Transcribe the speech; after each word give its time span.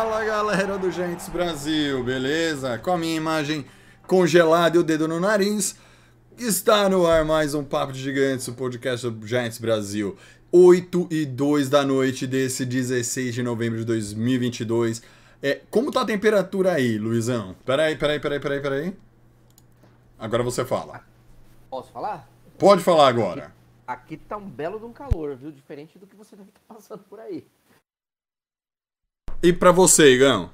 Fala 0.00 0.24
galera 0.24 0.78
do 0.78 0.90
Giants 0.90 1.28
Brasil, 1.28 2.02
beleza? 2.02 2.78
Com 2.78 2.92
a 2.92 2.96
minha 2.96 3.14
imagem 3.14 3.66
congelada 4.06 4.74
e 4.78 4.80
o 4.80 4.82
dedo 4.82 5.06
no 5.06 5.20
nariz, 5.20 5.76
está 6.38 6.88
no 6.88 7.06
ar 7.06 7.22
mais 7.22 7.52
um 7.52 7.62
Papo 7.62 7.92
de 7.92 8.00
Gigantes, 8.00 8.48
o 8.48 8.54
podcast 8.54 9.10
do 9.10 9.26
Giants 9.26 9.58
Brasil. 9.58 10.16
8 10.50 11.06
e 11.10 11.26
2 11.26 11.68
da 11.68 11.84
noite 11.84 12.26
desse 12.26 12.64
16 12.64 13.34
de 13.34 13.42
novembro 13.42 13.80
de 13.80 13.84
2022. 13.84 15.02
É, 15.42 15.60
como 15.70 15.92
tá 15.92 16.00
a 16.00 16.06
temperatura 16.06 16.72
aí, 16.72 16.96
Luizão? 16.96 17.54
Peraí, 17.66 17.94
peraí, 17.94 18.18
peraí, 18.18 18.40
peraí, 18.40 18.60
peraí. 18.62 18.96
Agora 20.18 20.42
você 20.42 20.64
fala. 20.64 21.04
Posso 21.68 21.92
falar? 21.92 22.26
Pode 22.56 22.82
falar 22.82 23.06
agora. 23.06 23.52
Aqui 23.86 24.16
tá 24.16 24.38
um 24.38 24.48
belo 24.48 24.78
de 24.78 24.86
um 24.86 24.94
calor, 24.94 25.36
viu? 25.36 25.52
Diferente 25.52 25.98
do 25.98 26.06
que 26.06 26.16
você 26.16 26.34
deve 26.36 26.48
estar 26.48 26.74
passando 26.74 27.04
por 27.04 27.20
aí. 27.20 27.44
E 29.42 29.54
pra 29.54 29.72
você, 29.72 30.12
Igão? 30.12 30.50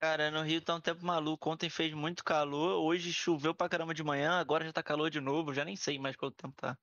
Cara, 0.00 0.30
no 0.30 0.42
Rio 0.42 0.60
tá 0.60 0.76
um 0.76 0.80
tempo 0.80 1.04
maluco. 1.04 1.50
Ontem 1.50 1.68
fez 1.68 1.92
muito 1.92 2.22
calor, 2.22 2.80
hoje 2.80 3.12
choveu 3.12 3.52
pra 3.52 3.68
caramba 3.68 3.92
de 3.92 4.04
manhã, 4.04 4.38
agora 4.38 4.64
já 4.64 4.72
tá 4.72 4.80
calor 4.80 5.10
de 5.10 5.20
novo, 5.20 5.52
já 5.52 5.64
nem 5.64 5.74
sei 5.74 5.98
mais 5.98 6.14
quanto 6.14 6.36
tempo 6.36 6.54
tá. 6.56 6.78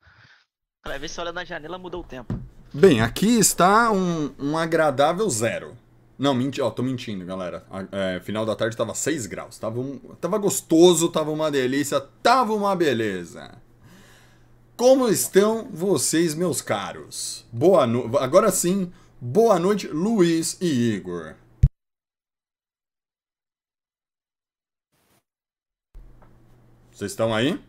Pra 0.84 0.98
ver 0.98 1.08
se 1.08 1.22
olha 1.22 1.32
na 1.32 1.46
janela 1.46 1.78
mudou 1.78 2.02
o 2.02 2.04
tempo. 2.04 2.38
Bem, 2.74 3.00
aqui 3.00 3.40
está 3.40 3.90
um, 3.90 4.36
um 4.38 4.58
agradável 4.58 5.30
zero. 5.30 5.78
Não, 6.20 6.34
menti, 6.34 6.62
ó, 6.62 6.70
tô 6.70 6.84
mentindo, 6.84 7.26
galera. 7.26 7.66
É, 7.90 8.20
final 8.20 8.46
da 8.46 8.56
tarde 8.56 8.76
tava 8.76 8.94
6 8.94 9.26
graus. 9.28 9.58
Tava, 9.58 9.80
um, 9.80 9.98
tava 10.20 10.38
gostoso, 10.38 11.10
tava 11.10 11.32
uma 11.32 11.50
delícia, 11.50 12.02
tava 12.22 12.54
uma 12.54 12.76
beleza. 12.76 13.62
Como 14.76 15.08
estão 15.08 15.70
vocês, 15.72 16.36
meus 16.36 16.62
caros? 16.62 17.46
Boa 17.50 17.88
noite. 17.88 18.18
Agora 18.18 18.52
sim, 18.52 18.92
boa 19.26 19.58
noite, 19.60 19.88
Luiz 19.88 20.58
e 20.62 20.94
Igor. 20.94 21.36
Vocês 26.92 27.12
estão 27.12 27.34
aí? 27.34 27.62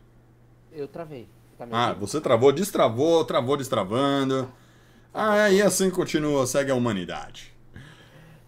Eu 0.71 0.87
travei. 0.87 1.27
Tá 1.57 1.67
Ah, 1.71 1.93
você 1.93 2.21
travou, 2.21 2.51
destravou, 2.51 3.25
travou, 3.25 3.57
destravando. 3.57 4.51
Ah, 5.13 5.49
e 5.49 5.61
assim 5.61 5.89
continua, 5.89 6.45
segue 6.45 6.71
a 6.71 6.75
humanidade. 6.75 7.53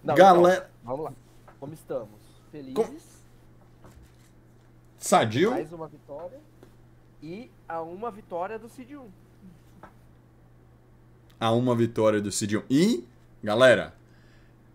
Não, 0.03 0.15
galera- 0.15 0.57
então, 0.57 0.69
vamos 0.83 1.05
lá. 1.05 1.13
Como 1.59 1.73
estamos? 1.73 2.19
Felizes. 2.51 2.73
Com- 2.75 2.97
Sadio? 4.97 5.51
Mais 5.51 5.71
uma 5.73 5.87
vitória. 5.87 6.39
E 7.21 7.51
a 7.67 7.81
uma 7.81 8.11
vitória 8.11 8.57
do 8.59 8.69
Cid 8.69 8.95
1. 8.95 9.09
A 11.39 11.51
uma 11.51 11.75
vitória 11.75 12.19
do 12.19 12.31
Seed 12.31 12.53
1. 12.55 12.63
E, 12.69 13.03
galera, 13.43 13.95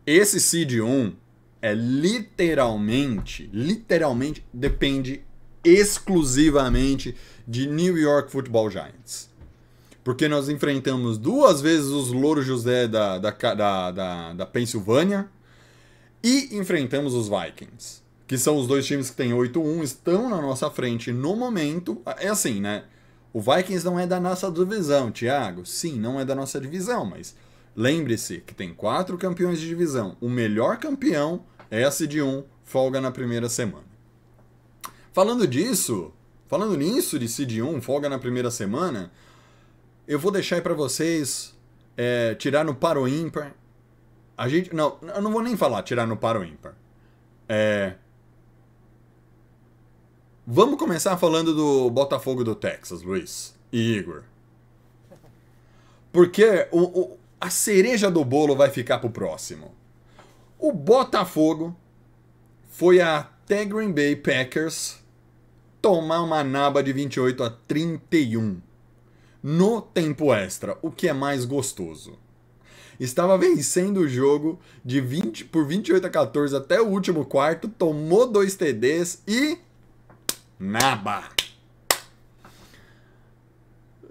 esse 0.06 0.40
Seed 0.40 0.80
1 0.80 1.12
é 1.60 1.74
literalmente, 1.74 3.48
literalmente 3.52 4.44
depende 4.52 5.22
exclusivamente 5.64 7.14
de 7.46 7.66
New 7.66 7.96
York 7.96 8.30
Football 8.30 8.70
Giants. 8.70 9.30
Porque 10.04 10.28
nós 10.28 10.50
enfrentamos 10.50 11.16
duas 11.16 11.62
vezes 11.62 11.86
os 11.86 12.12
Louros 12.12 12.44
José 12.44 12.86
da, 12.86 13.18
da, 13.18 13.30
da, 13.30 13.90
da, 13.90 14.32
da 14.34 14.46
Pensilvânia 14.46 15.28
e 16.22 16.54
enfrentamos 16.56 17.14
os 17.14 17.28
Vikings. 17.28 18.02
Que 18.26 18.36
são 18.36 18.58
os 18.58 18.66
dois 18.66 18.86
times 18.86 19.10
que 19.10 19.16
têm 19.16 19.32
8-1, 19.32 19.82
estão 19.82 20.28
na 20.28 20.40
nossa 20.40 20.70
frente 20.70 21.12
no 21.12 21.34
momento. 21.34 22.02
É 22.18 22.28
assim, 22.28 22.60
né? 22.60 22.84
O 23.34 23.40
Vikings 23.40 23.84
não 23.84 23.98
é 23.98 24.06
da 24.06 24.20
nossa 24.20 24.48
divisão, 24.48 25.10
Thiago. 25.10 25.66
Sim, 25.66 25.98
não 25.98 26.20
é 26.20 26.24
da 26.24 26.36
nossa 26.36 26.60
divisão, 26.60 27.04
mas 27.04 27.34
lembre-se 27.74 28.38
que 28.38 28.54
tem 28.54 28.72
quatro 28.72 29.18
campeões 29.18 29.58
de 29.60 29.66
divisão. 29.66 30.16
O 30.20 30.28
melhor 30.28 30.78
campeão 30.78 31.44
é 31.68 31.82
a 31.82 31.90
Seed 31.90 32.14
1, 32.14 32.44
folga 32.62 33.00
na 33.00 33.10
primeira 33.10 33.48
semana. 33.48 33.82
Falando 35.12 35.48
disso, 35.48 36.12
falando 36.46 36.76
nisso 36.76 37.18
de 37.18 37.26
Seed 37.26 37.58
1, 37.58 37.82
folga 37.82 38.08
na 38.08 38.20
primeira 38.20 38.52
semana, 38.52 39.10
eu 40.06 40.20
vou 40.20 40.30
deixar 40.30 40.54
aí 40.54 40.62
pra 40.62 40.74
vocês 40.74 41.56
é, 41.96 42.36
tirar 42.36 42.64
no 42.64 42.76
par 42.76 42.96
ou 42.96 43.08
ímpar. 43.08 43.52
A 44.38 44.48
gente. 44.48 44.72
Não, 44.72 44.96
eu 45.12 45.20
não 45.20 45.32
vou 45.32 45.42
nem 45.42 45.56
falar 45.56 45.82
tirar 45.82 46.06
no 46.06 46.16
par 46.16 46.36
ou 46.36 46.44
ímpar. 46.44 46.76
É. 47.48 47.94
Vamos 50.46 50.78
começar 50.78 51.16
falando 51.16 51.54
do 51.54 51.90
Botafogo 51.90 52.44
do 52.44 52.54
Texas, 52.54 53.02
Luiz 53.02 53.54
e 53.72 53.94
Igor. 53.96 54.22
Porque 56.12 56.68
o, 56.70 56.82
o- 56.82 57.18
a 57.40 57.50
cereja 57.50 58.10
do 58.10 58.24
bolo 58.24 58.54
vai 58.54 58.70
ficar 58.70 58.98
pro 58.98 59.10
próximo. 59.10 59.74
O 60.58 60.72
Botafogo 60.72 61.74
foi 62.68 63.00
até 63.00 63.64
Green 63.64 63.92
Bay 63.92 64.16
Packers 64.16 64.98
tomar 65.80 66.22
uma 66.22 66.42
naba 66.44 66.82
de 66.82 66.92
28 66.92 67.42
a 67.42 67.50
31 67.50 68.60
no 69.42 69.82
tempo 69.82 70.32
extra, 70.32 70.78
o 70.80 70.90
que 70.90 71.06
é 71.08 71.12
mais 71.12 71.44
gostoso. 71.44 72.18
Estava 72.98 73.36
vencendo 73.36 73.98
o 74.00 74.08
jogo 74.08 74.58
de 74.82 75.00
20 75.00 75.44
por 75.46 75.66
28 75.66 76.06
a 76.06 76.10
14 76.10 76.56
até 76.56 76.80
o 76.80 76.86
último 76.88 77.24
quarto, 77.26 77.68
tomou 77.68 78.26
dois 78.26 78.54
TDs 78.54 79.22
e 79.26 79.58
Naba. 80.58 81.28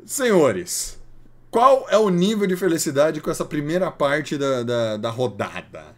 Senhores, 0.06 1.02
qual 1.50 1.88
é 1.90 1.98
o 1.98 2.10
nível 2.10 2.46
de 2.48 2.58
felicidade 2.58 3.22
com 3.22 3.30
essa 3.32 3.46
primeira 3.46 3.90
parte 3.92 4.38
da, 4.38 4.64
da, 4.64 4.98
da 4.98 5.10
rodada? 5.10 5.96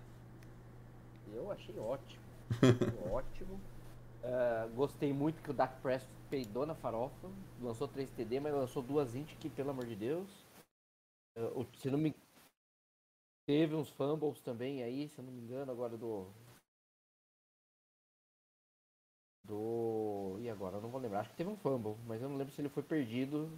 Eu 1.33 1.51
achei 1.51 1.77
ótimo. 1.79 2.21
Ótimo. 3.11 3.59
Ah, 4.23 4.67
gostei 4.75 5.11
muito 5.11 5.41
que 5.41 5.49
o 5.49 5.53
Dak 5.53 5.81
Prescott 5.81 6.11
peidou 6.29 6.65
na 6.65 6.75
farofa. 6.75 7.27
Lançou 7.61 7.87
3 7.87 8.09
TD, 8.11 8.39
mas 8.39 8.53
lançou 8.53 8.81
duas 8.83 9.15
int 9.15 9.35
que, 9.39 9.49
pelo 9.49 9.71
amor 9.71 9.85
de 9.85 9.95
Deus. 9.95 10.29
O- 11.55 11.65
se 11.77 11.89
não 11.89 11.97
me... 11.97 12.15
Teve 13.47 13.75
uns 13.75 13.89
fumbles 13.89 14.39
também 14.41 14.83
aí, 14.83 15.09
se 15.09 15.19
eu 15.19 15.25
não 15.25 15.31
me 15.31 15.41
engano, 15.41 15.71
agora 15.71 15.95
do... 15.97 16.25
Do... 19.47 20.37
E 20.39 20.49
agora? 20.49 20.77
Eu 20.77 20.81
não 20.81 20.89
vou 20.89 20.99
lembrar. 20.99 21.19
Acho 21.21 21.29
que 21.29 21.35
teve 21.35 21.49
um 21.49 21.55
fumble, 21.57 21.95
mas 22.07 22.21
eu 22.21 22.29
não 22.29 22.37
lembro 22.37 22.53
se 22.53 22.61
ele 22.61 22.69
foi 22.69 22.81
perdido. 22.83 23.49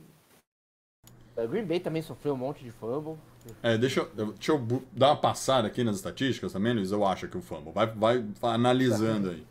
Ah, 1.35 1.45
Green 1.45 1.65
Bay 1.65 1.79
também 1.79 2.01
sofreu 2.01 2.33
um 2.33 2.37
monte 2.37 2.63
de 2.63 2.71
fumble. 2.71 3.17
É, 3.61 3.77
deixa, 3.77 4.01
eu- 4.01 4.25
deixa 4.33 4.51
eu 4.51 4.83
dar 4.91 5.09
uma 5.11 5.17
passada 5.21 5.67
aqui 5.67 5.83
nas 5.83 5.95
estatísticas 5.97 6.51
também, 6.51 6.73
Luiz. 6.73 6.91
Eu 6.91 7.05
acho 7.05 7.27
que 7.27 7.37
o 7.37 7.41
fumble. 7.41 7.71
Vai, 7.71 7.85
vai 7.87 8.25
analisando 8.41 9.29
aí. 9.29 9.45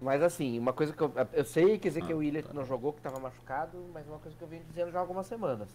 Mas 0.00 0.22
assim, 0.22 0.58
uma 0.58 0.72
coisa 0.72 0.92
que 0.92 1.00
eu. 1.02 1.12
Eu 1.32 1.44
sei 1.44 1.78
que 1.78 1.88
Ah, 1.88 1.90
Ezequiel 1.90 2.18
Williams 2.18 2.46
tá. 2.46 2.54
não 2.54 2.64
jogou, 2.64 2.92
que 2.92 3.00
tava 3.00 3.18
machucado, 3.18 3.78
mas 3.92 4.06
uma 4.06 4.18
coisa 4.18 4.36
que 4.36 4.42
eu 4.44 4.48
venho 4.48 4.62
dizendo 4.64 4.92
já 4.92 4.98
há 4.98 5.00
algumas 5.00 5.26
semanas. 5.26 5.68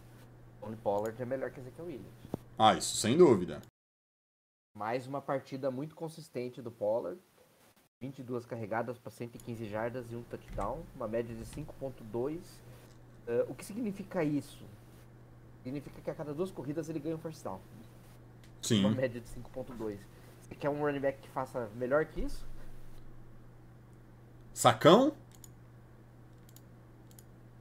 Tony 0.59 0.75
Pollard 0.77 1.19
é 1.21 1.25
melhor 1.25 1.49
que 1.51 1.59
Ezequiel 1.59 1.88
Williams. 1.88 2.13
Ah, 2.57 2.75
isso 2.75 2.95
sem 2.97 3.17
dúvida. 3.17 3.61
Mais 4.75 5.05
uma 5.05 5.21
partida 5.21 5.69
muito 5.69 5.95
consistente 5.95 6.61
do 6.61 6.71
Pollard. 6.71 7.19
22 8.01 8.45
carregadas 8.48 8.98
para 8.98 9.12
115 9.12 9.69
jardas 9.69 10.06
e 10.12 10.15
um 10.15 10.24
touchdown, 10.24 10.81
uma 10.95 11.07
média 11.07 11.36
de 11.36 11.45
5.2. 11.45 12.39
Eh, 13.27 13.45
o 13.48 13.53
que 13.53 13.63
significa 13.63 14.24
isso? 14.24 14.65
Significa 15.63 16.01
que 16.01 16.09
a 16.09 16.15
cada 16.15 16.33
duas 16.33 16.50
corridas 16.50 16.89
ele 16.89 17.00
ganha 17.00 17.15
um 17.15 17.19
first 17.19 17.44
down. 17.44 17.59
Uma 17.59 17.62
Sim. 18.63 18.89
média 18.89 19.21
de 19.21 19.27
5.2. 19.27 20.00
Você 20.42 20.56
quer 20.56 20.69
um 20.69 20.81
running 20.81 21.00
back 21.00 21.19
que 21.21 21.30
faça 21.30 21.69
melhor 21.75 22.06
que 22.06 22.21
isso? 22.21 22.44
Sacão? 24.51 25.13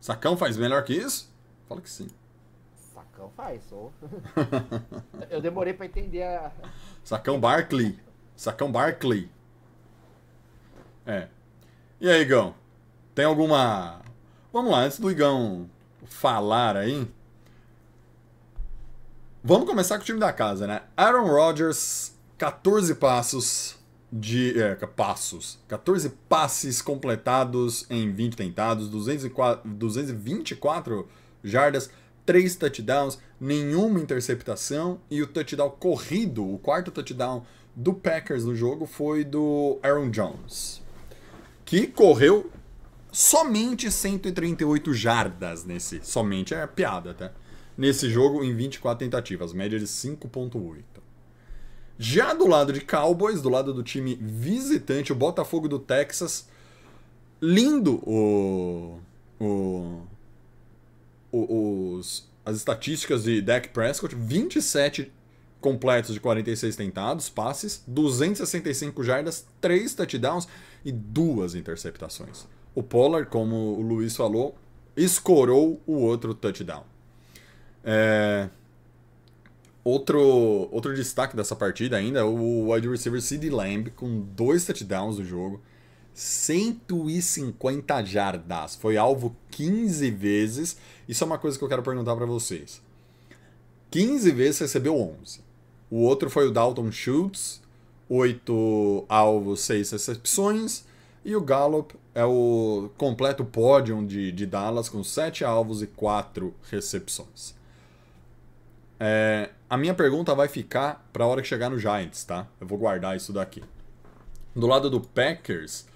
Sacão 0.00 0.36
faz 0.36 0.56
melhor 0.56 0.82
que 0.84 0.94
isso? 0.94 1.30
Fala 1.68 1.82
que 1.82 1.90
sim. 1.90 2.08
Sacão 2.94 3.30
faz, 3.36 3.70
ou. 3.70 3.92
eu 5.30 5.40
demorei 5.42 5.74
para 5.74 5.86
entender 5.86 6.22
a, 6.22 6.50
Sacão 7.04 7.38
Barkley. 7.38 7.98
Sacão 8.34 8.72
Barkley. 8.72 9.30
É. 11.10 11.26
E 12.00 12.08
aí, 12.08 12.22
Igão? 12.22 12.54
Tem 13.16 13.24
alguma. 13.24 14.00
Vamos 14.52 14.70
lá, 14.70 14.84
antes 14.84 15.00
do 15.00 15.10
Igão 15.10 15.68
falar 16.06 16.76
aí. 16.76 17.04
Vamos 19.42 19.66
começar 19.66 19.96
com 19.96 20.02
o 20.02 20.06
time 20.06 20.20
da 20.20 20.32
casa, 20.32 20.68
né? 20.68 20.82
Aaron 20.96 21.26
Rodgers, 21.26 22.14
14 22.38 22.94
passos, 22.94 23.76
de 24.12 24.56
é, 24.60 24.76
passos. 24.76 25.58
14 25.66 26.10
passes 26.28 26.80
completados 26.80 27.86
em 27.90 28.12
20 28.12 28.36
tentados, 28.36 28.88
204, 28.88 29.68
224 29.68 31.08
jardas, 31.42 31.90
3 32.24 32.54
touchdowns, 32.54 33.18
nenhuma 33.40 33.98
interceptação 33.98 35.00
e 35.10 35.20
o 35.22 35.26
touchdown 35.26 35.70
corrido, 35.70 36.48
o 36.48 36.58
quarto 36.58 36.92
touchdown 36.92 37.44
do 37.74 37.94
Packers 37.94 38.44
no 38.44 38.54
jogo 38.54 38.86
foi 38.86 39.24
do 39.24 39.78
Aaron 39.82 40.10
Jones, 40.10 40.79
que 41.70 41.86
correu 41.86 42.50
somente 43.12 43.92
138 43.92 44.92
jardas 44.92 45.64
nesse, 45.64 46.00
somente 46.02 46.52
é 46.52 46.66
piada, 46.66 47.14
tá? 47.14 47.30
Nesse 47.78 48.10
jogo 48.10 48.42
em 48.42 48.52
24 48.52 49.06
tentativas, 49.06 49.52
média 49.52 49.78
de 49.78 49.86
5.8. 49.86 50.82
Já 51.96 52.34
do 52.34 52.48
lado 52.48 52.72
de 52.72 52.80
Cowboys, 52.80 53.40
do 53.40 53.48
lado 53.48 53.72
do 53.72 53.84
time 53.84 54.16
visitante, 54.16 55.12
o 55.12 55.14
Botafogo 55.14 55.68
do 55.68 55.78
Texas, 55.78 56.48
lindo 57.40 58.02
o, 58.04 58.98
o, 59.38 60.02
o 61.30 61.94
os, 61.94 62.28
as 62.44 62.56
estatísticas 62.56 63.22
de 63.22 63.40
Dak 63.40 63.68
Prescott, 63.68 64.12
27 64.16 65.12
completos 65.60 66.14
de 66.14 66.18
46 66.18 66.74
tentados, 66.74 67.28
passes, 67.28 67.84
265 67.86 69.04
jardas, 69.04 69.46
3 69.60 69.94
touchdowns 69.94 70.48
e 70.84 70.92
duas 70.92 71.54
interceptações. 71.54 72.46
O 72.74 72.82
Pollard, 72.82 73.28
como 73.28 73.54
o 73.56 73.80
Luiz 73.80 74.16
falou, 74.16 74.56
escorou 74.96 75.80
o 75.86 75.94
outro 75.94 76.34
touchdown. 76.34 76.84
É... 77.84 78.48
Outro, 79.82 80.20
outro 80.70 80.94
destaque 80.94 81.34
dessa 81.34 81.56
partida 81.56 81.96
ainda 81.96 82.20
é 82.20 82.22
o 82.22 82.70
wide 82.70 82.88
receiver 82.88 83.20
CeeDee 83.20 83.48
Lamb 83.48 83.90
com 83.90 84.20
dois 84.20 84.64
touchdowns 84.66 85.18
no 85.18 85.24
jogo, 85.24 85.60
150 86.12 88.04
jardas. 88.04 88.74
Foi 88.74 88.98
alvo 88.98 89.34
15 89.50 90.10
vezes. 90.10 90.76
Isso 91.08 91.24
é 91.24 91.26
uma 91.26 91.38
coisa 91.38 91.56
que 91.56 91.64
eu 91.64 91.68
quero 91.68 91.82
perguntar 91.82 92.14
para 92.14 92.26
vocês. 92.26 92.82
15 93.90 94.30
vezes 94.32 94.60
recebeu 94.60 94.94
11. 94.94 95.40
O 95.90 96.02
outro 96.02 96.28
foi 96.30 96.46
o 96.46 96.52
Dalton 96.52 96.92
Schultz, 96.92 97.59
8 98.10 99.06
alvos, 99.08 99.60
6 99.60 99.92
recepções. 99.92 100.84
E 101.24 101.36
o 101.36 101.40
Gallup 101.40 101.94
é 102.12 102.24
o 102.24 102.90
completo 102.98 103.44
pódio 103.44 104.04
de, 104.04 104.32
de 104.32 104.46
Dallas 104.46 104.88
com 104.88 105.04
7 105.04 105.44
alvos 105.44 105.80
e 105.80 105.86
4 105.86 106.52
recepções. 106.68 107.54
É, 108.98 109.50
a 109.68 109.76
minha 109.76 109.94
pergunta 109.94 110.34
vai 110.34 110.48
ficar 110.48 111.08
para 111.12 111.24
a 111.24 111.26
hora 111.26 111.40
que 111.40 111.48
chegar 111.48 111.70
no 111.70 111.78
Giants, 111.78 112.24
tá? 112.24 112.48
Eu 112.60 112.66
vou 112.66 112.76
guardar 112.76 113.16
isso 113.16 113.32
daqui. 113.32 113.62
Do 114.56 114.66
lado 114.66 114.90
do 114.90 115.00
Packers, 115.00 115.86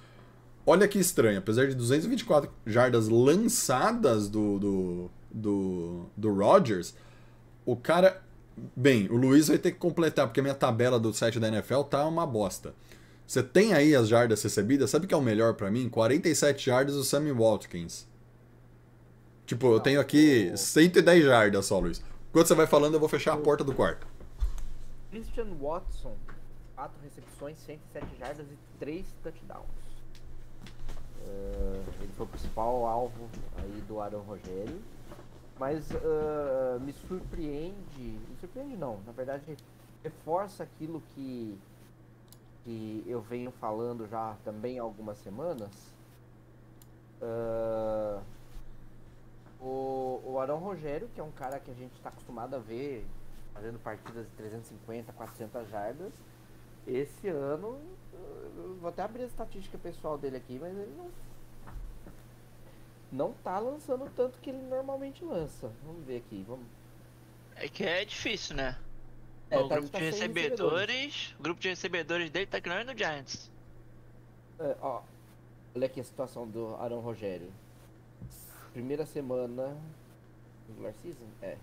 olha 0.65 0.87
que 0.87 0.99
estranho, 0.99 1.39
apesar 1.39 1.67
de 1.67 1.75
224 1.75 2.51
jardas 2.65 3.09
lançadas 3.09 4.29
do, 4.29 4.59
do, 4.59 5.11
do, 5.31 6.07
do 6.17 6.33
Rodgers, 6.33 6.95
o 7.67 7.75
cara. 7.75 8.23
Bem, 8.77 9.09
o 9.09 9.17
Luiz 9.17 9.49
vai 9.49 9.59
ter 9.59 9.73
que 9.73 9.79
completar, 9.79 10.27
porque 10.27 10.41
a 10.41 10.43
minha 10.43 10.55
tabela 10.55 10.99
do 10.99 11.13
site 11.13 11.41
da 11.41 11.49
NFL 11.49 11.83
tá 11.83 12.07
uma 12.07 12.27
bosta. 12.27 12.75
Você 13.27 13.43
tem 13.43 13.73
aí 13.73 13.95
as 13.95 14.09
jardas 14.09 14.43
recebidas, 14.43 14.91
sabe 14.91 15.07
o 15.07 15.09
que 15.09 15.15
é 15.15 15.17
o 15.17 15.23
melhor 15.23 15.55
para 15.55 15.71
mim? 15.71 15.89
47 15.89 16.67
jardas 16.67 16.95
do 16.95 17.03
Sammy 17.03 17.33
Watkins. 17.33 18.07
Tipo, 19.47 19.73
eu 19.73 19.81
tenho 19.81 20.01
aqui 20.01 20.53
110 20.57 21.25
jardas 21.25 21.67
só, 21.67 21.79
Luiz. 21.79 22.03
Enquanto 22.31 22.49
você 22.49 22.55
vai 22.55 22.67
falando, 22.67 22.95
eu 22.95 23.01
vou 23.01 23.09
fechar 23.09 23.35
a 23.35 23.37
porta 23.37 23.65
do 23.65 23.75
quarto. 23.75 24.07
Christian 25.11 25.47
Watson, 25.61 26.17
4 26.75 26.97
recepções, 27.03 27.59
107 27.59 28.07
jardas 28.19 28.47
e 28.47 28.79
3 28.79 29.07
touchdowns. 29.23 29.85
Uh, 31.21 31.83
ele 32.01 32.13
foi 32.17 32.27
o 32.27 32.29
principal 32.29 32.87
alvo 32.87 33.29
aí 33.59 33.83
do 33.89 34.01
Aaron 34.01 34.21
Rogério. 34.21 34.83
Mas 35.59 35.91
uh, 35.91 36.81
me 36.81 36.93
surpreende. 36.93 38.01
Me 38.01 38.37
surpreende 38.41 38.77
não, 38.77 39.01
na 39.07 39.13
verdade 39.13 39.57
reforça 40.03 40.63
aquilo 40.63 41.03
que, 41.15 41.59
que 42.63 43.03
eu 43.07 43.23
venho 43.23 43.51
falando 43.53 44.07
já 44.07 44.37
também 44.45 44.79
algumas 44.79 45.17
semanas. 45.19 45.71
Uh, 47.23 48.23
o, 49.59 50.21
o 50.27 50.39
Arão 50.39 50.59
Rogério, 50.59 51.09
que 51.15 51.21
é 51.21 51.25
um 51.25 51.31
cara 51.31 51.59
que 51.59 51.71
a 51.71 51.75
gente 51.75 51.95
está 51.95 52.11
acostumado 52.11 52.55
a 52.55 52.59
ver 52.59 53.07
fazendo 53.55 53.79
partidas 53.79 54.27
de 54.27 54.33
350, 54.33 55.13
400 55.13 55.69
jardas, 55.71 56.13
esse 56.87 57.29
ano, 57.29 57.79
vou 58.81 58.89
até 58.89 59.03
abrir 59.03 59.23
a 59.23 59.27
estatística 59.27 59.79
pessoal 59.79 60.19
dele 60.19 60.37
aqui, 60.37 60.59
mas 60.61 60.77
ele 60.77 60.93
não 60.99 61.07
não 63.15 63.33
tá 63.33 63.59
lançando 63.59 64.11
tanto 64.15 64.39
que 64.41 64.51
ele 64.51 64.63
normalmente 64.63 65.25
lança. 65.25 65.71
Vamos 65.85 66.05
ver 66.05 66.19
aqui, 66.19 66.45
vamos. 66.47 66.67
É 67.55 67.69
que 67.69 67.85
é 67.85 68.05
difícil, 68.05 68.57
né? 68.57 68.77
É, 69.49 69.59
o 69.59 69.69
tá- 69.69 69.77
grupo 69.77 69.91
tá 69.91 69.99
de 70.01 70.05
sem 70.13 70.13
recebedores, 70.13 71.35
o 71.39 71.43
grupo 71.43 71.61
de 71.61 71.69
recebedores 71.69 72.31
dele 72.31 72.47
tá 72.47 72.59
grande 72.59 72.93
no 72.93 72.99
Giants. 72.99 73.51
É, 74.59 74.77
ó, 74.81 75.03
olha 75.75 75.87
aqui 75.87 76.01
a 76.01 76.05
situação 76.05 76.47
do 76.49 76.75
Arão 76.77 77.01
Rogério. 77.01 77.51
Primeira 78.73 79.07
semana. 79.07 79.77
Regular 80.69 80.93
season? 80.95 81.27
É. 81.41 81.57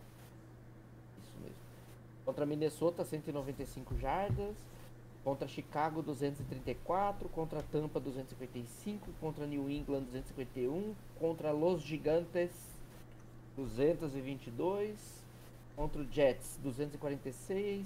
Isso 1.21 1.33
mesmo. 1.41 1.55
Contra 2.23 2.45
Minnesota, 2.45 3.03
195 3.03 3.97
jardas. 3.97 4.55
Contra 5.23 5.47
Chicago, 5.47 6.01
234. 6.01 7.29
Contra 7.29 7.61
Tampa, 7.63 7.99
255. 7.99 9.11
Contra 9.19 9.45
New 9.45 9.69
England, 9.69 10.05
251. 10.05 10.95
Contra 11.19 11.51
Los 11.51 11.81
Gigantes, 11.81 12.51
222. 13.55 14.97
Contra 15.75 16.01
o 16.01 16.05
Jets, 16.11 16.57
246. 16.63 17.85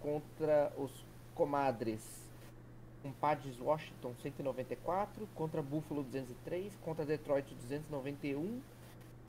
Contra 0.00 0.72
os 0.78 0.90
Comadres, 1.34 2.02
Compadres 3.02 3.58
Washington 3.58 4.14
194, 4.20 5.26
contra 5.34 5.62
Buffalo 5.62 6.02
203, 6.02 6.76
contra 6.82 7.06
Detroit 7.06 7.46
291, 7.54 8.60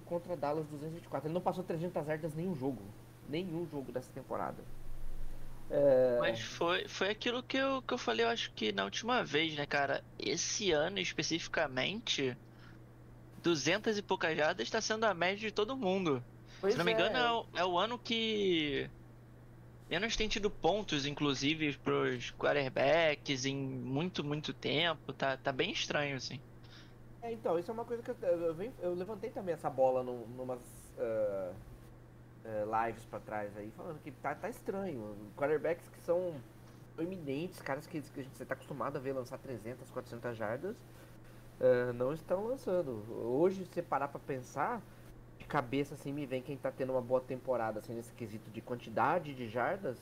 contra 0.06 0.36
Dallas 0.36 0.68
224. 0.68 1.28
Ele 1.28 1.34
não 1.34 1.42
passou 1.42 1.64
300 1.64 2.06
jardas 2.06 2.36
nenhum 2.36 2.54
jogo, 2.54 2.82
nenhum 3.30 3.66
jogo 3.66 3.92
dessa 3.92 4.12
temporada. 4.12 4.62
É, 5.72 6.18
Mas 6.18 6.40
foi, 6.42 6.88
foi 6.88 7.10
aquilo 7.10 7.44
que 7.44 7.58
eu, 7.58 7.82
que 7.84 7.94
eu 7.94 7.98
falei, 7.98 8.26
eu 8.26 8.30
acho 8.30 8.54
que 8.54 8.72
na 8.72 8.84
última 8.86 9.24
vez, 9.24 9.56
né, 9.56 9.66
cara? 9.66 10.06
Esse 10.18 10.72
ano 10.72 11.00
especificamente, 11.00 12.38
200 13.38 13.98
e 13.98 14.04
poucas 14.04 14.38
jardas 14.38 14.68
está 14.68 14.82
sendo 14.82 15.06
a 15.06 15.14
média 15.14 15.48
de 15.50 15.54
todo 15.54 15.78
mundo. 15.78 16.26
pois 16.60 16.72
Se 16.72 16.78
não 16.78 16.86
me 16.86 16.92
é, 16.92 16.94
engano, 16.94 17.18
é 17.18 17.32
o, 17.34 17.50
é 17.58 17.66
o 17.66 17.78
ano 17.80 18.00
que 18.00 18.92
menos 19.90 20.16
tem 20.16 20.28
tido 20.30 20.50
pontos, 20.52 21.06
inclusive, 21.06 21.78
pros 21.80 22.32
quarterbacks 22.32 23.46
em 23.46 23.56
muito, 23.58 24.24
muito 24.24 24.54
tempo. 24.54 25.14
Tá, 25.14 25.38
tá 25.38 25.52
bem 25.52 25.72
estranho, 25.72 26.16
assim. 26.18 26.44
É, 27.22 27.32
então, 27.34 27.58
isso 27.60 27.70
é 27.70 27.74
uma 27.74 27.86
coisa 27.86 28.02
que 28.02 28.10
eu, 28.12 28.18
eu, 28.20 28.62
eu 28.80 28.94
levantei 28.96 29.32
também 29.32 29.54
essa 29.54 29.70
bola 29.70 30.04
num, 30.04 30.28
numas 30.28 30.92
ah, 30.98 31.60
ah, 32.46 32.88
lives 32.88 33.06
pra 33.06 33.20
trás 33.20 33.56
aí, 33.58 33.72
falando 33.76 34.00
que 34.02 34.12
tá, 34.12 34.36
tá 34.36 34.50
estranho. 34.50 35.16
Quarterbacks 35.36 35.88
que 35.90 36.02
são 36.02 36.34
eminentes, 36.98 37.62
caras 37.62 37.88
que, 37.88 38.02
que 38.02 38.20
a 38.20 38.24
gente 38.24 38.46
tá 38.46 38.54
acostumado 38.54 38.98
a 38.98 39.00
ver 39.00 39.14
lançar 39.14 39.38
300, 39.38 39.90
400 39.90 40.38
jardas, 40.38 40.76
ah, 41.60 41.94
não 41.94 42.14
estão 42.14 42.48
lançando. 42.48 43.04
Hoje, 43.10 43.66
se 43.66 43.74
você 43.74 43.82
parar 43.82 44.08
pra 44.08 44.20
pensar, 44.20 44.82
de 45.38 45.46
cabeça 45.46 45.96
assim 45.96 46.14
me 46.14 46.26
vem 46.26 46.42
quem 46.42 46.58
tá 46.58 46.72
tendo 46.72 46.94
uma 46.94 47.02
boa 47.02 47.22
temporada 47.22 47.80
assim, 47.80 47.94
nesse 47.94 48.14
quesito 48.14 48.50
de 48.52 48.62
quantidade 48.62 49.34
de 49.34 49.48
jardas. 49.48 49.98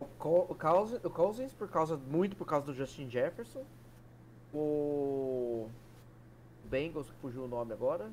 O 0.00 0.54
Cousins, 0.54 1.04
o 1.04 1.10
Cousins 1.10 1.52
por 1.52 1.68
causa, 1.68 1.96
muito 1.96 2.34
por 2.34 2.46
causa 2.46 2.66
do 2.66 2.74
Justin 2.74 3.10
Jefferson. 3.10 3.64
O 4.52 5.68
Bengals, 6.64 7.10
que 7.10 7.16
fugiu 7.16 7.44
o 7.44 7.48
nome 7.48 7.72
agora. 7.72 8.10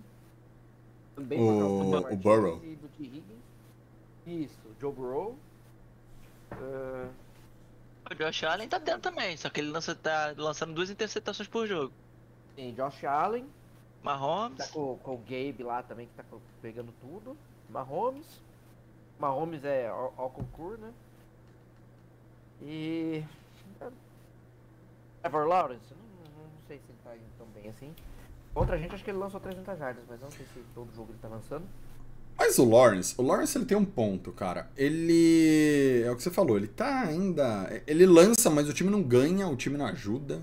Também 1.18 1.40
O- 1.42 1.90
Martinez 1.90 2.14
o 2.14 2.16
Burrow. 2.24 2.62
E. 3.00 3.24
Isso, 4.28 4.60
Joe 4.80 4.94
Burrow. 4.94 5.36
Ah, 6.52 7.10
O 8.12 8.14
Josh 8.16 8.44
Allen 8.44 8.70
tá 8.70 8.80
tendo 8.80 9.02
também, 9.02 9.36
só 9.36 9.50
que 9.50 9.60
ele 9.60 9.70
lança, 9.72 9.96
tá 9.96 10.34
lançando 10.38 10.74
duas 10.74 10.90
interceptações 10.92 11.50
por 11.50 11.66
jogo. 11.68 11.92
tem 12.56 12.72
Josh 12.74 13.04
Allen. 13.04 13.46
Mahomes, 14.04 14.58
Tá 14.60 14.68
com, 14.68 14.96
com 15.00 15.16
o 15.16 15.18
Gabe 15.18 15.64
lá 15.64 15.82
também, 15.82 16.06
que 16.08 16.14
tá 16.14 16.24
pegando 16.62 16.94
tudo. 17.02 17.36
Mahomes. 17.70 18.26
Mahomes 19.20 19.66
é 19.66 19.88
ao, 19.88 20.14
ao 20.16 20.30
concurso, 20.30 20.80
né? 20.80 20.94
E. 22.62 23.24
Trevor 25.24 25.48
Lawrence, 25.48 25.84
não, 25.92 26.44
não 26.44 26.50
sei 26.68 26.78
se 26.78 26.84
ele 26.90 26.98
tá 27.04 27.16
indo 27.16 27.26
tão 27.40 27.48
bem 27.48 27.70
assim. 27.70 27.94
Contra 28.58 28.76
a 28.76 28.80
gente, 28.80 28.96
acho 28.96 29.04
que 29.04 29.12
ele 29.12 29.20
lançou 29.20 29.40
300 29.40 29.78
jardas, 29.78 30.04
mas 30.10 30.20
não 30.20 30.32
sei 30.32 30.44
se 30.48 30.60
todo 30.74 30.92
jogo 30.96 31.12
ele 31.12 31.20
tá 31.22 31.28
lançando. 31.28 31.64
Mas 32.36 32.58
o 32.58 32.68
Lawrence, 32.68 33.14
o 33.16 33.22
Lawrence 33.22 33.56
ele 33.56 33.66
tem 33.66 33.78
um 33.78 33.86
ponto, 33.86 34.32
cara. 34.32 34.68
Ele. 34.76 36.02
É 36.04 36.10
o 36.10 36.16
que 36.16 36.24
você 36.24 36.32
falou, 36.32 36.58
ele 36.58 36.68
tá 36.68 37.02
ainda. 37.02 37.70
Ele 37.86 38.08
lança, 38.08 38.50
mas 38.50 38.68
o 38.68 38.74
time 38.74 38.90
não 38.90 39.04
ganha, 39.04 39.48
o 39.48 39.56
time 39.56 39.78
não 39.78 39.86
ajuda. 39.86 40.42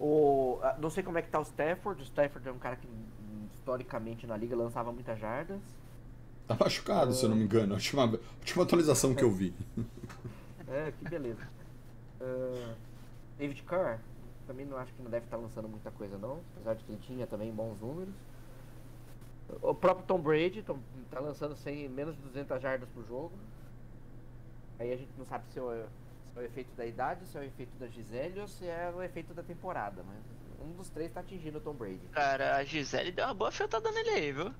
O, 0.00 0.58
ah, 0.62 0.76
não 0.80 0.90
sei 0.90 1.04
como 1.04 1.18
é 1.18 1.22
que 1.22 1.28
tá 1.28 1.38
o 1.38 1.42
Stafford. 1.42 2.02
O 2.02 2.04
Stafford 2.04 2.48
é 2.48 2.52
um 2.52 2.58
cara 2.58 2.74
que 2.74 2.88
historicamente 3.54 4.26
na 4.26 4.36
liga 4.36 4.56
lançava 4.56 4.92
muitas 4.92 5.16
jardas. 5.18 5.60
Tá 6.48 6.56
machucado, 6.58 7.12
se 7.12 7.24
eu 7.24 7.28
não 7.28 7.36
me 7.36 7.44
engano. 7.44 7.74
A 7.74 7.76
última, 7.76 8.04
a 8.04 8.18
última 8.40 8.64
atualização 8.64 9.14
que 9.14 9.22
eu 9.22 9.30
vi. 9.30 9.54
É, 10.66 10.92
que 10.98 11.08
beleza. 11.08 11.48
Ah, 12.20 12.74
David 13.38 13.62
Carr, 13.62 14.00
também 14.48 14.66
não 14.66 14.76
acho 14.78 14.92
que 14.94 15.02
não 15.02 15.10
deve 15.10 15.26
estar 15.26 15.36
lançando 15.36 15.68
muita 15.68 15.90
coisa 15.92 16.18
não, 16.18 16.40
apesar 16.56 16.74
de 16.74 16.82
que 16.84 16.90
ele 16.92 17.00
tinha 17.02 17.26
também 17.26 17.52
bons 17.52 17.78
números. 17.80 18.12
O 19.62 19.74
próprio 19.74 20.04
Tom 20.06 20.18
Brady 20.20 20.62
tom- 20.62 20.80
tá 21.10 21.20
lançando 21.20 21.54
sem 21.54 21.88
menos 21.88 22.16
de 22.16 22.22
200 22.22 22.60
jardas 22.60 22.88
por 22.90 23.06
jogo. 23.06 23.32
Aí 24.78 24.92
a 24.92 24.96
gente 24.96 25.10
não 25.16 25.24
sabe 25.24 25.44
se 25.52 25.58
é, 25.58 25.62
o, 25.62 25.70
se 26.32 26.38
é 26.38 26.40
o 26.40 26.44
efeito 26.44 26.70
da 26.76 26.84
idade, 26.86 27.26
se 27.26 27.36
é 27.36 27.40
o 27.40 27.44
efeito 27.44 27.76
da 27.78 27.86
Gisele 27.88 28.40
ou 28.40 28.48
se 28.48 28.66
é 28.66 28.92
o 28.94 29.02
efeito 29.02 29.32
da 29.34 29.42
temporada, 29.42 30.02
mas 30.06 30.66
um 30.66 30.72
dos 30.72 30.88
três 30.90 31.12
tá 31.12 31.20
atingindo 31.20 31.58
o 31.58 31.60
Tom 31.60 31.74
Brady. 31.74 32.00
Cara, 32.12 32.56
a 32.56 32.64
Gisele 32.64 33.12
deu 33.12 33.24
uma 33.26 33.34
boa 33.34 33.48
afetada 33.48 33.90
nele 33.90 34.10
aí, 34.10 34.32
viu? 34.32 34.54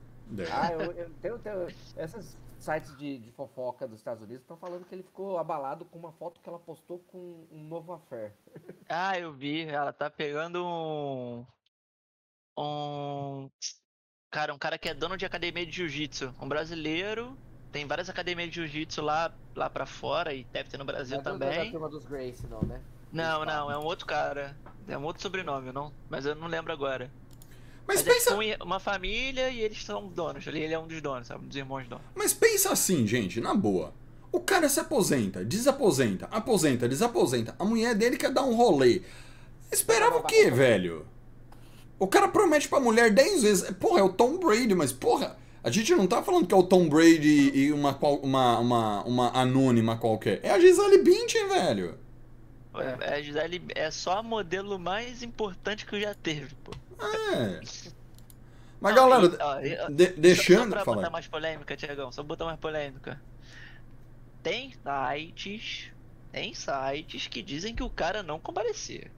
Ah, 0.52 0.73
eu, 0.73 0.92
eu 0.92 1.11
tenho, 1.23 1.38
tenho- 1.38 1.66
Essas 1.97 2.37
sites 2.59 2.97
de, 2.97 3.19
de 3.19 3.33
fofoca 3.33 3.87
dos 3.87 3.99
Estados 3.99 4.23
Unidos 4.23 4.43
estão 4.43 4.57
falando 4.57 4.85
que 4.85 4.95
ele 4.95 5.03
ficou 5.03 5.38
abalado 5.38 5.85
com 5.85 5.99
uma 5.99 6.12
foto 6.12 6.41
que 6.41 6.49
ela 6.49 6.59
postou 6.59 6.99
com 6.99 7.47
um 7.50 7.65
novo 7.65 7.93
affair. 7.93 8.33
Ah, 8.91 9.19
eu 9.19 9.35
vi. 9.35 9.67
Ela 9.67 9.93
tá 9.93 10.09
pegando 10.11 10.65
um. 10.65 11.45
Um. 12.59 13.50
Cara, 14.31 14.55
um 14.55 14.59
cara 14.59 14.79
que 14.79 14.88
é 14.88 14.95
dono 14.95 15.17
de 15.17 15.27
academia 15.27 15.65
de 15.67 15.73
jiu-jitsu. 15.73 16.35
Um 16.41 16.49
brasileiro. 16.49 17.38
Tem 17.71 17.87
várias 17.87 18.09
academias 18.09 18.49
de 18.49 18.55
jiu-jitsu 18.57 19.03
lá, 19.03 19.35
lá 19.55 19.69
pra 19.69 19.85
fora 19.85 20.33
e 20.33 20.43
deve 20.45 20.71
ter 20.71 20.79
no 20.79 20.87
Brasil 20.87 21.17
Não 21.17 21.21
é 21.21 21.23
do- 21.25 21.38
Da 21.38 21.50
também. 21.50 21.71
turma 21.71 21.88
dos 21.91 22.07
Grace, 22.07 22.47
não, 22.47 22.62
né? 22.62 22.83
Não, 23.12 23.45
não, 23.45 23.71
é 23.71 23.77
um 23.79 23.85
outro 23.85 24.07
cara. 24.07 24.59
É 24.87 24.97
um 24.97 25.05
outro 25.05 25.21
sobrenome, 25.23 25.71
não. 25.71 25.93
Mas 26.09 26.25
eu 26.25 26.35
não 26.35 26.47
lembro 26.47 26.73
agora. 26.73 27.12
Mas 27.88 28.04
Mas 28.04 28.07
é 28.07 28.12
pensa, 28.12 28.62
uma 28.62 28.78
família 28.78 29.49
e 29.49 29.62
eles 29.62 29.83
são 29.83 30.09
donos. 30.09 30.47
Ele 30.47 30.66
é 30.66 30.78
um 30.78 30.87
dos 30.87 31.00
donos, 31.00 31.26
sabe? 31.26 31.47
Um 31.47 31.49
dos 31.49 31.57
irmãos 31.57 31.88
donos. 31.88 32.04
mas 32.14 32.35
pensa 32.35 32.71
assim, 32.71 33.07
gente, 33.07 33.40
na 33.40 33.54
boa. 33.54 33.95
O 34.30 34.40
cara 34.40 34.68
se 34.68 34.78
aposenta, 34.78 35.42
desaposenta, 35.42 36.28
aposenta, 36.30 36.87
desaposenta. 36.87 37.57
A 37.59 37.64
mulher 37.64 37.95
dele 37.95 38.18
quer 38.18 38.30
dar 38.30 38.42
um 38.42 38.54
rolê. 38.54 39.00
Esperava 39.73 40.18
o 40.18 40.23
quê, 40.23 40.50
velho? 40.50 41.07
O 41.99 42.07
cara 42.07 42.28
promete 42.28 42.68
pra 42.68 42.78
mulher 42.78 43.11
10 43.11 43.42
vezes. 43.42 43.71
Porra, 43.71 44.00
é 44.00 44.02
o 44.02 44.12
Tom 44.12 44.37
Brady, 44.38 44.75
mas 44.75 44.92
porra, 44.92 45.38
a 45.64 45.71
gente 45.71 45.95
não 45.95 46.07
tá 46.07 46.23
falando 46.23 46.47
que 46.47 46.52
é 46.54 46.59
o 46.59 46.62
Tom 46.62 46.90
Brady 46.90 47.50
e 47.54 47.73
uma, 47.73 47.99
uma, 48.23 48.59
uma, 48.59 49.02
uma 49.04 49.30
anônima 49.30 49.97
qualquer. 49.97 50.40
É 50.42 50.50
a 50.50 50.61
Gisele 50.61 50.99
Bündchen, 50.99 51.49
velho. 51.49 51.99
É. 52.75 53.14
A 53.14 53.23
Gisele 53.23 53.62
é 53.75 53.90
só 53.90 54.18
a 54.18 54.23
modelo 54.23 54.78
mais 54.78 55.23
importante 55.23 55.87
que 55.87 55.99
já 55.99 56.14
teve, 56.14 56.54
pô. 56.62 56.73
É. 57.00 57.61
Mas 58.81 58.95
Não, 58.95 59.09
galera, 59.09 59.26
e- 59.26 59.38
ó, 59.40 59.61
e- 59.88 59.93
de- 59.93 60.07
Só, 60.07 60.12
só 60.14 60.21
deixando. 60.21 60.71
pra 60.71 60.85
Fala 60.85 60.97
botar 60.99 61.11
mais 61.11 61.26
polêmica, 61.26 61.76
Tiagão, 61.76 62.12
só 62.12 62.23
botar 62.23 62.45
mais 62.45 62.59
polêmica. 62.61 63.21
Tem 64.43 64.73
sites. 64.73 65.90
Tem 66.33 66.55
sites 66.55 67.26
que 67.26 67.43
dizem 67.43 67.75
que 67.75 67.83
o 67.83 67.90
cara 67.90 68.23
não 68.23 68.38
comparecia. 68.38 69.11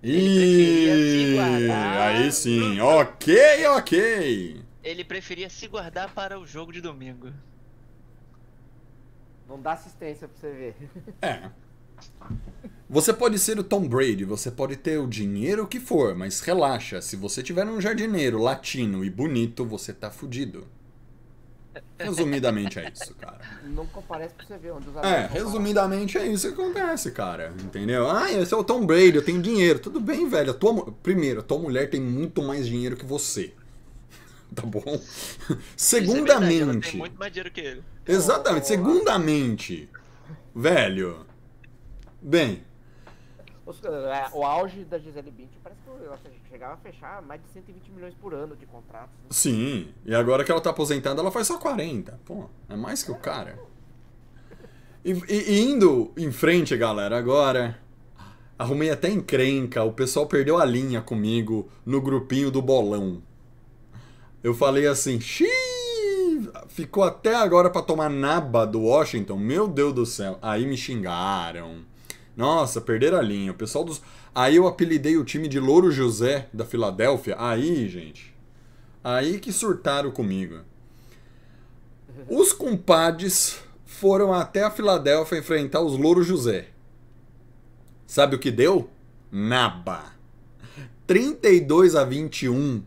preferia 0.00 0.94
se 0.96 1.32
Ih, 1.32 1.34
guardar. 1.34 1.98
aí 2.14 2.30
sim. 2.32 2.80
Ok, 2.80 3.66
ok. 3.68 4.62
Ele 4.82 5.02
preferia 5.04 5.48
se 5.48 5.66
guardar 5.66 6.12
para 6.12 6.38
o 6.38 6.46
jogo 6.46 6.72
de 6.72 6.80
domingo. 6.80 7.32
Não 9.48 9.60
dá 9.60 9.72
assistência 9.72 10.28
pra 10.28 10.36
você 10.38 10.50
ver. 10.52 10.76
É. 11.22 11.50
Você 12.94 13.12
pode 13.12 13.40
ser 13.40 13.58
o 13.58 13.64
Tom 13.64 13.88
Brady, 13.88 14.24
você 14.24 14.52
pode 14.52 14.76
ter 14.76 14.98
o 15.00 15.08
dinheiro 15.08 15.66
que 15.66 15.80
for, 15.80 16.14
mas 16.14 16.38
relaxa, 16.38 17.02
se 17.02 17.16
você 17.16 17.42
tiver 17.42 17.66
um 17.66 17.80
jardineiro 17.80 18.38
latino 18.38 19.04
e 19.04 19.10
bonito, 19.10 19.64
você 19.64 19.92
tá 19.92 20.12
fudido. 20.12 20.64
Resumidamente 21.98 22.78
é 22.78 22.92
isso, 22.94 23.12
cara. 23.16 23.40
Não 23.64 23.84
comparece 23.84 24.32
pra 24.36 24.46
você 24.46 24.56
ver 24.58 24.70
onde 24.70 24.88
os 24.88 24.96
É, 24.98 25.26
resumidamente 25.26 26.16
é 26.16 26.24
isso 26.24 26.46
que 26.46 26.62
acontece, 26.62 27.10
cara. 27.10 27.52
Entendeu? 27.64 28.08
Ah, 28.08 28.30
esse 28.30 28.54
é 28.54 28.56
o 28.56 28.62
Tom 28.62 28.86
Brady, 28.86 29.16
eu 29.16 29.24
tenho 29.24 29.42
dinheiro. 29.42 29.80
Tudo 29.80 29.98
bem, 29.98 30.28
velho. 30.28 30.52
A 30.52 30.54
tua, 30.54 30.92
primeiro, 31.02 31.40
a 31.40 31.42
tua 31.42 31.58
mulher 31.58 31.90
tem 31.90 32.00
muito 32.00 32.44
mais 32.44 32.64
dinheiro 32.64 32.96
que 32.96 33.04
você. 33.04 33.52
Tá 34.54 34.62
bom? 34.62 34.84
Isso 34.86 35.96
é 35.96 36.00
verdade, 36.00 36.06
Segundamente. 36.06 36.90
tem 36.92 37.00
muito 37.00 37.18
mais 37.18 37.32
dinheiro 37.32 37.50
que 37.50 37.60
ele. 37.60 37.82
Exatamente. 38.06 38.68
Segundamente. 38.68 39.88
Velho. 40.54 41.26
Bem, 42.22 42.62
Os- 43.66 43.82
é, 43.82 44.28
o 44.34 44.44
auge 44.44 44.84
da 44.84 44.98
Gisele 44.98 45.30
Bündchen 45.30 45.58
parece 45.62 45.80
que 45.80 46.04
ela 46.04 46.18
chegava 46.50 46.74
a 46.74 46.76
fechar 46.76 47.22
mais 47.22 47.40
de 47.42 47.48
120 47.48 47.90
milhões 47.92 48.14
por 48.14 48.34
ano 48.34 48.54
de 48.54 48.66
contratos. 48.66 49.14
né? 49.22 49.26
sim. 49.30 49.88
E 50.04 50.14
agora 50.14 50.44
que 50.44 50.52
ela 50.52 50.60
tá 50.60 50.70
aposentada, 50.70 51.20
ela 51.20 51.30
faz 51.30 51.46
só 51.46 51.56
40. 51.58 52.20
Pô, 52.26 52.44
é 52.68 52.76
mais 52.76 53.02
que 53.02 53.10
o 53.10 53.14
cara. 53.16 53.58
E, 55.04 55.12
e- 55.12 55.60
indo 55.62 56.12
em 56.16 56.30
frente, 56.30 56.76
galera, 56.76 57.16
agora. 57.18 57.78
Arrumei 58.58 58.90
até 58.90 59.08
encrenca. 59.10 59.82
O 59.82 59.92
pessoal 59.92 60.26
perdeu 60.26 60.58
a 60.58 60.64
linha 60.64 61.00
comigo 61.02 61.68
no 61.84 62.00
grupinho 62.00 62.50
do 62.50 62.62
bolão. 62.62 63.22
Eu 64.42 64.54
falei 64.54 64.86
assim, 64.86 65.18
xiii, 65.20 66.48
ficou 66.68 67.02
até 67.02 67.34
agora 67.34 67.68
pra 67.70 67.82
tomar 67.82 68.08
naba 68.10 68.64
do 68.66 68.82
Washington. 68.82 69.36
Meu 69.38 69.66
Deus 69.66 69.92
do 69.94 70.06
céu. 70.06 70.38
Aí 70.40 70.66
me 70.66 70.76
xingaram. 70.76 71.78
Nossa, 72.36 72.80
perderam 72.80 73.18
a 73.18 73.22
linha. 73.22 73.52
O 73.52 73.56
pessoal 73.56 73.84
dos. 73.84 74.02
Aí 74.34 74.56
eu 74.56 74.66
apelidei 74.66 75.16
o 75.16 75.24
time 75.24 75.46
de 75.46 75.60
Louro 75.60 75.90
José 75.90 76.48
da 76.52 76.64
Filadélfia. 76.64 77.36
Aí, 77.38 77.88
gente. 77.88 78.34
Aí 79.02 79.38
que 79.38 79.52
surtaram 79.52 80.10
comigo. 80.10 80.60
Os 82.28 82.52
compadres 82.52 83.60
foram 83.84 84.32
até 84.32 84.64
a 84.64 84.70
Filadélfia 84.70 85.38
enfrentar 85.38 85.80
os 85.80 85.96
Louro 85.98 86.22
José. 86.22 86.68
Sabe 88.06 88.36
o 88.36 88.38
que 88.38 88.50
deu? 88.50 88.88
Naba. 89.30 90.12
32 91.06 91.94
a 91.94 92.04
21. 92.04 92.82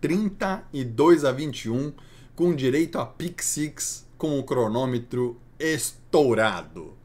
32 0.00 1.24
a 1.24 1.32
21 1.32 1.92
com 2.34 2.54
direito 2.54 2.98
a 2.98 3.04
pick 3.04 3.42
six 3.42 4.06
com 4.16 4.38
o 4.38 4.44
cronômetro 4.44 5.38
estourado. 5.58 6.99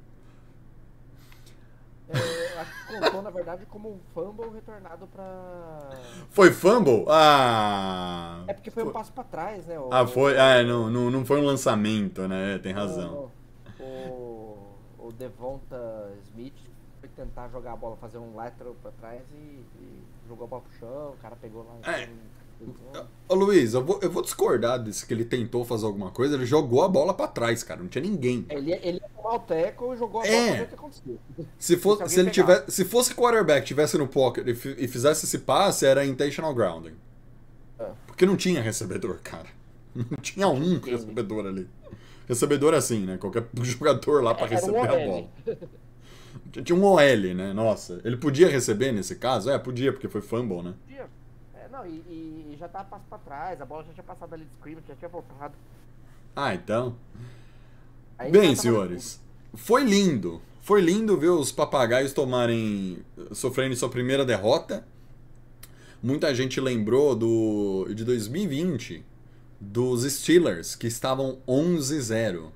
É, 2.09 2.59
acho 2.59 2.88
que 2.88 3.00
contou, 3.00 3.21
na 3.21 3.29
verdade, 3.31 3.65
como 3.65 3.89
um 3.93 4.00
fumble 4.13 4.50
retornado 4.53 5.07
pra. 5.07 5.89
Foi 6.29 6.51
fumble? 6.51 7.05
Ah. 7.09 8.43
É 8.47 8.53
porque 8.53 8.69
foi 8.71 8.83
um 8.83 8.91
passo 8.91 9.12
pra 9.12 9.24
trás, 9.24 9.65
né? 9.65 9.79
o- 9.79 9.89
Ah, 9.91 10.05
foi. 10.05 10.38
Ah, 10.39 10.63
não, 10.63 10.89
não, 10.89 11.09
não 11.09 11.25
foi 11.25 11.41
um 11.41 11.45
lançamento, 11.45 12.27
né? 12.27 12.59
Tem 12.59 12.74
razão. 12.74 13.31
O, 13.79 13.83
o, 13.83 15.07
o 15.07 15.12
Devonta 15.12 16.12
Smith 16.29 16.53
foi 17.00 17.09
tentar 17.09 17.50
jogar 17.50 17.74
a 17.74 17.75
bola, 17.75 17.95
fazer 17.97 18.17
um 18.19 18.35
lateral 18.35 18.75
pra 18.81 18.91
trás 18.91 19.21
e, 19.33 19.35
e 19.79 20.03
jogou 20.27 20.45
a 20.45 20.47
bola 20.47 20.62
pro 20.62 20.74
chão, 20.79 21.09
o 21.12 21.17
cara 21.21 21.35
pegou 21.35 21.63
lá. 21.63 21.91
É. 21.91 22.03
então, 22.03 22.15
Ô 23.27 23.33
Luiz, 23.33 23.74
eu 23.74 23.83
vou, 23.83 24.00
eu 24.01 24.09
vou 24.09 24.21
discordar 24.21 24.81
disso 24.83 25.05
que 25.07 25.13
ele 25.13 25.25
tentou 25.25 25.65
fazer 25.65 25.85
alguma 25.85 26.12
coisa. 26.12 26.35
Ele 26.35 26.45
jogou 26.45 26.83
a 26.83 26.88
bola 26.88 27.13
pra 27.13 27.27
trás, 27.27 27.63
cara. 27.63 27.81
Não 27.81 27.88
tinha 27.89 28.03
ninguém. 28.03 28.45
Ele, 28.50 28.71
ele 28.74 29.00
ia 29.00 29.09
tomar 29.15 29.35
o 29.35 29.39
teco 29.39 29.93
e 29.93 29.97
jogou 29.97 30.21
a 30.21 30.24
bola 30.24 30.35
É. 30.35 30.47
pra 30.47 30.55
ver 30.57 30.63
o 30.63 30.67
que 30.67 30.74
aconteceu. 30.75 31.19
Se, 31.57 31.75
fosse, 31.77 32.07
se 32.09 32.19
ele 32.19 32.29
pegar. 32.29 32.55
tivesse, 32.59 32.71
se 32.71 32.85
fosse 32.85 33.15
quarterback, 33.15 33.65
tivesse 33.65 33.97
no 33.97 34.07
pocket 34.07 34.47
e, 34.47 34.53
fi- 34.53 34.88
fizesse 34.88 35.25
esse 35.25 35.39
passe, 35.39 35.85
era 35.85 36.05
intentional 36.05 36.53
grounding. 36.53 36.93
É. 37.79 37.88
Porque 38.05 38.25
não 38.25 38.35
tinha 38.38 38.62
recebedor, 38.62 39.19
cara. 39.24 39.47
Não 39.95 40.17
tinha 40.21 40.47
um 40.50 40.79
recebedor 40.79 41.47
ali. 41.47 41.69
Recebedor 42.27 42.74
assim, 42.74 43.05
né? 43.05 43.17
Qualquer 43.17 43.47
jogador 43.63 44.21
lá 44.21 44.33
pra 44.35 44.45
Era 44.45 44.53
um 44.53 44.57
receber 44.57 44.77
a 44.89 44.93
OL. 44.93 45.05
bola. 45.45 45.57
Tinha 46.63 46.75
um 46.77 46.83
OL, 46.83 47.33
né? 47.33 47.53
Nossa. 47.53 48.01
Ele 48.03 48.17
podia 48.17 48.50
receber 48.50 48.91
nesse 48.91 49.15
caso? 49.15 49.50
É, 49.50 49.57
podia, 49.57 49.93
porque 49.93 50.09
foi 50.09 50.21
fumble, 50.21 50.62
né? 50.62 50.74
Podia. 50.85 51.05
Não, 51.75 51.86
e, 51.86 52.53
e 52.53 52.55
já 52.58 52.70
tava 52.70 52.86
passo 52.86 53.03
pra 53.10 53.17
trás, 53.17 53.60
a 53.60 53.65
bola 53.65 53.84
já 53.84 53.91
tinha 53.91 54.03
passado 54.03 54.34
ali 54.34 54.46
de 54.46 54.51
scrimmage, 54.51 54.88
já 54.88 54.96
tinha 54.96 55.10
voltado. 55.10 55.53
Ah, 56.34 56.55
então. 56.55 56.96
Aí 58.17 58.32
Bem, 58.32 58.55
senhores, 58.55 59.22
foi 59.53 59.84
lindo. 59.84 60.41
Foi 60.62 60.79
lindo 60.79 61.17
ver 61.17 61.32
os 61.32 61.51
papagaios 61.51 62.13
tomarem. 62.13 63.03
sofrendo 63.34 63.75
sua 63.75 63.89
primeira 63.89 64.24
derrota. 64.24 64.88
Muita 66.01 66.34
gente 66.34 66.62
lembrou 66.62 67.13
do 67.13 67.88
de 67.94 68.05
2020 68.05 69.03
dos 69.60 70.03
Steelers, 70.03 70.75
que 70.75 70.88
estavam 70.88 71.39
11-0. 71.46 72.51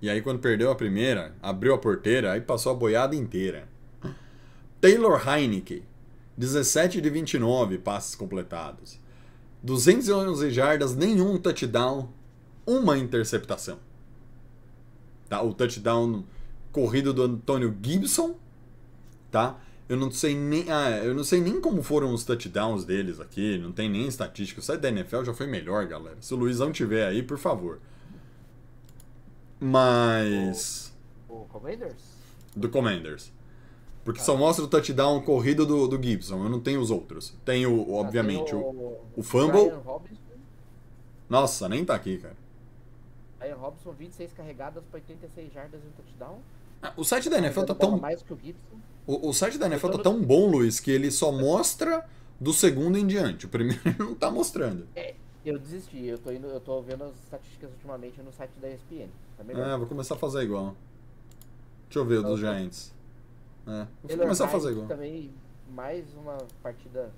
E 0.00 0.08
aí, 0.08 0.22
quando 0.22 0.38
perdeu 0.38 0.70
a 0.70 0.76
primeira, 0.76 1.34
abriu 1.42 1.74
a 1.74 1.78
porteira, 1.78 2.32
aí 2.32 2.40
passou 2.40 2.70
a 2.70 2.76
boiada 2.76 3.16
inteira. 3.16 3.68
Taylor 4.80 5.20
Heineke, 5.28 5.82
17 6.36 7.00
de 7.00 7.10
29 7.10 7.78
passes 7.78 8.14
completados. 8.14 8.98
211 9.62 10.50
jardas, 10.50 10.94
nenhum 10.96 11.38
touchdown, 11.38 12.08
uma 12.66 12.98
interceptação. 12.98 13.78
Tá? 15.28 15.42
O 15.42 15.54
touchdown 15.54 16.24
corrido 16.72 17.12
do 17.12 17.22
Antônio 17.22 17.76
Gibson, 17.82 18.34
tá? 19.30 19.58
Eu 19.88 19.96
não 19.96 20.10
sei 20.10 20.34
nem, 20.34 20.70
ah, 20.70 20.90
eu 21.04 21.14
não 21.14 21.22
sei 21.22 21.40
nem 21.40 21.60
como 21.60 21.82
foram 21.82 22.14
os 22.14 22.24
touchdowns 22.24 22.84
deles 22.84 23.20
aqui, 23.20 23.58
não 23.58 23.72
tem 23.72 23.90
nem 23.90 24.06
estatística. 24.06 24.60
O 24.60 24.64
site 24.64 24.80
da 24.80 24.88
NFL 24.88 25.24
já 25.24 25.34
foi 25.34 25.46
melhor, 25.46 25.86
galera. 25.86 26.16
Se 26.20 26.32
o 26.32 26.36
Luizão 26.36 26.72
tiver 26.72 27.06
aí, 27.06 27.22
por 27.22 27.38
favor. 27.38 27.78
Mas 29.60 30.92
O 31.28 31.44
Commanders? 31.44 32.02
do 32.56 32.68
Commanders. 32.68 33.30
Porque 34.04 34.20
só 34.20 34.36
mostra 34.36 34.64
o 34.64 34.68
touchdown 34.68 35.20
corrido 35.22 35.64
do, 35.64 35.86
do 35.86 36.02
Gibson, 36.02 36.42
eu 36.44 36.50
não 36.50 36.58
tenho 36.60 36.80
os 36.80 36.90
outros. 36.90 37.34
Tenho, 37.44 37.92
obviamente, 37.92 38.52
Ah, 38.52 38.58
o, 38.58 38.60
tem 38.62 38.70
o, 38.80 38.98
o 39.16 39.22
fumble. 39.22 39.72
Nossa, 41.28 41.68
nem 41.68 41.84
tá 41.84 41.94
aqui, 41.94 42.18
cara. 42.18 42.36
Ryan 43.40 43.56
Robinson, 43.56 43.92
26 43.92 44.32
carregadas 44.32 44.84
para 44.90 44.98
86 44.98 45.52
jardas 45.52 45.80
e 45.82 45.86
um 45.86 45.90
touchdown. 45.92 46.38
Ah, 46.82 46.92
O 46.96 47.04
site 47.04 47.30
da 47.30 47.38
NFL 47.38 47.62
tá 47.62 47.74
tão. 47.74 47.98
mais 47.98 48.22
que 48.22 48.32
o 48.32 48.38
Gibson. 48.42 48.76
O, 49.06 49.28
o 49.28 49.32
site 49.32 49.58
da 49.58 49.66
NFL 49.66 49.88
tá 49.88 49.98
tão 49.98 50.20
bom, 50.20 50.48
Luiz, 50.50 50.78
que 50.78 50.90
ele 50.90 51.10
só 51.10 51.32
mostra 51.32 52.04
do 52.40 52.52
segundo 52.52 52.98
em 52.98 53.06
diante. 53.06 53.46
O 53.46 53.48
primeiro 53.48 53.80
não 53.98 54.14
tá 54.14 54.30
mostrando. 54.30 54.86
Eu 55.44 55.58
desisti, 55.58 56.04
eu 56.06 56.18
tô, 56.18 56.30
indo, 56.30 56.46
eu 56.46 56.60
tô 56.60 56.80
vendo 56.82 57.02
as 57.04 57.14
estatísticas 57.24 57.70
ultimamente 57.72 58.20
no 58.22 58.32
site 58.32 58.52
da 58.60 58.68
ESPN. 58.68 59.08
Tá 59.36 59.42
melhor. 59.42 59.68
É, 59.68 59.76
vou 59.76 59.86
começar 59.88 60.14
a 60.14 60.18
fazer 60.18 60.42
igual. 60.42 60.76
Deixa 61.88 61.98
eu 61.98 62.04
ver 62.04 62.18
o 62.18 62.22
dos 62.22 62.38
Giants. 62.38 62.92
É, 63.66 63.70
vou 63.70 64.08
Taylor 64.08 64.24
começar 64.24 64.44
a 64.46 64.48
fazer 64.48 64.70
igual. 64.72 64.86
Também 64.86 65.32
mais 65.70 66.12
uma 66.14 66.38
partida 66.62 67.12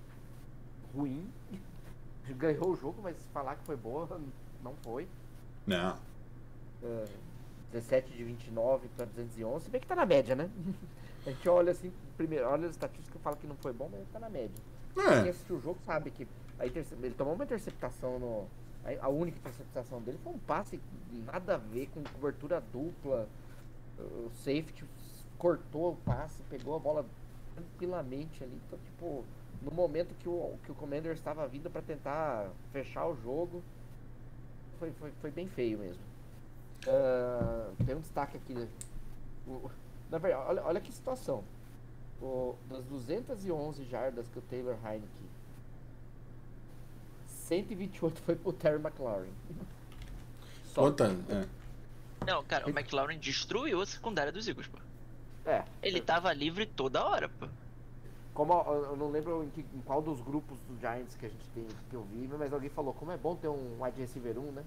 ruim. 0.95 1.29
Ganhou 2.37 2.71
o 2.71 2.77
jogo, 2.77 3.01
mas 3.03 3.17
falar 3.33 3.57
que 3.57 3.65
foi 3.65 3.77
boa, 3.77 4.21
não 4.63 4.75
foi. 4.83 5.07
Não. 5.67 5.97
É, 6.83 7.05
17 7.73 8.13
de 8.13 8.25
29 8.25 8.89
para 8.97 9.07
211, 9.07 9.65
se 9.65 9.71
bem 9.71 9.81
que 9.81 9.87
tá 9.87 9.97
na 9.97 10.07
média, 10.07 10.35
né? 10.35 10.49
A 11.27 11.31
gente 11.31 11.49
olha 11.49 11.73
assim, 11.73 11.91
primeiro, 12.19 12.47
olha 12.47 12.67
as 12.67 12.73
estatísticas 12.73 13.19
e 13.19 13.23
fala 13.23 13.35
que 13.37 13.47
não 13.47 13.57
foi 13.57 13.73
bom, 13.73 13.89
mas 13.91 14.07
tá 14.13 14.19
na 14.19 14.29
média. 14.29 14.63
Quem 14.95 15.05
É, 15.05 15.29
assistiu 15.31 15.57
o 15.57 15.61
jogo 15.61 15.79
sabe 15.85 16.11
que 16.11 16.29
ele 16.61 17.15
tomou 17.15 17.35
uma 17.35 17.45
interceptação 17.45 18.19
no. 18.19 18.47
A, 18.85 19.07
a 19.07 19.09
única 19.09 19.39
interceptação 19.39 20.03
dele 20.03 20.19
foi 20.23 20.35
um 20.35 20.39
passe 20.39 20.79
nada 21.27 21.55
a 21.55 21.59
ver 21.59 21.89
com 21.95 22.03
cobertura 22.03 22.63
dupla. 22.73 23.27
O 23.99 24.31
safety 24.35 24.85
cortou 25.49 25.93
o 25.93 25.97
passe, 25.97 26.43
pegou 26.49 26.75
a 26.75 26.79
bola 26.79 27.05
tranquilamente 27.55 28.43
ali. 28.43 28.59
Então, 28.67 28.79
tipo, 28.79 29.23
no 29.61 29.71
momento 29.71 30.15
que 30.15 30.27
o, 30.27 30.57
que 30.65 30.73
o 30.73 30.75
Commander 30.75 31.13
estava 31.13 31.47
vindo 31.47 31.69
para 31.69 31.83
tentar 31.83 32.49
fechar 32.73 33.07
o 33.07 33.15
jogo, 33.15 33.63
foi, 34.79 34.91
foi, 34.93 35.13
foi 35.21 35.31
bem 35.31 35.47
feio 35.47 35.79
mesmo. 35.79 36.03
Ah, 36.89 37.71
tem 37.85 37.95
um 37.95 38.01
destaque 38.01 38.39
aqui. 38.39 38.55
né? 38.55 38.67
O- 39.47 39.71
na 40.11 40.17
verdade, 40.17 40.47
olha, 40.49 40.63
olha 40.65 40.81
que 40.81 40.91
situação. 40.91 41.45
O, 42.23 42.55
das 42.67 42.83
211 42.87 43.85
jardas 43.85 44.27
que 44.29 44.39
o 44.39 44.43
Taylor 44.43 44.79
Heineke 44.83 45.07
128 47.27 48.23
foi 48.23 48.35
pro 48.35 48.51
Terry 48.51 48.81
McLaurin. 48.81 49.29
Só. 50.73 50.81
quanta. 50.85 51.05
É. 51.29 51.47
Não, 52.25 52.43
cara, 52.45 52.67
o 52.67 52.71
McLaurin 52.71 53.19
destruiu 53.19 53.83
a 53.83 53.85
secundária 53.85 54.33
dos 54.33 54.49
Eagles, 54.49 54.69
pô. 54.69 54.79
É. 55.47 55.63
Ele 55.83 56.01
tava 56.01 56.33
livre 56.33 56.67
toda 56.67 57.05
hora, 57.05 57.29
pô. 57.29 57.47
Como 58.33 58.53
eu 58.53 58.97
não 58.97 59.11
lembro 59.11 59.45
em, 59.45 59.51
que- 59.51 59.65
em 59.77 59.81
qual 59.83 60.03
dos 60.03 60.21
grupos 60.21 60.59
do 60.69 60.77
Giants 60.81 61.15
que 61.15 61.27
a 61.27 61.29
gente 61.29 61.49
tem 61.55 61.65
que 61.89 61.95
eu 61.95 62.03
vi, 62.13 62.29
mas 62.37 62.53
alguém 62.53 62.69
falou 62.71 62.93
como 62.93 63.13
é 63.13 63.17
bom 63.17 63.37
ter 63.37 63.49
um 63.49 63.77
wide 63.81 64.01
receiver 64.01 64.37
1, 64.39 64.53
né? 64.53 64.65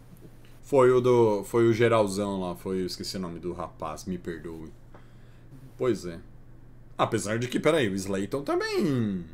Foi 0.61 0.91
o 0.91 1.01
do. 1.01 1.43
Foi 1.43 1.67
o 1.67 1.73
geralzão 1.73 2.39
lá, 2.39 2.55
foi. 2.55 2.81
Eu 2.81 2.85
esqueci 2.85 3.17
o 3.17 3.19
nome 3.19 3.39
do 3.39 3.51
rapaz, 3.53 4.05
me 4.05 4.17
perdoe. 4.17 4.71
Pois 5.77 6.05
é. 6.05 6.19
Apesar 6.97 7.37
de 7.39 7.47
que, 7.47 7.59
peraí, 7.59 7.87
o 7.89 7.93
Slayton 7.95 8.43
também. 8.43 9.25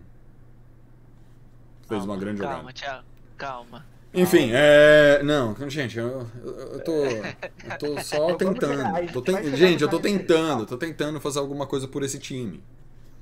Fez 1.88 2.04
uma 2.04 2.16
Calma, 2.16 2.18
grande 2.18 2.42
Calma, 2.42 2.58
jogada. 2.58 2.74
Thiago. 2.74 3.06
Calma. 3.38 3.86
Enfim, 4.14 4.52
é. 4.54 5.22
Não, 5.24 5.56
gente, 5.70 5.98
eu, 5.98 6.28
eu, 6.44 6.84
tô. 6.84 6.92
Eu 6.94 7.78
tô 7.80 8.00
só 8.04 8.36
tentando. 8.36 8.96
gente 8.98 9.14
Tô 9.14 9.22
ten- 9.22 9.56
Gente, 9.56 9.82
eu 9.82 9.90
tô 9.90 10.00
tentando, 10.00 10.66
tô 10.66 10.78
tentando 10.78 11.20
fazer 11.20 11.40
alguma 11.40 11.66
coisa 11.66 11.88
por 11.88 12.04
esse 12.04 12.20
time. 12.20 12.62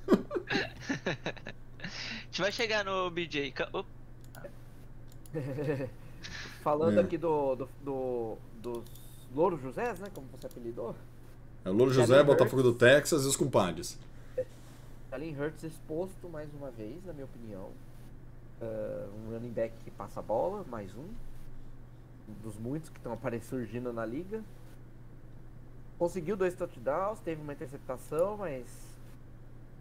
A 1.81 2.33
gente 2.33 2.41
vai 2.41 2.51
chegar 2.51 2.83
no 2.85 3.09
BJ. 3.09 3.53
Falando 6.63 6.99
É. 6.99 7.01
aqui 7.03 7.17
do, 7.17 7.55
do, 7.55 7.69
do- 7.81 8.37
dos 8.61 8.83
Louro 9.33 9.57
Josés, 9.57 9.99
né? 9.99 10.07
Como 10.13 10.27
você 10.31 10.47
apelidou. 10.47 10.95
É 11.65 11.69
o 11.69 11.73
Louro 11.73 11.93
José, 11.93 12.23
Botafogo 12.23 12.63
do. 12.63 12.73
Texas 12.73 13.23
e 13.23 13.27
os 13.27 13.35
compadres. 13.35 13.97
Jalen 15.09 15.35
Hurts 15.39 15.63
exposto 15.63 16.29
mais 16.29 16.49
uma 16.53 16.69
vez, 16.71 17.03
na 17.05 17.13
minha 17.13 17.25
opinião. 17.25 17.69
Ah, 18.61 19.09
um 19.15 19.31
running 19.31 19.51
back 19.51 19.73
que 19.83 19.89
passa 19.91 20.19
a 20.19 20.23
bola, 20.23 20.63
mais 20.67 20.95
um. 20.95 21.09
Um 22.29 22.33
dos 22.43 22.57
muitos 22.57 22.89
que 22.89 22.97
estão 22.97 23.11
aparecendo 23.11 23.49
surgindo 23.49 23.91
na 23.91 24.05
liga. 24.05 24.43
Conseguiu 25.97 26.37
dois 26.37 26.53
touchdowns, 26.53 27.19
teve 27.19 27.41
uma 27.41 27.53
interceptação, 27.53 28.37
mas 28.37 28.65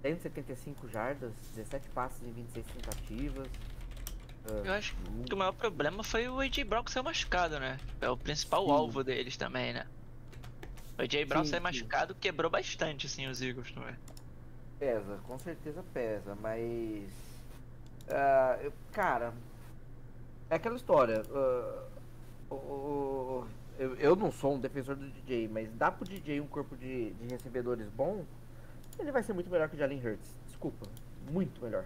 175 0.03 0.89
jardas, 0.89 1.33
17 1.55 1.89
passes 1.91 2.23
em 2.23 2.33
26 2.33 2.67
tentativas. 2.67 3.49
Ah, 4.47 4.63
eu 4.65 4.73
acho 4.73 4.97
que 5.27 5.35
o 5.35 5.37
maior 5.37 5.53
problema 5.53 6.03
foi 6.03 6.27
o 6.29 6.41
AJ 6.41 6.65
Brown 6.65 6.83
que 6.83 6.91
saiu 6.91 7.05
machucado, 7.05 7.61
né? 7.61 7.79
É 8.01 8.09
o 8.09 8.17
principal 8.17 8.65
Sim. 8.65 8.73
alvo 8.73 9.05
deles 9.05 9.37
também, 9.37 9.75
né? 9.75 9.87
O 10.99 11.03
AJ 11.03 11.25
Brown 11.27 11.45
Sim, 11.45 11.61
machucado, 11.61 12.15
quebrou 12.15 12.51
bastante, 12.51 13.07
assim, 13.07 13.27
os 13.27 13.43
Eagles 13.43 13.71
também. 13.73 13.95
Pesa, 14.79 15.19
com 15.27 15.39
certeza 15.39 15.85
pesa, 15.93 16.35
mas. 16.41 17.30
Eu- 18.63 18.73
cara, 18.93 19.33
é 20.49 20.55
aquela 20.57 20.77
história. 20.77 21.23
o- 22.51 22.55
o- 22.55 23.47
eu, 23.79 23.95
eu 23.97 24.17
não 24.17 24.31
sou 24.31 24.55
um 24.57 24.59
defensor 24.61 24.95
do 24.97 25.07
DJ, 25.09 25.49
mas 25.49 25.69
dá 25.75 25.91
pro 25.91 26.05
DJ 26.05 26.41
um 26.41 26.47
corpo 26.47 26.77
de, 26.77 27.11
de 27.13 27.29
recebedores 27.31 27.87
bom, 27.97 28.25
ele 28.99 29.11
vai 29.13 29.23
ser 29.23 29.33
muito 29.33 29.49
melhor 29.51 29.69
que 29.69 29.77
o 29.77 29.79
Jalen 29.79 29.99
Hurts. 30.05 30.29
Desculpa, 30.47 30.87
muito 31.31 31.63
melhor. 31.63 31.85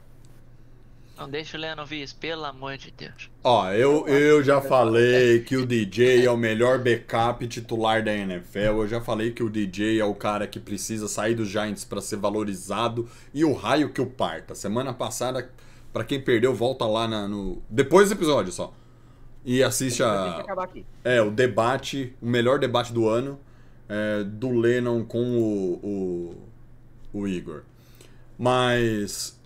Não 1.16 1.30
deixa 1.30 1.56
o 1.56 1.60
Leandro 1.60 1.94
isso, 1.94 2.16
pelo 2.16 2.44
amor 2.44 2.76
de 2.76 2.90
Deus. 2.90 3.30
Ó, 3.44 3.70
eu, 3.70 4.08
eu 4.08 4.42
já 4.42 4.60
falei 4.60 5.44
que 5.44 5.56
o 5.56 5.64
DJ 5.64 6.26
é 6.26 6.30
o 6.30 6.36
melhor 6.36 6.80
backup 6.82 7.46
titular 7.46 8.02
da 8.02 8.12
NFL. 8.12 8.58
Eu 8.58 8.88
já 8.88 9.00
falei 9.00 9.30
que 9.30 9.40
o 9.40 9.48
DJ 9.48 10.00
é 10.00 10.04
o 10.04 10.12
cara 10.12 10.44
que 10.48 10.58
precisa 10.58 11.06
sair 11.06 11.36
dos 11.36 11.46
Giants 11.48 11.84
pra 11.84 12.00
ser 12.00 12.16
valorizado. 12.16 13.08
E 13.32 13.44
o 13.44 13.52
raio 13.52 13.92
que 13.92 14.00
o 14.00 14.06
parta. 14.06 14.56
Semana 14.56 14.92
passada, 14.92 15.48
pra 15.94 16.04
quem 16.04 16.20
perdeu, 16.20 16.52
volta 16.54 16.84
lá 16.84 17.08
na- 17.08 17.26
no. 17.26 17.62
Depois 17.70 18.10
do 18.10 18.14
episódio 18.16 18.52
só. 18.52 18.74
E 19.44 19.62
assiste 19.62 20.02
a. 20.02 20.40
acabar 20.40 20.64
aqui. 20.64 20.84
É, 21.02 21.22
o 21.22 21.30
debate, 21.30 22.14
o 22.20 22.26
melhor 22.26 22.58
debate 22.58 22.92
do 22.92 23.08
ano 23.08 23.38
é, 23.88 24.22
do 24.24 24.50
Lennon 24.50 25.04
com 25.04 25.22
o, 25.38 26.34
o, 27.12 27.18
o 27.20 27.28
Igor. 27.28 27.62
Mas 28.38 29.38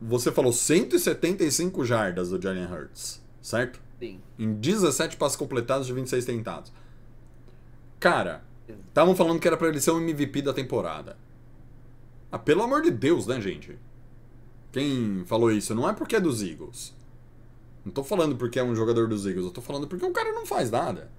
você 0.00 0.30
falou 0.30 0.52
175 0.52 1.84
jardas 1.84 2.30
do 2.30 2.40
Jalen 2.40 2.66
Hurts, 2.66 3.22
certo? 3.42 3.80
Sim. 3.98 4.20
Em 4.38 4.52
17 4.54 5.16
passos 5.16 5.36
completados 5.36 5.86
de 5.86 5.92
26 5.92 6.24
tentados. 6.24 6.72
Cara, 7.98 8.42
estavam 8.88 9.14
falando 9.16 9.38
que 9.40 9.46
era 9.48 9.56
pra 9.56 9.68
ele 9.68 9.80
ser 9.80 9.90
o 9.90 9.98
MVP 10.00 10.42
da 10.42 10.52
temporada. 10.54 11.16
Ah, 12.32 12.38
pelo 12.38 12.62
amor 12.62 12.82
de 12.82 12.90
Deus, 12.90 13.26
né, 13.26 13.40
gente? 13.40 13.76
Quem 14.72 15.24
falou 15.26 15.50
isso 15.50 15.74
não 15.74 15.88
é 15.88 15.92
porque 15.92 16.16
é 16.16 16.20
dos 16.20 16.42
Eagles. 16.42 16.94
Não 17.84 17.92
tô 17.92 18.04
falando 18.04 18.36
porque 18.36 18.58
é 18.58 18.62
um 18.62 18.74
jogador 18.74 19.08
dos 19.08 19.26
Eagles, 19.26 19.46
eu 19.46 19.52
tô 19.52 19.60
falando 19.60 19.86
porque 19.88 20.04
o 20.04 20.12
cara 20.12 20.32
não 20.32 20.46
faz 20.46 20.70
nada. 20.70 21.10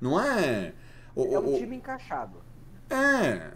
Não 0.00 0.18
é. 0.20 0.72
O, 1.14 1.24
É 1.34 1.38
o- 1.38 1.54
um 1.54 1.58
time 1.58 1.76
encaixado. 1.76 2.38
é. 2.90 3.52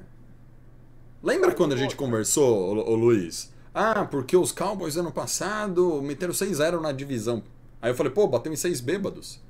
Lembra 1.23 1.53
quando 1.55 1.73
a 1.73 1.77
gente 1.77 1.95
conversou, 1.95 2.77
ô, 2.77 2.91
ô 2.93 2.95
Luiz? 2.97 3.53
Ah, 3.75 4.05
porque 4.05 4.37
os 4.37 4.51
Cowboys 4.53 4.97
ano 4.97 5.13
passado 5.13 6.03
meteram 6.03 6.33
6-0 6.35 6.81
na 6.81 6.91
divisão. 6.93 7.43
Aí 7.81 7.91
eu 7.91 7.95
falei, 7.95 8.13
pô, 8.13 8.27
bateu 8.27 8.53
em 8.53 8.57
6 8.57 8.81
bêbados. 8.81 9.41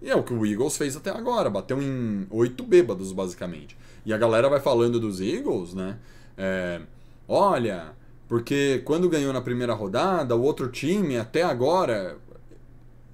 E 0.00 0.08
é 0.08 0.14
o 0.14 0.22
que 0.22 0.32
o 0.32 0.46
Eagles 0.46 0.76
fez 0.76 0.96
até 0.96 1.10
agora, 1.10 1.50
bateu 1.50 1.82
em 1.82 2.26
8 2.30 2.62
bêbados, 2.62 3.12
basicamente. 3.12 3.76
E 4.06 4.12
a 4.12 4.16
galera 4.18 4.48
vai 4.48 4.60
falando 4.60 5.00
dos 5.00 5.20
Eagles, 5.20 5.74
né? 5.74 5.98
É, 6.36 6.80
olha, 7.26 7.92
porque 8.28 8.82
quando 8.84 9.08
ganhou 9.08 9.32
na 9.32 9.40
primeira 9.40 9.74
rodada, 9.74 10.36
o 10.36 10.42
outro 10.42 10.68
time, 10.68 11.16
até 11.16 11.42
agora. 11.42 12.18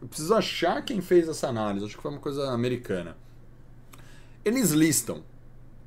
Eu 0.01 0.09
preciso 0.09 0.35
achar 0.35 0.85
quem 0.85 1.01
fez 1.01 1.29
essa 1.29 1.49
análise, 1.49 1.87
acho 1.87 1.97
que 1.97 2.03
foi 2.03 2.11
uma 2.11 2.21
coisa 2.21 2.51
americana. 2.51 3.17
Eles 4.45 4.71
listam 4.73 5.23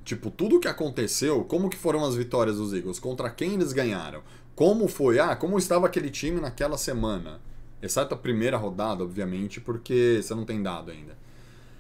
Tipo, 0.07 0.31
tudo 0.31 0.55
o 0.55 0.59
que 0.61 0.69
aconteceu, 0.69 1.43
como 1.43 1.69
que 1.69 1.75
foram 1.75 2.05
as 2.05 2.15
vitórias 2.15 2.55
dos 2.55 2.71
Eagles, 2.71 2.97
contra 2.97 3.29
quem 3.29 3.55
eles 3.55 3.73
ganharam, 3.73 4.23
como 4.55 4.87
foi, 4.87 5.19
ah, 5.19 5.35
como 5.35 5.57
estava 5.57 5.85
aquele 5.85 6.09
time 6.09 6.39
naquela 6.39 6.77
semana. 6.77 7.41
Exceto 7.81 8.13
a 8.13 8.17
primeira 8.17 8.55
rodada, 8.55 9.03
obviamente, 9.03 9.59
porque 9.59 10.21
você 10.23 10.33
não 10.33 10.45
tem 10.45 10.63
dado 10.63 10.91
ainda. 10.91 11.17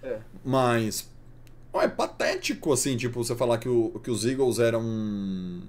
É. 0.03 0.19
Mas. 0.43 1.09
ó, 1.71 1.81
é 1.81 1.87
patético, 1.87 2.73
assim, 2.73 2.97
tipo, 2.97 3.23
você 3.23 3.33
falar 3.33 3.59
que, 3.59 3.69
o, 3.69 3.97
que 4.03 4.11
os 4.11 4.25
Eagles 4.25 4.59
eram. 4.59 5.61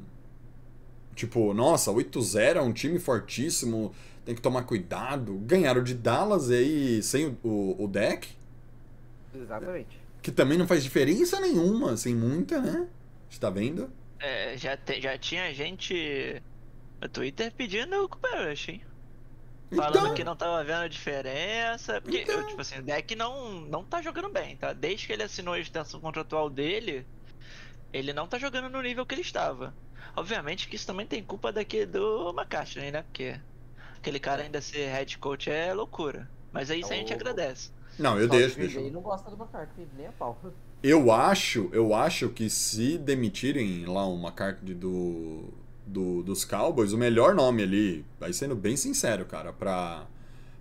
Tipo, 1.18 1.52
nossa, 1.54 1.90
8-0 1.92 2.56
é 2.58 2.62
um 2.62 2.72
time 2.72 2.98
fortíssimo, 3.00 3.92
tem 4.24 4.34
que 4.34 4.40
tomar 4.42 4.62
cuidado. 4.64 5.34
Ganharam 5.40 5.82
de 5.82 5.94
Dallas 5.94 6.50
aí 6.50 7.02
sem 7.02 7.26
o, 7.26 7.38
o, 7.42 7.84
o 7.84 7.88
deck, 7.88 8.28
Exatamente. 9.32 10.06
que 10.22 10.30
também 10.32 10.58
não 10.58 10.66
faz 10.66 10.82
diferença 10.82 11.40
nenhuma, 11.40 11.92
assim, 11.92 12.14
muita, 12.14 12.60
né? 12.60 12.88
Você 13.28 13.38
tá 13.40 13.50
vendo? 13.50 13.90
É, 14.18 14.56
já, 14.58 14.76
te- 14.76 15.00
já 15.00 15.16
tinha 15.18 15.52
gente 15.54 16.42
no 17.00 17.08
Twitter 17.08 17.52
pedindo 17.54 17.96
o 18.04 18.08
Cooper 18.08 18.48
Rush, 18.50 18.68
hein? 18.70 18.84
Falando 19.74 20.08
Então, 20.08 20.14
que 20.14 20.24
não 20.24 20.36
tava 20.36 20.64
vendo 20.64 20.82
a 20.84 20.88
diferença. 20.88 22.00
Porque, 22.02 22.22
Então. 22.22 22.34
eu, 22.34 22.44
tipo 22.44 22.60
assim, 22.60 22.78
o 22.78 22.82
deck 22.82 23.14
não, 23.16 23.60
não 23.62 23.84
tá 23.84 24.02
jogando 24.02 24.30
bem, 24.30 24.56
tá? 24.56 24.72
Desde 24.72 25.06
que 25.06 25.12
ele 25.12 25.22
assinou 25.24 25.54
a 25.54 25.60
extensão 25.60 26.00
contratual 26.00 26.50
dele, 26.50 27.06
ele 27.92 28.12
não 28.12 28.28
tá 28.28 28.38
jogando 28.38 28.70
no 28.70 28.82
nível 28.82 29.06
que 29.06 29.14
ele 29.14 29.22
estava. 29.22 29.76
Obviamente 30.18 30.68
que 30.68 30.76
isso 30.76 30.86
também 30.86 31.06
tem 31.06 31.22
culpa 31.24 31.52
daqui 31.52 31.86
do 31.86 32.30
McCartney, 32.30 32.90
né? 32.90 33.02
Porque 33.02 33.40
aquele 33.98 34.20
cara 34.20 34.42
ainda 34.42 34.60
ser 34.60 34.88
head 34.90 35.18
coach 35.18 35.50
é 35.50 35.72
loucura. 35.74 36.30
Mas 36.52 36.70
aí 36.70 36.80
isso 36.80 36.92
a 36.92 36.96
gente 36.96 37.12
O- 37.12 37.14
agradece. 37.14 37.70
Não, 37.98 38.18
eu 38.18 38.28
Só 38.28 38.32
deixo, 38.32 38.56
o 38.58 38.58
deixo. 38.60 38.74
Bay 38.74 38.90
não 38.90 39.02
gosta 39.02 39.30
do 39.30 39.36
McCarthy, 39.36 39.88
nem 39.96 40.06
a 40.06 40.12
pau. 40.12 40.38
Eu 40.82 41.10
acho, 41.10 41.68
eu 41.72 41.92
acho 41.92 42.28
que 42.28 42.48
se 42.48 42.96
demitirem 42.98 43.84
lá 43.86 44.06
uma 44.06 44.30
carta 44.30 44.64
do, 44.64 45.52
do, 45.84 46.22
dos 46.22 46.44
Cowboys, 46.44 46.92
o 46.92 46.98
melhor 46.98 47.34
nome 47.34 47.64
ali, 47.64 48.06
vai 48.18 48.32
sendo 48.32 48.54
bem 48.54 48.76
sincero, 48.76 49.26
cara, 49.26 49.52
pra, 49.52 50.06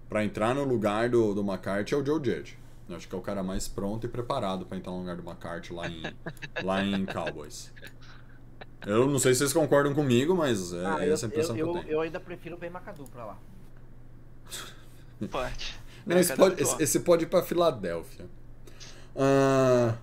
pra 0.10 0.26
entrar 0.26 0.56
no 0.56 0.63
lugar 0.63 1.10
do, 1.10 1.34
do 1.36 1.41
McCarthy 1.41 1.93
é 1.96 1.98
o 1.98 2.06
Joe 2.06 2.24
Judge. 2.24 2.58
Eu 2.89 2.96
acho 2.96 3.08
que 3.08 3.15
é 3.15 3.17
o 3.17 3.22
cara 3.22 3.43
mais 3.43 3.67
pronto 3.67 4.06
e 4.06 4.10
preparado 4.10 4.65
pra 4.65 4.78
entrar 4.78 4.91
no 4.93 5.00
lugar 5.00 5.17
do 5.17 5.24
McCarthy 5.24 5.74
lá 5.74 5.88
em, 5.89 6.15
lá 6.60 6.84
em 6.84 7.06
Cowboys. 7.06 7.74
Eu 8.88 9.08
não 9.08 9.19
sei 9.19 9.34
se 9.34 9.39
vocês 9.39 9.54
concordam 9.54 9.93
comigo, 9.93 10.34
mas 10.36 10.71
é, 10.73 10.86
Ah, 10.86 11.04
é 11.06 11.10
eu, 11.10 11.13
essa 11.13 11.26
a 11.26 11.28
impressão 11.28 11.56
eu, 11.58 11.65
que 11.65 11.69
eu 11.71 11.76
eu, 11.76 11.82
tenho. 11.84 11.93
eu 11.95 12.02
ainda 12.02 12.19
prefiro 12.19 12.56
o 12.56 12.58
Ben 12.58 12.69
McAdoo 12.69 13.08
pra 13.08 13.26
lá. 13.26 13.38
Forte. 15.30 15.78
Não, 16.06 16.17
esse, 16.17 16.34
pode, 16.36 16.62
esse, 16.62 16.82
esse 16.84 17.00
pode 17.02 17.23
ir 17.23 17.28
pra 17.28 17.43
Filadélfia. 17.43 18.26
Ah, 19.15 19.95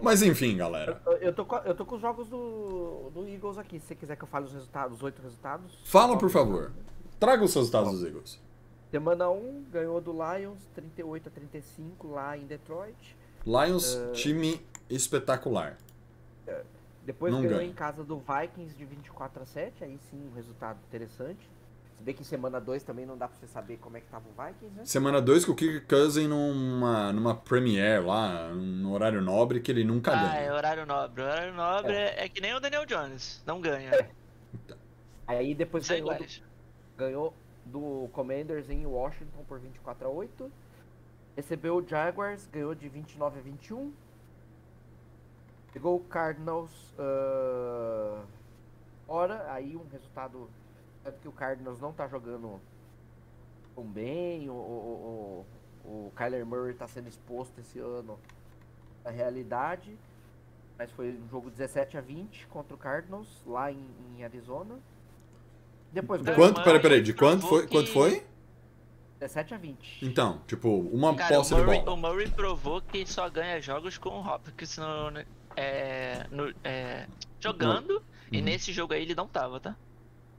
mas 0.00 0.22
enfim, 0.22 0.56
galera. 0.56 1.02
Eu, 1.04 1.12
eu 1.18 1.32
tô, 1.34 1.44
com, 1.44 1.56
eu 1.56 1.74
tô 1.74 1.84
com 1.84 1.96
os 1.96 2.00
jogos 2.00 2.26
do, 2.28 3.10
do 3.12 3.28
Eagles 3.28 3.58
aqui. 3.58 3.78
Se 3.78 3.88
você 3.88 3.94
quiser 3.94 4.16
que 4.16 4.24
eu 4.24 4.28
fale 4.28 4.46
os 4.46 4.52
resultados, 4.52 4.96
os 4.96 5.02
oito 5.02 5.20
resultados. 5.20 5.78
Fala, 5.84 6.16
por 6.16 6.30
favor. 6.30 6.72
Traga 7.20 7.44
os 7.44 7.54
resultados 7.54 7.92
dos 7.92 8.04
Eagles. 8.04 8.40
Semana 8.90 9.28
1 9.28 9.64
ganhou 9.72 10.00
do 10.00 10.12
Lions 10.12 10.58
38 10.74 11.28
a 11.28 11.32
35 11.32 12.08
lá 12.12 12.38
em 12.38 12.46
Detroit. 12.46 13.16
Lions, 13.44 13.96
É. 13.96 14.12
time 14.12 14.60
espetacular. 14.88 15.76
Depois 17.04 17.32
Não 17.32 17.42
ganhou 17.42 17.58
ganha. 17.58 17.70
em 17.70 17.74
casa 17.74 18.02
do 18.02 18.18
Vikings 18.18 18.74
de 18.76 18.84
24 18.84 19.42
a 19.42 19.46
7, 19.46 19.84
aí 19.84 19.98
sim 20.10 20.16
um 20.30 20.34
resultado 20.34 20.78
interessante. 20.88 21.48
Se 21.98 22.02
bem 22.02 22.14
que 22.14 22.22
em 22.22 22.24
semana 22.24 22.60
2 22.60 22.82
também 22.82 23.04
não 23.06 23.16
dá 23.16 23.28
pra 23.28 23.36
você 23.36 23.46
saber 23.46 23.76
como 23.76 23.96
é 23.96 24.00
que 24.00 24.06
tava 24.08 24.24
o 24.28 24.32
Vikings, 24.44 24.74
né? 24.76 24.84
Semana 24.84 25.20
2 25.20 25.44
com 25.44 25.52
o 25.52 25.54
Kirk 25.54 25.86
Cousin 25.86 26.26
numa, 26.28 27.12
numa 27.12 27.34
Premiere 27.34 28.02
lá, 28.04 28.48
no 28.52 28.92
horário 28.92 29.20
nobre, 29.22 29.60
que 29.60 29.70
ele 29.70 29.84
nunca 29.84 30.12
Ah, 30.12 30.34
é 30.34 30.40
ganha. 30.40 30.54
horário 30.54 30.86
nobre. 30.86 31.22
Horário 31.22 31.54
nobre 31.54 31.92
é. 31.94 32.24
é 32.24 32.28
que 32.28 32.40
nem 32.40 32.54
o 32.54 32.60
Daniel 32.60 32.84
Jones. 32.86 33.42
Não 33.46 33.60
ganha. 33.60 33.90
Aí 35.26 35.54
depois 35.54 35.88
ganhou 35.88 36.14
do, 36.14 36.26
ganhou 36.96 37.34
do 37.64 38.08
Commanders 38.12 38.68
em 38.68 38.84
Washington 38.86 39.44
por 39.46 39.58
24 39.58 40.06
a 40.06 40.10
8. 40.10 40.50
Recebeu 41.36 41.76
o 41.76 41.86
Jaguars, 41.86 42.46
ganhou 42.52 42.74
de 42.74 42.88
29 42.88 43.38
a 43.38 43.42
21. 43.42 43.92
Pegou 45.74 45.96
o 45.96 46.00
Cardinals 46.00 46.70
ah, 46.96 48.22
fora, 49.06 49.52
aí 49.52 49.76
um 49.76 49.84
resultado. 49.90 50.48
Tanto 51.02 51.18
que 51.18 51.28
o 51.28 51.32
Cardinals 51.32 51.80
não 51.80 51.92
tá 51.92 52.06
jogando 52.06 52.60
tão 53.74 53.84
bem, 53.84 54.48
o, 54.48 54.52
o, 54.52 55.44
o, 55.84 56.06
o 56.06 56.12
Kyler 56.16 56.46
Murray 56.46 56.74
tá 56.74 56.86
sendo 56.86 57.08
exposto 57.08 57.60
esse 57.60 57.80
ano 57.80 58.18
à 59.04 59.10
realidade. 59.10 59.98
Mas 60.78 60.90
foi 60.92 61.10
um 61.12 61.28
jogo 61.28 61.50
17 61.50 61.98
a 61.98 62.00
20 62.00 62.46
contra 62.46 62.74
o 62.74 62.78
Cardinals, 62.78 63.28
lá 63.44 63.70
em, 63.70 63.84
em 64.16 64.24
Arizona. 64.24 64.78
Depois 65.92 66.22
De 66.22 66.32
Quanto? 66.34 66.62
Peraí, 66.62 66.80
peraí, 66.80 67.02
de 67.02 67.12
quanto 67.12 67.46
foi? 67.46 67.66
Quanto 67.66 67.86
que- 67.86 67.92
foi? 67.92 68.24
17 69.20 69.54
a 69.54 69.56
20. 69.56 70.04
Então, 70.04 70.40
tipo, 70.46 70.68
uma 70.68 71.14
Cara, 71.14 71.36
posse 71.36 71.54
de 71.54 71.60
Murray, 71.60 71.80
bola. 71.80 71.92
o 71.92 71.96
Murray 71.96 72.28
provou 72.28 72.82
que 72.82 73.06
só 73.06 73.28
ganha 73.30 73.60
jogos 73.60 73.96
com 73.96 74.10
o 74.10 74.20
Hopkins 74.20 74.76
no, 74.76 75.10
é, 75.56 76.26
no- 76.30 76.54
é, 76.64 77.06
jogando. 77.40 78.02
E 78.32 78.38
Uhum. 78.38 78.44
nesse 78.44 78.72
jogo 78.72 78.94
aí 78.94 79.02
ele 79.02 79.14
não 79.14 79.28
tava, 79.28 79.60
tá? 79.60 79.76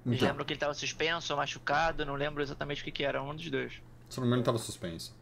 Eles 0.05 0.17
Então, 0.17 0.27
lembram 0.29 0.45
que 0.45 0.53
ele 0.53 0.59
tava 0.59 0.73
suspenso 0.73 1.33
ou 1.33 1.37
machucado, 1.37 2.05
não 2.05 2.15
lembro 2.15 2.41
exatamente 2.43 2.81
o 2.81 2.85
que, 2.85 2.91
que 2.91 3.03
era, 3.03 3.21
um 3.23 3.35
dos 3.35 3.49
dois. 3.49 3.81
se 4.09 4.19
não 4.19 4.25
me 4.25 4.29
engano, 4.29 4.43
tava 4.43 4.57
suspenso. 4.57 5.15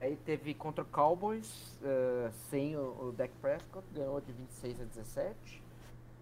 Aí 0.00 0.16
teve 0.16 0.54
contra 0.54 0.82
o 0.82 0.86
Cowboys, 0.86 1.76
eh, 1.82 2.30
sem 2.50 2.74
o, 2.76 3.08
o 3.08 3.12
Dak 3.12 3.32
Prescott, 3.42 3.86
ganhou 3.92 4.18
de 4.20 4.32
26 4.32 4.80
a 4.80 4.84
17. 4.84 5.62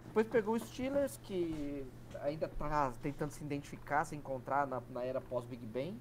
Depois 0.06 0.26
pegou 0.26 0.54
o 0.56 0.58
Steelers, 0.58 1.16
que 1.22 1.84
ainda 2.22 2.48
tá 2.48 2.92
tentando 3.02 3.30
se 3.30 3.44
identificar, 3.44 4.04
se 4.04 4.16
encontrar 4.16 4.66
na, 4.66 4.82
na 4.90 5.04
era 5.04 5.20
pós-Big 5.20 5.64
Ben. 5.66 5.96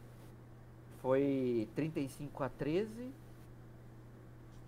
Foi 1.02 1.68
35 1.76 2.44
a 2.44 2.50
13. 2.50 3.12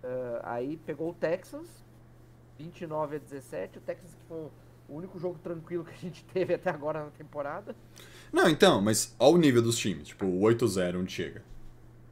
Eh, 0.02 0.40
aí 0.44 0.76
pegou 0.86 1.10
o 1.10 1.14
Texas, 1.14 1.66
29 2.62 3.16
a 3.16 3.18
17. 3.18 3.78
O 3.78 3.80
Texas 3.80 4.10
que 4.10 4.20
foi 4.28 4.38
o 4.38 4.50
único 4.96 5.18
jogo 5.18 5.38
tranquilo 5.42 5.84
que 5.84 5.94
a 5.94 5.96
gente 5.96 6.24
teve 6.32 6.54
até 6.54 6.70
agora 6.70 7.04
na 7.04 7.10
temporada. 7.10 7.74
Não, 8.32 8.48
então, 8.48 8.80
mas 8.80 9.14
ao 9.18 9.36
nível 9.36 9.62
dos 9.62 9.76
times, 9.76 10.08
tipo, 10.08 10.26
o 10.26 10.40
8-0 10.42 11.00
onde 11.00 11.12
chega. 11.12 11.42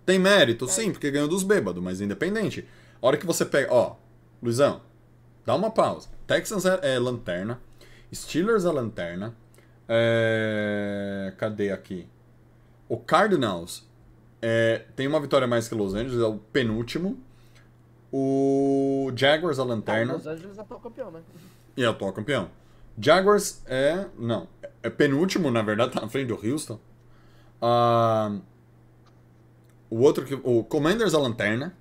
Tem 0.06 0.18
mérito, 0.18 0.66
sim, 0.66 0.90
porque 0.90 1.11
ganhou 1.11 1.28
dos 1.28 1.42
bêbados, 1.42 1.82
mas 1.82 2.00
independente. 2.00 2.66
A 3.00 3.06
hora 3.06 3.16
que 3.16 3.26
você 3.26 3.44
pega, 3.44 3.72
ó, 3.72 3.96
Luizão, 4.42 4.80
dá 5.44 5.54
uma 5.54 5.70
pausa. 5.70 6.08
Texans 6.26 6.64
é, 6.64 6.94
é 6.94 6.98
lanterna, 6.98 7.61
Steelers 8.12 8.64
é 8.64 8.70
lanterna, 8.70 9.37
é... 9.87 11.34
cadê 11.37 11.70
aqui? 11.70 12.08
O 12.88 12.96
Cardinals 12.96 13.87
é, 14.40 14.84
tem 14.96 15.06
uma 15.06 15.20
vitória 15.20 15.46
mais 15.46 15.68
que 15.68 15.74
Los 15.74 15.94
Angeles, 15.94 16.20
é 16.20 16.26
o 16.26 16.38
penúltimo. 16.38 17.18
O 18.12 19.12
Jaguars 19.14 19.59
é 19.59 19.61
a 19.61 19.64
Ah, 19.64 19.68
lanterna. 19.68 20.12
Los 20.14 20.27
Angeles 20.27 20.59
é 20.59 20.61
atual 20.61 20.81
campeão, 20.81 21.11
né? 21.11 21.21
E 21.77 21.83
é 21.83 21.87
atual 21.87 22.12
campeão. 22.12 22.51
Jaguars 22.99 23.62
é. 23.66 24.07
Não. 24.18 24.49
É 24.83 24.88
penúltimo, 24.90 25.51
na 25.51 25.62
verdade, 25.62 25.92
tá 25.92 26.01
na 26.01 26.09
frente 26.09 26.29
do 26.29 26.35
Houston. 26.35 26.79
Ah, 27.61 28.38
o 29.90 30.01
outro 30.01 30.25
que. 30.25 30.35
O 30.42 30.64
Commanders 30.64 31.12
é 31.12 31.16
a 31.16 31.21
lanterna. 31.21 31.77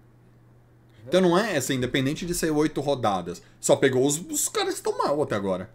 Então 1.08 1.22
não 1.22 1.38
é 1.38 1.56
essa, 1.56 1.74
independente 1.74 2.26
de 2.26 2.34
ser 2.36 2.52
oito 2.52 2.82
rodadas. 2.82 3.42
Só 3.62 3.78
pegou 3.78 4.06
os, 4.06 4.18
os 4.30 4.50
caras 4.50 4.72
que 4.74 4.80
estão 4.80 4.98
mal 4.98 5.22
até 5.22 5.36
agora. 5.36 5.70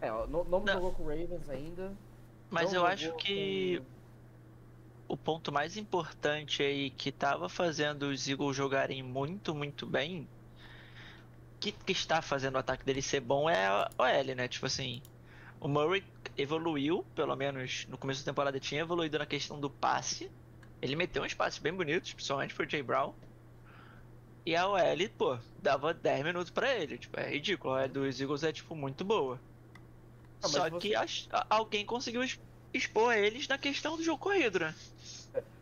É, 0.00 0.08
não, 0.28 0.44
não 0.44 0.60
Não. 0.60 0.72
jogou 0.74 0.92
com 0.92 1.02
o 1.02 1.08
Ravens 1.08 1.48
ainda. 1.50 1.92
Mas 2.48 2.72
eu 2.72 2.86
acho 2.86 3.12
que 3.16 3.78
com- 3.78 3.84
o 5.12 5.16
ponto 5.16 5.50
mais 5.50 5.76
importante 5.76 6.62
aí 6.62 6.90
que 6.90 7.10
tava 7.10 7.48
fazendo 7.48 8.04
os 8.04 8.28
Eagles 8.28 8.56
jogarem 8.56 9.02
muito, 9.02 9.54
muito 9.54 9.84
bem, 9.86 10.28
que, 11.58 11.72
que 11.72 11.92
está 11.92 12.22
fazendo 12.22 12.54
o 12.54 12.58
ataque 12.58 12.84
dele 12.84 13.02
ser 13.02 13.20
bom 13.20 13.48
é 13.50 13.66
a 13.66 13.90
OL, 13.98 14.34
né? 14.36 14.48
Tipo 14.48 14.66
assim, 14.66 15.02
o 15.60 15.68
Murray 15.68 16.04
evoluiu, 16.38 17.04
pelo 17.14 17.34
menos 17.36 17.86
no 17.88 17.98
começo 17.98 18.24
da 18.24 18.30
temporada 18.32 18.60
tinha 18.60 18.80
evoluído 18.82 19.18
na 19.18 19.26
questão 19.26 19.60
do 19.60 19.68
passe. 19.68 20.30
Ele 20.80 20.96
meteu 20.96 21.22
uns 21.22 21.34
passes 21.34 21.58
bem 21.58 21.74
bonitos, 21.74 22.12
principalmente 22.14 22.54
pro 22.54 22.68
Jay 22.68 22.82
Brown. 22.82 23.12
E 24.46 24.56
a 24.56 24.66
OL, 24.66 25.08
pô, 25.18 25.38
dava 25.58 25.92
10 25.92 26.24
minutos 26.24 26.50
pra 26.50 26.72
ele. 26.74 26.96
Tipo, 26.96 27.20
é 27.20 27.28
ridículo. 27.30 27.74
A 27.74 27.82
OL 27.82 27.88
dos 27.88 28.20
Eagles 28.20 28.42
é, 28.42 28.52
tipo, 28.52 28.74
muito 28.74 29.04
boa. 29.04 29.38
Ah, 30.42 30.48
Só 30.48 30.70
você- 30.70 30.78
que 30.78 30.94
a- 30.94 31.06
alguém 31.50 31.84
conseguiu 31.84 32.22
expor 32.72 33.14
eles 33.14 33.48
na 33.48 33.58
questão 33.58 33.96
do 33.96 34.02
jogo 34.02 34.18
corrido, 34.18 34.60
né? 34.60 34.74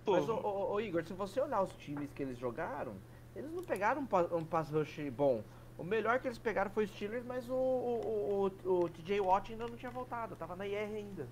Pô, 0.04 0.12
Mas, 0.12 0.28
ô, 0.28 0.34
ô, 0.36 0.72
ô, 0.74 0.80
Igor, 0.80 1.04
se 1.04 1.12
você 1.12 1.40
olhar 1.40 1.62
os 1.62 1.72
times 1.74 2.10
que 2.14 2.22
eles 2.22 2.38
jogaram, 2.38 2.94
eles 3.36 3.50
não 3.52 3.62
pegaram 3.62 4.02
um, 4.02 4.06
pa- 4.06 4.28
um 4.32 4.44
pass 4.44 4.70
rush 4.70 4.98
bom. 5.12 5.42
O 5.76 5.84
melhor 5.84 6.18
que 6.18 6.26
eles 6.26 6.38
pegaram 6.38 6.70
foi 6.70 6.84
o 6.84 6.88
Steelers, 6.88 7.24
mas 7.24 7.48
o, 7.48 7.54
o, 7.54 8.46
o, 8.64 8.68
o, 8.68 8.84
o 8.84 8.88
TJ 8.88 9.20
Watt 9.20 9.52
ainda 9.52 9.68
não 9.68 9.76
tinha 9.76 9.90
voltado, 9.92 10.34
tava 10.34 10.56
na 10.56 10.66
IR 10.66 10.96
ainda. 10.96 11.28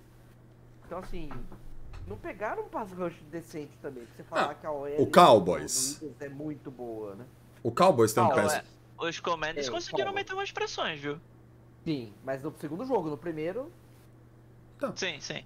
Então, 0.85 0.99
assim, 0.99 1.29
não 2.07 2.17
pegaram 2.17 2.63
um 2.63 2.69
pass 2.69 2.91
rush 2.91 3.15
decente 3.31 3.75
também. 3.81 4.05
Pra 4.05 4.15
você 4.15 4.23
falar 4.23 4.51
Ah, 4.51 4.55
que 4.55 4.65
a 4.65 4.71
OL 4.71 4.87
o 5.01 5.07
Cowboys. 5.07 5.99
é 6.21 6.29
muito 6.29 6.71
boa, 6.71 7.15
né? 7.15 7.25
O 7.63 7.71
Cowboys 7.71 8.13
tem 8.13 8.23
um 8.23 8.27
Ah, 8.27 8.35
péssimo. 8.35 8.63
é, 9.01 9.07
os 9.07 9.19
Commanders 9.19 9.67
É, 9.67 9.71
conseguiram 9.71 10.13
meter 10.13 10.33
umas 10.33 10.51
pressões, 10.51 10.99
viu? 10.99 11.19
Sim, 11.83 12.13
mas 12.23 12.41
no 12.43 12.53
segundo 12.59 12.85
jogo, 12.85 13.09
no 13.09 13.17
primeiro. 13.17 13.71
Sim, 14.95 15.19
sim. 15.19 15.43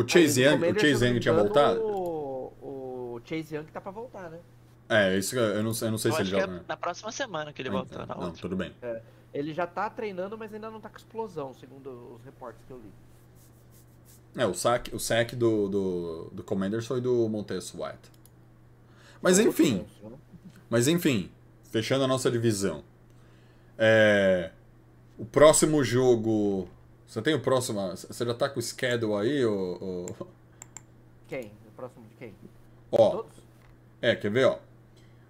O 0.00 0.08
Chase 0.08 0.40
o 0.40 0.44
Young, 0.50 0.70
o 0.70 0.80
Chase 0.80 1.06
Young 1.06 1.20
tinha 1.20 1.34
voltado? 1.34 1.80
O, 1.80 3.20
Chase 3.24 3.54
Young 3.56 3.64
tá 3.64 3.80
pra 3.80 3.90
voltar, 3.90 4.30
né? 4.30 4.38
É, 4.88 5.18
isso 5.18 5.36
eu 5.36 5.62
não, 5.62 5.72
eu 5.72 5.90
não 5.90 5.98
sei 5.98 6.10
Eu 6.10 6.14
se 6.14 6.22
acho 6.22 6.22
ele 6.22 6.30
que 6.30 6.36
é 6.36 6.40
joga. 6.40 6.52
né? 6.54 6.60
na 6.66 6.76
próxima 6.76 7.12
semana 7.12 7.52
que 7.52 7.60
ele 7.60 7.68
voltou, 7.70 8.02
Então, 8.02 8.06
na 8.06 8.14
não, 8.14 8.26
outra. 8.28 8.40
tudo 8.40 8.56
bem. 8.56 8.72
Ele 9.34 9.52
já 9.52 9.66
tá 9.66 9.90
treinando, 9.90 10.38
mas 10.38 10.52
ainda 10.54 10.70
não 10.70 10.80
tá 10.80 10.88
com 10.88 10.96
explosão, 10.96 11.52
segundo 11.52 12.14
os 12.16 12.24
reportes 12.24 12.62
que 12.66 12.72
eu 12.72 12.78
li. 12.78 12.90
É, 14.40 14.46
o 14.46 14.54
saque, 14.54 14.94
o 14.94 14.98
saque 14.98 15.36
do, 15.36 15.68
do, 15.68 16.30
do 16.32 16.42
Commanders 16.42 16.86
foi 16.86 17.00
do 17.00 17.28
Montez 17.28 17.74
White. 17.74 18.10
Mas 19.20 19.38
enfim, 19.38 19.84
mas 20.70 20.86
enfim, 20.88 21.30
fechando 21.70 22.04
a 22.04 22.06
nossa 22.06 22.30
divisão. 22.30 22.82
É, 23.76 24.52
o 25.18 25.24
próximo 25.26 25.82
jogo. 25.82 26.68
Você 27.08 27.22
tem 27.22 27.34
o 27.34 27.40
próximo. 27.40 27.80
Você 27.96 28.24
já 28.24 28.34
tá 28.34 28.48
com 28.50 28.60
o 28.60 28.62
schedule 28.62 29.14
aí? 29.14 29.44
Ou, 29.44 29.82
ou- 29.82 30.28
Quem? 31.26 31.50
O 31.66 31.70
próximo 31.74 32.04
de 32.06 32.14
quem? 32.16 32.34
Ó, 32.92 33.10
Todos? 33.10 33.32
é, 34.02 34.14
quer 34.14 34.30
ver, 34.30 34.44
ó. 34.46 34.58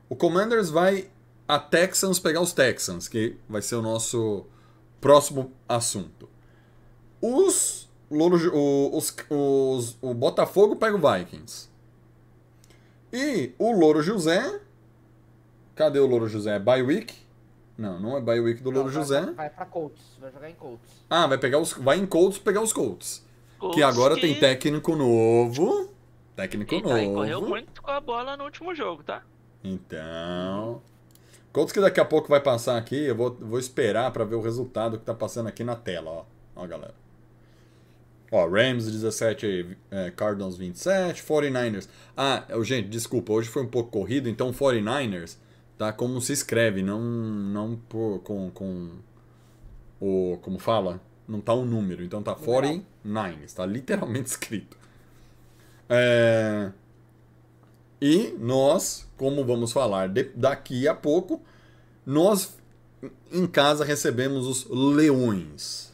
O 0.08 0.16
Commanders 0.16 0.70
vai 0.70 1.08
a 1.46 1.58
Texans 1.58 2.18
pegar 2.18 2.40
os 2.40 2.52
Texans, 2.52 3.06
que 3.08 3.36
vai 3.48 3.62
ser 3.62 3.76
o 3.76 3.82
nosso 3.82 4.44
próximo 5.00 5.52
assunto. 5.68 6.28
Os. 7.22 7.86
Louro, 8.10 8.36
os, 8.96 9.14
os- 9.28 9.96
o 10.00 10.14
Botafogo 10.14 10.76
pega 10.76 10.96
o 10.96 10.98
Vikings. 11.12 11.68
E 13.12 13.52
o 13.58 13.70
Louro 13.72 14.02
José. 14.02 14.60
Cadê 15.76 15.98
o 16.00 16.06
Louro 16.06 16.26
José? 16.26 16.56
É 16.56 16.58
bye 16.58 16.82
week? 16.82 17.14
Não, 17.78 18.00
não 18.00 18.16
é 18.16 18.20
bye 18.20 18.40
week 18.40 18.60
do 18.60 18.70
Louro 18.70 18.86
Não, 18.88 18.92
vai- 18.94 19.02
José. 19.02 19.20
Vai 19.32 19.48
pra 19.48 19.64
Colts, 19.64 20.02
vai 20.20 20.32
jogar 20.32 20.50
em 20.50 20.54
Colts. 20.54 20.90
Ah, 21.08 21.26
vai 21.28 21.38
pegar 21.38 21.58
os. 21.60 21.72
Vai 21.74 21.96
em 21.98 22.06
Colts 22.06 22.38
pegar 22.38 22.60
os 22.60 22.72
Colts. 22.72 23.24
Que 23.54 23.58
Colts 23.60 23.82
agora 23.84 24.14
que- 24.16 24.20
tem 24.22 24.34
técnico 24.38 24.96
novo. 24.96 25.88
Técnico 26.34 26.74
E 26.74 26.82
tá, 26.82 27.02
e 27.02 27.06
correu 27.12 27.38
novo. 27.40 27.48
muito 27.50 27.80
com 27.80 27.90
a 27.90 28.00
bola 28.00 28.36
no 28.36 28.44
último 28.44 28.74
jogo, 28.74 29.02
tá? 29.04 29.22
Então. 29.62 30.82
Colts 31.52 31.72
que 31.72 31.80
daqui 31.80 31.98
a 32.00 32.04
pouco 32.04 32.28
vai 32.28 32.40
passar 32.40 32.76
aqui, 32.76 32.96
eu 33.06 33.14
vou, 33.16 33.34
vou 33.40 33.58
esperar 33.58 34.10
pra 34.12 34.24
ver 34.24 34.34
o 34.36 34.40
resultado 34.42 34.98
que 34.98 35.04
tá 35.04 35.14
passando 35.14 35.46
aqui 35.48 35.64
na 35.64 35.74
tela, 35.76 36.10
ó. 36.10 36.24
Ó, 36.56 36.66
galera. 36.66 36.94
Ó, 38.30 38.46
Rams 38.46 38.90
17, 38.90 39.76
é, 39.90 40.10
Cardinals 40.10 40.56
27, 40.58 41.22
49ers. 41.22 41.88
Ah, 42.16 42.44
gente, 42.62 42.88
desculpa, 42.88 43.32
hoje 43.32 43.48
foi 43.48 43.62
um 43.62 43.68
pouco 43.68 43.90
corrido, 43.90 44.28
então 44.28 44.52
49ers 44.52 45.38
tá 45.78 45.92
como 45.92 46.20
se 46.20 46.32
escreve, 46.32 46.82
não 46.82 47.00
não 47.00 47.76
por, 47.88 48.20
com, 48.20 48.50
com 48.50 48.90
o. 50.00 50.38
Como 50.42 50.58
fala? 50.58 51.00
Não 51.26 51.40
tá 51.40 51.54
um 51.54 51.64
número, 51.64 52.02
então 52.02 52.22
tá 52.22 52.34
49ers, 52.34 53.52
tá 53.54 53.64
literalmente 53.66 54.28
escrito. 54.30 54.76
É. 55.88 56.70
E 58.00 58.34
nós, 58.38 59.06
como 59.16 59.44
vamos 59.44 59.72
falar 59.72 60.08
de- 60.08 60.30
daqui 60.34 60.86
a 60.86 60.94
pouco, 60.94 61.42
nós 62.06 62.56
em 63.32 63.46
casa 63.46 63.84
recebemos 63.84 64.46
os 64.46 64.66
Leões. 64.70 65.92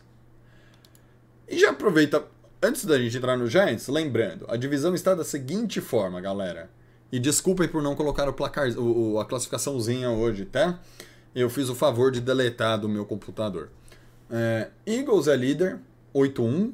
E 1.48 1.58
já 1.58 1.70
aproveita, 1.70 2.24
antes 2.62 2.84
da 2.84 2.98
gente 2.98 3.16
entrar 3.16 3.36
no 3.36 3.46
Giants, 3.46 3.88
lembrando, 3.88 4.46
a 4.48 4.56
divisão 4.56 4.94
está 4.94 5.14
da 5.14 5.24
seguinte 5.24 5.80
forma, 5.80 6.20
galera. 6.20 6.70
E 7.14 7.20
desculpem 7.20 7.68
por 7.68 7.80
não 7.80 7.94
colocar 7.94 8.28
o 8.28 8.32
placar, 8.32 8.68
o, 8.76 9.20
a 9.20 9.24
classificaçãozinha 9.24 10.10
hoje, 10.10 10.44
tá? 10.46 10.80
Eu 11.32 11.48
fiz 11.48 11.68
o 11.68 11.74
favor 11.74 12.10
de 12.10 12.20
deletar 12.20 12.76
do 12.76 12.88
meu 12.88 13.04
computador. 13.06 13.68
É, 14.28 14.70
Eagles 14.84 15.28
é 15.28 15.36
líder, 15.36 15.78
8-1, 16.12 16.72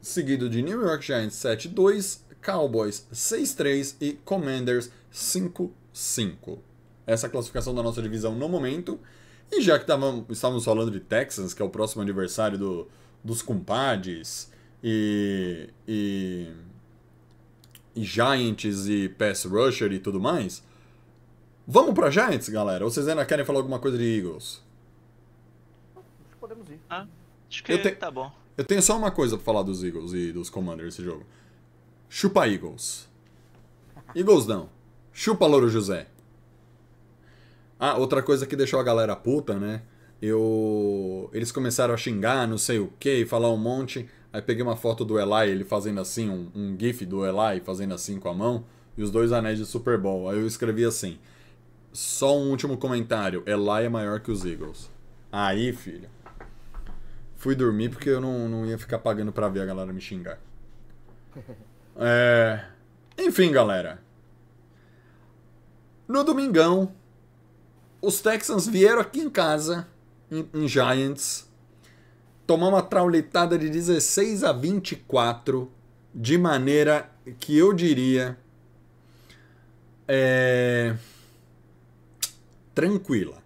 seguido 0.00 0.50
de 0.50 0.62
New 0.62 0.80
York 0.82 1.06
Giants 1.06 1.36
7-2, 1.36 2.22
Cowboys 2.44 3.06
6-3 3.12 3.94
e 4.00 4.14
Commanders 4.24 4.90
5-5. 5.12 6.58
Essa 7.06 7.26
é 7.26 7.28
a 7.28 7.30
classificação 7.30 7.72
da 7.72 7.84
nossa 7.84 8.02
divisão 8.02 8.34
no 8.34 8.48
momento. 8.48 8.98
E 9.52 9.60
já 9.60 9.78
que 9.78 9.86
tavam- 9.86 10.26
estávamos 10.28 10.64
falando 10.64 10.90
de 10.90 10.98
Texans, 10.98 11.54
que 11.54 11.62
é 11.62 11.64
o 11.64 11.70
próximo 11.70 12.02
aniversário 12.02 12.58
do- 12.58 12.88
dos 13.22 13.42
compadres, 13.42 14.50
e, 14.82 15.68
e 15.86 16.48
Giants 18.04 18.86
e 18.88 19.08
Pass 19.08 19.44
Rusher 19.44 19.92
e 19.92 19.98
tudo 19.98 20.20
mais, 20.20 20.62
vamos 21.66 21.94
pra 21.94 22.10
Giants, 22.10 22.48
galera? 22.48 22.84
Ou 22.84 22.90
vocês 22.90 23.08
ainda 23.08 23.24
querem 23.24 23.44
falar 23.44 23.58
alguma 23.60 23.78
coisa 23.78 23.96
de 23.98 24.04
Eagles? 24.04 24.62
Acho 25.96 26.30
que 26.30 26.36
podemos 26.38 26.68
ir. 26.70 26.78
Ah, 26.90 27.06
acho 27.50 27.64
que 27.64 27.72
Eu 27.72 27.82
te- 27.82 27.92
tá 27.92 28.10
bom. 28.10 28.30
Eu 28.56 28.64
tenho 28.64 28.80
só 28.82 28.96
uma 28.96 29.10
coisa 29.10 29.36
pra 29.36 29.44
falar 29.44 29.62
dos 29.62 29.82
Eagles 29.84 30.12
e 30.12 30.32
dos 30.32 30.48
Commanders 30.48 30.86
nesse 30.96 31.02
jogo. 31.04 31.24
Chupa 32.08 32.46
Eagles. 32.48 33.08
Eagles 34.14 34.46
não. 34.46 34.68
Chupa 35.12 35.46
Louro 35.46 35.68
José. 35.68 36.06
Ah, 37.78 37.96
outra 37.98 38.22
coisa 38.22 38.46
que 38.46 38.56
deixou 38.56 38.80
a 38.80 38.82
galera 38.82 39.14
puta, 39.14 39.58
né? 39.58 39.82
Eu. 40.22 41.28
Eles 41.34 41.52
começaram 41.52 41.92
a 41.92 41.96
xingar, 41.96 42.46
não 42.48 42.56
sei 42.56 42.78
o 42.78 42.90
que, 42.98 43.26
falar 43.26 43.50
um 43.52 43.56
monte. 43.58 44.08
Aí 44.36 44.42
peguei 44.42 44.62
uma 44.62 44.76
foto 44.76 45.02
do 45.02 45.18
Eli, 45.18 45.50
ele 45.50 45.64
fazendo 45.64 45.98
assim, 45.98 46.28
um, 46.28 46.50
um 46.54 46.76
gif 46.78 47.06
do 47.06 47.24
Eli 47.24 47.58
fazendo 47.60 47.94
assim 47.94 48.20
com 48.20 48.28
a 48.28 48.34
mão, 48.34 48.66
e 48.94 49.02
os 49.02 49.10
dois 49.10 49.32
anéis 49.32 49.58
de 49.58 49.64
Super 49.64 49.96
Bowl. 49.96 50.28
Aí 50.28 50.36
eu 50.36 50.46
escrevi 50.46 50.84
assim: 50.84 51.18
Só 51.90 52.36
um 52.36 52.50
último 52.50 52.76
comentário: 52.76 53.42
Eli 53.46 53.86
é 53.86 53.88
maior 53.88 54.20
que 54.20 54.30
os 54.30 54.44
Eagles. 54.44 54.90
Aí, 55.32 55.72
filho. 55.72 56.10
Fui 57.34 57.54
dormir 57.54 57.88
porque 57.88 58.10
eu 58.10 58.20
não, 58.20 58.46
não 58.46 58.66
ia 58.66 58.76
ficar 58.76 58.98
pagando 58.98 59.32
pra 59.32 59.48
ver 59.48 59.62
a 59.62 59.64
galera 59.64 59.90
me 59.90 60.02
xingar. 60.02 60.38
É... 61.98 62.62
Enfim, 63.16 63.50
galera. 63.50 64.02
No 66.06 66.22
domingão, 66.22 66.92
os 68.02 68.20
Texans 68.20 68.66
vieram 68.68 69.00
aqui 69.00 69.20
em 69.20 69.30
casa, 69.30 69.88
em, 70.30 70.46
em 70.52 70.68
Giants, 70.68 71.45
tomar 72.46 72.68
uma 72.68 72.82
traulitada 72.82 73.58
de 73.58 73.68
16 73.68 74.44
a 74.44 74.52
24, 74.52 75.70
de 76.14 76.38
maneira 76.38 77.10
que 77.40 77.56
eu 77.56 77.72
diria. 77.72 78.38
É... 80.06 80.96
Tranquila. 82.74 83.42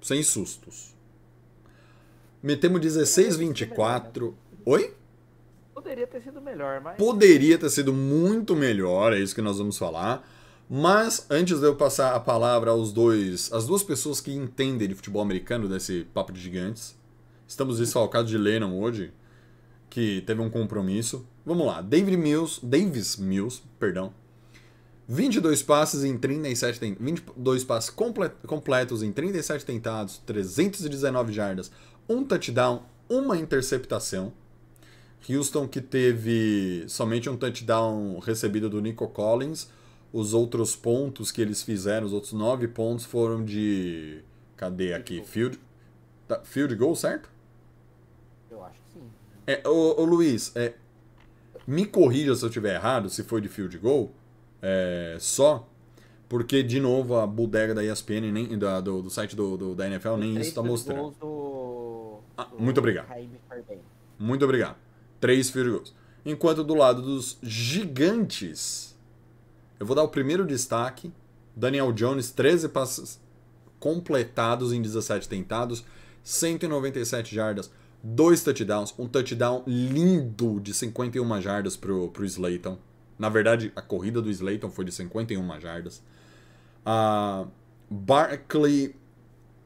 Sem 0.00 0.22
sustos. 0.22 0.94
Metemos 2.42 2.80
16 2.80 3.36
24. 3.36 4.36
Oi? 4.64 4.94
Poderia 5.74 6.06
ter 6.06 6.22
sido 6.22 6.40
melhor, 6.40 6.80
mas. 6.80 6.96
Poderia 6.96 7.58
ter 7.58 7.70
sido 7.70 7.92
muito 7.92 8.54
melhor, 8.54 9.12
é 9.12 9.18
isso 9.18 9.34
que 9.34 9.42
nós 9.42 9.58
vamos 9.58 9.76
falar. 9.76 10.28
Mas 10.68 11.26
antes 11.30 11.60
de 11.60 11.66
eu 11.66 11.74
passar 11.76 12.14
a 12.14 12.20
palavra 12.20 12.70
aos 12.70 12.92
dois, 12.92 13.50
as 13.52 13.66
duas 13.66 13.82
pessoas 13.82 14.20
que 14.20 14.32
entendem 14.32 14.86
de 14.86 14.94
futebol 14.94 15.22
americano 15.22 15.66
desse 15.66 16.06
papo 16.12 16.30
de 16.30 16.40
gigantes, 16.40 16.97
estamos 17.48 17.78
desfalcados 17.78 18.30
de 18.30 18.38
Lennon 18.38 18.78
hoje, 18.78 19.10
que 19.90 20.20
teve 20.22 20.40
um 20.40 20.50
compromisso. 20.50 21.26
Vamos 21.44 21.66
lá, 21.66 21.80
David 21.82 22.16
Mills, 22.16 22.60
Davis 22.64 23.16
Mills, 23.16 23.62
perdão. 23.80 24.12
22 25.08 25.62
passes 25.62 26.04
em 26.04 26.18
37 26.18 26.78
ten- 26.78 26.96
22 27.00 27.64
passes 27.64 27.88
comple- 27.88 28.28
completos 28.46 29.02
em 29.02 29.10
37 29.10 29.64
tentados, 29.64 30.18
319 30.18 31.32
jardas, 31.32 31.72
um 32.06 32.22
touchdown, 32.22 32.82
uma 33.08 33.38
interceptação. 33.38 34.32
Houston 35.28 35.66
que 35.66 35.80
teve 35.80 36.84
somente 36.88 37.28
um 37.28 37.36
touchdown 37.36 38.18
recebido 38.18 38.68
do 38.68 38.80
Nico 38.80 39.08
Collins. 39.08 39.68
Os 40.12 40.32
outros 40.32 40.76
pontos 40.76 41.30
que 41.32 41.40
eles 41.42 41.62
fizeram, 41.62 42.06
os 42.06 42.12
outros 42.12 42.32
nove 42.32 42.68
pontos 42.68 43.04
foram 43.04 43.44
de. 43.44 44.20
Cadê 44.56 44.94
aqui? 44.94 45.22
Field, 45.24 45.58
tá, 46.26 46.40
field 46.44 46.74
goal, 46.76 46.94
certo? 46.94 47.28
Eu 48.50 48.62
acho 48.64 48.80
que 48.80 48.90
sim. 48.92 49.02
É, 49.50 49.66
ô, 49.66 50.00
ô, 50.00 50.04
Luiz, 50.04 50.52
é, 50.54 50.74
me 51.66 51.86
corrija 51.86 52.34
se 52.34 52.42
eu 52.44 52.48
estiver 52.48 52.74
errado, 52.74 53.08
se 53.08 53.22
foi 53.24 53.40
de 53.40 53.48
field 53.48 53.78
goal, 53.78 54.12
é, 54.60 55.16
só, 55.18 55.66
porque, 56.28 56.62
de 56.62 56.78
novo, 56.78 57.16
a 57.16 57.26
bodega 57.26 57.74
da 57.74 57.82
ESPN, 57.82 58.30
nem, 58.30 58.58
da- 58.58 58.80
do, 58.80 59.00
do 59.00 59.08
site 59.10 59.34
do, 59.34 59.56
do- 59.56 59.74
da 59.74 59.86
NFL, 59.86 60.16
nem 60.16 60.32
isso 60.32 60.50
está 60.50 60.62
mostrando. 60.62 61.14
Do, 61.18 62.18
Ah, 62.36 62.46
muito 62.58 62.78
obrigado. 62.78 63.08
Muito 64.18 64.44
obrigado. 64.44 64.76
Três 65.18 65.48
field 65.50 65.70
goals. 65.70 65.94
Enquanto 66.26 66.62
do 66.62 66.74
lado 66.74 67.00
dos 67.00 67.38
gigantes, 67.42 68.94
eu 69.80 69.86
vou 69.86 69.96
dar 69.96 70.02
o 70.02 70.08
primeiro 70.08 70.46
destaque. 70.46 71.10
Daniel 71.56 71.90
Jones, 71.92 72.30
13 72.30 72.68
passes 72.68 73.18
completados 73.80 74.72
em 74.72 74.82
17 74.82 75.28
tentados, 75.28 75.84
197 76.22 77.34
jardas, 77.34 77.70
dois 78.02 78.42
touchdowns, 78.42 78.94
um 78.98 79.06
touchdown 79.06 79.62
lindo 79.66 80.60
de 80.60 80.72
51 80.74 81.40
jardas 81.40 81.76
pro, 81.76 82.08
pro 82.08 82.24
Slayton. 82.24 82.78
Na 83.18 83.28
verdade, 83.28 83.72
a 83.74 83.82
corrida 83.82 84.22
do 84.22 84.30
Slayton 84.30 84.70
foi 84.70 84.84
de 84.84 84.92
51 84.92 85.60
jardas. 85.60 86.02
Ah, 86.84 87.46
Barkley 87.90 88.94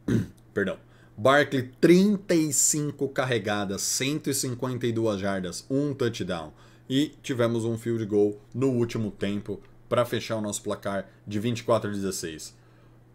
Perdão. 0.53 0.79
Barkley, 1.17 1.71
35 1.81 3.09
carregadas, 3.09 3.83
152 3.83 5.21
jardas, 5.21 5.67
um 5.71 5.95
touchdown. 5.95 6.53
E 6.89 7.15
tivemos 7.23 7.65
um 7.65 7.79
field 7.79 8.05
goal 8.07 8.41
no 8.55 8.71
último 8.71 9.11
tempo 9.11 9.61
para 9.89 10.05
fechar 10.05 10.37
o 10.37 10.41
nosso 10.41 10.63
placar 10.63 11.09
de 11.27 11.39
24 11.39 11.91
a 11.91 11.93
16. 11.93 12.57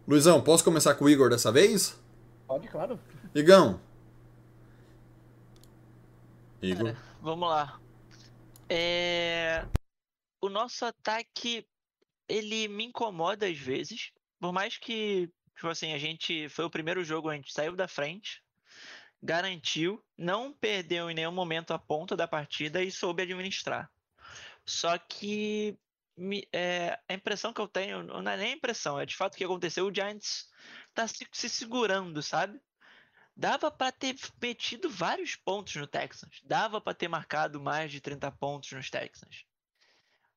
Luizão, 0.08 0.42
posso 0.42 0.64
começar 0.64 0.96
com 0.96 1.06
o 1.06 1.10
Igor 1.10 1.30
dessa 1.30 1.52
vez? 1.52 1.98
Pode, 2.48 2.68
claro. 2.68 3.00
Igão. 3.36 3.80
Igor. 6.62 6.94
Cara, 6.94 7.06
vamos 7.22 7.50
lá. 7.50 7.80
É... 8.70 9.66
O 10.42 10.50
nosso 10.50 10.86
ataque, 10.86 11.68
ele 12.28 12.68
me 12.68 12.86
incomoda 12.86 13.48
às 13.48 13.58
vezes. 13.58 14.12
Por 14.40 14.52
mais 14.52 14.78
que, 14.78 15.32
tipo 15.56 15.68
assim, 15.68 15.94
a 15.94 15.98
gente. 15.98 16.48
Foi 16.50 16.66
o 16.66 16.70
primeiro 16.70 17.04
jogo, 17.04 17.30
a 17.30 17.36
gente 17.36 17.52
saiu 17.52 17.76
da 17.76 17.88
frente, 17.88 18.44
garantiu, 19.22 20.04
não 20.18 20.54
perdeu 20.54 21.10
em 21.10 21.14
nenhum 21.14 21.32
momento 21.32 21.74
a 21.74 21.80
ponta 21.80 22.16
da 22.16 22.28
partida 22.28 22.84
e 22.84 22.92
soube 22.92 23.24
administrar. 23.24 23.90
Só 24.66 24.98
que 24.98 25.78
me- 26.16 26.48
é, 26.52 27.00
a 27.08 27.14
impressão 27.14 27.54
que 27.54 27.62
eu 27.62 27.68
tenho, 27.68 28.04
não 28.04 28.32
é 28.32 28.38
nem 28.38 28.54
a 28.54 28.56
impressão, 28.56 29.00
é 29.00 29.06
de 29.06 29.16
fato 29.16 29.34
o 29.34 29.38
que 29.38 29.44
aconteceu. 29.44 29.88
O 29.88 29.94
Giants 29.94 30.52
tá 30.94 31.08
se, 31.08 31.28
se 31.32 31.50
segurando, 31.50 32.22
sabe? 32.22 32.60
Dava 33.40 33.70
pra 33.70 33.92
ter 33.92 34.16
metido 34.42 34.90
vários 34.90 35.36
pontos 35.36 35.76
no 35.76 35.86
Texans. 35.86 36.42
Dava 36.44 36.82
pra 36.82 36.96
ter 36.96 37.08
marcado 37.08 37.62
mais 37.62 37.92
de 37.92 38.02
30 38.02 38.32
pontos 38.32 38.72
nos 38.72 38.90
Texans. 38.90 39.46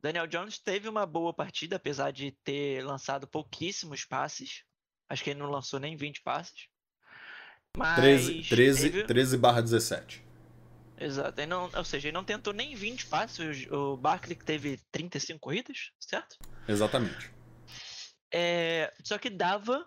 Daniel 0.02 0.26
Jones 0.26 0.58
teve 0.58 0.86
uma 0.86 1.06
boa 1.06 1.32
partida, 1.32 1.76
apesar 1.76 2.10
de 2.10 2.32
ter 2.44 2.84
lançado 2.84 3.26
pouquíssimos 3.26 4.04
passes. 4.04 4.64
Acho 5.08 5.24
que 5.24 5.30
ele 5.30 5.40
não 5.40 5.50
lançou 5.50 5.80
nem 5.80 5.96
20 5.96 6.20
passes. 6.20 6.68
Mas 7.74 7.96
13, 7.96 8.42
13, 8.48 8.90
teve- 8.90 9.04
13 9.06 9.38
barra 9.38 9.62
17. 9.62 10.22
Exato. 10.98 11.40
Ele 11.40 11.46
não, 11.46 11.70
ou 11.74 11.84
seja, 11.84 12.08
ele 12.08 12.14
não 12.14 12.24
tentou 12.24 12.52
nem 12.52 12.74
20 12.74 13.06
passes. 13.06 13.66
O, 13.70 13.96
Barkley 13.96 14.36
teve 14.36 14.78
35 14.92 15.40
corridas, 15.40 15.90
certo? 15.98 16.36
Exatamente. 16.68 17.30
É, 18.30 18.92
só 19.02 19.16
que 19.16 19.30
dava, 19.30 19.86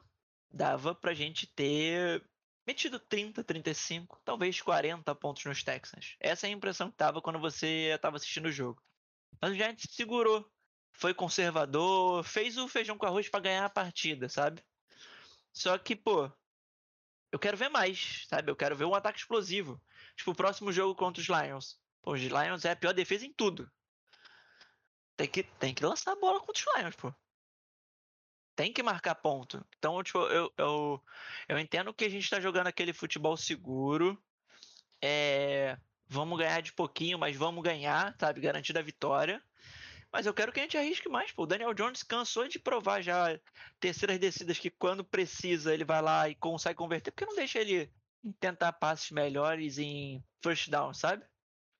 dava 0.51 0.95
pra 0.95 1.13
gente 1.13 1.45
ter 1.45 2.23
metido 2.65 2.99
30, 2.99 3.43
35, 3.43 4.21
talvez 4.23 4.61
40 4.61 5.13
pontos 5.15 5.43
nos 5.45 5.63
Texans. 5.63 6.15
Essa 6.19 6.47
é 6.47 6.49
a 6.49 6.53
impressão 6.53 6.89
que 6.89 6.97
tava 6.97 7.21
quando 7.21 7.39
você 7.39 7.91
estava 7.93 8.17
assistindo 8.17 8.45
o 8.45 8.51
jogo. 8.51 8.81
Mas 9.41 9.51
o 9.51 9.55
Giants 9.55 9.87
segurou, 9.91 10.49
foi 10.91 11.13
conservador, 11.13 12.23
fez 12.23 12.57
o 12.57 12.67
feijão 12.67 12.97
com 12.97 13.05
arroz 13.05 13.27
pra 13.29 13.39
ganhar 13.39 13.65
a 13.65 13.69
partida, 13.69 14.29
sabe? 14.29 14.63
Só 15.51 15.77
que, 15.77 15.95
pô, 15.95 16.31
eu 17.31 17.39
quero 17.39 17.57
ver 17.57 17.69
mais, 17.69 18.25
sabe? 18.29 18.51
Eu 18.51 18.55
quero 18.55 18.75
ver 18.75 18.85
um 18.85 18.95
ataque 18.95 19.19
explosivo. 19.19 19.81
Tipo, 20.15 20.31
o 20.31 20.35
próximo 20.35 20.71
jogo 20.71 20.95
contra 20.95 21.21
os 21.21 21.27
Lions. 21.27 21.79
Pô, 22.01 22.13
os 22.13 22.21
Lions 22.21 22.65
é 22.65 22.71
a 22.71 22.75
pior 22.75 22.93
defesa 22.93 23.25
em 23.25 23.33
tudo. 23.33 23.69
Tem 25.15 25.27
que, 25.27 25.43
tem 25.43 25.73
que 25.73 25.85
lançar 25.85 26.11
a 26.13 26.15
bola 26.15 26.39
contra 26.39 26.61
os 26.61 26.77
Lions, 26.77 26.95
pô 26.95 27.13
tem 28.55 28.71
que 28.71 28.83
marcar 28.83 29.15
ponto. 29.15 29.65
Então, 29.77 30.01
tipo, 30.03 30.19
eu, 30.19 30.51
eu, 30.57 31.03
eu 31.47 31.59
entendo 31.59 31.93
que 31.93 32.05
a 32.05 32.09
gente 32.09 32.29
tá 32.29 32.39
jogando 32.39 32.67
aquele 32.67 32.93
futebol 32.93 33.35
seguro. 33.37 34.21
É, 35.01 35.77
vamos 36.07 36.37
ganhar 36.37 36.61
de 36.61 36.71
pouquinho, 36.73 37.17
mas 37.17 37.35
vamos 37.35 37.63
ganhar, 37.63 38.15
sabe? 38.19 38.41
Garantida 38.41 38.79
a 38.79 38.83
vitória. 38.83 39.41
Mas 40.11 40.27
eu 40.27 40.33
quero 40.33 40.51
que 40.51 40.59
a 40.59 40.63
gente 40.63 40.77
arrisque 40.77 41.09
mais, 41.09 41.31
pô. 41.31 41.43
O 41.43 41.47
Daniel 41.47 41.73
Jones 41.73 42.03
cansou 42.03 42.47
de 42.47 42.59
provar 42.59 43.01
já 43.01 43.39
terceiras 43.79 44.19
descidas 44.19 44.59
que 44.59 44.69
quando 44.69 45.03
precisa 45.03 45.73
ele 45.73 45.83
vai 45.83 46.01
lá 46.01 46.29
e 46.29 46.35
consegue 46.35 46.77
converter. 46.77 47.11
Porque 47.11 47.25
não 47.25 47.35
deixa 47.35 47.59
ele 47.59 47.91
tentar 48.39 48.73
passes 48.73 49.09
melhores 49.09 49.79
em 49.79 50.23
first 50.41 50.69
down, 50.69 50.93
sabe? 50.93 51.23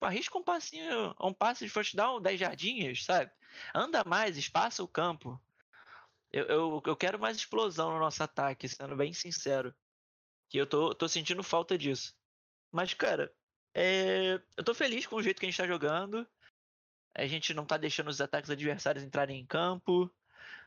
Tipo, 0.03 0.05
arrisca 0.05 0.38
um 0.38 0.43
passinho, 0.43 1.15
um 1.21 1.33
passe 1.33 1.63
de 1.63 1.71
first 1.71 1.95
down 1.95 2.21
10 2.21 2.39
jardinhas, 2.39 3.05
sabe? 3.05 3.31
Anda 3.73 4.03
mais, 4.03 4.38
espaça 4.38 4.83
o 4.83 4.88
campo. 4.88 5.39
Eu, 6.34 6.46
eu, 6.46 6.84
eu 6.88 6.96
quero 6.98 7.19
mais 7.19 7.38
explosão 7.38 7.91
no 7.91 8.00
nosso 8.00 8.24
ataque, 8.24 8.67
sendo 8.67 8.96
bem 8.96 9.13
sincero. 9.13 9.74
Que 10.50 10.58
eu 10.58 10.65
tô, 10.65 10.93
tô 10.96 11.08
sentindo 11.08 11.43
falta 11.43 11.78
disso. 11.78 12.13
Mas, 12.72 12.93
cara, 12.96 13.32
é, 13.74 14.41
eu 14.58 14.63
tô 14.63 14.74
feliz 14.74 15.06
com 15.06 15.15
o 15.15 15.24
jeito 15.24 15.39
que 15.39 15.46
a 15.46 15.50
gente 15.50 15.58
tá 15.58 15.67
jogando. 15.67 16.28
A 17.15 17.28
gente 17.28 17.54
não 17.54 17.65
tá 17.65 17.78
deixando 17.78 18.10
os 18.10 18.19
ataques 18.19 18.50
adversários 18.50 19.04
entrarem 19.04 19.39
em 19.39 19.46
campo. 19.46 20.12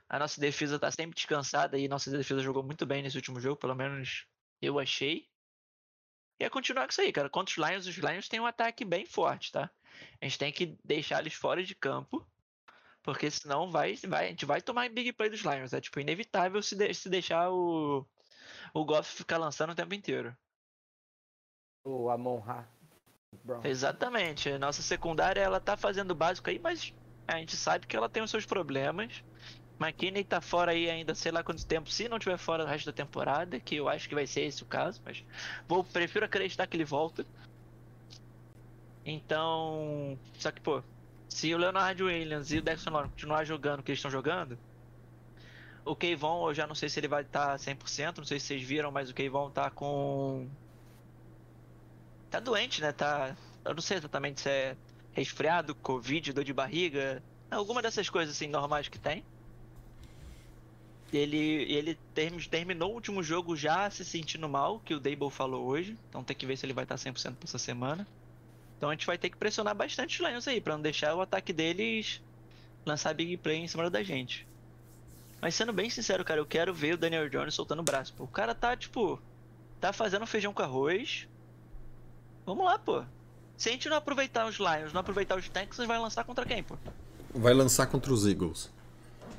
A 0.08 0.20
nossa 0.20 0.40
defesa 0.40 0.78
tá 0.78 0.90
sempre 0.90 1.16
descansada 1.16 1.76
e 1.76 1.88
nossa 1.88 2.10
defesa 2.10 2.40
jogou 2.40 2.62
muito 2.62 2.86
bem 2.86 3.02
nesse 3.02 3.16
último 3.16 3.40
jogo, 3.40 3.56
pelo 3.56 3.74
menos 3.74 4.24
eu 4.62 4.78
achei. 4.78 5.28
E 6.38 6.44
é 6.44 6.50
continuar 6.50 6.84
com 6.84 6.90
isso 6.90 7.00
aí, 7.00 7.12
cara. 7.12 7.30
Contra 7.30 7.50
os 7.50 7.68
Lions, 7.68 7.86
os 7.86 7.96
Lions 7.96 8.28
têm 8.28 8.38
um 8.38 8.46
ataque 8.46 8.84
bem 8.84 9.06
forte, 9.06 9.50
tá? 9.50 9.70
A 10.20 10.24
gente 10.24 10.38
tem 10.38 10.52
que 10.52 10.78
deixar 10.84 11.20
eles 11.20 11.34
fora 11.34 11.64
de 11.64 11.74
campo. 11.74 12.25
Porque 13.06 13.30
senão 13.30 13.70
vai, 13.70 13.94
vai, 14.08 14.26
a 14.26 14.28
gente 14.30 14.44
vai 14.44 14.60
tomar 14.60 14.90
big 14.90 15.12
play 15.12 15.30
dos 15.30 15.42
Lions. 15.42 15.72
É 15.72 15.80
tipo 15.80 16.00
inevitável 16.00 16.60
se, 16.60 16.74
de- 16.74 16.92
se 16.92 17.08
deixar 17.08 17.48
o, 17.52 18.04
o 18.74 18.84
Goff 18.84 19.08
ficar 19.14 19.38
lançando 19.38 19.70
o 19.70 19.76
tempo 19.76 19.94
inteiro. 19.94 20.36
O 21.84 22.10
Amon 22.10 22.40
Ra. 22.40 22.66
Exatamente. 23.62 24.58
Nossa 24.58 24.82
secundária 24.82 25.40
ela 25.40 25.60
tá 25.60 25.76
fazendo 25.76 26.10
o 26.10 26.14
básico 26.16 26.50
aí, 26.50 26.58
mas 26.58 26.92
a 27.28 27.38
gente 27.38 27.56
sabe 27.56 27.86
que 27.86 27.96
ela 27.96 28.08
tem 28.08 28.24
os 28.24 28.30
seus 28.30 28.44
problemas. 28.44 29.22
McKinney 29.78 30.24
tá 30.24 30.40
fora 30.40 30.72
aí 30.72 30.90
ainda, 30.90 31.14
sei 31.14 31.30
lá 31.30 31.44
quanto 31.44 31.64
tempo, 31.64 31.88
se 31.88 32.08
não 32.08 32.18
tiver 32.18 32.38
fora 32.38 32.64
o 32.64 32.66
resto 32.66 32.86
da 32.86 32.92
temporada, 32.92 33.60
que 33.60 33.76
eu 33.76 33.88
acho 33.88 34.08
que 34.08 34.14
vai 34.16 34.26
ser 34.26 34.42
esse 34.42 34.64
o 34.64 34.66
caso, 34.66 35.00
mas 35.04 35.22
vou 35.68 35.84
prefiro 35.84 36.24
acreditar 36.24 36.66
que 36.66 36.76
ele 36.76 36.84
volta. 36.84 37.24
Então, 39.04 40.18
só 40.38 40.50
que 40.50 40.60
pô, 40.60 40.82
se 41.28 41.54
o 41.54 41.58
Leonard 41.58 42.02
Williams 42.02 42.50
e 42.50 42.58
o 42.58 42.62
Dexter 42.62 42.92
Lawrence 42.92 43.12
continuar 43.14 43.44
jogando 43.44 43.80
o 43.80 43.82
que 43.84 43.90
eles 43.92 43.98
estão 43.98 44.10
jogando, 44.10 44.60
o 45.84 45.96
Kayvon, 45.96 46.48
eu 46.50 46.54
já 46.54 46.66
não 46.66 46.74
sei 46.74 46.88
se 46.88 46.98
ele 47.00 47.08
vai 47.08 47.22
estar 47.22 47.58
100%, 47.58 48.18
não 48.18 48.24
sei 48.26 48.38
se 48.40 48.46
vocês 48.46 48.62
viram, 48.62 48.90
mas 48.92 49.08
o 49.10 49.14
Kayvon 49.14 49.50
tá 49.50 49.70
com 49.70 50.50
tá 52.30 52.40
doente, 52.40 52.80
né? 52.80 52.92
Tá, 52.92 53.36
eu 53.64 53.74
não 53.74 53.82
sei 53.82 53.96
exatamente 53.98 54.40
se 54.40 54.48
é 54.50 54.78
resfriado, 55.12 55.74
covid, 55.76 56.32
dor 56.32 56.44
de 56.44 56.52
barriga, 56.52 57.24
alguma 57.50 57.82
dessas 57.82 58.08
coisas 58.10 58.34
assim 58.36 58.48
normais 58.48 58.88
que 58.88 58.98
tem. 58.98 59.26
Ele, 61.12 61.36
ele 61.72 61.96
term- 62.14 62.38
terminou 62.50 62.90
o 62.90 62.94
último 62.94 63.22
jogo 63.22 63.56
já 63.56 63.88
se 63.90 64.04
sentindo 64.04 64.48
mal, 64.48 64.80
que 64.80 64.94
o 64.94 65.00
Dable 65.00 65.30
falou 65.30 65.66
hoje. 65.66 66.00
Então 66.08 66.24
tem 66.24 66.36
que 66.36 66.46
ver 66.46 66.56
se 66.56 66.66
ele 66.66 66.72
vai 66.74 66.84
estar 66.84 66.96
100% 66.98 67.38
pra 67.38 67.46
essa 67.48 67.58
semana. 67.58 68.08
Então 68.76 68.90
a 68.90 68.92
gente 68.92 69.06
vai 69.06 69.16
ter 69.16 69.30
que 69.30 69.36
pressionar 69.36 69.74
bastante 69.74 70.20
os 70.20 70.28
Lions 70.28 70.46
aí, 70.46 70.60
pra 70.60 70.74
não 70.74 70.82
deixar 70.82 71.14
o 71.14 71.20
ataque 71.20 71.52
deles 71.52 72.20
lançar 72.84 73.14
big 73.14 73.36
play 73.38 73.58
em 73.58 73.68
cima 73.68 73.88
da 73.90 74.02
gente. 74.02 74.46
Mas 75.40 75.54
sendo 75.54 75.72
bem 75.72 75.90
sincero, 75.90 76.24
cara, 76.24 76.40
eu 76.40 76.46
quero 76.46 76.72
ver 76.72 76.94
o 76.94 76.98
Daniel 76.98 77.28
Jones 77.28 77.54
soltando 77.54 77.80
o 77.80 77.84
braço. 77.84 78.12
Pô. 78.14 78.24
O 78.24 78.28
cara 78.28 78.54
tá, 78.54 78.76
tipo, 78.76 79.20
tá 79.80 79.92
fazendo 79.92 80.26
feijão 80.26 80.52
com 80.52 80.62
arroz. 80.62 81.28
Vamos 82.44 82.64
lá, 82.64 82.78
pô. 82.78 83.02
Se 83.56 83.68
a 83.68 83.72
gente 83.72 83.88
não 83.88 83.96
aproveitar 83.96 84.46
os 84.46 84.56
Lions, 84.56 84.92
não 84.92 85.00
aproveitar 85.00 85.36
os 85.36 85.48
Texans, 85.48 85.86
vai 85.86 85.98
lançar 85.98 86.24
contra 86.24 86.44
quem, 86.44 86.62
pô? 86.62 86.76
Vai 87.34 87.54
lançar 87.54 87.86
contra 87.86 88.12
os 88.12 88.26
Eagles. 88.26 88.70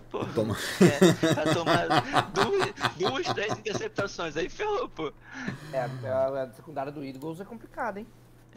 Pô, 0.10 0.26
Toma. 0.26 0.56
é, 0.82 1.34
vai 1.34 1.54
tomar 1.54 1.88
duas, 2.32 2.74
duas, 2.98 3.34
três 3.34 3.54
interceptações. 3.54 4.38
Aí 4.38 4.50
ferrou, 4.50 4.88
pô. 4.90 5.14
É, 5.74 5.80
a, 6.10 6.44
a 6.44 6.52
secundária 6.54 6.92
do 6.92 7.04
Eagles 7.04 7.40
é 7.40 7.46
complicada, 7.46 8.00
hein? 8.00 8.08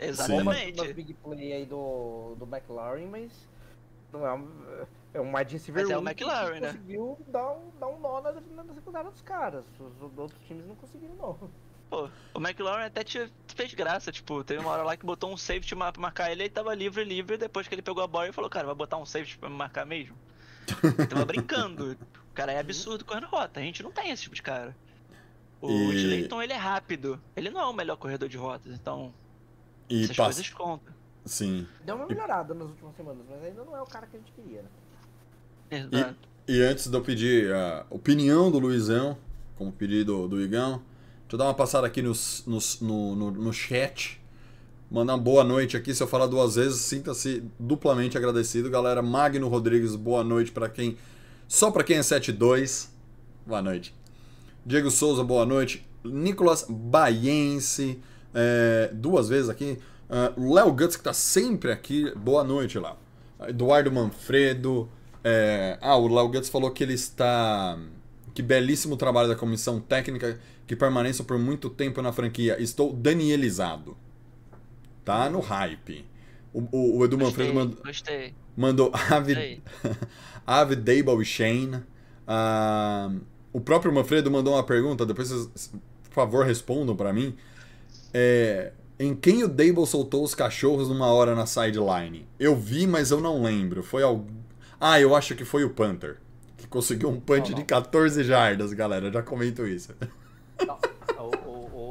Uma 0.01 0.09
Exatamente. 0.09 0.93
big 0.95 1.15
play 1.15 1.53
aí 1.53 1.67
do, 1.67 2.35
do 2.39 2.47
McLaren, 2.47 3.07
mas 3.07 3.31
não 4.13 4.27
é 4.27 4.33
um, 4.35 4.49
é 5.15 5.21
um 5.21 5.37
wide 5.37 5.53
receiver 5.53 5.83
Mas 5.83 5.91
é 5.91 5.97
o 5.97 6.01
único 6.01 6.17
que 6.17 6.25
McLaren, 6.25 6.61
né? 6.61 6.67
conseguiu 6.73 7.19
dar 7.29 7.53
um, 7.53 7.71
dar 7.79 7.89
um 7.89 8.01
nó 8.01 8.21
na, 8.21 8.33
na, 8.33 8.65
na 8.65 8.75
secundária 8.75 9.11
dos 9.11 9.21
caras. 9.23 9.65
Os, 9.79 10.03
os 10.13 10.19
outros 10.19 10.41
times 10.47 10.67
não 10.67 10.75
conseguiram, 10.77 11.15
não. 11.17 11.51
Pô, 11.91 12.09
o 12.35 12.39
McLaurin 12.41 12.85
até 12.85 13.03
te 13.03 13.31
fez 13.49 13.75
graça, 13.75 14.13
tipo, 14.13 14.43
teve 14.45 14.61
uma 14.61 14.71
hora 14.71 14.85
lá 14.85 14.97
que 14.97 15.05
botou 15.05 15.31
um 15.33 15.37
safety 15.37 15.75
pra 15.75 15.93
marcar 15.99 16.31
ele, 16.31 16.45
ele 16.45 16.49
tava 16.51 16.73
livre, 16.75 17.03
livre, 17.05 17.37
depois 17.37 17.67
que 17.67 17.75
ele 17.75 17.83
pegou 17.83 18.03
a 18.03 18.07
bola 18.07 18.27
ele 18.27 18.33
falou, 18.33 18.49
cara, 18.49 18.67
vai 18.67 18.77
botar 18.77 18.97
um 18.97 19.05
safety 19.05 19.37
pra 19.37 19.51
me 19.51 19.57
marcar 19.57 19.85
mesmo? 19.85 20.17
Ele 20.85 21.07
tava 21.09 21.25
brincando. 21.25 21.97
O 22.31 22.33
cara 22.33 22.53
é 22.53 22.59
absurdo 22.61 23.05
correndo 23.05 23.27
rota, 23.27 23.59
a 23.59 23.63
gente 23.63 23.83
não 23.83 23.91
tem 23.91 24.11
esse 24.13 24.23
tipo 24.23 24.37
de 24.37 24.43
cara. 24.43 24.75
O 25.61 25.69
E- 25.69 25.97
Slayton, 25.97 26.41
ele 26.41 26.53
é 26.53 26.57
rápido, 26.57 27.21
ele 27.35 27.51
não 27.51 27.61
é 27.61 27.67
o 27.67 27.73
melhor 27.73 27.97
corredor 27.97 28.29
de 28.29 28.37
rotas, 28.37 28.73
então 28.73 29.13
E 29.91 30.05
essas 30.05 30.17
passa. 30.17 30.35
coisas 30.35 30.51
contam. 30.51 30.95
Sim. 31.25 31.67
Deu 31.85 31.97
uma 31.97 32.07
melhorada 32.07 32.55
nas 32.55 32.69
últimas 32.69 32.97
semanas, 32.97 33.23
mas 33.29 33.45
ainda 33.45 33.65
não 33.65 33.77
é 33.77 33.83
o 33.83 33.87
cara 33.87 34.07
que 34.07 34.17
a 34.17 34.19
gente 34.21 34.33
queria, 34.33 34.63
né? 34.63 34.69
Exato. 35.71 36.29
E 36.49 36.63
antes 36.63 36.87
de 36.89 36.97
eu 36.97 37.03
pedir 37.03 37.53
a 37.55 37.85
opinião 37.91 38.51
do 38.51 38.59
Luizão, 38.59 39.17
como 39.57 39.71
pedido 39.71 40.27
do 40.27 40.41
Igão, 40.41 40.83
deixa 41.23 41.33
eu 41.35 41.39
dar 41.39 41.45
uma 41.45 41.55
passada 41.55 41.87
aqui 41.87 42.03
nos, 42.03 42.45
nos- 42.47 42.81
no, 42.81 43.15
no, 43.15 43.31
no 43.31 43.53
chat. 43.53 44.19
Mandar 44.91 45.15
uma 45.15 45.23
boa 45.23 45.45
noite 45.45 45.77
aqui. 45.77 45.95
Se 45.95 46.03
eu 46.03 46.09
falar 46.09 46.27
duas 46.27 46.57
vezes, 46.57 46.81
sinta-se 46.81 47.45
duplamente 47.59 48.17
agradecido. 48.19 48.69
Galera, 48.71 49.01
Magno 49.03 49.47
Rodrigues, 49.47 49.95
boa 49.95 50.25
noite 50.25 50.51
para 50.51 50.69
quem. 50.69 50.97
Só 51.47 51.71
para 51.71 51.85
quem 51.85 51.99
é 51.99 52.03
72. 52.03 52.91
Boa 53.47 53.63
noite. 53.63 53.95
Diego 54.67 54.91
Souza, 54.91 55.23
boa 55.23 55.47
noite. 55.47 55.87
Nicolas 56.03 56.67
Baiense, 56.69 58.01
é, 58.35 58.91
duas 58.93 59.29
vezes 59.29 59.49
aqui. 59.49 59.79
O 60.37 60.55
Léo 60.55 60.73
Guts, 60.73 60.97
que 60.97 61.03
tá 61.05 61.13
sempre 61.13 61.71
aqui, 61.71 62.13
boa 62.17 62.43
noite 62.43 62.79
lá. 62.79 62.97
Eduardo 63.49 63.91
Manfredo, 63.93 64.89
É, 65.23 65.79
ah, 65.81 65.97
o 65.97 66.09
Lau 66.09 66.29
Guts 66.29 66.49
falou 66.49 66.71
que 66.71 66.83
ele 66.83 66.95
está. 66.95 67.79
Que 68.35 68.43
belíssimo 68.43 68.97
trabalho 68.97 69.29
da 69.29 69.37
comissão 69.37 69.81
técnica 69.81 70.39
que 70.67 70.75
permaneça 70.77 71.23
por 71.25 71.39
muito 71.39 71.69
tempo 71.69 72.01
na 72.01 72.13
franquia. 72.13 72.61
Estou 72.63 72.93
danielizado. 72.93 73.97
Tá 75.05 75.29
no 75.29 75.41
hype. 75.41 76.07
O, 76.53 76.61
o, 76.73 76.99
o 76.99 77.05
Edu 77.05 77.19
Manfredo 77.19 77.53
Gostei, 77.53 77.53
mandou. 77.53 77.83
gostei. 77.85 78.35
Mandou 78.57 78.91
Avid. 79.11 79.63
Avid 80.47 80.83
Dable 80.83 81.23
e 81.23 81.25
Shane. 81.25 81.83
Ah, 82.27 83.11
o 83.53 83.61
próprio 83.61 83.93
Manfredo 83.93 84.31
mandou 84.31 84.55
uma 84.55 84.63
pergunta, 84.65 85.07
depois 85.07 85.29
vocês, 85.31 85.73
por 86.05 86.13
favor, 86.15 86.45
respondam 86.45 86.95
pra 86.97 87.13
mim. 87.13 87.35
É, 88.13 88.73
em 88.99 89.15
quem 89.15 89.45
o 89.45 89.49
Dable 89.49 89.87
soltou 89.87 90.25
os 90.25 90.35
cachorros 90.35 90.89
numa 90.89 91.07
hora 91.07 91.35
na 91.35 91.47
sideline? 91.47 92.27
Eu 92.39 92.57
vi, 92.57 92.87
mas 92.87 93.11
eu 93.11 93.21
não 93.21 93.43
lembro. 93.43 93.83
Foi 93.83 94.03
al... 94.03 94.25
Ah, 94.81 95.01
eu 95.01 95.15
acho 95.15 95.35
que 95.35 95.45
foi 95.45 95.65
o 95.65 95.71
Panther. 95.71 96.19
Que 96.57 96.67
conseguiu 96.67 97.09
um 97.09 97.21
punch 97.21 97.51
Não, 97.51 97.51
não. 97.51 97.59
de 97.59 97.65
14 97.65 98.25
jardas, 98.25 98.73
galera. 98.73 99.07
Eu 99.07 99.13
já 99.13 99.23
comento 99.23 99.67
isso. 99.67 99.95
Não, 100.67 100.79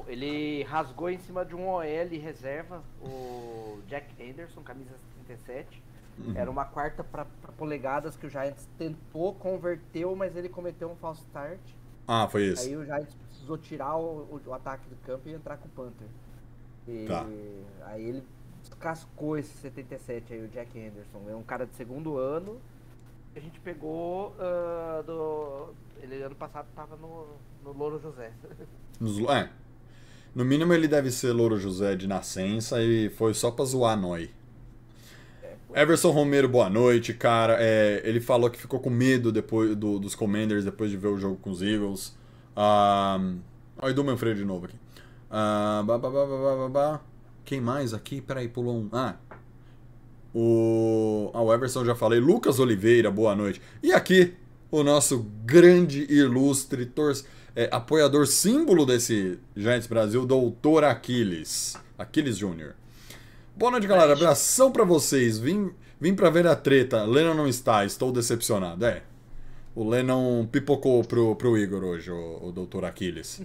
ele 0.10 0.64
rasgou 0.64 1.10
em 1.10 1.20
cima 1.20 1.46
de 1.46 1.56
um 1.56 1.68
OL 1.68 1.84
reserva, 2.22 2.84
o 3.02 3.80
Jack 3.88 4.08
Anderson, 4.22 4.62
camisa 4.62 4.92
37. 5.28 5.84
Uhum. 6.18 6.34
Era 6.36 6.50
uma 6.50 6.66
quarta 6.66 7.04
para 7.04 7.26
polegadas 7.58 8.18
que 8.18 8.26
o 8.26 8.30
Giants 8.30 8.68
tentou, 8.78 9.34
converteu, 9.36 10.16
mas 10.16 10.36
ele 10.36 10.50
cometeu 10.50 10.90
um 10.90 10.96
false 10.96 11.22
start. 11.22 11.60
Ah, 12.08 12.28
foi 12.28 12.48
esse. 12.48 12.68
Aí 12.68 12.76
o 12.76 12.84
Giants 12.84 13.16
precisou 13.50 13.58
tirar 13.58 13.98
o, 13.98 14.40
o- 14.46 14.54
ataque 14.54 14.84
do 14.90 14.96
campo 15.06 15.28
e 15.28 15.34
entrar 15.34 15.58
com 15.58 15.68
o 15.68 15.72
Panther. 15.72 16.08
E 16.88 17.06
Tá. 17.08 17.26
aí 17.86 18.04
ele 18.04 18.24
descascou 18.62 19.38
esse 19.38 19.52
77 19.60 20.34
aí, 20.34 20.44
o 20.44 20.48
Jack 20.50 20.78
Anderson. 20.80 21.22
É 21.30 21.36
um 21.36 21.44
cara 21.44 21.66
de 21.66 21.76
segundo 21.76 22.18
ano. 22.18 22.60
A 23.36 23.40
gente 23.40 23.60
pegou 23.60 24.36
ah, 24.40 25.04
do. 25.06 25.74
Ele 26.02 26.22
ano 26.22 26.36
passado 26.36 26.68
tava 26.76 26.96
no, 26.96 27.28
no 27.64 27.72
Louro 27.78 28.00
José. 28.00 28.32
Nos- 29.00 29.20
É. 29.30 29.50
No 30.36 30.46
mínimo 30.46 30.72
ele 30.74 30.88
deve 30.88 31.10
ser 31.12 31.32
Louro 31.32 31.58
José 31.58 31.96
de 31.96 32.08
nascença 32.08 32.82
e 32.84 33.10
foi 33.10 33.34
só 33.34 33.50
pra 33.50 33.66
zoar 33.66 33.98
nós. 34.00 34.30
Everson 35.74 36.12
Romero, 36.12 36.48
boa 36.48 36.70
noite, 36.70 37.14
cara. 37.14 37.58
É, 37.60 38.02
ele 38.04 38.20
falou 38.20 38.50
que 38.50 38.60
ficou 38.60 38.80
com 38.80 38.90
medo 38.90 39.32
depois 39.32 39.76
do- 39.76 40.00
dos 40.00 40.16
Commanders 40.16 40.64
depois 40.66 40.90
de 40.92 40.98
ver 40.98 41.08
o 41.08 41.18
jogo 41.18 41.36
com 41.38 41.50
os 41.52 41.62
Eagles. 41.62 42.16
Olha 42.56 43.42
o 43.82 43.90
Edu 43.90 44.04
Manfredo 44.04 44.40
de 44.40 44.46
novo 44.46 44.66
aqui. 44.66 44.76
Ah, 45.32 45.84
ba, 45.86 45.98
ba, 45.98 46.10
ba, 46.10 46.26
ba, 46.26 46.38
ba, 46.38 46.56
ba, 46.58 46.70
ba. 46.70 47.02
Quem 47.46 47.62
mais 47.62 47.94
aqui? 47.94 48.20
Peraí, 48.22 48.48
pulou 48.48 48.76
um. 48.78 48.90
Ah. 48.92 49.16
O, 50.34 51.32
ah, 51.34 51.42
o 51.42 51.54
Everson 51.54 51.84
já 51.86 51.96
falei. 51.96 52.20
Lucas 52.20 52.60
Oliveira, 52.60 53.10
boa 53.10 53.36
noite. 53.36 53.62
E 53.82 53.92
aqui, 53.92 54.34
o 54.70 54.84
nosso 54.84 55.26
grande, 55.46 56.06
ilustre, 56.12 56.86
tor- 56.86 57.16
é, 57.56 57.68
apoiador 57.72 58.28
símbolo 58.28 58.86
desse 58.86 59.40
Giants 59.56 59.88
Brasil, 59.88 60.26
Doutor 60.26 60.84
Aquiles. 60.84 61.76
Aquiles 61.98 62.38
Júnior. 62.38 62.76
Boa 63.56 63.72
noite, 63.72 63.88
galera. 63.88 64.14
Abração 64.14 64.72
pra 64.72 64.84
vocês. 64.86 65.40
Vim, 65.40 65.72
vim 66.00 66.14
pra 66.14 66.30
ver 66.30 66.46
a 66.48 66.56
treta. 66.56 67.04
Lennon 67.04 67.34
não 67.34 67.48
está, 67.48 67.84
estou 67.84 68.12
decepcionado. 68.12 68.86
É. 68.86 69.02
O 69.76 69.88
Lennon 69.88 70.46
pipocou 70.48 71.04
pro, 71.04 71.36
pro 71.36 71.58
Igor 71.58 71.84
hoje, 71.84 72.12
o, 72.12 72.48
o 72.48 72.52
Doutor 72.52 72.86
Aquiles. 72.86 73.42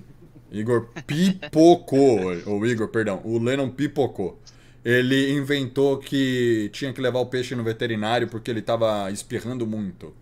Igor 0.51 0.89
pipocou. 1.07 2.18
O 2.47 2.66
Igor, 2.66 2.89
perdão. 2.89 3.20
O 3.25 3.39
Lennon 3.39 3.68
pipocou. 3.70 4.39
Ele 4.85 5.33
inventou 5.33 5.99
que 5.99 6.68
tinha 6.72 6.93
que 6.93 7.01
levar 7.01 7.18
o 7.20 7.27
peixe 7.27 7.55
no 7.55 7.62
veterinário 7.64 8.29
porque 8.29 8.51
ele 8.51 8.62
tava 8.62 9.11
espirrando 9.11 9.66
muito. 9.66 10.12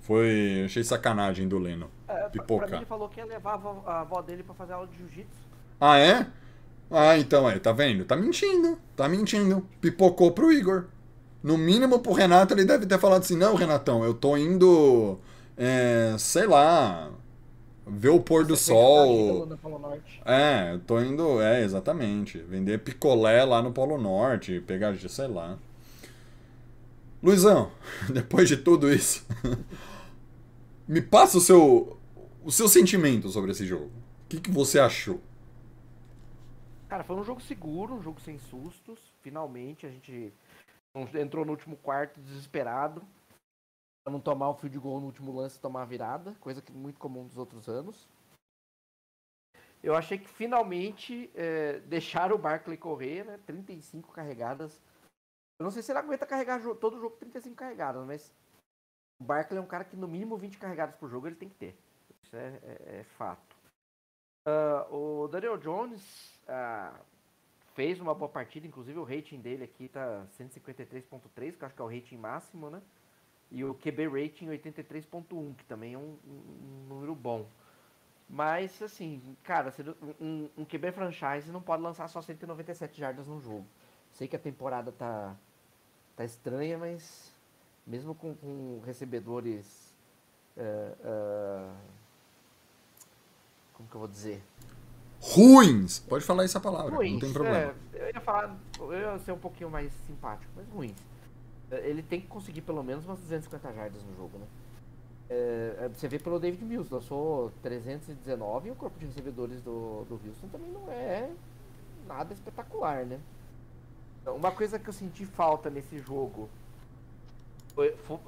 Foi. 0.00 0.62
Achei 0.64 0.84
sacanagem 0.84 1.48
do 1.48 1.58
Lennon. 1.58 1.86
É, 2.08 2.12
pra- 2.12 2.20
pra 2.20 2.30
Pipoca. 2.30 2.66
mim 2.68 2.76
ele 2.76 2.84
falou 2.86 3.08
que 3.08 3.18
ia 3.20 3.26
levar 3.26 3.52
a 3.52 3.54
avó, 3.54 3.82
a 3.86 4.00
avó 4.00 4.22
dele 4.22 4.42
pra 4.42 4.54
fazer 4.54 4.72
aula 4.72 4.86
de 4.86 4.96
jiu-jitsu. 4.98 5.46
Ah, 5.80 5.98
é? 5.98 6.26
Ah, 6.90 7.18
então 7.18 7.48
é, 7.50 7.58
tá 7.58 7.72
vendo? 7.72 8.04
Tá 8.04 8.16
mentindo, 8.16 8.78
tá 8.94 9.08
mentindo. 9.08 9.66
Pipocou 9.80 10.30
pro 10.32 10.52
Igor. 10.52 10.86
No 11.46 11.56
mínimo 11.56 12.00
pro 12.00 12.12
Renato 12.12 12.52
ele 12.52 12.64
deve 12.64 12.86
ter 12.86 12.98
falado 12.98 13.22
assim: 13.22 13.36
não, 13.36 13.54
Renatão, 13.54 14.02
eu 14.02 14.12
tô 14.12 14.36
indo. 14.36 15.16
É, 15.56 16.16
sei 16.18 16.44
lá. 16.44 17.12
Ver 17.86 18.08
o 18.08 18.18
pôr 18.18 18.44
do 18.44 18.56
Você 18.56 18.72
vida 18.72 18.84
sol. 18.84 19.46
no 19.46 19.56
Polo 19.56 19.78
Norte. 19.78 20.20
É, 20.24 20.72
eu 20.72 20.80
tô 20.80 21.00
indo. 21.00 21.40
É, 21.40 21.62
exatamente. 21.62 22.38
Vender 22.38 22.78
picolé 22.80 23.44
lá 23.44 23.62
no 23.62 23.70
Polo 23.70 23.96
Norte, 23.96 24.60
pegar, 24.66 24.96
sei 24.96 25.28
lá. 25.28 25.56
Luizão, 27.22 27.70
depois 28.12 28.48
de 28.48 28.56
tudo 28.56 28.92
isso, 28.92 29.24
me 30.88 31.00
passa 31.00 31.38
o 31.38 31.40
seu, 31.40 31.96
o 32.44 32.50
seu 32.50 32.66
sentimento 32.66 33.28
sobre 33.28 33.52
esse 33.52 33.64
jogo. 33.64 33.84
O 33.84 34.28
que, 34.28 34.40
que 34.40 34.50
você 34.50 34.80
achou? 34.80 35.20
Cara, 36.88 37.04
foi 37.04 37.14
um 37.14 37.22
jogo 37.22 37.40
seguro, 37.40 37.94
um 37.94 38.02
jogo 38.02 38.20
sem 38.20 38.36
sustos. 38.36 38.98
Finalmente 39.22 39.86
a 39.86 39.88
gente 39.88 40.32
entrou 41.14 41.44
no 41.44 41.52
último 41.52 41.76
quarto 41.76 42.20
desesperado. 42.20 43.02
Pra 44.04 44.12
não 44.12 44.20
tomar 44.20 44.50
um 44.50 44.54
fio 44.54 44.70
de 44.70 44.78
gol 44.78 45.00
no 45.00 45.06
último 45.06 45.34
lance 45.34 45.58
e 45.58 45.60
tomar 45.60 45.82
a 45.82 45.86
virada, 45.86 46.34
coisa 46.40 46.62
que 46.62 46.70
é 46.70 46.74
muito 46.74 46.98
comum 46.98 47.26
dos 47.26 47.36
outros 47.36 47.68
anos. 47.68 48.08
Eu 49.82 49.94
achei 49.94 50.16
que 50.18 50.28
finalmente 50.28 51.30
é, 51.34 51.80
deixaram 51.80 52.36
o 52.36 52.38
Barkley 52.38 52.76
correr, 52.76 53.24
né? 53.24 53.38
35 53.46 54.12
carregadas. 54.12 54.80
Eu 55.58 55.64
não 55.64 55.70
sei 55.70 55.82
se 55.82 55.90
ele 55.92 55.98
aguenta 55.98 56.26
carregar 56.26 56.60
todo 56.76 56.96
o 56.96 57.00
jogo 57.00 57.16
35 57.16 57.56
carregadas, 57.56 58.04
mas 58.06 58.32
o 59.20 59.24
Barkley 59.24 59.58
é 59.58 59.62
um 59.62 59.66
cara 59.66 59.84
que 59.84 59.96
no 59.96 60.06
mínimo 60.08 60.36
20 60.36 60.58
carregadas 60.58 60.94
por 60.96 61.08
jogo 61.08 61.26
ele 61.26 61.36
tem 61.36 61.48
que 61.48 61.54
ter. 61.56 61.76
Isso 62.22 62.36
é, 62.36 62.60
é- 62.62 63.00
é 63.00 63.04
fato. 63.04 63.56
Ah, 64.46 64.86
o 64.90 65.26
Daniel 65.28 65.56
Jones 65.58 66.40
ah, 66.48 67.00
fez 67.76 68.00
uma 68.00 68.14
boa 68.14 68.28
partida, 68.30 68.66
inclusive 68.66 68.98
o 68.98 69.04
rating 69.04 69.38
dele 69.38 69.62
aqui 69.64 69.86
tá 69.86 70.26
153.3, 70.38 71.56
que 71.56 71.64
acho 71.64 71.74
que 71.74 71.82
é 71.82 71.84
o 71.84 71.88
rating 71.88 72.16
máximo, 72.16 72.70
né? 72.70 72.80
E 73.50 73.62
o 73.64 73.74
QB 73.74 74.08
rating 74.08 74.46
83.1, 74.48 75.54
que 75.54 75.64
também 75.66 75.92
é 75.92 75.98
um, 75.98 76.16
um- 76.26 76.86
número 76.88 77.14
bom. 77.14 77.46
Mas, 78.28 78.82
assim, 78.82 79.36
cara, 79.44 79.72
um, 80.18 80.48
um 80.56 80.64
QB 80.64 80.90
franchise 80.90 81.52
não 81.52 81.60
pode 81.62 81.82
lançar 81.82 82.08
só 82.08 82.20
197 82.22 82.98
jardas 82.98 83.26
num 83.28 83.40
jogo. 83.40 83.66
Sei 84.10 84.26
que 84.26 84.34
a 84.34 84.38
temporada 84.38 84.90
tá, 84.90 85.36
tá 86.16 86.24
estranha, 86.24 86.78
mas 86.78 87.30
mesmo 87.86 88.14
com, 88.14 88.34
com 88.34 88.80
recebedores. 88.84 89.94
eh, 90.56 90.94
eh, 91.04 91.74
como 93.74 93.88
que 93.88 93.94
eu 93.94 94.00
vou 94.00 94.08
dizer? 94.08 94.42
Ruins! 95.20 95.98
Pode 96.00 96.24
falar 96.24 96.44
essa 96.44 96.60
palavra, 96.60 96.90
não 96.90 96.98
ruins. 96.98 97.20
tem 97.20 97.32
problema. 97.32 97.74
é, 97.94 98.02
eu 98.02 98.06
ia 98.14 98.20
falar, 98.20 98.56
eu 98.78 98.92
ia 98.92 99.18
ser 99.20 99.32
um 99.32 99.38
pouquinho 99.38 99.70
mais 99.70 99.92
simpático, 100.06 100.50
mas 100.56 100.68
ruins. 100.68 100.96
É, 101.70 101.88
Ele 101.88 102.02
tem 102.02 102.20
que 102.20 102.26
conseguir 102.26 102.60
pelo 102.62 102.82
menos 102.82 103.04
umas 103.04 103.18
250 103.20 103.72
jardas 103.72 104.02
no 104.04 104.14
jogo, 104.16 104.38
né? 104.38 104.46
É, 105.28 105.76
é, 105.80 105.88
você 105.88 106.06
vê 106.06 106.18
pelo 106.20 106.38
David 106.38 106.64
Mills, 106.64 106.92
lançou 106.92 107.50
319 107.62 108.68
e 108.68 108.70
o 108.70 108.76
corpo 108.76 108.96
de 108.98 109.06
recebedores 109.06 109.60
do, 109.62 110.04
do 110.08 110.20
Houston 110.24 110.46
também 110.52 110.70
não 110.70 110.88
é 110.92 111.28
nada 112.06 112.32
espetacular, 112.32 113.04
né? 113.04 113.18
Então, 114.22 114.36
Uma 114.36 114.52
coisa 114.52 114.78
que 114.78 114.88
eu 114.88 114.92
senti 114.92 115.24
falta 115.26 115.68
nesse 115.68 115.98
jogo. 115.98 116.48
Foi, 117.74 117.96
foi- 118.04 118.18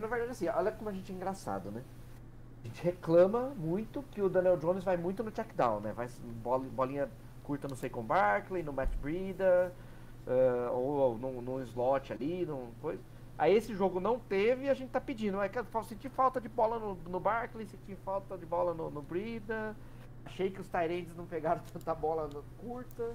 na 0.00 0.06
verdade, 0.06 0.30
assim, 0.30 0.48
olha 0.48 0.72
como 0.72 0.88
a 0.88 0.92
gente 0.92 1.12
é 1.12 1.14
engraçado, 1.14 1.70
né? 1.70 1.82
A 2.66 2.68
gente 2.68 2.82
reclama 2.82 3.52
muito 3.56 4.02
que 4.10 4.20
o 4.20 4.28
Daniel 4.28 4.56
Jones 4.56 4.82
vai 4.82 4.96
muito 4.96 5.22
no 5.22 5.30
check 5.30 5.54
down, 5.54 5.78
né? 5.78 5.92
Vai 5.92 6.08
bolinha 6.74 7.08
curta 7.44 7.68
no 7.68 7.76
Saquon 7.76 8.02
Barkley, 8.02 8.64
no 8.64 8.72
Matt 8.72 8.92
Breida, 8.96 9.72
eh, 10.26 10.68
ou, 10.72 10.82
ou 10.82 11.18
no 11.18 11.62
slot 11.62 12.12
ali, 12.12 12.44
no 12.44 12.72
coisa. 12.82 13.00
Aí 13.38 13.54
esse 13.54 13.72
jogo 13.72 14.00
não 14.00 14.18
teve 14.18 14.64
e 14.64 14.68
a 14.68 14.74
gente 14.74 14.90
tá 14.90 15.00
pedindo. 15.00 15.40
É 15.40 15.48
senti 15.84 16.08
falta 16.08 16.40
de 16.40 16.48
bola 16.48 16.76
no, 16.80 16.96
no 17.08 17.20
Barkley, 17.20 17.66
senti 17.66 17.94
falta 18.04 18.36
de 18.36 18.44
bola 18.44 18.74
no, 18.74 18.90
no 18.90 19.00
Breida. 19.00 19.76
Achei 20.24 20.50
que 20.50 20.60
os 20.60 20.66
Tyrants 20.66 21.14
não 21.14 21.24
pegaram 21.24 21.62
tanta 21.72 21.94
bola 21.94 22.26
no 22.26 22.42
curta. 22.58 23.14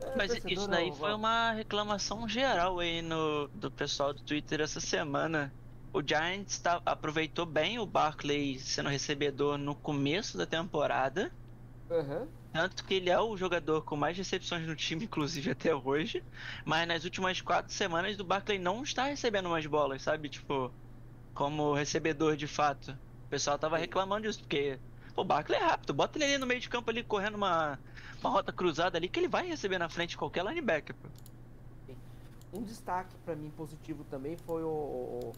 É, 0.00 0.16
Mas 0.16 0.32
isso 0.34 0.62
não- 0.62 0.70
daí 0.70 0.90
foi 0.90 1.14
uma 1.14 1.52
reclamação 1.52 2.28
geral 2.28 2.80
aí 2.80 3.00
no, 3.00 3.46
do 3.46 3.70
pessoal 3.70 4.12
do 4.12 4.20
Twitter 4.22 4.60
essa 4.60 4.80
semana. 4.80 5.52
O 5.92 6.00
Giants 6.00 6.58
tá, 6.58 6.80
aproveitou 6.86 7.44
bem 7.44 7.78
o 7.78 7.86
Barkley 7.86 8.58
sendo 8.58 8.88
recebedor 8.88 9.58
no 9.58 9.74
começo 9.74 10.38
da 10.38 10.46
temporada. 10.46 11.30
Aham. 11.90 12.26
Tanto 12.52 12.84
que 12.84 12.94
ele 12.94 13.10
é 13.10 13.18
o 13.18 13.36
jogador 13.36 13.82
com 13.82 13.96
mais 13.96 14.16
recepções 14.16 14.66
no 14.66 14.74
time, 14.74 15.04
inclusive 15.06 15.50
até 15.50 15.74
hoje. 15.74 16.24
Mas 16.64 16.88
nas 16.88 17.04
últimas 17.04 17.40
quatro 17.40 17.72
semanas 17.74 18.18
o 18.18 18.24
Barkley 18.24 18.58
não 18.58 18.82
está 18.82 19.04
recebendo 19.04 19.50
mais 19.50 19.66
bolas, 19.66 20.02
sabe? 20.02 20.30
Tipo, 20.30 20.72
como 21.34 21.74
recebedor 21.74 22.36
de 22.36 22.46
fato. 22.46 22.92
O 23.26 23.28
pessoal 23.28 23.58
tava 23.58 23.76
reclamando 23.76 24.26
disso, 24.26 24.40
porque 24.40 24.78
pô, 25.14 25.22
o 25.22 25.24
Barkley 25.24 25.58
é 25.58 25.62
rápido. 25.62 25.92
Bota 25.94 26.18
ele 26.18 26.24
ali 26.24 26.38
no 26.38 26.46
meio 26.46 26.60
de 26.60 26.68
campo 26.70 26.90
ali 26.90 27.02
correndo 27.02 27.34
uma, 27.34 27.78
uma 28.20 28.30
rota 28.30 28.52
cruzada 28.52 28.96
ali 28.96 29.08
que 29.08 29.18
ele 29.20 29.28
vai 29.28 29.46
receber 29.46 29.78
na 29.78 29.88
frente 29.90 30.16
qualquer 30.16 30.44
linebacker. 30.44 30.96
Pô. 30.96 31.08
Um 32.52 32.62
destaque 32.62 33.16
pra 33.24 33.34
mim 33.34 33.50
positivo 33.50 34.04
também 34.04 34.36
foi 34.36 34.62
o, 34.62 34.68
o, 34.68 35.32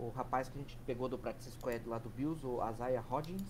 o, 0.00 0.06
o 0.06 0.10
rapaz 0.10 0.48
que 0.48 0.58
a 0.58 0.60
gente 0.60 0.76
pegou 0.86 1.08
do 1.08 1.18
Practice 1.18 1.50
Squad 1.52 1.86
lá 1.86 1.98
do 1.98 2.08
Bills, 2.08 2.44
o 2.46 2.58
Isaiah 2.70 3.00
Hodgins. 3.08 3.42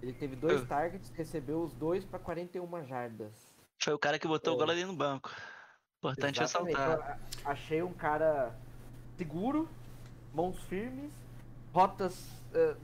Ele 0.00 0.12
teve 0.12 0.36
dois 0.36 0.62
Ah. 0.62 0.66
targets, 0.66 1.10
recebeu 1.14 1.62
os 1.62 1.72
dois 1.74 2.04
pra 2.04 2.18
41 2.18 2.84
jardas. 2.84 3.32
Foi 3.80 3.92
o 3.94 3.98
cara 3.98 4.18
que 4.18 4.26
botou 4.26 4.54
o 4.54 4.56
É. 4.56 4.58
gol 4.64 4.70
ali 4.70 4.84
no 4.84 4.94
banco. 4.94 5.30
Importante 5.98 6.42
Exatamente. 6.42 6.76
ressaltar. 6.76 7.20
Eu 7.44 7.48
a- 7.48 7.52
achei 7.52 7.82
um 7.82 7.92
cara 7.92 8.54
seguro, 9.16 9.68
mãos 10.34 10.58
firmes, 10.64 11.12
rotas 11.72 12.28
eh, 12.54 12.76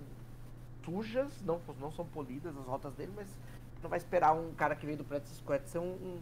sujas, 0.85 1.43
não, 1.43 1.61
não 1.81 1.91
são 1.93 2.07
polidas 2.07 2.57
as 2.57 2.65
rotas 2.65 2.95
dele, 2.95 3.13
mas 3.15 3.29
não 3.83 3.91
vai 3.91 3.99
esperar 3.99 4.33
um 4.35 4.55
cara 4.55 4.75
que 4.75 4.87
veio 4.87 4.97
do 4.99 5.05
Practice 5.05 5.37
Squad 5.37 5.69
ser 5.69 5.79
um, 5.79 5.93
um, 5.93 6.21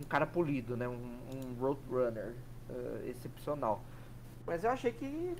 um 0.00 0.04
cara 0.04 0.26
polido, 0.26 0.76
né? 0.76 0.88
Um, 0.88 1.18
um 1.34 1.54
road 1.60 1.80
runner 1.90 2.34
eh, 2.70 3.08
excepcional. 3.10 3.82
Mas 4.46 4.64
eu 4.64 4.70
achei 4.70 4.92
que 4.92 5.36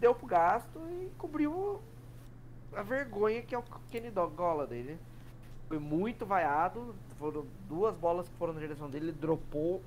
deu 0.00 0.14
pro 0.14 0.26
gasto 0.26 0.78
e 0.90 1.10
cobriu 1.18 1.80
a 2.74 2.82
vergonha 2.82 3.42
que 3.42 3.54
é 3.54 3.58
o 3.58 3.64
Kenny 3.90 4.10
Dog 4.10 4.34
Golladay, 4.34 4.82
né? 4.82 4.98
Foi 5.68 5.78
muito 5.78 6.26
vaiado, 6.26 6.94
foram 7.18 7.46
duas 7.68 7.96
bolas 7.96 8.28
que 8.28 8.34
foram 8.36 8.52
na 8.52 8.60
direção 8.60 8.90
dele, 8.90 9.06
ele 9.06 9.12
dropou 9.12 9.82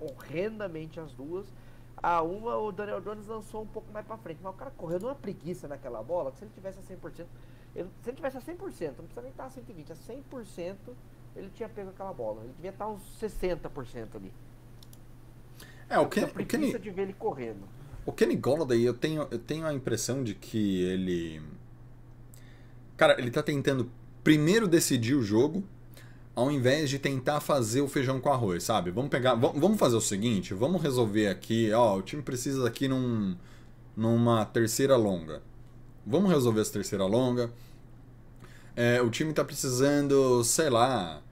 horrendamente 0.00 1.00
as 1.00 1.12
duas. 1.12 1.46
A 2.02 2.22
uma 2.22 2.56
o 2.56 2.72
Daniel 2.72 3.00
Jones 3.00 3.26
lançou 3.26 3.62
um 3.62 3.66
pouco 3.66 3.92
mais 3.92 4.06
pra 4.06 4.16
frente, 4.16 4.40
mas 4.42 4.54
o 4.54 4.56
cara 4.56 4.70
correu 4.70 5.00
numa 5.00 5.14
preguiça 5.14 5.68
naquela 5.68 6.02
bola, 6.02 6.30
que 6.30 6.38
se 6.38 6.44
ele 6.44 6.52
tivesse 6.54 6.78
a 6.78 6.96
100%, 6.96 7.26
ele, 7.74 7.88
se 8.02 8.10
ele 8.10 8.16
tivesse 8.16 8.36
a 8.38 8.40
100%, 8.40 8.54
não 8.56 9.04
precisa 9.04 9.22
nem 9.22 9.30
estar 9.30 9.44
a 9.44 9.50
120, 9.50 9.92
a 9.92 9.96
100% 9.96 10.76
ele 11.36 11.50
tinha 11.50 11.68
pego 11.68 11.90
aquela 11.90 12.12
bola. 12.12 12.42
Ele 12.42 12.52
devia 12.54 12.70
estar 12.70 12.88
uns 12.88 13.02
60% 13.20 14.16
ali. 14.16 14.32
É, 15.88 15.98
o, 15.98 16.08
Ken, 16.08 16.20
tinha 16.20 16.26
o 16.26 16.30
preguiça 16.30 16.58
Kenny, 16.58 16.78
de 16.78 16.90
ver 16.90 17.02
ele 17.02 17.12
correndo. 17.12 17.68
O 18.04 18.12
Kenny 18.12 18.36
Golladay, 18.36 18.82
eu 18.82 18.94
tenho, 18.94 19.26
eu 19.30 19.38
tenho 19.38 19.66
a 19.66 19.74
impressão 19.74 20.22
de 20.22 20.34
que 20.34 20.82
ele... 20.82 21.42
Cara, 22.96 23.18
ele 23.18 23.30
tá 23.30 23.42
tentando 23.42 23.90
primeiro 24.22 24.68
decidir 24.68 25.14
o 25.14 25.22
jogo, 25.22 25.64
ao 26.34 26.50
invés 26.50 26.90
de 26.90 26.98
tentar 26.98 27.40
fazer 27.40 27.80
o 27.80 27.88
feijão 27.88 28.20
com 28.20 28.30
arroz, 28.30 28.64
sabe? 28.64 28.90
Vamos 28.90 29.10
pegar, 29.10 29.34
vamos 29.34 29.78
fazer 29.78 29.96
o 29.96 30.00
seguinte, 30.00 30.54
vamos 30.54 30.82
resolver 30.82 31.28
aqui, 31.28 31.72
ó, 31.72 31.96
o 31.96 32.02
time 32.02 32.22
precisa 32.22 32.66
aqui 32.66 32.88
num, 32.88 33.36
numa 33.96 34.44
terceira 34.44 34.96
longa. 34.96 35.42
Vamos 36.06 36.30
resolver 36.30 36.60
essa 36.60 36.72
terceira 36.72 37.04
longa. 37.04 37.50
É, 38.76 39.02
o 39.02 39.10
time 39.10 39.32
tá 39.32 39.44
precisando, 39.44 40.42
sei 40.44 40.70
lá, 40.70 41.22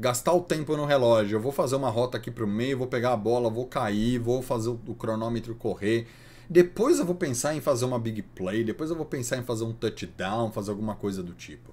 gastar 0.00 0.32
o 0.32 0.40
tempo 0.40 0.76
no 0.76 0.86
relógio. 0.86 1.36
Eu 1.36 1.40
vou 1.40 1.52
fazer 1.52 1.76
uma 1.76 1.90
rota 1.90 2.16
aqui 2.16 2.30
pro 2.30 2.46
meio, 2.46 2.78
vou 2.78 2.86
pegar 2.86 3.12
a 3.12 3.16
bola, 3.16 3.50
vou 3.50 3.66
cair, 3.66 4.18
vou 4.18 4.40
fazer 4.40 4.70
o, 4.70 4.80
o 4.86 4.94
cronômetro 4.94 5.54
correr. 5.54 6.06
Depois 6.48 6.98
eu 6.98 7.04
vou 7.04 7.14
pensar 7.14 7.54
em 7.54 7.60
fazer 7.60 7.84
uma 7.84 7.98
big 7.98 8.22
play, 8.22 8.64
depois 8.64 8.90
eu 8.90 8.96
vou 8.96 9.04
pensar 9.04 9.36
em 9.36 9.44
fazer 9.44 9.62
um 9.62 9.72
touchdown, 9.72 10.50
fazer 10.50 10.70
alguma 10.70 10.96
coisa 10.96 11.22
do 11.22 11.34
tipo. 11.34 11.72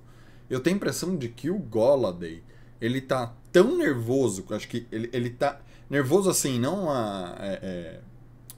Eu 0.49 0.59
tenho 0.59 0.75
a 0.75 0.77
impressão 0.77 1.15
de 1.15 1.29
que 1.29 1.49
o 1.49 1.57
Golladay, 1.57 2.43
ele 2.79 3.01
tá 3.01 3.33
tão 3.51 3.77
nervoso, 3.77 4.45
acho 4.51 4.67
que 4.67 4.85
ele, 4.91 5.09
ele 5.11 5.29
tá 5.31 5.59
nervoso 5.89 6.29
assim, 6.29 6.59
não 6.59 6.91
a, 6.91 7.35
é, 7.39 7.59
é, 7.63 7.99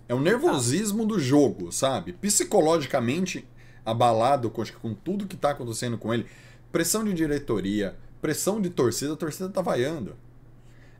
é 0.10 0.14
o 0.14 0.20
nervosismo 0.20 1.06
do 1.06 1.20
jogo, 1.20 1.72
sabe? 1.72 2.12
Psicologicamente 2.14 3.48
abalado 3.86 4.50
com, 4.50 4.64
com 4.82 4.94
tudo 4.94 5.28
que 5.28 5.38
tá 5.38 5.52
acontecendo 5.52 5.98
com 5.98 6.14
ele. 6.14 6.26
Pressão 6.72 7.04
de 7.04 7.14
diretoria, 7.14 7.96
pressão 8.22 8.62
de 8.62 8.70
torcida, 8.70 9.14
a 9.14 9.18
torcida 9.18 9.50
tá 9.50 9.62
vaiando. 9.62 10.16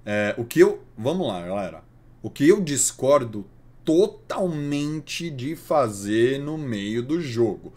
É, 0.06 0.34
o 0.38 0.46
que 0.46 0.60
eu. 0.60 0.84
Vamos 0.98 1.28
lá, 1.28 1.42
galera. 1.42 1.84
O 2.22 2.30
que 2.30 2.48
eu 2.48 2.62
discordo 2.62 3.46
totalmente 3.84 5.30
de 5.30 5.56
fazer 5.56 6.40
no 6.40 6.58
meio 6.58 7.02
do 7.02 7.20
jogo. 7.22 7.74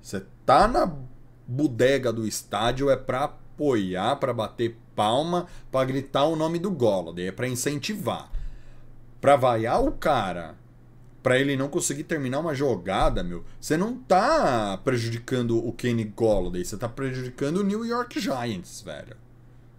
Você 0.00 0.24
tá 0.44 0.66
na 0.66 0.92
bodega 1.46 2.12
do 2.12 2.26
estádio 2.26 2.90
é 2.90 2.96
pra 2.96 3.24
apoiar, 3.24 4.16
pra 4.16 4.32
bater 4.32 4.76
palma, 4.94 5.46
pra 5.70 5.84
gritar 5.84 6.24
o 6.24 6.36
nome 6.36 6.58
do 6.58 6.70
Golladay, 6.70 7.28
é 7.28 7.32
pra 7.32 7.48
incentivar. 7.48 8.30
Pra 9.20 9.36
vaiar 9.36 9.82
o 9.82 9.92
cara, 9.92 10.56
pra 11.22 11.38
ele 11.38 11.56
não 11.56 11.68
conseguir 11.68 12.04
terminar 12.04 12.40
uma 12.40 12.54
jogada, 12.54 13.22
meu, 13.22 13.44
você 13.60 13.76
não 13.76 13.96
tá 13.96 14.78
prejudicando 14.82 15.56
o 15.56 15.72
Kenny 15.72 16.04
Golladay, 16.04 16.64
você 16.64 16.76
tá 16.76 16.88
prejudicando 16.88 17.58
o 17.58 17.64
New 17.64 17.84
York 17.84 18.20
Giants, 18.20 18.82
velho. 18.82 19.16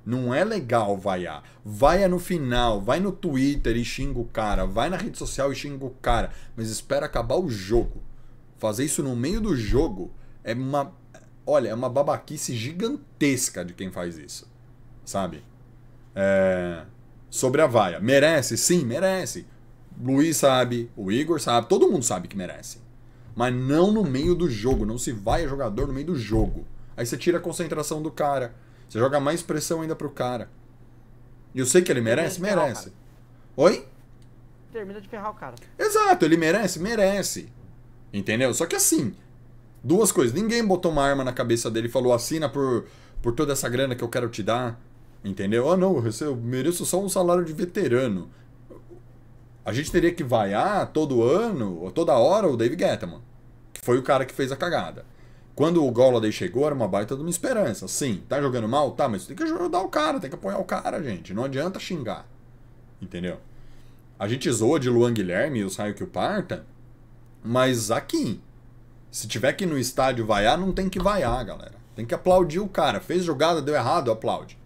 Não 0.06 0.34
é 0.34 0.44
legal 0.44 0.98
vaiar. 0.98 1.44
Vaia 1.64 2.08
no 2.08 2.20
final, 2.20 2.82
vai 2.82 3.00
no 3.00 3.12
Twitter 3.12 3.78
e 3.78 3.86
xinga 3.86 4.20
o 4.20 4.26
cara, 4.26 4.66
vai 4.66 4.90
na 4.90 4.98
rede 4.98 5.18
social 5.18 5.52
e 5.52 5.56
xinga 5.56 5.86
o 5.86 5.92
cara, 5.92 6.32
mas 6.56 6.70
espera 6.70 7.06
acabar 7.06 7.38
o 7.38 7.50
jogo. 7.50 8.02
Fazer 8.58 8.86
isso 8.86 9.04
no 9.04 9.16
meio 9.16 9.42
do 9.42 9.56
jogo 9.56 10.12
é 10.44 10.54
uma. 10.54 10.94
Olha, 11.46 11.70
é 11.70 11.74
uma 11.74 11.90
babaquice 11.90 12.56
gigantesca 12.56 13.64
de 13.66 13.74
quem 13.74 13.92
faz 13.92 14.18
isso. 14.18 14.50
Sabe? 15.06 15.44
É, 16.16 16.86
Sobre 17.34 17.64
a 17.64 17.66
vaia. 17.66 18.00
Merece? 18.00 18.56
Sim, 18.56 18.86
merece. 18.86 19.48
Luiz 20.02 20.38
sabe, 20.38 20.90
o 20.96 21.12
Igor 21.12 21.40
sabe, 21.40 21.68
todo 21.68 21.90
mundo 21.90 22.04
sabe 22.04 22.28
que 22.28 22.38
merece. 22.38 22.80
Mas 23.36 23.54
não 23.54 23.92
no 23.92 24.04
meio 24.04 24.36
do 24.36 24.50
jogo. 24.50 24.86
Não 24.86 24.98
se 24.98 25.12
vai 25.12 25.44
a 25.44 25.48
jogador 25.48 25.88
no 25.88 25.94
meio 25.94 26.08
do 26.08 26.16
jogo. 26.16 26.66
Aí 26.96 27.06
você 27.06 27.18
tira 27.18 27.38
a 27.40 27.42
concentração 27.42 28.02
do 28.02 28.12
cara. 28.12 28.54
Você 28.88 29.00
joga 29.00 29.20
mais 29.20 29.42
pressão 29.42 29.82
ainda 29.82 29.96
pro 29.96 30.10
cara. 30.12 30.50
E 31.54 31.60
eu 31.60 31.66
sei 31.66 31.82
que 31.82 31.92
ele 31.92 32.02
merece? 32.02 32.40
Ferrar 32.40 32.66
Merece. 32.66 32.92
Oi? 33.56 33.88
Termina 34.72 35.00
de 35.02 35.08
ferrar 35.08 35.32
o 35.32 35.36
cara. 35.36 35.56
Exato, 35.78 36.26
ele 36.26 36.38
merece? 36.38 36.80
Merece. 36.80 37.50
Entendeu? 38.12 38.54
Só 38.54 38.66
que 38.66 38.76
assim, 38.76 39.16
duas 39.84 40.12
coisas. 40.12 40.34
Ninguém 40.34 40.64
botou 40.66 40.92
uma 40.92 41.04
arma 41.04 41.24
na 41.24 41.34
cabeça 41.34 41.70
dele 41.72 41.88
e 41.88 41.92
falou: 41.92 42.14
assina 42.14 42.48
por, 42.50 42.86
por 43.22 43.34
toda 43.34 43.54
essa 43.54 43.70
grana 43.70 43.96
que 43.96 44.04
eu 44.04 44.10
quero 44.10 44.30
te 44.30 44.44
dar. 44.44 44.80
Entendeu? 45.24 45.72
Ah, 45.72 45.78
não, 45.78 45.96
eu 45.96 46.02
recebo- 46.02 46.32
eu 46.32 46.36
mereço 46.36 46.86
só 46.86 47.02
um 47.02 47.08
salário 47.10 47.46
de 47.46 47.54
veterano. 47.54 48.30
A 49.66 49.72
gente 49.72 49.92
teria 49.92 50.14
que 50.14 50.24
vaiar 50.24 50.92
todo 50.92 51.24
ano, 51.24 51.80
ou 51.80 51.92
toda 51.92 52.18
hora, 52.18 52.48
o 52.48 52.58
Dave 52.58 52.78
Gettman, 52.78 53.22
que 53.72 53.80
foi 53.82 53.98
o 53.98 54.04
cara 54.04 54.26
que 54.26 54.34
fez 54.34 54.52
a 54.52 54.58
cagada. 54.58 55.06
Quando 55.56 55.86
o 55.86 55.92
Golladay 55.92 56.32
chegou, 56.32 56.66
era 56.66 56.76
uma 56.76 56.88
baita 56.88 57.16
de 57.16 57.22
uma 57.22 57.30
esperança. 57.30 57.88
Sim, 57.88 58.24
tá 58.28 58.42
jogando 58.42 58.68
mal? 58.68 58.92
Tá, 58.92 59.08
mas 59.08 59.26
tem 59.26 59.36
que 59.36 59.44
ajudar 59.44 59.82
o 59.82 59.90
cara, 59.90 60.20
tem 60.20 60.30
que 60.30 60.36
apoiar 60.36 60.58
o 60.58 60.66
cara, 60.66 61.02
gente. 61.02 61.34
Não 61.34 61.46
adianta 61.46 61.80
xingar. 61.80 62.28
Entendeu? 63.02 63.40
A 64.18 64.28
gente 64.28 64.52
zoa 64.52 64.80
de 64.80 64.90
Luan 64.90 65.14
Guilherme 65.14 65.60
e 65.60 65.64
o 65.64 65.70
Saio 65.70 65.94
que 65.94 66.04
o 66.04 66.08
parta, 66.08 66.66
mas 67.44 67.92
aqui, 67.92 68.42
se 69.12 69.28
tiver 69.28 69.54
que 69.54 69.64
ir 69.64 69.68
no 69.68 69.78
estádio 69.78 70.26
vaiar, 70.26 70.58
não 70.58 70.72
tem 70.72 70.90
que 70.90 71.00
vaiar, 71.00 71.46
galera. 71.46 71.76
Tem 71.96 72.06
que 72.06 72.16
aplaudir 72.16 72.60
o 72.60 72.68
cara. 72.68 73.00
Fez 73.00 73.24
jogada, 73.24 73.62
deu 73.62 73.76
errado, 73.76 74.12
aplaude. 74.12 74.58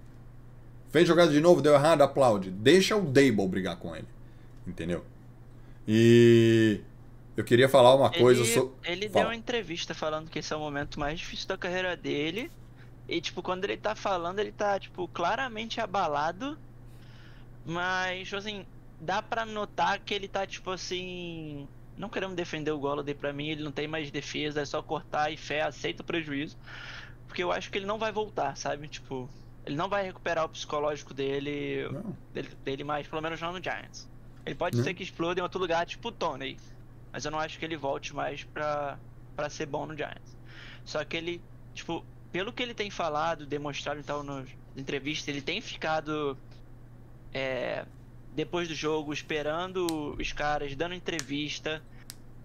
Fez 0.89 1.08
jogada 1.08 1.32
de 1.32 1.41
novo, 1.41 1.62
deu 1.62 1.74
errado, 1.74 2.02
aplaude. 2.02 2.50
Deixa 2.50 2.95
o 2.95 3.02
Dable 3.02 3.48
brigar 3.48 3.76
com 3.78 3.93
ele. 3.95 4.08
Entendeu? 4.68 5.05
E 5.88 6.82
eu 7.38 7.43
queria 7.43 7.70
falar 7.70 7.95
uma 7.95 8.11
coisa 8.11 8.41
ele, 8.41 8.53
sobre. 8.53 8.74
ele 8.84 9.09
Fala. 9.09 9.22
deu 9.22 9.30
uma 9.30 9.36
entrevista 9.36 9.93
falando 9.93 10.30
que 10.30 10.39
esse 10.39 10.51
é 10.51 10.55
o 10.55 10.59
momento 10.59 10.99
mais 10.99 11.20
difícil 11.20 11.47
da 11.47 11.57
carreira 11.57 11.95
dele. 11.95 12.51
E, 13.07 13.22
tipo, 13.22 13.41
quando 13.41 13.63
ele 13.63 13.78
tá 13.78 13.95
falando, 13.95 14.39
ele 14.39 14.51
tá, 14.51 14.78
tipo, 14.78 15.07
claramente 15.07 15.80
abalado. 15.80 16.57
Mas, 17.65 18.34
assim, 18.34 18.65
dá 18.99 19.22
pra 19.22 19.45
notar 19.45 19.99
que 19.99 20.13
ele 20.13 20.28
tá, 20.28 20.45
tipo, 20.45 20.72
assim. 20.72 21.68
Não 21.97 22.09
queremos 22.09 22.36
defender 22.36 22.72
o 22.72 22.78
Golladay 22.78 23.15
pra 23.15 23.34
mim, 23.34 23.47
ele 23.49 23.63
não 23.63 23.72
tem 23.72 23.88
mais 23.88 24.11
defesa, 24.11 24.61
é 24.61 24.65
só 24.65 24.84
cortar 24.84 25.32
e 25.32 25.38
fé, 25.38 25.61
aceita 25.61 26.03
o 26.03 26.05
prejuízo. 26.05 26.57
Porque 27.26 27.41
eu 27.41 27.51
acho 27.51 27.72
que 27.72 27.78
ele 27.78 27.88
não 27.88 27.97
vai 27.97 28.11
voltar, 28.11 28.55
sabe? 28.55 28.88
Tipo, 28.88 29.28
ele 29.65 29.76
não 29.76 29.89
vai 29.89 30.03
recuperar 30.03 30.45
o 30.45 30.49
psicológico 30.49 31.13
dele, 31.13 31.89
dele, 32.34 32.49
dele 32.63 32.84
mais, 32.84 33.07
pelo 33.07 33.22
menos 33.22 33.41
não 33.41 33.51
no 33.51 33.63
Giants. 33.63 34.07
Ele 34.48 34.56
pode 34.56 34.78
Né? 34.78 34.84
ser 34.84 34.93
que 34.93 35.04
exploda 35.04 35.39
em 35.39 35.43
outro 35.43 35.60
lugar, 35.60 35.86
tipo 35.86 36.08
o 36.08 36.12
Tony. 36.12 36.58
Mas 37.12 37.26
eu 37.26 37.32
não 37.32 37.39
acho 37.39 37.60
que 37.60 37.66
ele 37.66 37.78
volte 37.78 38.16
mais 38.16 38.43
pra, 38.43 38.98
pra 39.36 39.50
ser 39.50 39.66
bom 39.66 39.86
no 39.86 39.95
Giants. 39.95 40.38
Só 40.86 41.04
que 41.04 41.18
ele, 41.18 41.41
tipo, 41.74 42.06
pelo 42.32 42.54
que 42.54 42.64
ele 42.64 42.74
tem 42.74 42.89
falado, 42.89 43.45
demonstrado 43.45 44.00
e 44.00 44.04
tal 44.04 44.24
nas 44.24 44.48
entrevistas, 44.76 45.28
ele 45.28 45.41
tem 45.41 45.60
ficado 45.60 46.38
é, 47.34 47.86
depois 48.34 48.68
do 48.68 48.76
jogo 48.76 49.12
esperando 49.14 50.16
os 50.20 50.32
caras, 50.32 50.76
dando 50.76 50.95
entrevista. 50.95 51.82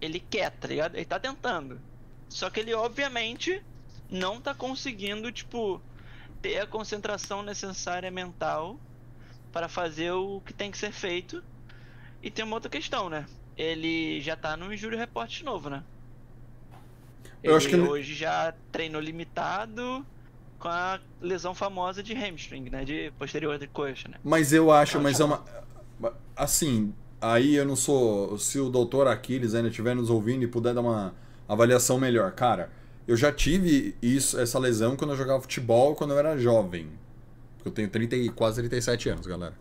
Ele 0.01 0.19
quer, 0.19 0.51
tá 0.51 0.67
ligado? 0.67 0.95
Ele 0.95 1.05
tá 1.05 1.19
tentando. 1.19 1.79
Só 2.27 2.49
que 2.49 2.59
ele, 2.59 2.73
obviamente, 2.73 3.61
não 4.09 4.41
tá 4.41 4.53
conseguindo, 4.53 5.31
tipo, 5.31 5.81
ter 6.41 6.59
a 6.59 6.67
concentração 6.67 7.43
necessária 7.43 8.11
mental 8.11 8.77
para 9.51 9.69
fazer 9.69 10.11
o 10.11 10.41
que 10.41 10.53
tem 10.53 10.69
que 10.71 10.77
ser 10.77 10.91
feito. 10.91 11.43
E 12.23 12.31
tem 12.31 12.45
uma 12.45 12.55
outra 12.55 12.69
questão, 12.69 13.09
né? 13.09 13.25
Ele 13.57 14.21
já 14.21 14.35
tá 14.35 14.55
no 14.57 14.73
Injúrio 14.73 14.97
Report 14.97 15.29
de 15.29 15.43
novo, 15.43 15.69
né? 15.69 15.83
Eu 17.43 17.51
ele 17.51 17.57
acho 17.57 17.67
que 17.67 17.75
ele- 17.75 17.87
hoje 17.87 18.15
já 18.15 18.53
treinou 18.71 19.01
limitado 19.01 20.05
com 20.57 20.69
a 20.69 20.99
lesão 21.21 21.53
famosa 21.53 22.01
de 22.01 22.13
hamstring, 22.13 22.69
né? 22.69 22.85
De 22.85 23.11
posterior 23.19 23.59
de 23.59 23.67
coxa, 23.67 24.07
né? 24.07 24.17
Mas 24.23 24.53
eu 24.53 24.71
acho, 24.71 24.95
Não, 24.95 25.03
mas 25.03 25.19
é 25.19 25.25
uma. 25.25 25.43
Assim, 26.35 26.93
aí 27.21 27.55
eu 27.55 27.65
não 27.65 27.75
sou. 27.75 28.37
Se 28.39 28.57
o 28.59 28.69
doutor 28.69 29.07
Aquiles 29.07 29.53
ainda 29.53 29.67
estiver 29.67 29.93
nos 29.93 30.09
ouvindo 30.09 30.43
e 30.43 30.47
puder 30.47 30.73
dar 30.73 30.81
uma 30.81 31.13
avaliação 31.47 31.99
melhor. 31.99 32.31
Cara, 32.31 32.71
eu 33.05 33.17
já 33.17 33.31
tive 33.31 33.95
isso, 34.01 34.39
essa 34.39 34.57
lesão 34.57 34.95
quando 34.95 35.11
eu 35.11 35.17
jogava 35.17 35.41
futebol 35.41 35.93
quando 35.95 36.11
eu 36.11 36.17
era 36.19 36.37
jovem. 36.37 36.87
Porque 37.57 37.67
eu 37.67 37.73
tenho 37.73 37.89
30 37.89 38.15
e 38.15 38.29
quase 38.29 38.61
37 38.61 39.09
anos, 39.09 39.27
galera. 39.27 39.53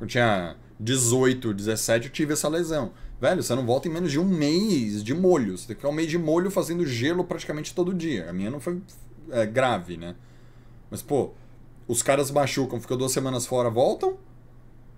Eu 0.00 0.06
tinha 0.08 0.56
18, 0.82 1.54
17, 1.54 2.06
eu 2.06 2.12
tive 2.12 2.32
essa 2.32 2.48
lesão. 2.48 2.92
Velho, 3.20 3.40
você 3.40 3.54
não 3.54 3.64
volta 3.64 3.86
em 3.86 3.90
menos 3.92 4.10
de 4.10 4.18
um 4.18 4.24
mês 4.24 5.04
de 5.04 5.14
molho. 5.14 5.56
Você 5.56 5.68
tem 5.68 5.76
que 5.76 5.80
ficar 5.80 5.88
um 5.88 5.94
mês 5.94 6.10
de 6.10 6.18
molho 6.18 6.50
fazendo 6.50 6.84
gelo 6.84 7.22
praticamente 7.22 7.72
todo 7.72 7.94
dia. 7.94 8.28
A 8.28 8.32
minha 8.32 8.50
não 8.50 8.58
foi 8.58 8.82
é, 9.30 9.46
grave, 9.46 9.96
né? 9.96 10.16
Mas, 10.90 11.00
pô, 11.00 11.30
os 11.86 12.02
caras 12.02 12.32
machucam, 12.32 12.80
ficam 12.80 12.96
duas 12.96 13.12
semanas 13.12 13.46
fora, 13.46 13.70
voltam. 13.70 14.18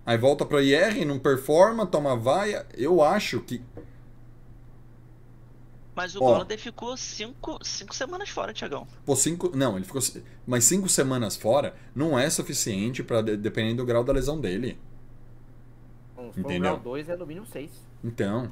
Aí 0.07 0.16
volta 0.16 0.47
pra 0.47 0.62
IR, 0.62 1.05
não 1.05 1.18
performa, 1.18 1.87
toma 1.87 2.16
vaia. 2.16 2.66
Eu 2.74 3.03
acho 3.03 3.41
que. 3.41 3.62
Mas 5.95 6.16
o 6.16 6.22
Ó. 6.22 6.47
Ficou 6.57 6.97
cinco, 6.97 7.59
cinco 7.62 7.95
semanas 7.95 8.30
fora, 8.30 8.55
Tiagão. 8.55 8.87
Pô, 9.05 9.14
cinco. 9.14 9.55
Não, 9.55 9.76
ele 9.76 9.85
ficou. 9.85 10.01
Mas 10.47 10.64
cinco 10.64 10.89
semanas 10.89 11.37
fora 11.37 11.76
não 11.95 12.18
é 12.18 12.30
suficiente 12.30 13.03
para 13.03 13.20
dependendo 13.20 13.82
do 13.82 13.87
grau 13.87 14.03
da 14.03 14.14
lesão 14.14 14.41
dele. 14.41 14.78
Um 16.17 16.29
Entendeu? 16.29 16.61
grau 16.61 16.79
2 16.81 17.09
é 17.09 17.17
no 17.17 17.27
mínimo 17.27 17.47
6. 17.47 17.71
Então. 18.03 18.51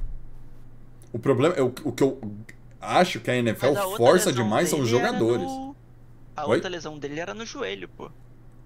O 1.12 1.18
problema. 1.18 1.54
é 1.54 1.62
O, 1.62 1.72
o 1.84 1.92
que 1.92 2.02
eu 2.02 2.18
acho 2.80 3.20
que 3.20 3.30
a 3.30 3.36
NFL 3.36 3.76
a 3.76 3.96
força 3.96 4.32
demais 4.32 4.68
são 4.68 4.80
os 4.80 4.88
jogadores. 4.88 5.42
no- 5.46 5.76
A 6.36 6.46
Oi? 6.46 6.56
outra 6.56 6.70
lesão 6.70 6.98
dele 6.98 7.20
era 7.20 7.34
no 7.34 7.44
joelho, 7.44 7.88
pô. 7.88 8.08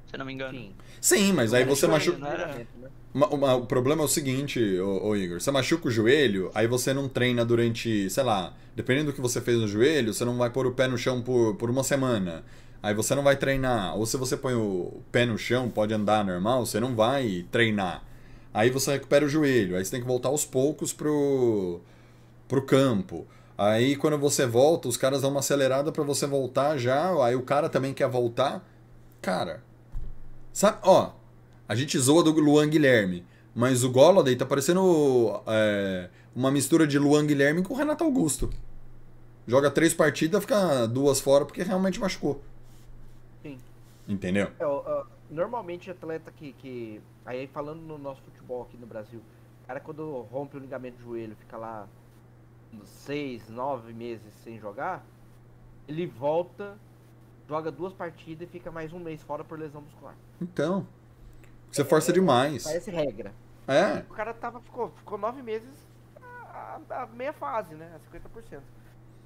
Se 0.08 0.14
eu 0.14 0.18
não 0.18 0.26
me 0.26 0.32
engano. 0.32 0.56
Sim. 0.58 0.72
Sim, 1.00 1.32
mas 1.32 1.52
aí 1.52 1.64
você 1.64 1.86
machuca. 1.86 2.26
era? 2.26 2.46
Né? 2.46 2.66
O 3.14 3.66
problema 3.66 4.02
é 4.02 4.04
o 4.04 4.08
seguinte, 4.08 4.60
ô, 4.78 5.08
ô 5.08 5.16
Igor, 5.16 5.40
você 5.40 5.50
machuca 5.50 5.88
o 5.88 5.90
joelho, 5.90 6.50
aí 6.54 6.66
você 6.66 6.92
não 6.92 7.08
treina 7.08 7.44
durante, 7.46 8.08
sei 8.10 8.22
lá, 8.22 8.52
dependendo 8.76 9.06
do 9.10 9.14
que 9.14 9.20
você 9.22 9.40
fez 9.40 9.58
no 9.58 9.66
joelho, 9.66 10.12
você 10.12 10.22
não 10.24 10.36
vai 10.36 10.50
pôr 10.50 10.66
o 10.66 10.72
pé 10.72 10.86
no 10.86 10.98
chão 10.98 11.22
por, 11.22 11.56
por 11.56 11.70
uma 11.70 11.82
semana. 11.82 12.44
Aí 12.82 12.94
você 12.94 13.14
não 13.14 13.22
vai 13.22 13.34
treinar. 13.36 13.96
Ou 13.96 14.04
se 14.06 14.16
você 14.18 14.36
põe 14.36 14.54
o 14.54 15.00
pé 15.10 15.24
no 15.26 15.36
chão, 15.38 15.68
pode 15.70 15.92
andar 15.94 16.24
normal, 16.24 16.64
você 16.66 16.78
não 16.78 16.94
vai 16.94 17.44
treinar. 17.50 18.04
Aí 18.56 18.70
você 18.70 18.92
recupera 18.92 19.22
o 19.22 19.28
joelho, 19.28 19.76
aí 19.76 19.84
você 19.84 19.90
tem 19.90 20.00
que 20.00 20.06
voltar 20.06 20.30
aos 20.30 20.46
poucos 20.46 20.90
pro, 20.90 21.78
pro 22.48 22.62
campo. 22.62 23.26
Aí 23.58 23.96
quando 23.96 24.16
você 24.16 24.46
volta, 24.46 24.88
os 24.88 24.96
caras 24.96 25.20
dão 25.20 25.30
uma 25.30 25.40
acelerada 25.40 25.92
pra 25.92 26.02
você 26.02 26.26
voltar 26.26 26.78
já, 26.78 27.12
aí 27.22 27.36
o 27.36 27.42
cara 27.42 27.68
também 27.68 27.92
quer 27.92 28.08
voltar. 28.08 28.66
Cara, 29.20 29.62
sabe, 30.54 30.78
ó, 30.84 31.10
a 31.68 31.74
gente 31.74 31.98
zoa 31.98 32.22
do 32.22 32.30
Luan 32.32 32.66
Guilherme, 32.66 33.26
mas 33.54 33.84
o 33.84 33.90
Golladay 33.90 34.34
tá 34.34 34.46
parecendo 34.46 35.38
é, 35.46 36.08
uma 36.34 36.50
mistura 36.50 36.86
de 36.86 36.98
Luan 36.98 37.26
Guilherme 37.26 37.62
com 37.62 37.74
o 37.74 37.76
Renato 37.76 38.04
Augusto. 38.04 38.48
Joga 39.46 39.70
três 39.70 39.92
partidas, 39.92 40.40
fica 40.40 40.86
duas 40.86 41.20
fora 41.20 41.44
porque 41.44 41.62
realmente 41.62 42.00
machucou. 42.00 42.42
Sim. 43.42 43.58
Entendeu? 44.08 44.48
É, 44.58 44.64
ó, 44.64 45.04
normalmente 45.30 45.90
atleta 45.90 46.30
que, 46.30 46.52
que. 46.54 47.00
Aí 47.24 47.46
falando 47.48 47.80
no 47.80 47.98
nosso 47.98 48.20
futebol 48.22 48.62
aqui 48.62 48.76
no 48.76 48.86
Brasil, 48.86 49.20
o 49.62 49.66
cara 49.66 49.80
quando 49.80 50.22
rompe 50.30 50.56
o 50.56 50.60
ligamento 50.60 50.96
do 50.98 51.02
joelho, 51.04 51.34
fica 51.36 51.56
lá 51.56 51.86
seis, 52.84 53.48
nove 53.48 53.92
meses 53.92 54.32
sem 54.44 54.58
jogar, 54.58 55.04
ele 55.88 56.06
volta, 56.06 56.76
joga 57.48 57.70
duas 57.70 57.92
partidas 57.92 58.48
e 58.48 58.50
fica 58.50 58.70
mais 58.70 58.92
um 58.92 58.98
mês 58.98 59.22
fora 59.22 59.42
por 59.44 59.58
lesão 59.58 59.80
muscular. 59.80 60.14
Então. 60.40 60.86
Você 61.70 61.84
força 61.84 62.12
demais. 62.12 62.64
Parece 62.64 62.90
regra. 62.90 63.32
É. 63.66 63.98
O 64.08 64.14
cara 64.14 64.32
tava, 64.32 64.60
ficou, 64.60 64.90
ficou 64.90 65.18
nove 65.18 65.42
meses 65.42 65.68
a, 66.50 66.78
a- 66.90 67.06
meia 67.06 67.32
fase, 67.32 67.74
né? 67.74 67.90
A 67.96 68.16
50%. 68.18 68.60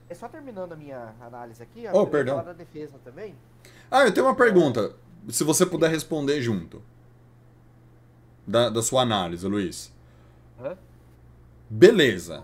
É 0.09 0.15
só 0.15 0.27
terminando 0.29 0.73
a 0.73 0.77
minha 0.77 1.15
análise 1.21 1.63
aqui, 1.63 1.85
Oh, 1.93 2.07
perdão. 2.07 2.37
falar 2.39 2.49
da 2.49 2.53
defesa 2.59 2.99
também. 3.05 3.35
Ah, 3.91 4.05
eu 4.05 4.13
tenho 4.13 4.27
uma 4.27 4.35
pergunta. 4.35 4.93
Se 5.29 5.45
você 5.45 5.67
puder 5.67 5.91
responder 5.91 6.41
junto. 6.41 6.83
Da, 8.47 8.69
da 8.69 8.83
sua 8.83 9.03
análise, 9.03 9.47
Luiz. 9.47 9.93
Hã? 10.61 10.77
Beleza. 11.69 12.43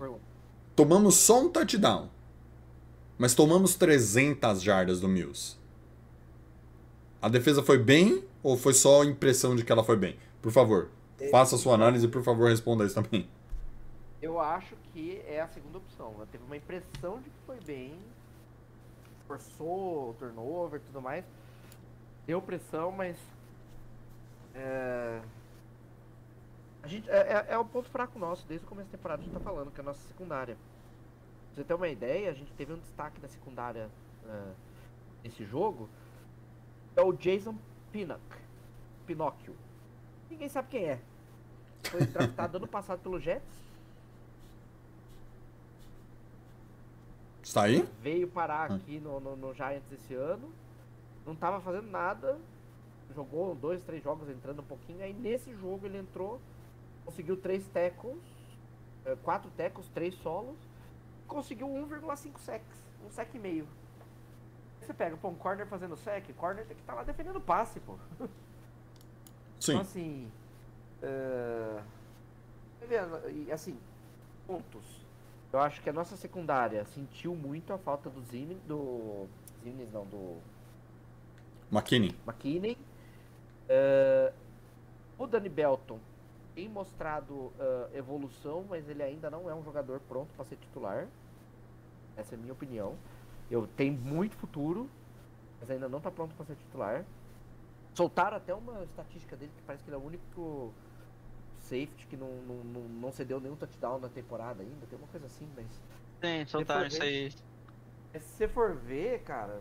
Tomamos 0.77 1.16
só 1.16 1.43
um 1.43 1.49
touchdown. 1.49 2.09
Mas 3.18 3.35
tomamos 3.35 3.74
300 3.74 4.62
jardas 4.62 5.01
do 5.01 5.09
Mills. 5.09 5.57
A 7.20 7.29
defesa 7.29 7.62
foi 7.62 7.79
bem 7.79 8.22
ou 8.43 8.57
foi 8.57 8.74
só 8.74 9.03
a 9.03 9.07
impressão 9.07 9.57
de 9.57 9.64
que 9.64 9.72
ela 9.72 9.83
foi 9.83 9.97
bem? 9.97 10.16
Por 10.41 10.53
favor, 10.53 10.91
faça 11.31 11.57
a 11.57 11.59
sua 11.59 11.74
análise 11.74 12.07
e 12.07 12.09
por 12.09 12.22
favor 12.22 12.49
responda 12.49 12.85
isso 12.85 12.95
também. 12.95 13.29
Eu 14.22 14.39
acho 14.39 14.77
que 14.93 15.20
é 15.27 15.41
a 15.41 15.49
segunda 15.49 15.79
opção. 15.79 16.12
Ela 16.14 16.27
teve 16.31 16.45
uma 16.45 16.57
impressão 16.57 17.20
de 17.20 17.31
que 17.31 17.37
foi 17.47 17.59
bem, 17.66 17.95
forçou 19.27 20.14
turnover 20.18 20.81
e 20.81 20.85
tudo 20.85 21.03
mais. 21.03 21.24
Deu 22.27 22.43
pressão, 22.43 22.91
mas. 22.91 23.16
É... 24.55 25.22
A 26.83 26.89
gente, 26.89 27.09
é, 27.11 27.16
é, 27.16 27.47
é 27.51 27.59
o 27.59 27.64
ponto 27.64 27.89
fraco 27.89 28.18
nosso, 28.18 28.47
desde 28.47 28.64
o 28.64 28.68
começo 28.68 28.89
da 28.91 28.97
temporada 28.97 29.20
a 29.20 29.24
gente 29.24 29.35
tá 29.35 29.41
falando, 29.41 29.72
que 29.72 29.81
é 29.81 29.83
a 29.83 29.87
nossa 29.87 30.07
secundária. 30.07 30.55
Pra 30.55 31.55
você 31.55 31.64
ter 31.64 31.74
uma 31.74 31.89
ideia, 31.89 32.31
a 32.31 32.35
gente 32.35 32.53
teve 32.53 32.72
um 32.72 32.79
destaque 32.79 33.20
da 33.20 33.29
secundária 33.29 33.91
é, 34.24 34.43
nesse 35.24 35.45
jogo. 35.45 35.89
É 36.95 37.03
o 37.03 37.12
Jason 37.12 37.57
Pinnock. 37.93 38.20
Pinóquio. 39.07 39.57
Ninguém 40.31 40.49
sabe 40.49 40.68
quem 40.68 40.85
é. 40.85 41.01
Foi 41.85 42.05
draftado 42.07 42.57
ano 42.57 42.68
passado 42.68 43.01
pelo 43.01 43.20
Jets. 43.20 43.66
Está 47.43 47.62
aí? 47.62 47.89
veio 48.03 48.27
parar 48.27 48.72
aqui 48.72 48.99
no, 48.99 49.20
no, 49.20 49.37
no 49.37 49.55
Giants 49.55 49.91
esse 49.93 50.14
ano, 50.14 50.53
não 51.27 51.35
tava 51.35 51.61
fazendo 51.61 51.91
nada, 51.91 52.39
jogou 53.14 53.55
dois, 53.55 53.83
três 53.83 54.03
jogos 54.03 54.29
entrando 54.29 54.61
um 54.61 54.64
pouquinho, 54.64 55.03
aí 55.03 55.12
nesse 55.12 55.53
jogo 55.57 55.85
ele 55.85 55.99
entrou, 55.99 56.41
conseguiu 57.05 57.37
três 57.37 57.66
tackles, 57.68 58.22
eh, 59.05 59.16
quatro 59.22 59.51
tackles, 59.57 59.89
três 59.89 60.14
solos, 60.16 60.57
conseguiu 61.27 61.66
1,5 61.66 62.39
sacks, 62.39 62.79
um 63.05 63.11
sec 63.11 63.35
e 63.35 63.39
meio. 63.39 63.66
Você 64.81 64.95
pega, 64.95 65.16
pô, 65.16 65.29
um 65.29 65.35
corner 65.35 65.66
fazendo 65.66 65.97
sec, 65.97 66.33
corner 66.37 66.64
tem 66.64 66.77
que 66.77 66.83
estar 66.83 66.95
lá 66.95 67.03
defendendo 67.03 67.41
passe, 67.41 67.81
pô. 67.81 67.97
Sim. 69.59 69.72
Então, 69.72 69.81
assim. 69.81 70.33
tá? 72.89 73.29
E, 73.31 73.51
assim, 73.51 73.77
pontos. 74.47 75.05
Eu 75.53 75.61
acho 75.61 75.81
que 75.81 75.91
a 75.91 75.93
nossa 75.93 76.16
secundária 76.16 76.85
sentiu 76.85 77.35
muito 77.35 77.72
a 77.72 77.79
falta 77.79 78.09
do 78.09 78.20
Zimmer, 78.22 78.59
do. 78.66 79.27
Zimmer 79.64 79.89
não, 79.93 80.05
do 80.05 80.39
McKinney. 81.70 82.14
McKinney. 82.26 82.78
Eh, 83.68 84.32
o 85.18 85.26
Danny 85.26 85.48
Belton 85.48 85.98
tem 86.54 86.68
mostrado 86.68 87.52
eh, 87.58 87.98
evolução, 87.98 88.64
mas 88.68 88.88
ele 88.88 89.02
ainda 89.02 89.30
não 89.30 89.50
é 89.50 89.54
um 89.54 89.62
jogador 89.62 90.00
pronto 90.00 90.32
para 90.34 90.44
ser 90.44 90.56
titular. 90.56 91.08
Essa 92.16 92.34
é 92.34 92.38
a 92.38 92.40
minha 92.40 92.52
opinião. 92.52 92.96
Eu 93.50 93.66
tenho 93.66 93.92
muito 93.92 94.36
futuro, 94.36 94.88
mas 95.60 95.70
ainda 95.70 95.88
não 95.88 95.98
está 95.98 96.10
pronto 96.10 96.34
para 96.34 96.46
ser 96.46 96.56
titular. 96.56 97.04
Soltaram 97.94 98.36
até 98.36 98.54
uma 98.54 98.84
estatística 98.84 99.36
dele 99.36 99.52
que 99.56 99.62
parece 99.62 99.82
que 99.84 99.90
ele 99.90 99.96
é 99.96 99.98
o 99.98 100.04
único 100.04 100.72
safety 101.60 102.06
que 102.06 102.16
não, 102.16 102.28
não, 102.42 102.64
não, 102.64 102.80
não 102.82 103.12
cedeu 103.12 103.40
nenhum 103.40 103.56
touchdown 103.56 103.98
na 103.98 104.08
temporada 104.08 104.62
ainda. 104.62 104.86
Tem 104.86 104.98
uma 104.98 105.08
coisa 105.08 105.26
assim, 105.26 105.48
mas 105.56 105.66
Sim, 106.22 106.46
soltaram 106.46 106.86
isso 106.86 107.02
aí. 107.02 107.32
mas 108.12 108.22
se 108.22 108.36
você 108.36 108.48
for 108.48 108.74
ver, 108.74 109.22
cara, 109.22 109.60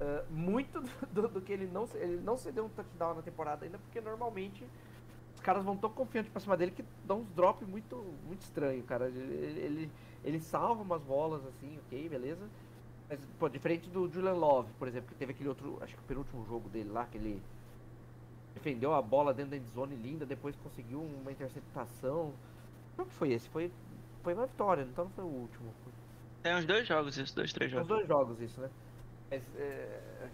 ah, 0.00 0.24
muito 0.28 0.80
do, 0.82 0.88
do- 1.22 1.28
do 1.28 1.42
que 1.42 1.52
ele 1.52 1.66
não, 1.66 1.84
ele 1.94 2.20
não 2.20 2.36
cedeu 2.36 2.64
um 2.66 2.68
touchdown 2.70 3.14
na 3.14 3.22
temporada 3.22 3.64
ainda, 3.64 3.78
porque 3.78 4.00
normalmente 4.00 4.70
os 5.34 5.40
caras 5.40 5.64
vão 5.64 5.76
tão 5.76 5.90
confiantes 5.90 6.30
pra 6.32 6.40
cima 6.40 6.56
dele 6.56 6.72
que 6.72 6.84
dão 7.04 7.20
uns 7.22 7.30
drop 7.32 7.64
muito, 7.66 7.96
muito 8.24 8.42
estranho, 8.42 8.84
cara. 8.84 9.08
Ele, 9.08 9.60
ele, 9.60 9.92
ele, 10.24 10.40
salva 10.40 10.82
umas 10.82 11.02
bolas 11.02 11.44
assim, 11.46 11.78
ok, 11.78 12.08
beleza. 12.08 12.50
Mas, 13.08 13.24
pô, 13.38 13.48
diferente 13.48 13.90
do 13.90 14.08
Julian 14.10 14.34
Love, 14.34 14.72
por 14.74 14.88
exemplo, 14.88 15.08
que 15.10 15.14
teve 15.16 15.32
aquele 15.32 15.48
outro, 15.48 15.78
acho 15.82 15.94
que 15.96 16.02
o 16.02 16.06
penúltimo 16.06 16.44
jogo 16.46 16.68
dele 16.70 16.90
lá, 16.90 17.06
que 17.06 17.18
ele 17.18 17.42
defendeu 18.54 18.94
a 18.94 19.02
bola 19.02 19.34
dentro 19.34 19.50
da 19.52 19.56
endzone 19.56 19.94
linda, 19.96 20.26
depois 20.26 20.56
conseguiu 20.56 21.02
uma 21.02 21.30
interceptação. 21.32 22.38
Qual 22.96 23.06
que 23.06 23.14
foi 23.14 23.32
esse? 23.32 23.48
Foi, 23.48 23.72
foi 24.22 24.34
uma 24.34 24.46
vitória, 24.46 24.82
então 24.82 25.04
não 25.04 25.12
foi 25.12 25.24
o 25.24 25.28
último. 25.28 25.74
Tem 26.42 26.54
uns 26.54 26.64
dois 26.64 26.86
jogos 26.88 27.18
isso, 27.18 27.34
dois, 27.34 27.52
três 27.52 27.70
jogos. 27.70 27.88
dois 27.88 28.06
jogos 28.06 28.40
isso, 28.40 28.60
né? 28.60 28.70
Mas, 29.30 29.42
é, 29.56 30.28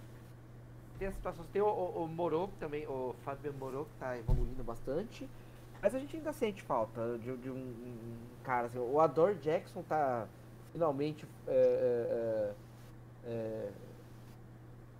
Tem 0.98 1.08
as 1.08 1.14
situações. 1.14 1.48
Tem 1.48 1.62
o, 1.62 1.66
o, 1.66 2.04
o 2.04 2.08
Moro 2.08 2.50
também, 2.60 2.86
o 2.86 3.14
Fábio 3.24 3.52
Moro 3.54 3.86
que 3.86 3.98
tá 3.98 4.16
evoluindo 4.18 4.62
bastante. 4.62 5.28
Mas 5.80 5.94
a 5.94 5.98
gente 5.98 6.16
ainda 6.16 6.32
sente 6.32 6.62
falta 6.62 7.18
de, 7.18 7.36
de 7.38 7.50
um, 7.50 7.56
um 7.56 8.16
cara 8.44 8.66
assim. 8.68 8.78
O 8.78 9.00
Ador 9.00 9.34
Jackson 9.34 9.82
tá 9.82 10.28
finalmente 10.72 11.26
é, 11.46 12.54
é, 13.24 13.70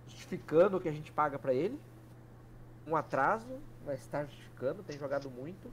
justificando 0.07 0.77
o 0.77 0.81
que 0.81 0.89
a 0.89 0.91
gente 0.91 1.11
paga 1.11 1.39
pra 1.39 1.53
ele. 1.53 1.79
Um 2.85 2.95
atraso, 2.97 3.47
mas 3.85 4.05
tá 4.07 4.25
justificando, 4.25 4.83
tem 4.83 4.97
jogado 4.99 5.29
muito. 5.31 5.71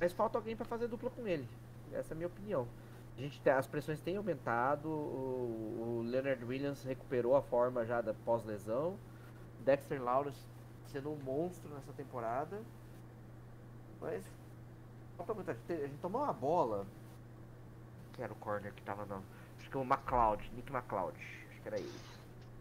Mas 0.00 0.12
falta 0.12 0.38
alguém 0.38 0.56
pra 0.56 0.64
fazer 0.64 0.88
dupla 0.88 1.10
com 1.10 1.26
ele. 1.26 1.46
Essa 1.92 2.12
é 2.12 2.14
a 2.14 2.16
minha 2.16 2.26
opinião. 2.26 2.66
A 3.16 3.20
gente 3.20 3.48
as 3.48 3.66
pressões 3.66 4.00
têm 4.00 4.16
aumentado, 4.16 4.88
o, 4.88 6.00
o 6.00 6.02
Leonard 6.04 6.44
Williams 6.44 6.82
recuperou 6.82 7.36
a 7.36 7.42
forma 7.42 7.84
já 7.84 8.00
da 8.00 8.12
pós-lesão. 8.12 8.96
Dexter 9.60 10.02
Lawrence 10.02 10.40
sendo 10.88 11.10
um 11.12 11.16
monstro 11.16 11.72
nessa 11.72 11.92
temporada. 11.92 12.60
Mas 14.00 14.24
falta 15.16 15.32
muito. 15.32 15.50
A 15.50 15.54
gente, 15.54 15.96
tomou 16.00 16.22
uma 16.22 16.32
bola. 16.32 16.86
Que 18.12 18.22
era 18.22 18.32
o 18.32 18.36
corner 18.36 18.72
que 18.72 18.82
tava 18.82 19.04
no. 19.06 19.22
Acho 19.58 19.70
que 19.70 19.78
o 19.78 19.82
McLeod, 19.82 20.50
Nick 20.54 20.72
McLeod. 20.72 21.16
Acho 21.50 21.62
que 21.62 21.68
era 21.68 21.78
ele. 21.78 22.00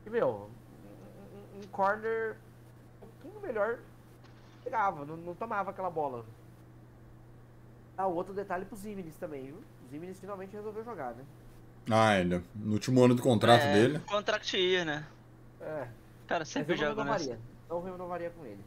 E 0.06 0.10
meu, 0.10 0.50
um, 1.56 1.60
um- 1.60 1.68
corner 1.72 2.38
um 3.02 3.08
pouquinho 3.08 3.42
melhor 3.42 3.80
pegava, 4.64 5.06
não, 5.06 5.18
não 5.18 5.36
tomava 5.36 5.72
aquela 5.72 5.90
bola. 5.90 6.26
Ah, 7.98 8.08
outro 8.08 8.34
detalhe 8.34 8.66
pro 8.66 8.76
Ziminis 8.76 9.18
também, 9.18 9.48
viu? 9.48 9.64
O 9.86 9.90
Ziminis 9.92 10.20
finalmente 10.20 10.54
resolveu 10.54 10.84
jogar, 10.84 11.14
né? 11.14 11.24
Ah, 11.90 12.18
ele, 12.18 12.42
no 12.56 12.74
último 12.74 13.04
ano 13.04 13.16
do 13.16 13.22
contrato 13.22 13.64
É, 13.64 13.74
dele. 13.74 14.00
Contract 14.00 14.56
year, 14.58 14.86
né? 14.86 15.06
É, 15.60 15.88
Cara, 16.28 16.40
mas 16.42 16.48
sempre 16.50 16.76
joga 16.78 17.04
nessa. 17.04 17.18
renovaria. 17.26 17.40
Não 17.70 17.84
renovaria 17.84 18.30
com 18.30 18.46
ele. 18.46 18.60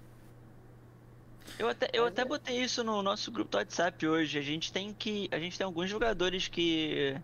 Eu 1.59 1.69
até, 1.69 1.89
eu 1.93 2.03
Mas 2.05 2.13
até 2.13 2.23
é- 2.23 2.25
botei 2.25 2.57
isso 2.63 2.83
no 2.85 3.03
nosso 3.03 3.31
grupo 3.31 3.51
do 3.53 3.57
WhatsApp 3.59 4.07
hoje. 4.07 4.39
A 4.39 4.43
gente 4.43 4.73
tem 4.73 4.93
que. 4.93 5.29
A 5.33 5.39
gente 5.39 5.57
tem 5.57 5.65
alguns 5.65 5.89
jogadores 5.89 6.49
que. 6.49 7.17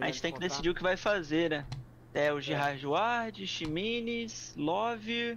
A 0.00 0.06
gente 0.06 0.22
tem 0.22 0.32
que 0.32 0.38
decidir 0.40 0.70
o 0.70 0.74
que 0.74 0.82
vai 0.82 0.96
fazer, 0.96 1.50
né? 1.50 1.66
É 2.14 2.32
o 2.32 2.40
Gerard 2.40 2.86
Ward, 2.86 3.46
Chimines, 3.46 4.54
Love, 4.56 5.36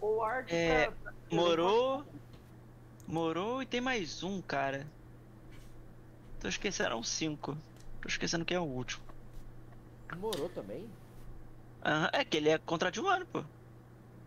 O 0.00 0.16
Ward 0.16 0.52
É, 0.52 0.90
pra- 0.90 1.12
Morou. 1.30 2.04
Morou 3.06 3.62
e 3.62 3.66
tem 3.66 3.80
mais 3.80 4.22
um, 4.22 4.40
cara. 4.42 4.86
Tô 6.44 6.48
esquecendo, 6.48 6.88
eram 6.88 7.02
cinco. 7.02 7.56
Tô 8.02 8.06
esquecendo 8.06 8.44
quem 8.44 8.54
é 8.54 8.60
o 8.60 8.64
último. 8.64 9.02
Morou 10.18 10.50
também? 10.50 10.86
Aham, 11.82 12.10
é 12.12 12.22
que 12.22 12.36
ele 12.36 12.50
é 12.50 12.58
contra 12.58 12.90
de 12.90 13.00
um 13.00 13.08
ano, 13.08 13.24
pô. 13.24 13.42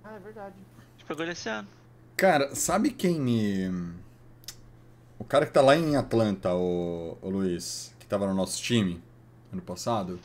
Ah, 0.03 0.15
é 0.15 0.19
verdade. 0.19 0.55
A 0.79 0.97
gente 0.97 1.05
pegou 1.05 1.21
ele 1.23 1.33
esse 1.33 1.47
ano. 1.47 1.67
Cara, 2.15 2.55
sabe 2.55 2.89
quem 2.89 3.21
me. 3.21 3.93
O 5.19 5.23
cara 5.23 5.45
que 5.45 5.51
tá 5.51 5.61
lá 5.61 5.75
em 5.75 5.95
Atlanta, 5.95 6.55
o, 6.55 7.19
o 7.21 7.29
Luiz, 7.29 7.93
que 7.99 8.07
tava 8.07 8.25
no 8.25 8.33
nosso 8.33 8.63
time 8.63 8.99
ano 9.53 9.61
passado. 9.61 10.19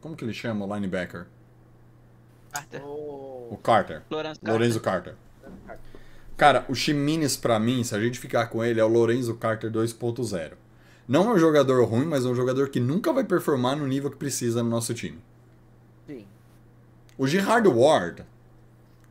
Como 0.00 0.16
que 0.16 0.24
ele 0.24 0.32
chama 0.32 0.64
o 0.64 0.74
linebacker? 0.74 1.26
Carter. 2.50 2.82
O... 2.82 3.48
O 3.50 3.58
Carter. 3.62 4.02
Lorenzo 4.10 4.40
Carter. 4.40 4.52
Lorenzo 4.54 4.80
Carter. 4.80 5.16
Cara, 6.38 6.64
o 6.66 6.74
Chimines 6.74 7.36
pra 7.36 7.60
mim, 7.60 7.84
se 7.84 7.94
a 7.94 8.00
gente 8.00 8.18
ficar 8.18 8.46
com 8.46 8.64
ele, 8.64 8.80
é 8.80 8.84
o 8.84 8.88
Lorenzo 8.88 9.36
Carter 9.36 9.70
2.0. 9.70 10.52
Não 11.10 11.28
é 11.28 11.34
um 11.34 11.38
jogador 11.40 11.84
ruim, 11.88 12.04
mas 12.06 12.24
é 12.24 12.28
um 12.28 12.36
jogador 12.36 12.68
que 12.68 12.78
nunca 12.78 13.12
vai 13.12 13.24
performar 13.24 13.74
no 13.76 13.84
nível 13.84 14.08
que 14.12 14.16
precisa 14.16 14.62
no 14.62 14.70
nosso 14.70 14.94
time. 14.94 15.18
Sim. 16.06 16.24
O 17.18 17.26
Gerard 17.26 17.66
Ward 17.66 18.24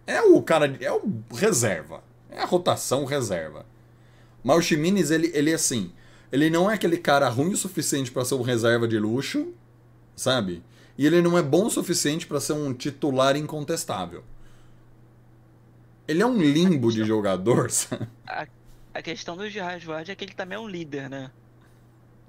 é 0.07 0.21
o 0.21 0.41
cara, 0.41 0.65
de- 0.69 0.85
é 0.85 0.93
o 0.93 1.01
reserva. 1.35 2.01
É 2.29 2.41
a 2.41 2.45
rotação 2.45 3.03
reserva. 3.03 3.65
Mas 4.41 4.57
o 4.59 4.61
Chimines, 4.61 5.11
ele, 5.11 5.29
ele 5.33 5.51
é 5.51 5.55
assim, 5.55 5.91
ele 6.31 6.49
não 6.49 6.71
é 6.71 6.75
aquele 6.75 6.97
cara 6.97 7.27
ruim 7.27 7.51
o 7.51 7.57
suficiente 7.57 8.11
pra 8.13 8.23
ser 8.23 8.35
um 8.35 8.43
reserva 8.43 8.87
de 8.87 8.97
luxo, 8.97 9.53
sabe? 10.15 10.63
E 10.97 11.05
ele 11.05 11.21
não 11.21 11.37
é 11.37 11.43
bom 11.43 11.65
o 11.65 11.69
suficiente 11.69 12.25
pra 12.25 12.39
ser 12.39 12.53
um 12.53 12.73
titular 12.73 13.35
incontestável. 13.35 14.23
Ele 16.07 16.21
é 16.21 16.25
um 16.25 16.41
limbo 16.41 16.93
de 16.93 17.03
jogador, 17.03 17.69
sabe? 17.71 18.07
A, 18.25 18.47
a 18.93 19.01
questão 19.01 19.35
do 19.35 19.49
Gerard 19.49 19.85
Ward 19.85 20.09
é 20.09 20.15
que 20.15 20.23
ele 20.23 20.33
também 20.33 20.55
é 20.55 20.59
um 20.61 20.67
líder, 20.69 21.09
né? 21.09 21.29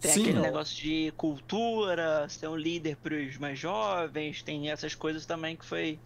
Tem 0.01 0.11
Sim. 0.12 0.22
aquele 0.22 0.40
negócio 0.40 0.76
de 0.76 1.12
cultura, 1.12 2.28
ser 2.28 2.48
um 2.48 2.57
líder 2.57 2.96
pros 2.96 3.36
mais 3.36 3.59
jovens, 3.59 4.42
tem 4.42 4.70
essas 4.70 4.94
coisas 4.94 5.26
também 5.26 5.57
que 5.57 5.64
foi 5.64 5.98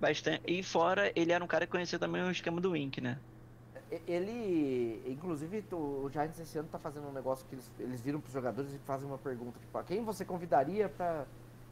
bastante. 0.00 0.42
E 0.46 0.62
fora, 0.62 1.12
ele 1.14 1.32
era 1.32 1.42
um 1.42 1.46
cara 1.46 1.66
que 1.66 1.72
conhecia 1.72 1.98
também 1.98 2.22
o 2.22 2.30
esquema 2.30 2.60
do 2.60 2.72
Wink, 2.72 3.00
né? 3.00 3.18
Ele, 4.06 5.02
inclusive, 5.06 5.64
o 5.72 6.10
Giants 6.12 6.38
esse 6.38 6.58
ano 6.58 6.68
tá 6.68 6.78
fazendo 6.78 7.08
um 7.08 7.12
negócio 7.12 7.46
que 7.46 7.54
eles, 7.54 7.72
eles 7.78 8.00
viram 8.02 8.20
pros 8.20 8.32
jogadores 8.34 8.72
e 8.74 8.78
fazem 8.80 9.08
uma 9.08 9.16
pergunta, 9.18 9.58
tipo, 9.58 9.78
"Ah, 9.78 9.84
quem 9.84 10.04
você 10.04 10.24
convidaria 10.24 10.88
pra 10.88 11.26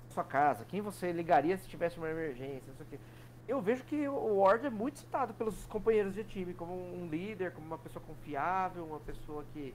sua 0.09 0.25
casa? 0.25 0.65
Quem 0.65 0.81
você 0.81 1.13
ligaria 1.13 1.57
se 1.59 1.69
tivesse 1.69 1.99
uma 1.99 2.09
emergência? 2.09 2.69
Não 2.69 2.77
sei 2.77 2.87
o 2.87 2.89
quê. 2.89 2.99
Eu 3.47 3.61
vejo 3.61 3.85
que 3.85 4.09
o 4.09 4.39
Ward 4.39 4.67
é 4.67 4.71
muito 4.71 4.99
citado 4.99 5.35
pelos 5.35 5.67
companheiros 5.67 6.15
de 6.15 6.25
time 6.25 6.55
como 6.55 6.75
um 6.75 7.07
líder, 7.09 7.53
como 7.53 7.67
uma 7.67 7.79
pessoa 7.79 8.03
confiável, 8.05 8.85
uma 8.87 9.01
pessoa 9.01 9.45
que 9.53 9.75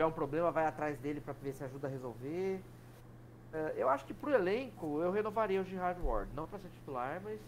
tiver 0.00 0.06
um 0.06 0.12
problema 0.12 0.50
vai 0.50 0.64
atrás 0.66 0.98
dele 0.98 1.20
pra 1.20 1.34
ver 1.34 1.52
se 1.52 1.62
ajuda 1.62 1.86
a 1.86 1.90
resolver. 1.90 2.62
Eh, 3.52 3.74
Eu 3.76 3.88
acho 3.90 4.06
que 4.06 4.14
pro 4.14 4.30
elenco 4.32 5.02
eu 5.02 5.12
renovaria 5.12 5.60
o 5.60 5.64
Gerard 5.64 6.00
Ward, 6.00 6.30
não 6.34 6.46
pra 6.46 6.58
ser 6.58 6.68
titular, 6.68 7.20
mas 7.22 7.38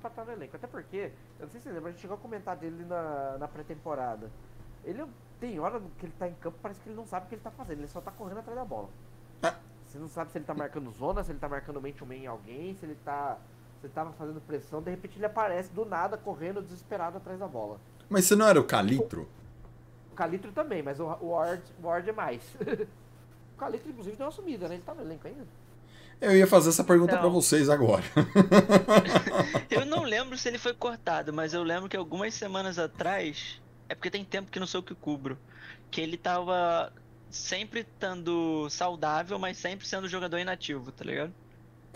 pra 0.00 0.08
estar 0.08 0.24
no 0.24 0.32
elenco. 0.32 0.56
Até 0.56 0.66
porque, 0.66 1.12
eu 1.38 1.44
não 1.44 1.50
sei 1.50 1.60
se 1.60 1.68
você 1.68 1.74
lembra, 1.74 1.90
a 1.90 1.92
gente 1.92 2.00
chegou 2.00 2.16
a 2.16 2.20
comentar 2.20 2.56
dele 2.56 2.84
na, 2.86 3.36
na 3.38 3.46
pré-temporada. 3.46 4.30
Ele 4.82 5.04
tem 5.38 5.60
hora 5.60 5.80
que 5.98 6.06
ele 6.06 6.14
tá 6.18 6.26
em 6.26 6.34
campo, 6.34 6.56
parece 6.62 6.80
que 6.80 6.88
ele 6.88 6.96
não 6.96 7.06
sabe 7.06 7.26
o 7.26 7.28
que 7.28 7.34
ele 7.34 7.42
tá 7.42 7.50
fazendo, 7.50 7.80
ele 7.80 7.88
só 7.88 8.00
tá 8.00 8.10
correndo 8.10 8.38
atrás 8.38 8.58
da 8.58 8.64
bola. 8.64 8.88
Ah. 9.42 9.54
Você 9.86 9.98
não 9.98 10.08
sabe 10.08 10.32
se 10.32 10.38
ele 10.38 10.44
tá 10.46 10.54
marcando 10.54 10.90
zona, 10.90 11.22
se 11.22 11.32
ele 11.32 11.38
tá 11.38 11.48
marcando 11.48 11.82
mente 11.82 11.98
to 11.98 12.06
man 12.06 12.14
em 12.14 12.26
alguém, 12.26 12.74
se 12.76 12.86
ele 12.86 12.96
tá. 13.04 13.36
Se 13.80 13.86
ele 13.86 13.92
tava 13.92 14.12
fazendo 14.14 14.40
pressão, 14.40 14.80
de 14.80 14.90
repente 14.90 15.18
ele 15.18 15.26
aparece 15.26 15.70
do 15.70 15.84
nada 15.84 16.16
correndo 16.16 16.62
desesperado 16.62 17.18
atrás 17.18 17.38
da 17.38 17.46
bola. 17.46 17.78
Mas 18.08 18.24
se 18.24 18.34
não 18.34 18.46
era 18.48 18.58
o 18.58 18.64
Calitro? 18.64 19.28
O 20.14 20.16
Calitro 20.16 20.52
também, 20.52 20.80
mas 20.80 21.00
o, 21.00 21.06
o, 21.20 21.30
Ward, 21.30 21.60
o 21.82 21.86
Ward 21.88 22.08
é 22.08 22.12
mais. 22.12 22.40
o 22.62 23.58
Calitro, 23.58 23.90
inclusive, 23.90 24.16
deu 24.16 24.26
uma 24.26 24.32
sumida, 24.32 24.68
né? 24.68 24.76
Ele 24.76 24.84
tá 24.84 24.94
no 24.94 25.02
elenco 25.02 25.26
ainda. 25.26 25.44
Eu 26.20 26.36
ia 26.36 26.46
fazer 26.46 26.68
essa 26.68 26.84
pergunta 26.84 27.14
Não. 27.14 27.20
pra 27.20 27.28
vocês 27.28 27.68
agora. 27.68 28.04
Eu 29.68 29.84
não 29.84 30.04
lembro 30.04 30.38
se 30.38 30.46
ele 30.46 30.56
foi 30.56 30.72
cortado, 30.72 31.32
mas 31.32 31.52
eu 31.52 31.64
lembro 31.64 31.88
que 31.88 31.96
algumas 31.96 32.32
semanas 32.32 32.78
atrás, 32.78 33.60
é 33.88 33.94
porque 33.96 34.08
tem 34.08 34.24
tempo 34.24 34.52
que 34.52 34.60
não 34.60 34.68
sou 34.68 34.78
eu 34.78 34.82
que 34.84 34.94
cubro, 34.94 35.36
que 35.90 36.00
ele 36.00 36.16
tava 36.16 36.92
sempre 37.28 37.80
estando 37.80 38.70
saudável, 38.70 39.36
mas 39.36 39.56
sempre 39.56 39.84
sendo 39.84 40.08
jogador 40.08 40.38
inativo, 40.38 40.92
tá 40.92 41.04
ligado? 41.04 41.34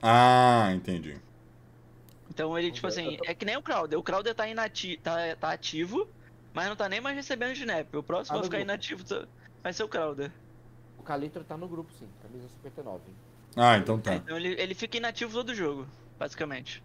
ah, 0.02 0.72
entendi. 0.74 1.16
Então 2.28 2.58
ele, 2.58 2.72
tipo 2.72 2.88
assim, 2.88 3.16
é 3.24 3.32
que 3.32 3.44
nem 3.44 3.56
o 3.56 3.62
Crowder. 3.62 3.96
O 3.96 4.02
Crowder 4.02 4.34
tá, 4.34 4.48
inati 4.48 4.96
tá, 4.96 5.16
tá 5.38 5.52
ativo, 5.52 6.08
mas 6.55 6.68
não 6.68 6.76
tá 6.76 6.88
nem 6.88 7.01
mais 7.01 7.16
recebendo 7.16 7.53
snap. 7.53 7.94
O 7.94 8.03
próximo 8.03 8.34
Tá 8.34 8.34
a 8.34 8.38
no 8.38 8.44
ficar 8.44 8.59
grupo. 8.59 8.70
inativo 8.72 9.05
tá- 9.05 9.26
vai 9.62 9.72
ser 9.72 9.82
o 9.84 9.88
Crowder. 9.88 10.30
O 10.99 11.03
Calitro 11.03 11.44
tá 11.44 11.57
no 11.57 11.68
grupo, 11.68 11.90
sim, 11.99 12.09
camisa 12.22 12.49
59. 12.49 13.03
Ah, 13.57 13.76
então 13.78 13.96
É, 13.96 14.01
tá. 14.01 14.14
então 14.16 14.36
ele, 14.36 14.61
ele 14.61 14.74
fica 14.74 14.96
inativo 14.96 15.32
todo 15.32 15.55
jogo, 15.55 15.86
basicamente. 16.18 16.82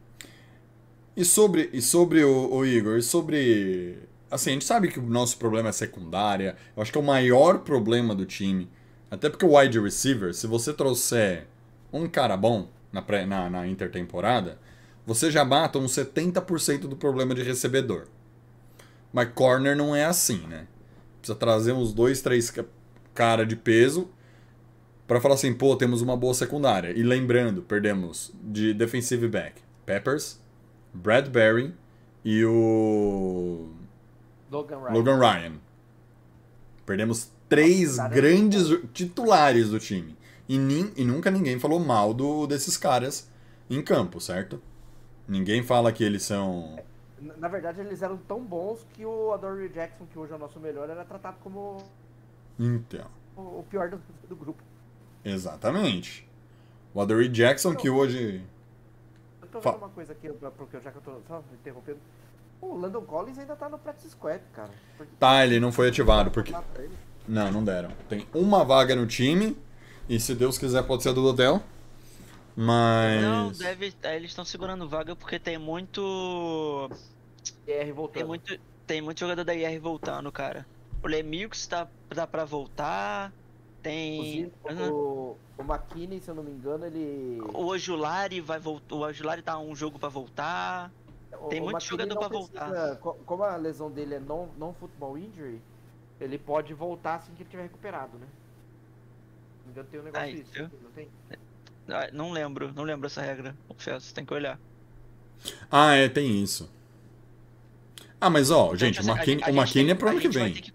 E 1.16 1.24
sobre, 1.24 1.70
e 1.74 1.82
sobre 1.82 2.24
o, 2.24 2.54
o 2.54 2.66
Igor, 2.66 2.98
e 2.98 3.04
sobre. 3.04 4.00
Assim, 4.32 4.50
a 4.50 4.54
gente 4.54 4.66
sabe 4.66 4.88
que 4.88 5.00
o 5.00 5.04
nosso 5.04 5.38
problema 5.38 5.70
é 5.70 5.72
secundária. 5.72 6.56
Eu 6.76 6.82
acho 6.82 6.92
que 6.92 6.98
é 6.98 7.02
o 7.02 7.04
maior 7.04 7.60
problema 7.60 8.16
do 8.16 8.26
time. 8.26 8.68
Até 9.12 9.30
porque 9.30 9.46
o 9.46 9.56
wide 9.56 9.80
receiver, 9.80 10.34
se 10.34 10.48
você 10.48 10.74
trouxer 10.74 11.46
um 11.92 12.08
cara 12.10 12.36
bom 12.36 12.68
na, 12.92 13.00
pré, 13.00 13.28
na, 13.28 13.48
na 13.48 13.68
intertemporada, 13.68 14.58
você 15.06 15.30
já 15.30 15.46
mata 15.46 15.78
uns 15.78 15.92
70% 15.92 16.88
do 16.88 16.96
problema 16.96 17.36
de 17.36 17.44
recebedor. 17.44 18.08
Mas 19.14 19.30
corner 19.34 19.78
não 19.78 19.96
é 19.96 20.04
assim, 20.06 20.46
né? 20.48 20.68
Precisa 21.22 21.38
trazer 21.38 21.72
uns 21.72 21.94
dois, 21.94 22.22
três 22.22 22.50
ca- 22.50 22.66
cara 23.14 23.46
de 23.46 23.56
peso 23.56 24.10
pra 25.08 25.22
falar 25.22 25.36
assim, 25.36 25.54
pô, 25.54 25.76
temos 25.76 26.02
uma 26.02 26.18
boa 26.18 26.34
secundária. 26.34 26.92
E 26.98 27.04
lembrando, 27.04 27.62
perdemos 27.62 28.34
de 28.44 28.74
defensive 28.74 29.28
back 29.28 29.62
Peppers, 29.86 30.40
Bradbury 30.94 31.74
e 32.26 32.44
o 32.44 33.70
Logan 34.52 34.80
Ryan. 34.80 34.92
Logan 34.94 35.20
Ryan. 35.20 35.54
Perdemos 36.86 37.30
três 37.48 37.96
Cara, 37.98 38.14
grandes 38.14 38.68
titulares 38.94 39.70
do 39.70 39.80
time. 39.80 40.18
E, 40.50 40.58
nin- 40.58 40.92
e 40.98 41.06
nunca 41.06 41.32
ninguém 41.32 41.60
falou 41.60 41.80
mal 41.80 42.14
do, 42.14 42.46
desses 42.48 42.76
caras 42.78 43.30
em 43.70 43.82
campo, 43.82 44.20
certo? 44.20 44.62
Ninguém 45.28 45.64
fala 45.64 45.92
que 45.92 46.04
eles 46.04 46.24
são. 46.24 46.78
Na 47.24 47.36
na 47.38 47.48
verdade, 47.48 47.80
eles 47.82 48.02
eram 48.02 48.18
tão 48.18 48.40
bons 48.44 48.86
que 48.94 49.06
o 49.06 49.32
Adoree 49.34 49.70
Jackson, 49.70 50.06
que 50.12 50.18
hoje 50.20 50.32
é 50.32 50.36
o 50.36 50.40
nosso 50.40 50.60
melhor, 50.60 50.90
era 50.90 51.04
tratado 51.06 51.38
como 51.44 51.78
Então, 52.60 53.08
o 53.36 53.60
o 53.60 53.66
pior 53.70 53.90
do, 53.90 54.00
do 54.28 54.36
grupo. 54.36 54.62
exatamente. 55.24 56.28
O 56.94 57.02
Adoree 57.02 57.30
Jackson, 57.30 57.76
que 57.76 57.90
hoje. 57.90 58.44
Eu 59.42 59.48
tô 59.48 59.62
Fa- 59.62 59.72
vendo 59.72 59.82
uma 59.82 59.90
coisa 59.90 60.12
aqui, 60.14 60.30
porque 60.58 60.80
já 60.80 60.92
que 60.92 60.98
eu 60.98 61.02
tô 61.02 61.14
só 61.28 61.44
interrompendo. 61.54 61.98
O 62.62 62.76
Landon 62.78 63.02
Collins 63.02 63.38
ainda 63.40 63.56
tá 63.56 63.68
no 63.68 63.78
practice 63.78 64.12
squad, 64.12 64.42
cara. 64.54 64.70
Porque- 64.98 65.12
Tá, 65.20 65.44
ele 65.46 65.60
não 65.60 65.72
foi 65.72 65.90
ativado, 65.90 66.32
porque. 66.32 66.54
Não, 67.28 67.52
não 67.52 67.64
deram. 67.64 67.90
Tem 68.10 68.26
uma 68.34 68.64
vaga 68.64 68.96
no 68.96 69.06
time. 69.08 69.58
E 70.08 70.20
se 70.20 70.36
Deus 70.36 70.58
quiser, 70.58 70.84
pode 70.84 71.02
ser 71.04 71.10
a 71.10 71.14
do 71.14 71.24
Odell. 71.26 71.62
Mas. 72.56 73.22
Não, 73.22 73.52
deve. 73.52 73.94
é, 74.04 74.16
Eles 74.16 74.32
estão 74.32 74.46
segurando 74.46 74.88
vaga 74.88 75.16
porque 75.16 75.40
tem 75.40 75.58
muito. 75.58 76.90
IR 77.68 77.94
voltando. 77.94 78.14
Tem 78.14 78.26
muito. 78.26 78.60
Tem 78.86 79.02
muito 79.02 79.20
jogador 79.20 79.44
da 79.44 79.56
IR 79.56 79.80
voltando, 79.80 80.32
cara. 80.32 80.66
O 81.02 81.08
Lemieux 81.08 81.66
tá, 81.68 81.88
tá 82.10 82.28
pra 82.28 82.46
voltar. 82.46 83.32
Tem. 83.82 84.42
Inclusive, 84.42 84.92
o, 84.92 85.38
o 85.58 85.62
McKinney, 85.64 86.20
se 86.22 86.30
eu 86.30 86.36
não 86.36 86.44
me 86.44 86.52
engano, 86.52 86.86
ele. 86.86 87.42
O 87.54 87.66
Ojulari 87.66 88.40
vai 88.40 88.60
voltar. 88.60 88.96
O 88.96 89.00
Ojulari 89.00 89.42
tá 89.42 89.58
um 89.58 89.76
jogo 89.76 89.98
pra 89.98 90.10
voltar. 90.10 90.92
Tem 91.50 91.60
o 91.60 91.64
muito 91.64 91.84
jogador 91.84 92.16
pra 92.18 92.30
precisa- 92.30 92.96
co- 93.02 93.16
Como 93.26 93.44
a 93.44 93.56
lesão 93.56 93.90
dele 93.90 94.16
é 94.16 94.20
não, 94.20 94.48
não 94.58 94.74
football 94.74 95.18
injury, 95.18 95.60
ele 96.22 96.38
pode 96.38 96.74
voltar 96.74 97.16
assim 97.16 97.34
que 97.34 97.42
ele 97.42 97.50
tiver 97.50 97.64
recuperado, 97.64 98.18
né? 98.20 98.28
Não 99.76 99.84
tem 99.84 100.00
um 100.00 100.04
negócio 100.04 100.26
Ai, 100.26 100.34
disso. 100.34 100.72
Não 100.82 100.92
tem? 100.92 101.10
Ah, 101.88 102.10
Não 102.12 102.32
lembro, 102.32 102.74
não 102.74 102.84
lembro 102.84 103.08
essa 103.08 103.22
regra. 103.22 103.56
Confesso, 103.68 104.14
tem 104.14 104.26
que 104.26 104.34
olhar. 104.34 104.60
Ah, 105.70 105.94
é, 105.96 106.08
tem 106.10 106.42
isso. 106.42 106.70
Ah, 108.20 108.30
mas 108.30 108.50
ó, 108.52 108.74
Então, 108.74 108.78
gente, 108.78 108.96
tipo 108.96 109.08
o 109.08 109.12
assim, 109.12 109.12
a 109.12 109.16
McKinney, 109.16 109.44
o 109.52 109.56
McKinney 109.62 109.92
é 109.92 109.96
pro 109.96 110.10
ano 110.10 110.20
que 110.22 110.30
vem. 110.30 110.54
que 110.54 110.72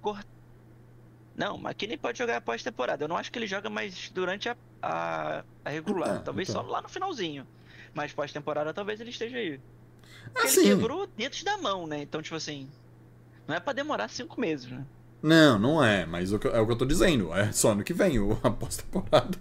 Não, 1.37 1.57
o 1.57 1.59
McKinney 1.59 1.97
pode 1.97 2.19
jogar 2.19 2.37
após 2.37 2.63
temporada. 2.63 3.05
Eu 3.05 3.09
não 3.09 3.17
acho 3.17 3.31
que 3.33 3.39
ele 3.39 3.47
joga 3.47 3.71
mais 3.71 4.11
durante 4.11 4.49
a, 4.49 4.57
a, 4.83 5.45
a 5.65 5.71
regular. 5.71 6.17
Ah, 6.17 6.21
talvez 6.21 6.49
então. 6.49 6.63
só 6.63 6.69
lá 6.71 6.83
no 6.83 6.89
finalzinho. 6.89 7.47
Mas 7.95 8.13
pós-temporada 8.13 8.75
talvez 8.75 9.01
ele 9.01 9.11
esteja 9.11 9.39
aí. 9.39 9.59
Porque 10.25 10.41
Ah, 10.41 10.43
ele 10.43 10.51
sim. 10.51 10.65
quebrou 10.65 11.07
dedos 11.07 11.43
da 11.43 11.57
mão, 11.57 11.87
né? 11.87 12.03
Então, 12.03 12.21
tipo 12.21 12.37
assim. 12.37 12.69
Não 13.47 13.55
é 13.55 13.61
pra 13.61 13.73
demorar 13.73 14.09
cinco 14.09 14.39
meses, 14.41 14.71
né? 14.71 14.85
Não, 15.23 15.59
não 15.59 15.85
é, 15.85 16.07
mas 16.07 16.33
é 16.33 16.37
o 16.37 16.39
que 16.39 16.47
eu 16.49 16.77
tô 16.77 16.85
dizendo. 16.85 17.35
É 17.35 17.51
só 17.53 17.73
ano 17.73 17.83
que 17.83 17.93
vem. 17.93 18.19
O 18.19 18.39
a 18.43 18.51
pós-temporada 18.51 19.37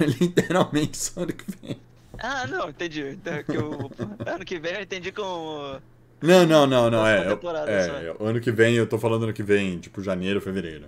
é 0.00 0.04
literalmente 0.04 0.96
só 0.96 1.22
ano 1.22 1.32
que 1.32 1.44
vem. 1.62 1.80
Ah, 2.18 2.46
não, 2.46 2.68
entendi. 2.68 3.02
Então, 3.08 3.42
que 3.42 3.56
o- 3.58 3.90
ano 4.26 4.44
que 4.44 4.58
vem 4.58 4.74
eu 4.74 4.82
entendi 4.82 5.10
com. 5.10 5.80
Não, 6.20 6.46
não, 6.46 6.66
não, 6.66 6.90
não. 6.90 7.06
É, 7.06 7.26
é, 7.66 8.06
é, 8.06 8.16
ano 8.20 8.40
que 8.40 8.52
vem, 8.52 8.74
eu 8.74 8.86
tô 8.86 8.96
falando 8.98 9.24
ano 9.24 9.32
que 9.32 9.42
vem, 9.42 9.78
tipo 9.78 10.02
janeiro, 10.02 10.40
fevereiro. 10.40 10.86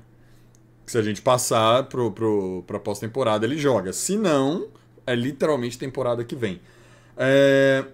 Se 0.86 0.99
a 0.99 1.03
gente 1.03 1.22
passar 1.22 1.84
pro, 1.84 2.12
pro, 2.12 2.62
pra 2.66 2.78
pós-temporada, 2.78 3.45
ele 3.47 3.57
joga. 3.59 3.92
Se 3.92 4.16
não, 4.16 4.68
é 5.07 5.14
literalmente 5.14 5.78
temporada 5.78 6.22
que 6.22 6.36
vem. 6.36 6.61
É, 7.16 7.84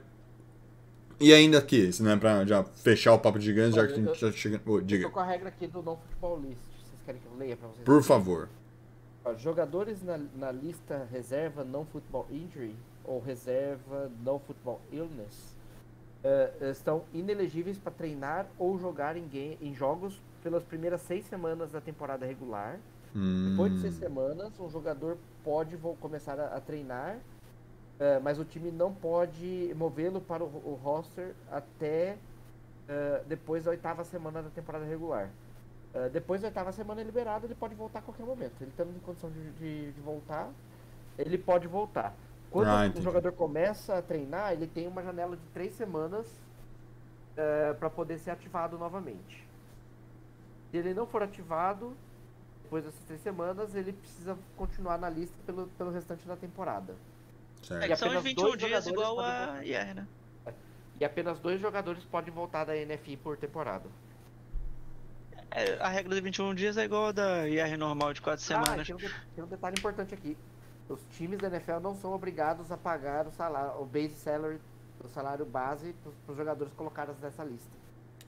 E 1.21 1.33
ainda 1.35 1.59
aqui, 1.59 1.93
se 1.93 2.03
não 2.03 2.13
é 2.13 2.17
pra 2.17 2.45
já 2.47 2.65
fechar 2.65 3.13
o 3.15 3.19
papo 3.19 3.39
de 3.39 3.45
gigantes, 3.45 3.75
já 3.75 3.87
que 3.87 3.93
a 3.93 3.97
gente 3.97 4.19
já 4.19 4.33
chega. 4.33 4.61
Ô, 4.67 4.79
Eu 4.79 4.81
diga, 4.81 5.05
tô 5.07 5.11
com 5.11 5.21
a 5.21 5.25
regra 5.25 5.49
aqui 5.49 5.67
do 5.67 5.83
football 5.83 6.41
list. 6.41 6.61
Vocês 6.83 7.03
querem 7.05 7.21
que 7.21 7.27
eu 7.27 7.37
leia 7.37 7.57
pra 7.57 7.69
vocês? 7.69 7.85
por 7.85 8.03
favor. 8.03 8.49
Jogadores 9.39 10.03
na, 10.03 10.19
na 10.35 10.51
lista 10.51 11.07
reserva 11.13 11.63
não 11.63 11.85
football 11.85 12.27
injury 12.31 12.75
ou 13.05 13.21
reserva 13.21 14.11
não 14.25 14.39
football 14.41 14.81
illness 14.91 15.55
eh, 16.25 16.71
estão 16.73 17.05
inelegíveis 17.13 17.79
para 17.79 17.93
treinar 17.93 18.47
ou 18.59 18.79
jogar 18.79 19.17
em, 19.17 19.29
game, 19.29 19.59
em 19.61 19.75
jogos 19.75 20.21
pelas 20.43 20.65
primeiras 20.65 21.03
seis 21.03 21.27
semanas 21.27 21.71
da 21.73 21.81
temporada 21.81 22.25
regular. 22.27 22.79
Depois 23.45 23.73
de 23.73 23.79
seis 23.79 23.95
Hum, 23.95 23.99
semanas, 23.99 24.59
um 24.59 24.71
jogador 24.71 25.19
pode 25.45 25.77
começar 26.01 26.41
a, 26.41 26.57
a 26.57 26.61
treinar, 26.61 27.19
eh, 28.01 28.19
mas 28.21 28.39
o 28.39 28.45
time 28.45 28.71
não 28.73 28.95
pode 28.95 29.73
movê-lo 29.77 30.21
para 30.21 30.43
o, 30.45 30.47
o 30.47 30.75
roster 30.83 31.35
até 31.51 32.19
eh, 32.89 33.23
depois 33.27 33.65
da 33.65 33.71
oitava 33.73 34.05
semana 34.05 34.43
da 34.43 34.51
temporada 34.51 34.85
regular. 34.85 35.31
Eh, 35.95 36.09
depois 36.11 36.41
da 36.43 36.49
oitava 36.49 36.73
semana 36.73 37.03
liberado, 37.03 37.47
ele 37.47 37.55
pode 37.55 37.75
voltar 37.75 38.01
a 38.01 38.03
qualquer 38.03 38.25
momento. 38.27 38.55
Ele 38.61 38.71
estando 38.71 38.97
em 38.97 39.01
condição 39.01 39.31
de, 39.31 39.51
de- 39.53 39.93
de 39.93 40.01
voltar, 40.01 40.51
ele 41.19 41.39
pode 41.39 41.67
voltar. 41.69 42.15
Quando 42.51 42.69
Ah, 42.69 42.87
o 42.87 42.87
entendi. 42.87 43.05
jogador 43.05 43.33
começa 43.33 43.99
a 43.99 44.03
treinar, 44.03 44.53
ele 44.53 44.67
tem 44.67 44.89
uma 44.89 45.03
janela 45.03 45.37
de 45.37 45.47
três 45.55 45.73
semanas 45.75 46.27
para 47.79 47.91
poder 47.91 48.19
ser 48.19 48.31
ativado 48.31 48.79
novamente. 48.79 49.47
Se 50.71 50.77
ele 50.77 50.95
não 50.95 51.07
for 51.07 51.23
ativado, 51.23 51.97
depois 52.63 52.85
dessas 52.85 53.05
três 53.05 53.21
semanas, 53.23 53.75
ele 53.75 53.93
precisa 53.93 54.39
continuar 54.57 54.99
na 54.99 55.09
lista 55.11 55.37
pelo, 55.47 55.67
pelo 55.69 55.91
restante 55.91 56.27
da 56.27 56.37
temporada. 56.37 56.95
É 57.63 57.67
certo. 57.67 57.87
que 57.89 57.97
são 57.97 58.09
os 58.09 58.15
apenas 58.17 58.25
21 58.25 58.43
dois 58.45 58.59
dias 58.59 58.87
igual 58.87 59.21
a. 59.21 59.65
IR, 59.65 59.95
né? 59.95 60.07
E 60.99 61.05
apenas 61.05 61.39
dois 61.41 61.61
jogadores 61.61 62.05
podem 62.05 62.33
voltar 62.33 62.65
da 62.65 62.75
NFI 62.75 63.17
por 63.17 63.37
temporada. 63.37 63.89
É, 65.51 65.79
a 65.81 65.89
regra 65.89 66.11
dos 66.11 66.21
21 66.21 66.55
dias 66.55 66.77
é 66.77 66.85
igual 66.85 67.07
a 67.07 67.13
da 67.13 67.49
IR 67.49 67.77
normal 67.77 68.13
de 68.13 68.21
4 68.21 68.43
Ah, 68.43 68.47
semanas. 68.47 68.87
tem 68.87 68.95
um, 68.95 68.99
de- 68.99 69.15
tem 69.35 69.45
um 69.45 69.47
detalhe 69.47 69.77
importante 69.79 70.15
aqui. 70.15 70.37
Os 70.89 71.01
times 71.17 71.39
da 71.39 71.49
NFL 71.49 71.79
não 71.81 71.95
são 71.95 72.13
obrigados 72.13 72.71
a 72.71 72.77
pagar 72.77 73.27
o 73.27 73.33
salário, 73.33 73.81
o 73.81 73.85
base 73.85 74.15
salary, 74.15 74.61
o 75.03 75.09
salário 75.09 75.45
base 75.47 75.95
para 76.25 76.33
os 76.33 76.37
jogadores 76.37 76.73
colocados 76.75 77.19
nessa 77.21 77.43
lista. 77.45 77.71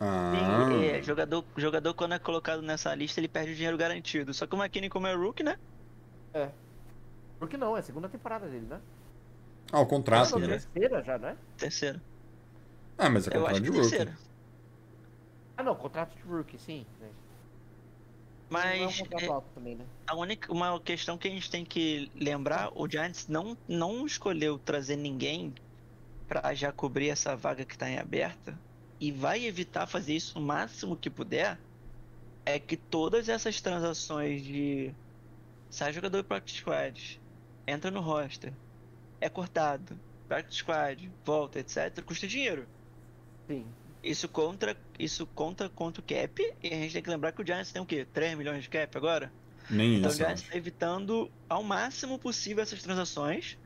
Ah, 0.01 0.33
Sim, 0.68 0.85
é, 0.87 1.03
jogador, 1.03 1.45
jogador 1.57 1.95
quando 1.95 2.14
é 2.14 2.18
colocado 2.18 2.62
nessa 2.62 2.95
lista, 2.95 3.20
ele 3.20 3.28
perde 3.28 3.53
o 3.53 3.55
dinheiro 3.55 3.76
garantido. 3.76 4.33
Só 4.33 4.47
que 4.47 4.55
o 4.55 4.59
McKinney, 4.59 4.89
como 4.89 5.07
é 5.07 5.14
rookie, 5.14 5.43
né? 5.45 5.59
Por 7.39 7.49
que 7.49 7.57
não? 7.57 7.76
É 7.76 7.80
a 7.80 7.83
segunda 7.83 8.09
temporada 8.09 8.47
dele, 8.49 8.66
né? 8.68 8.80
Ah, 9.72 9.80
o 9.80 9.86
contrato, 9.86 10.38
né? 10.38 10.46
terceira 10.48 11.02
já, 11.02 11.18
né? 11.18 11.38
Terceiro. 11.58 12.00
Ah, 12.98 13.10
mas 13.10 13.26
é 13.28 13.36
Eu 13.36 13.42
contrato 13.42 13.48
acho 13.48 13.62
de 13.62 13.70
que 13.70 13.70
rookie. 13.70 13.80
terceiro. 13.80 14.18
Ah, 15.56 15.62
não, 15.62 15.76
contrato 15.76 16.14
de 16.16 16.22
rookie, 16.22 16.58
sim. 16.58 16.86
não 18.62 18.78
é 18.78 18.86
um 18.88 18.92
Mas 18.92 19.00
é, 19.10 19.26
alto 19.26 19.50
também, 19.54 19.76
né? 19.76 19.90
a 20.06 20.14
única 20.16 20.52
uma 20.52 20.80
questão 20.82 21.18
que 21.18 21.28
a 21.28 21.30
gente 21.30 21.50
tem 21.50 21.64
que 21.64 22.10
lembrar, 22.14 22.70
o 22.74 22.88
Giants 22.90 23.26
não, 23.28 23.58
não 23.68 24.06
escolheu 24.06 24.58
trazer 24.58 24.96
ninguém 24.96 25.54
pra 26.28 26.54
já 26.54 26.72
cobrir 26.72 27.10
essa 27.10 27.36
vaga 27.36 27.64
que 27.66 27.76
tá 27.78 27.88
em 27.90 27.98
aberta 27.98 28.62
e 29.00 29.12
vai 29.12 29.44
evitar 29.46 29.86
fazer 29.86 30.14
isso 30.14 30.38
o 30.38 30.42
máximo 30.42 30.96
que 30.98 31.10
puder. 31.10 31.64
É 32.46 32.58
que 32.60 32.76
todas 32.76 33.28
essas 33.28 33.60
transações 33.60 34.42
de 34.44 34.96
sai 35.70 35.92
jogador 35.92 36.22
do 36.22 36.28
practice 36.28 36.58
squad, 36.58 37.22
entra 37.66 37.90
no 37.90 38.00
roster, 38.00 38.58
é 39.22 39.28
cortado, 39.28 39.98
practice 40.28 40.58
squad, 40.58 41.10
volta, 41.24 41.60
etc, 41.60 42.02
custa 42.04 42.26
dinheiro. 42.26 42.66
Sim. 43.46 43.64
Isso 44.02 44.28
contra, 44.28 44.76
isso 44.98 45.24
conta 45.28 45.68
contra 45.68 46.00
o 46.00 46.04
cap, 46.04 46.42
e 46.60 46.66
a 46.68 46.70
gente 46.74 46.92
tem 46.92 47.02
que 47.02 47.08
lembrar 47.10 47.30
que 47.32 47.40
o 47.40 47.46
Giants 47.46 47.70
tem 47.70 47.80
o 47.80 47.86
quê? 47.86 48.04
3 48.12 48.36
milhões 48.36 48.64
de 48.64 48.68
cap 48.68 48.96
agora? 48.98 49.32
Nem 49.70 49.94
Então 49.94 50.10
o 50.10 50.12
isso. 50.12 50.22
eu 50.22 50.26
Giants 50.26 50.42
acho. 50.42 50.50
tá 50.50 50.56
evitando 50.56 51.30
ao 51.48 51.62
máximo 51.62 52.18
possível 52.18 52.62
essas 52.62 52.82
transações, 52.82 53.56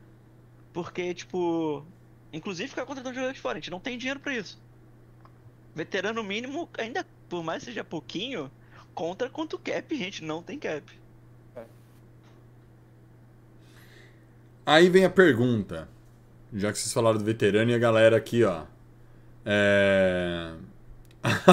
porque, 0.71 1.13
tipo, 1.15 1.83
inclusive 2.31 2.69
ficar 2.69 2.85
contratando 2.85 3.15
jogador 3.15 3.33
de 3.33 3.39
fora, 3.39 3.57
a 3.57 3.59
gente 3.59 3.71
não 3.71 3.79
tem 3.79 3.97
dinheiro 3.97 4.19
pra 4.19 4.35
isso. 4.35 4.61
Veterano 5.73 6.23
mínimo, 6.23 6.69
ainda 6.77 7.03
por 7.27 7.43
mais 7.43 7.63
que 7.63 7.69
seja 7.71 7.83
pouquinho, 7.83 8.51
contra 8.93 9.29
contra 9.29 9.55
o 9.55 9.59
cap, 9.59 9.93
a 9.93 9.97
gente 9.97 10.23
não 10.23 10.43
tem 10.43 10.59
cap. 10.59 10.83
Aí 14.67 14.89
vem 14.89 15.05
a 15.05 15.09
pergunta. 15.09 15.87
Já 16.53 16.73
que 16.73 16.77
vocês 16.77 16.91
falaram 16.91 17.17
do 17.17 17.23
veterano 17.23 17.71
e 17.71 17.73
a 17.73 17.77
galera 17.77 18.17
aqui, 18.17 18.43
ó. 18.43 18.63
É... 19.45 20.51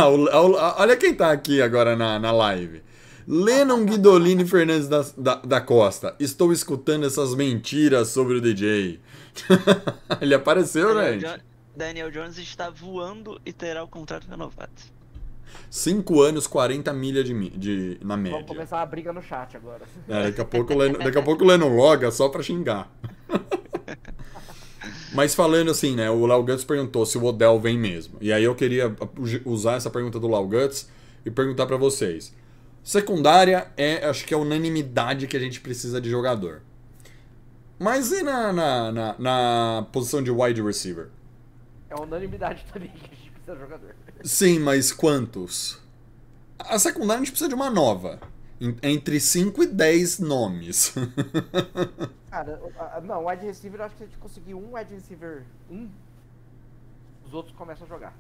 Olha 0.77 0.97
quem 0.97 1.15
tá 1.15 1.31
aqui 1.31 1.62
agora 1.62 1.95
na, 1.95 2.19
na 2.19 2.33
live. 2.33 2.83
Lennon 3.25 3.85
Guidolini 3.85 4.45
Fernandes 4.45 4.89
da, 4.89 5.07
da, 5.17 5.35
da 5.37 5.61
Costa. 5.61 6.17
Estou 6.19 6.53
escutando 6.53 7.07
essas 7.07 7.37
mentiras 7.37 8.09
sobre 8.09 8.39
o 8.39 8.41
DJ. 8.41 8.99
Ele 10.21 10.35
apareceu, 10.35 10.93
Daniel, 10.93 11.21
né? 11.21 11.41
Daniel 11.77 12.11
Jones 12.11 12.37
está 12.37 12.69
voando 12.69 13.41
e 13.47 13.53
terá 13.53 13.85
o 13.85 13.89
contrato 13.89 14.27
renovado. 14.29 14.73
5 15.70 16.22
anos, 16.22 16.46
40 16.46 16.92
milhas 16.92 17.24
de, 17.24 17.50
de, 17.50 17.98
na 18.02 18.14
Vamos 18.16 18.30
média. 18.30 18.46
começar 18.46 18.82
a 18.82 18.86
briga 18.86 19.12
no 19.12 19.22
chat 19.22 19.57
agora. 19.57 19.82
É, 20.09 20.24
daqui 20.24 20.40
a 20.40 20.44
pouco 20.44 20.72
o 20.72 20.78
Lennon, 20.78 20.98
daqui 20.98 21.18
a 21.18 21.22
pouco 21.22 21.44
o 21.44 21.46
Lennon 21.46 21.74
loga 21.74 22.11
só 22.11 22.28
pra 22.28 22.42
xingar. 22.42 22.90
Mas 25.14 25.34
falando 25.34 25.70
assim, 25.70 25.94
né? 25.94 26.11
O 26.11 26.26
Lau 26.26 26.42
Guts 26.42 26.64
perguntou 26.64 27.07
se 27.07 27.16
o 27.16 27.24
Odell 27.24 27.61
vem 27.61 27.78
mesmo. 27.78 28.18
E 28.20 28.32
aí 28.32 28.42
eu 28.42 28.55
queria 28.55 28.94
usar 29.44 29.74
essa 29.74 29.88
pergunta 29.88 30.18
do 30.18 30.26
Lau 30.26 30.46
Guts 30.48 30.90
e 31.24 31.30
perguntar 31.30 31.66
pra 31.66 31.76
vocês. 31.76 32.34
Secundária 32.82 33.68
é, 33.76 34.05
acho 34.07 34.26
que 34.26 34.34
é 34.34 34.36
a 34.36 34.40
unanimidade 34.40 35.26
que 35.26 35.36
a 35.36 35.40
gente 35.40 35.61
precisa 35.61 36.00
de 36.00 36.11
jogador. 36.11 36.62
Mas 37.78 38.12
e 38.12 38.22
na, 38.22 38.52
na, 38.52 38.92
na, 38.92 39.14
na 39.18 39.86
posição 39.92 40.22
de 40.22 40.30
wide 40.30 40.61
receiver? 40.61 41.09
É 41.88 41.94
unanimidade 41.94 42.64
também 42.72 42.88
que 42.88 43.07
a 43.07 43.14
gente 43.14 43.30
precisa 43.30 43.55
de 43.55 43.61
jogador. 43.61 43.94
Sim, 44.25 44.59
mas 44.59 44.91
quantos? 44.91 45.79
A 46.59 46.79
secundária 46.79 47.16
a 47.16 47.18
gente 47.18 47.31
precisa 47.31 47.49
de 47.49 47.55
uma 47.55 47.68
nova. 47.70 48.18
En- 48.61 48.77
Entre 48.83 49.20
5 49.20 49.62
e 49.62 49.66
10 49.66 50.18
nomes. 50.18 50.95
Cara, 52.31 52.59
não, 53.05 53.27
wide 53.27 53.45
receiver, 53.45 53.81
eu 53.81 53.85
acho 53.85 53.95
que 53.95 53.99
se 53.99 54.05
a 54.05 54.07
gente 54.07 54.18
conseguir 54.18 54.55
um 54.55 54.75
wide 54.75 54.95
receiver, 54.95 55.45
um, 55.70 55.89
os 57.27 57.35
outros 57.35 57.55
começam 57.55 57.87
a 57.87 57.89
jogar. 57.89 58.16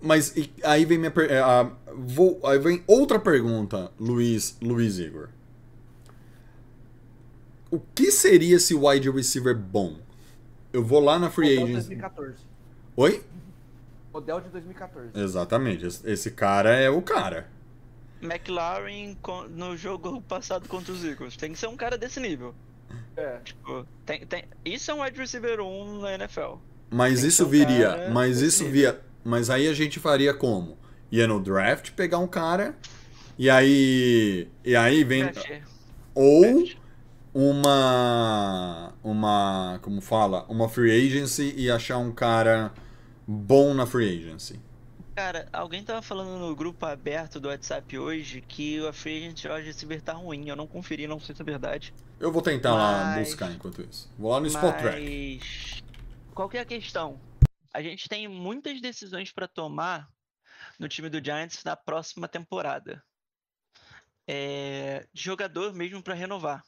Mas 0.00 0.36
e- 0.36 0.52
aí 0.62 0.84
vem 0.84 0.98
minha 0.98 1.10
per- 1.10 1.30
é, 1.30 1.40
vou- 1.96 2.38
aí 2.44 2.58
vem 2.58 2.84
outra 2.86 3.18
pergunta, 3.18 3.90
Luiz, 3.98 4.56
Luiz 4.60 4.98
Igor. 4.98 5.30
O 7.70 7.80
que 7.94 8.10
seria 8.12 8.56
esse 8.56 8.74
wide 8.74 9.10
receiver 9.10 9.56
bom? 9.56 9.96
Eu 10.72 10.84
vou 10.84 11.00
lá 11.00 11.18
na 11.18 11.30
free 11.30 11.56
agents. 11.56 11.86
2014. 11.86 12.36
Oi? 12.96 13.24
Odell 14.12 14.40
de 14.40 14.48
2014. 14.48 15.10
Exatamente. 15.14 15.86
Esse, 15.86 16.30
cara 16.30 16.74
é 16.74 16.88
o 16.90 17.02
cara. 17.02 17.48
McLaren 18.22 19.16
no 19.50 19.76
jogo 19.76 20.20
passado 20.22 20.68
contra 20.68 20.92
os 20.92 21.04
Eagles. 21.04 21.36
Tem 21.36 21.52
que 21.52 21.58
ser 21.58 21.68
um 21.68 21.76
cara 21.76 21.96
desse 21.96 22.18
nível. 22.18 22.54
É. 23.16 23.38
Tipo, 23.44 23.86
tem, 24.06 24.26
tem... 24.26 24.44
Isso 24.64 24.90
é 24.90 24.94
um 24.94 25.02
wide 25.02 25.18
receiver 25.18 25.60
1 25.60 26.00
na 26.00 26.14
NFL. 26.14 26.54
Mas 26.90 27.20
Tem 27.20 27.28
isso 27.28 27.44
um 27.44 27.48
viria. 27.48 28.08
Mas 28.12 28.40
isso 28.40 28.64
nível. 28.64 28.92
via. 28.92 29.00
Mas 29.24 29.50
aí 29.50 29.68
a 29.68 29.74
gente 29.74 30.00
faria 30.00 30.32
como? 30.32 30.78
Ia 31.10 31.26
no 31.26 31.40
draft 31.40 31.92
pegar 31.92 32.18
um 32.18 32.26
cara. 32.26 32.74
E 33.38 33.48
aí. 33.48 34.48
E 34.64 34.74
aí 34.74 35.04
vem. 35.04 35.24
Draft. 35.24 35.50
Ou 36.14 36.40
Draft. 36.40 36.76
uma. 37.34 38.94
Uma. 39.02 39.78
Como 39.82 40.00
fala? 40.00 40.44
Uma 40.48 40.68
free 40.68 40.90
agency 41.06 41.54
e 41.56 41.70
achar 41.70 41.98
um 41.98 42.10
cara 42.10 42.72
bom 43.28 43.74
na 43.74 43.84
free 43.86 44.08
agency. 44.08 44.58
Cara, 45.14 45.48
alguém 45.52 45.84
tava 45.84 46.00
falando 46.00 46.38
no 46.38 46.56
grupo 46.56 46.86
aberto 46.86 47.38
do 47.38 47.48
WhatsApp 47.48 47.98
hoje 47.98 48.40
que 48.40 48.86
a 48.86 48.92
free 48.92 49.18
agent 49.18 49.44
wide 49.44 49.66
receiver 49.66 50.00
tá 50.00 50.14
ruim. 50.14 50.48
Eu 50.48 50.56
não 50.56 50.66
conferi, 50.66 51.06
não 51.06 51.20
sei 51.20 51.34
se 51.34 51.42
é 51.42 51.44
verdade. 51.44 51.92
Eu 52.18 52.32
vou 52.32 52.40
tentar 52.40 52.72
lá 52.74 53.16
Mas- 53.16 53.28
buscar 53.28 53.52
enquanto 53.52 53.82
isso. 53.82 54.10
Vou 54.18 54.30
lá 54.30 54.40
no 54.40 54.46
Spot 54.46 54.74
Track. 54.78 55.00
Mas 55.02 55.82
qual 56.34 56.48
que 56.48 56.56
é 56.56 56.60
a 56.60 56.64
questão? 56.64 57.20
A 57.74 57.82
gente 57.82 58.08
tem 58.08 58.26
muitas 58.28 58.80
decisões 58.80 59.30
para 59.30 59.46
tomar 59.46 60.08
no 60.78 60.88
time 60.88 61.10
do 61.10 61.22
Giants 61.22 61.62
na 61.64 61.76
próxima 61.76 62.26
temporada. 62.28 63.02
É, 64.26 65.06
de 65.12 65.22
jogador 65.22 65.74
mesmo 65.74 66.02
para 66.02 66.14
renovar. 66.14 66.62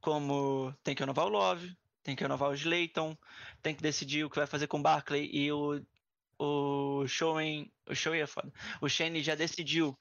Como 0.00 0.72
tem 0.84 0.94
que 0.94 1.02
renovar 1.02 1.26
o 1.26 1.30
Love, 1.30 1.76
tem 2.04 2.14
que 2.14 2.22
renovar 2.22 2.50
o 2.50 2.54
Slayton, 2.54 3.16
tem 3.60 3.74
que 3.74 3.82
decidir 3.82 4.24
o 4.24 4.30
que 4.30 4.36
vai 4.36 4.46
fazer 4.46 4.68
com 4.68 4.78
o 4.78 4.82
Barkley 4.82 5.28
e 5.32 5.50
o 5.50 5.82
o 6.38 7.06
Showen, 7.06 7.72
o 7.88 7.94
Showen 7.94 8.22
é 8.22 8.26
foda. 8.26 8.52
O 8.80 8.88
Shane 8.88 9.22
já 9.22 9.34
decidiu 9.34 9.98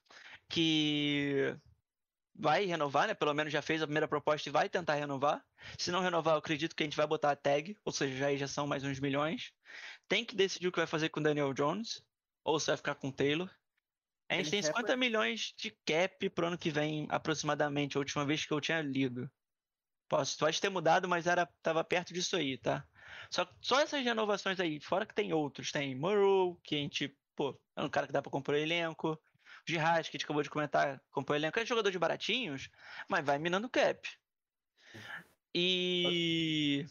que 0.49 1.55
vai 2.35 2.65
renovar, 2.65 3.07
né? 3.07 3.13
Pelo 3.13 3.33
menos 3.33 3.53
já 3.53 3.61
fez 3.61 3.81
a 3.81 3.87
primeira 3.87 4.07
proposta 4.07 4.49
e 4.49 4.51
vai 4.51 4.67
tentar 4.67 4.95
renovar. 4.95 5.43
Se 5.77 5.91
não 5.91 6.01
renovar, 6.01 6.33
eu 6.33 6.39
acredito 6.39 6.75
que 6.75 6.83
a 6.83 6.85
gente 6.85 6.97
vai 6.97 7.07
botar 7.07 7.31
a 7.31 7.35
tag, 7.35 7.77
ou 7.85 7.91
seja, 7.91 8.15
já, 8.15 8.27
aí 8.27 8.37
já 8.37 8.47
são 8.47 8.67
mais 8.67 8.83
uns 8.83 8.99
milhões. 8.99 9.51
Tem 10.07 10.25
que 10.25 10.35
decidir 10.35 10.67
o 10.67 10.71
que 10.71 10.79
vai 10.79 10.87
fazer 10.87 11.09
com 11.09 11.19
o 11.19 11.23
Daniel 11.23 11.53
Jones, 11.53 12.03
ou 12.43 12.59
se 12.59 12.67
vai 12.67 12.77
ficar 12.77 12.95
com 12.95 13.09
o 13.09 13.11
Taylor. 13.11 13.49
A 14.29 14.35
gente 14.35 14.49
tem 14.49 14.61
quer 14.61 14.67
50 14.67 14.97
milhões 14.97 15.53
de 15.55 15.71
cap 15.85 16.29
pro 16.29 16.47
ano 16.47 16.57
que 16.57 16.71
vem, 16.71 17.05
aproximadamente, 17.09 17.97
a 17.97 17.99
última 17.99 18.25
vez 18.25 18.45
que 18.45 18.51
eu 18.51 18.61
tinha 18.61 18.81
lido. 18.81 19.29
Posso, 20.13 20.37
pode 20.37 20.61
ter 20.61 20.69
mudado, 20.69 21.09
mas 21.09 21.25
era, 21.25 21.47
tava 21.63 21.83
perto 21.83 22.13
disso 22.13 22.35
aí, 22.35 22.55
tá? 22.55 22.87
Só, 23.31 23.49
só 23.59 23.79
essas 23.79 24.03
renovações 24.03 24.59
aí, 24.59 24.79
fora 24.79 25.07
que 25.07 25.15
tem 25.15 25.33
outros. 25.33 25.71
Tem 25.71 25.95
Morrow, 25.95 26.55
que 26.63 26.75
a 26.75 26.77
gente, 26.77 27.17
pô, 27.35 27.59
é 27.75 27.81
um 27.81 27.89
cara 27.89 28.05
que 28.05 28.13
dá 28.13 28.21
pra 28.21 28.59
elenco. 28.59 29.13
O 29.13 29.19
Girard, 29.67 30.07
que 30.07 30.15
a 30.15 30.19
gente 30.19 30.25
acabou 30.25 30.43
de 30.43 30.51
comentar, 30.51 31.01
compor 31.09 31.35
elenco. 31.35 31.59
É 31.59 31.65
jogador 31.65 31.89
de 31.89 31.97
baratinhos, 31.97 32.69
mas 33.09 33.25
vai 33.25 33.39
minando 33.39 33.67
cap. 33.67 34.07
E 35.51 36.85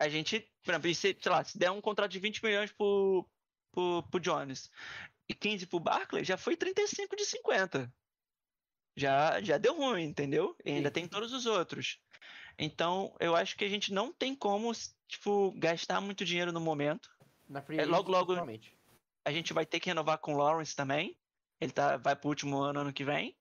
a 0.00 0.08
gente, 0.08 0.40
por 0.64 0.72
exemplo, 0.72 0.92
se, 0.92 1.16
sei 1.20 1.30
lá, 1.30 1.44
se 1.44 1.56
der 1.56 1.70
um 1.70 1.80
contrato 1.80 2.10
de 2.10 2.18
20 2.18 2.42
milhões 2.42 2.72
pro, 2.72 3.24
pro, 3.70 4.02
pro 4.10 4.18
Jones 4.18 4.72
e 5.28 5.34
15 5.34 5.68
pro 5.68 5.78
Barkley, 5.78 6.24
já 6.24 6.36
foi 6.36 6.56
35 6.56 7.14
de 7.14 7.26
50. 7.26 7.94
Já, 8.96 9.40
já 9.40 9.56
deu 9.56 9.76
ruim, 9.76 10.02
entendeu? 10.02 10.56
E 10.64 10.72
ainda 10.72 10.90
tem 10.90 11.06
todos 11.06 11.32
os 11.32 11.46
outros. 11.46 12.00
Então, 12.58 13.14
eu 13.18 13.34
acho 13.34 13.56
que 13.56 13.64
a 13.64 13.68
gente 13.68 13.92
não 13.92 14.12
tem 14.12 14.34
como, 14.34 14.72
tipo, 15.08 15.52
gastar 15.56 16.00
muito 16.00 16.24
dinheiro 16.24 16.52
no 16.52 16.60
momento. 16.60 17.10
Na 17.48 17.60
free 17.60 17.78
É, 17.78 17.84
logo, 17.84 18.10
logo- 18.10 18.26
principalmente. 18.26 18.76
A 19.24 19.32
gente 19.32 19.52
vai 19.52 19.66
ter 19.66 19.80
que 19.80 19.88
renovar 19.88 20.18
com 20.18 20.34
o 20.34 20.36
Lawrence 20.36 20.74
também. 20.76 21.16
Ele 21.60 21.72
tá, 21.72 21.96
vai 21.96 22.14
pro 22.14 22.28
último 22.28 22.58
ano 22.58 22.80
ano 22.80 22.92
que 22.92 23.04
vem. 23.04 23.36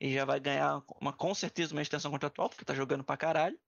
E 0.00 0.12
já 0.12 0.24
vai 0.24 0.38
ganhar 0.40 0.82
uma, 1.00 1.12
com 1.12 1.34
certeza 1.34 1.72
uma 1.74 1.82
extensão 1.82 2.10
contratual, 2.10 2.48
porque 2.48 2.64
tá 2.64 2.74
jogando 2.74 3.04
pra 3.04 3.16
caralho. 3.16 3.58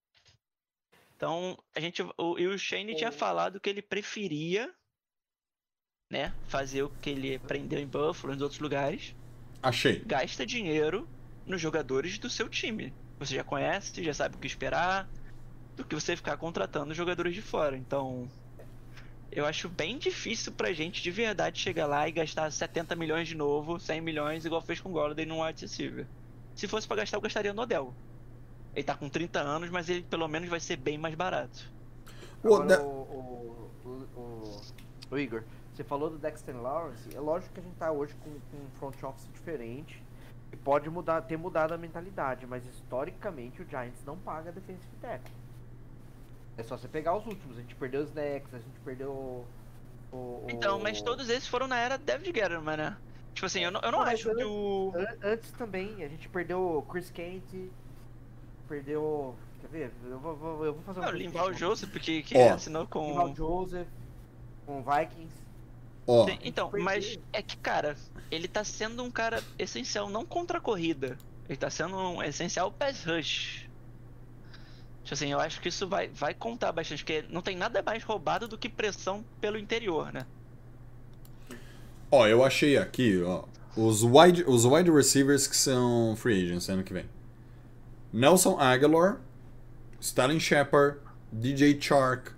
Então, 1.17 1.57
a 1.75 1.81
gente. 1.81 2.03
O, 2.19 2.39
e 2.39 2.47
o 2.47 2.59
Shane 2.59 2.95
tinha 2.97 3.11
O- 3.11 3.13
falado 3.13 3.61
que 3.61 3.71
ele 3.71 3.81
preferia, 3.81 4.73
né, 6.11 6.35
fazer 6.43 6.83
o 6.83 6.91
que 6.91 7.11
ele 7.11 7.37
aprendeu 7.37 7.79
em 7.79 7.87
Buffalo 7.87 8.33
e 8.33 8.37
em 8.37 8.43
outros 8.43 8.61
lugares. 8.61 9.15
Achei. 9.63 10.03
Gasta 10.05 10.45
dinheiro 10.45 11.09
nos 11.47 11.61
jogadores 11.61 12.19
do 12.19 12.29
seu 12.29 12.49
time. 12.49 12.95
Você 13.19 13.35
já 13.37 13.45
conhece, 13.45 14.03
já 14.03 14.13
sabe 14.15 14.37
o 14.37 14.39
que 14.39 14.47
esperar, 14.47 15.09
do 15.77 15.85
que 15.85 15.95
você 15.95 16.17
ficar 16.17 16.37
contratando 16.37 16.95
jogadores 16.95 17.35
de 17.35 17.43
fora. 17.43 17.77
Então, 17.77 18.29
eu 19.31 19.47
acho 19.47 19.69
bem 19.69 19.99
difícil 19.99 20.53
pra 20.53 20.73
gente 20.73 21.03
de 21.03 21.11
verdade 21.11 21.59
chegar 21.61 21.87
lá 21.87 22.09
e 22.09 22.13
gastar 22.13 22.51
70 22.51 22.95
milhões 22.95 23.29
de 23.29 23.35
novo, 23.37 23.79
100 23.81 24.01
milhões, 24.01 24.45
igual 24.45 24.61
fez 24.63 24.81
com 24.81 24.91
o 24.91 24.93
Golladay 24.93 25.27
num 25.27 25.43
wide 25.43 25.63
receiver. 25.63 26.07
Se 26.55 26.69
fosse 26.69 26.87
pra 26.87 26.99
gastar, 26.99 27.17
eu 27.17 27.21
gastaria 27.21 27.53
no 27.53 27.63
Odell. 27.63 27.93
Ele 28.75 28.85
tá 28.85 28.95
com 28.95 29.09
30 29.09 29.41
anos, 29.41 29.71
mas 29.71 29.89
ele 29.89 30.03
pelo 30.03 30.29
menos 30.29 30.49
vai 30.49 30.61
ser 30.61 30.77
bem 30.77 30.99
mais 30.99 31.15
barato. 31.15 31.73
O 32.43 32.55
Agora, 32.55 32.83
o, 32.83 33.71
o, 33.85 33.91
o- 34.17 34.61
o 35.11 35.19
Igor, 35.19 35.43
você 35.75 35.83
falou 35.85 36.11
do 36.11 36.19
Dexter 36.19 36.57
Lawrence. 36.61 37.15
É 37.15 37.21
lógico 37.21 37.55
que 37.55 37.61
a 37.61 37.63
gente 37.63 37.77
tá 37.77 37.91
hoje 37.91 38.15
com, 38.23 38.31
com 38.31 38.57
um 38.57 38.71
front 38.79 39.03
office 39.03 39.29
diferente. 39.33 40.01
E 40.55 40.57
pode 40.57 40.89
mudar, 40.89 41.21
ter 41.23 41.37
mudado 41.37 41.75
a 41.75 41.77
mentalidade, 41.77 42.47
mas 42.47 42.65
historicamente 42.65 43.61
o 43.61 43.67
Giants 43.69 44.05
não 44.07 44.17
paga 44.17 44.53
defensive 44.53 44.87
tackle. 45.03 45.35
É 46.57 46.63
só 46.63 46.79
você 46.79 46.87
pegar 46.87 47.17
os 47.17 47.27
últimos. 47.27 47.59
A 47.59 47.61
gente 47.61 47.75
perdeu 47.75 48.03
os 48.03 48.09
Snacks, 48.11 48.55
a 48.55 48.59
gente 48.59 48.79
perdeu 48.85 49.11
o. 49.11 49.45
o- 50.13 50.47
Então, 50.49 50.79
mas 50.79 51.01
o- 51.01 51.05
todos 51.05 51.29
esses 51.29 51.49
foram 51.49 51.67
na 51.67 51.77
era 51.77 51.99
David 51.99 52.31
Guerrero, 52.31 52.63
né? 52.63 52.97
Tipo 53.35 53.47
assim, 53.47 53.65
eu 53.65 53.73
não, 53.73 53.81
eu 53.81 53.91
não 53.91 53.99
Não, 53.99 54.07
acho 54.07 54.33
que 54.33 54.45
o. 54.45 54.93
An- 54.95 55.17
Antes 55.33 55.51
também, 55.51 56.05
a 56.05 56.09
gente 56.09 56.29
perdeu 56.29 56.61
o 56.79 56.83
Chris 56.83 57.11
Kent, 57.11 57.43
perdeu. 58.69 59.35
Quer 59.61 59.69
ver? 59.69 59.91
Eu 60.09 60.21
vou, 60.21 60.37
vou- 60.37 60.65
eu 60.67 60.75
vou 60.75 60.83
fazer 60.85 61.01
um. 61.01 61.03
Não, 61.03 61.09
o 61.11 61.17
Limval 61.17 61.53
Joseph, 61.53 61.93
que, 61.99 62.23
que 62.23 62.39
Ó. 62.39 62.55
assinou 62.55 62.87
com. 62.87 63.09
Limval 63.09 63.35
Joseph, 63.35 63.89
com 64.65 64.85
Vikings. 64.85 65.35
Ó, 66.07 66.27
Sim, 66.29 66.39
Então, 66.43 66.71
mas 66.79 67.19
é 67.33 67.43
que, 67.43 67.57
cara, 67.57 67.97
ele 68.31 68.49
tá 68.49 68.65
sendo 68.65 69.03
um 69.03 69.11
cara 69.11 69.43
essencial, 69.59 70.09
não 70.11 70.25
contra 70.25 70.59
a 70.59 70.61
corrida. 70.61 71.19
Ele 71.49 71.57
tá 71.57 71.71
sendo 71.71 71.97
um 71.97 72.23
essencial 72.23 72.71
pass 72.73 73.05
rush. 73.05 73.69
Tipo 75.03 75.15
assim, 75.15 75.33
eu 75.33 75.41
acho 75.41 75.61
que 75.61 75.69
isso 75.69 75.87
vai, 75.87 76.09
vai 76.09 76.35
contar 76.35 76.73
bastante, 76.73 77.05
porque 77.05 77.25
não 77.29 77.43
tem 77.43 77.57
nada 77.57 77.83
mais 77.83 78.03
roubado 78.03 78.49
do 78.49 78.57
que 78.57 78.69
pressão 78.69 79.25
pelo 79.41 79.59
interior, 79.59 80.13
né? 80.13 80.27
ó, 82.11 82.27
eu 82.29 82.45
achei 82.45 82.77
aqui, 82.79 83.21
ó, 83.23 83.45
os 83.77 84.03
wide, 84.05 84.45
os 84.47 84.65
wide 84.65 84.91
receivers 84.91 85.47
que 85.49 85.57
são 85.57 86.15
free 86.17 86.45
agents 86.45 86.69
ano 86.69 86.85
que 86.85 86.93
vem. 86.93 87.07
Nelson 88.13 88.57
Aguilar, 88.59 89.21
Stalin 90.01 90.39
Shepard, 90.39 90.99
DJ 91.33 91.81
Chark, 91.81 92.31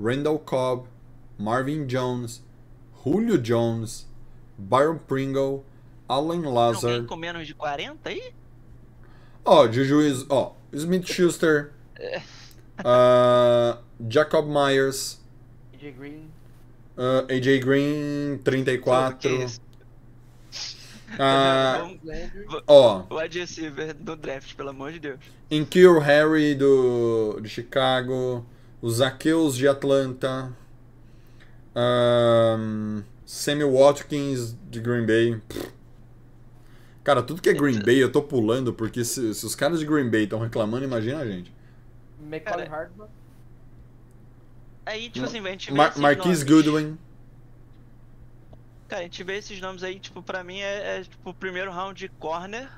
Randall 0.00 0.38
Cobb, 0.40 0.88
Marvin 1.38 1.86
Jones, 1.86 2.42
Julio 3.04 3.38
Jones, 3.38 4.06
Byron 4.58 4.98
Pringle, 4.98 5.64
Allen 6.08 6.38
Alguém 6.44 6.52
Lazard, 6.52 7.06
com 7.06 7.16
menos 7.16 7.46
de 7.46 7.54
40 7.54 8.08
aí? 8.08 8.32
ó, 9.44 9.66
Juju, 9.70 10.00
is- 10.02 10.26
ó, 10.28 10.52
Smith 10.72 11.06
Schuster, 11.06 11.72
ah, 12.84 13.78
Jacob 14.08 14.46
Myers, 14.48 15.20
AJ 15.74 15.92
Green. 15.92 16.30
ah, 16.96 17.24
AJ 17.28 17.60
Green, 17.60 18.38
34, 18.44 19.16
Que 19.16 19.28
isso? 19.28 19.60
ah, 21.18 21.78
Landry. 22.04 22.30
ó, 22.66 23.04
O 23.10 23.16
wide 23.18 23.38
receiver 23.40 23.94
do 23.94 24.16
draft, 24.16 24.54
pelo 24.54 24.70
amor 24.70 24.92
de 24.92 24.98
Deus. 25.00 25.18
Inkil 25.50 25.98
Harry 26.00 26.54
do, 26.54 27.40
de 27.42 27.48
Chicago, 27.48 28.44
os 28.82 28.96
Zaqueus 28.96 29.56
de 29.56 29.66
Atlanta, 29.68 30.52
ahn, 31.74 33.02
Sammy 33.24 33.64
Watkins 33.64 34.56
de 34.70 34.80
Green 34.80 35.06
Bay. 35.06 35.40
Cara, 37.02 37.22
tudo 37.22 37.40
que 37.40 37.48
é 37.48 37.54
Green 37.54 37.80
Bay 37.80 37.98
eu 38.02 38.12
tô 38.12 38.22
pulando, 38.22 38.72
porque 38.74 39.04
se, 39.04 39.34
se 39.34 39.46
os 39.46 39.54
caras 39.54 39.80
de 39.80 39.86
Green 39.86 40.10
Bay 40.10 40.24
estão 40.24 40.38
reclamando, 40.38 40.84
imagina 40.84 41.18
a 41.18 41.26
gente. 41.26 41.52
McCollum 42.20 42.66
Cara, 42.66 42.70
Hardman. 42.70 43.08
Aí, 44.84 45.10
tipo 45.10 45.26
assim, 45.26 45.40
a 45.40 45.50
gente 45.50 45.70
vê 45.70 45.76
Mar 45.76 45.90
esses 45.90 46.00
Marquise 46.00 46.44
nomes. 46.44 46.64
Goodwin. 46.64 46.98
Cara, 48.88 49.02
a 49.02 49.04
gente 49.04 49.22
vê 49.22 49.36
esses 49.38 49.60
nomes 49.60 49.82
aí, 49.82 50.00
tipo, 50.00 50.22
pra 50.22 50.42
mim 50.42 50.58
é, 50.58 50.98
é 50.98 51.04
tipo, 51.04 51.32
primeiro 51.32 51.70
round 51.70 51.98
de 51.98 52.08
corner, 52.08 52.68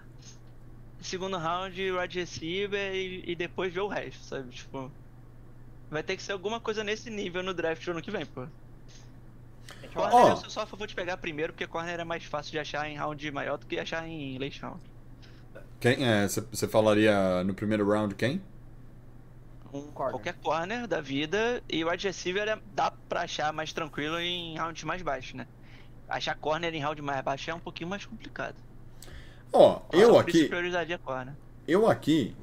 segundo 1.01 1.39
round 1.39 1.75
de 1.75 1.91
wide 1.91 2.21
receiver 2.21 2.95
e, 2.95 3.25
e 3.27 3.35
depois 3.35 3.73
ver 3.73 3.81
o 3.81 3.89
resto, 3.89 4.23
sabe? 4.25 4.51
Tipo, 4.51 4.93
vai 5.91 6.03
ter 6.03 6.17
que 6.17 6.23
ser 6.23 6.33
alguma 6.33 6.61
coisa 6.61 6.85
nesse 6.85 7.11
nível 7.11 7.43
no 7.43 7.55
draft 7.55 7.85
do 7.85 7.91
ano 7.93 8.03
que 8.03 8.11
vem, 8.11 8.27
pô. 8.27 8.47
Corner 9.93 10.15
Ó. 10.15 10.31
eu 10.31 10.37
sou 10.37 10.51
só 10.51 10.61
a 10.63 10.67
favor 10.67 10.87
de 10.87 10.95
pegar 10.95 11.17
primeiro, 11.17 11.53
porque 11.53 11.67
corner 11.67 12.01
é 12.01 12.05
mais 12.05 12.25
fácil 12.25 12.53
de 12.53 12.59
achar 12.59 12.89
em 12.89 12.97
round 12.97 13.31
maior 13.31 13.59
do 13.59 13.67
que 13.67 13.79
achar 13.79 14.07
em 14.09 14.39
late 14.39 14.61
round. 14.61 14.81
Quem 15.81 16.07
é? 16.09 16.27
Você 16.29 16.69
falaria 16.69 17.43
no 17.45 17.55
primeiro 17.55 17.89
round 17.89 18.15
quem? 18.15 18.41
Um, 19.73 19.83
Corner. 19.93 20.13
Qualquer 20.13 20.35
corner 20.35 20.87
da 20.87 21.01
vida 21.01 21.63
e 21.69 21.83
o 21.83 21.91
wide 21.91 22.07
receiver 22.07 22.47
é- 22.47 22.59
dá 22.75 22.91
pra 23.09 23.23
achar 23.23 23.53
mais 23.53 23.73
tranquilo 23.73 24.19
em 24.21 24.57
rounds 24.59 24.85
mais 24.85 25.01
baixos, 25.01 25.35
né? 25.35 25.47
Achar 26.09 26.37
corner 26.37 26.75
em 26.75 26.81
round 26.81 27.01
mais 27.01 27.23
baixo 27.23 27.51
é 27.51 27.55
um 27.55 27.59
pouquinho 27.59 27.89
mais 27.89 28.05
complicado. 28.05 28.57
Ó, 29.53 29.81
eu 29.93 30.11
Por 30.11 30.29
isso 30.29 30.39
aqui, 30.39 30.49
priorizaria 30.49 31.01
né? 31.25 31.35
eu 31.67 31.89
aqui, 31.89 32.35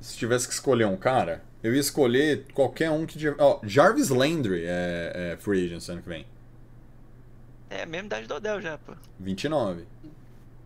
se 0.00 0.16
tivesse 0.16 0.48
que 0.48 0.54
escolher 0.54 0.86
um 0.86 0.96
cara, 0.96 1.42
eu 1.62 1.74
ia 1.74 1.80
escolher 1.80 2.46
qualquer 2.54 2.90
um 2.90 3.04
que 3.06 3.18
tiver. 3.18 3.36
Ó, 3.38 3.60
Jarvis 3.62 4.08
Landry 4.08 4.64
é, 4.66 5.32
é 5.32 5.36
free 5.38 5.66
agent 5.66 5.86
ano 5.88 6.02
que 6.02 6.08
vem. 6.08 6.26
É 7.70 7.82
a 7.82 7.86
mesma 7.86 8.06
idade 8.06 8.26
do 8.26 8.34
Odell 8.34 8.60
já, 8.60 8.76
pô. 8.76 8.92
29. 9.18 9.86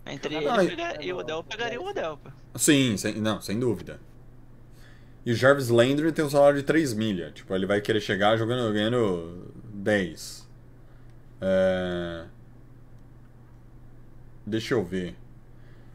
Entre 0.07 0.35
Jogador 0.35 0.63
ele 0.63 1.07
e 1.07 1.13
o 1.13 1.19
Odell, 1.19 1.37
e 1.37 1.39
eu 1.39 1.45
pegaria 1.45 1.81
o 1.81 1.87
Odell, 1.87 2.17
pô. 2.17 2.31
Sim, 2.57 2.97
sem, 2.97 3.15
não, 3.21 3.41
sem 3.41 3.61
dúvida. 3.61 4.01
E 5.25 5.33
o 5.33 5.35
Jarvis 5.35 5.69
Landry 5.69 6.13
tem 6.13 6.25
um 6.25 6.31
salário 6.31 6.59
de 6.59 6.65
3 6.65 6.93
milha. 6.95 7.31
Tipo, 7.31 7.55
ele 7.55 7.67
vai 7.67 7.81
querer 7.81 8.01
chegar 8.01 8.37
jogando, 8.37 8.73
ganhando 8.73 9.53
10. 9.73 10.49
É... 11.41 12.25
Deixa 14.47 14.75
eu 14.75 14.85
ver. 14.85 15.15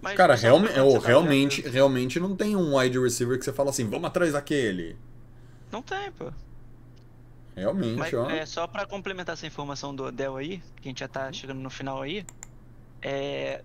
Mas 0.01 0.15
Cara, 0.15 0.33
realme, 0.35 0.69
tá 0.69 0.81
realmente, 1.05 1.61
realmente 1.61 2.19
não 2.19 2.35
tem 2.35 2.55
um 2.55 2.77
wide 2.77 2.97
receiver 2.99 3.37
que 3.37 3.43
você 3.43 3.51
fala 3.51 3.69
assim, 3.69 3.87
vamos 3.87 4.05
atrás 4.05 4.33
daquele. 4.33 4.95
Não 5.71 5.81
tem, 5.81 6.11
pô. 6.11 6.31
Realmente, 7.59 7.97
Mas 7.97 8.13
ó. 8.13 8.29
é, 8.29 8.45
só 8.45 8.67
pra 8.67 8.85
complementar 8.85 9.33
essa 9.33 9.45
informação 9.45 9.95
do 9.95 10.05
Odell 10.05 10.37
aí, 10.37 10.59
que 10.81 10.87
a 10.87 10.89
gente 10.89 10.99
já 10.99 11.07
tá 11.07 11.31
chegando 11.31 11.59
no 11.59 11.69
final 11.69 12.01
aí, 12.01 12.25
é 13.01 13.61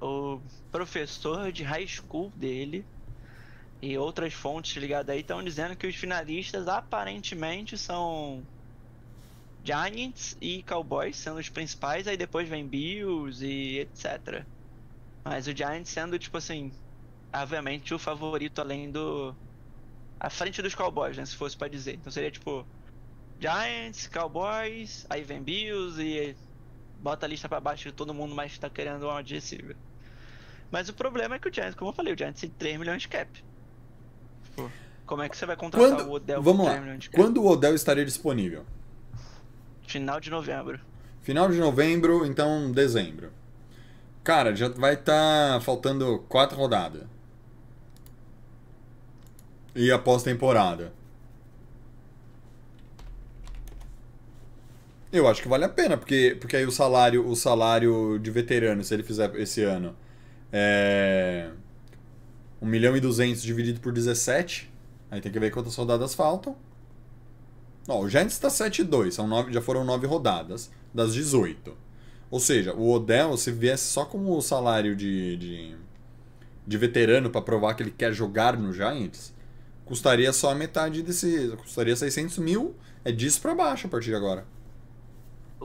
o 0.00 0.40
professor 0.70 1.52
de 1.52 1.62
high 1.62 1.86
school 1.86 2.30
dele 2.30 2.84
e 3.80 3.96
outras 3.96 4.32
fontes 4.34 4.76
ligadas 4.76 5.14
aí 5.14 5.20
estão 5.20 5.42
dizendo 5.42 5.76
que 5.76 5.86
os 5.86 5.94
finalistas 5.94 6.66
aparentemente 6.68 7.78
são 7.78 8.44
Giants 9.64 10.36
e 10.40 10.62
Cowboys 10.64 11.16
sendo 11.16 11.38
os 11.38 11.48
principais, 11.48 12.08
aí 12.08 12.16
depois 12.16 12.48
vem 12.48 12.66
Bills 12.66 13.44
e 13.44 13.78
etc. 13.80 14.44
Mas 15.24 15.46
o 15.46 15.56
Giants 15.56 15.88
sendo 15.90 16.18
tipo 16.18 16.36
assim, 16.36 16.72
obviamente 17.32 17.94
o 17.94 17.98
favorito 17.98 18.60
além 18.60 18.90
do 18.90 19.34
à 20.18 20.30
frente 20.30 20.62
dos 20.62 20.74
Cowboys, 20.74 21.16
né, 21.16 21.24
se 21.26 21.36
fosse 21.36 21.56
pra 21.56 21.68
dizer. 21.68 21.94
Então 21.94 22.12
seria 22.12 22.30
tipo 22.30 22.66
Giants, 23.42 24.06
Cowboys, 24.06 25.04
aí 25.10 25.24
vem 25.24 25.42
Bills 25.42 26.00
e 26.00 26.36
bota 27.00 27.26
a 27.26 27.28
lista 27.28 27.48
pra 27.48 27.58
baixo 27.58 27.88
de 27.88 27.92
todo 27.92 28.14
mundo, 28.14 28.36
mas 28.36 28.56
tá 28.56 28.70
querendo 28.70 29.04
um 29.08 29.16
wide 29.16 29.34
receiver. 29.34 29.74
Mas 30.70 30.88
o 30.88 30.94
problema 30.94 31.34
é 31.34 31.38
que 31.40 31.48
o 31.48 31.52
Giants, 31.52 31.74
como 31.74 31.90
eu 31.90 31.94
falei, 31.94 32.14
o 32.14 32.16
Giants 32.16 32.40
tem 32.40 32.50
3 32.50 32.78
milhões 32.78 33.02
de 33.02 33.08
cap. 33.08 33.44
Como 35.04 35.22
é 35.22 35.28
que 35.28 35.36
você 35.36 35.44
vai 35.44 35.56
contratar 35.56 35.90
Quando, 35.90 36.08
o 36.08 36.12
Odell 36.12 36.40
vamos 36.40 36.64
lá. 36.64 36.70
3 36.70 36.84
milhões 36.84 37.00
de 37.00 37.10
cap? 37.10 37.20
Quando 37.20 37.42
o 37.42 37.48
Odell 37.48 37.74
estaria 37.74 38.04
disponível? 38.04 38.64
Final 39.88 40.20
de 40.20 40.30
novembro. 40.30 40.80
Final 41.22 41.50
de 41.50 41.58
novembro, 41.58 42.24
então 42.24 42.70
dezembro. 42.70 43.32
Cara, 44.22 44.54
já 44.54 44.68
vai 44.68 44.94
estar 44.94 45.60
faltando 45.62 46.20
quatro 46.28 46.56
rodadas. 46.56 47.02
E 49.74 49.90
a 49.90 49.98
pós-temporada. 49.98 50.92
Eu 55.12 55.28
acho 55.28 55.42
que 55.42 55.48
vale 55.48 55.64
a 55.64 55.68
pena, 55.68 55.98
porque, 55.98 56.36
porque 56.40 56.56
aí 56.56 56.64
o 56.64 56.70
salário, 56.70 57.28
o 57.28 57.36
salário 57.36 58.18
de 58.18 58.30
veterano, 58.30 58.82
se 58.82 58.94
ele 58.94 59.02
fizer 59.02 59.34
esse 59.36 59.62
ano, 59.62 59.94
é 60.50 61.50
1 62.62 62.66
milhão 62.66 62.96
e 62.96 63.00
200 63.00 63.42
dividido 63.42 63.80
por 63.80 63.92
17, 63.92 64.72
aí 65.10 65.20
tem 65.20 65.30
que 65.30 65.38
ver 65.38 65.50
quantas 65.50 65.76
rodadas 65.76 66.14
faltam. 66.14 66.56
Ó, 67.86 68.00
o 68.00 68.08
Giants 68.08 68.32
está 68.32 68.48
7-2, 68.48 69.10
são 69.10 69.26
nove, 69.26 69.52
já 69.52 69.60
foram 69.60 69.84
9 69.84 70.06
rodadas 70.06 70.70
das 70.94 71.12
18. 71.12 71.76
Ou 72.30 72.40
seja, 72.40 72.72
o 72.72 72.90
Odell, 72.90 73.36
se 73.36 73.50
viesse 73.50 73.84
só 73.84 74.06
com 74.06 74.30
o 74.30 74.40
salário 74.40 74.96
de, 74.96 75.36
de, 75.36 75.76
de 76.66 76.78
veterano 76.78 77.28
para 77.28 77.42
provar 77.42 77.74
que 77.74 77.82
ele 77.82 77.90
quer 77.90 78.14
jogar 78.14 78.56
no 78.56 78.72
Giants, 78.72 79.34
custaria 79.84 80.32
só 80.32 80.52
a 80.52 80.54
metade 80.54 81.02
desse. 81.02 81.54
custaria 81.58 81.94
600 81.94 82.38
mil. 82.38 82.74
É 83.04 83.12
disso 83.12 83.42
para 83.42 83.54
baixo 83.54 83.86
a 83.86 83.90
partir 83.90 84.10
de 84.10 84.14
agora. 84.14 84.46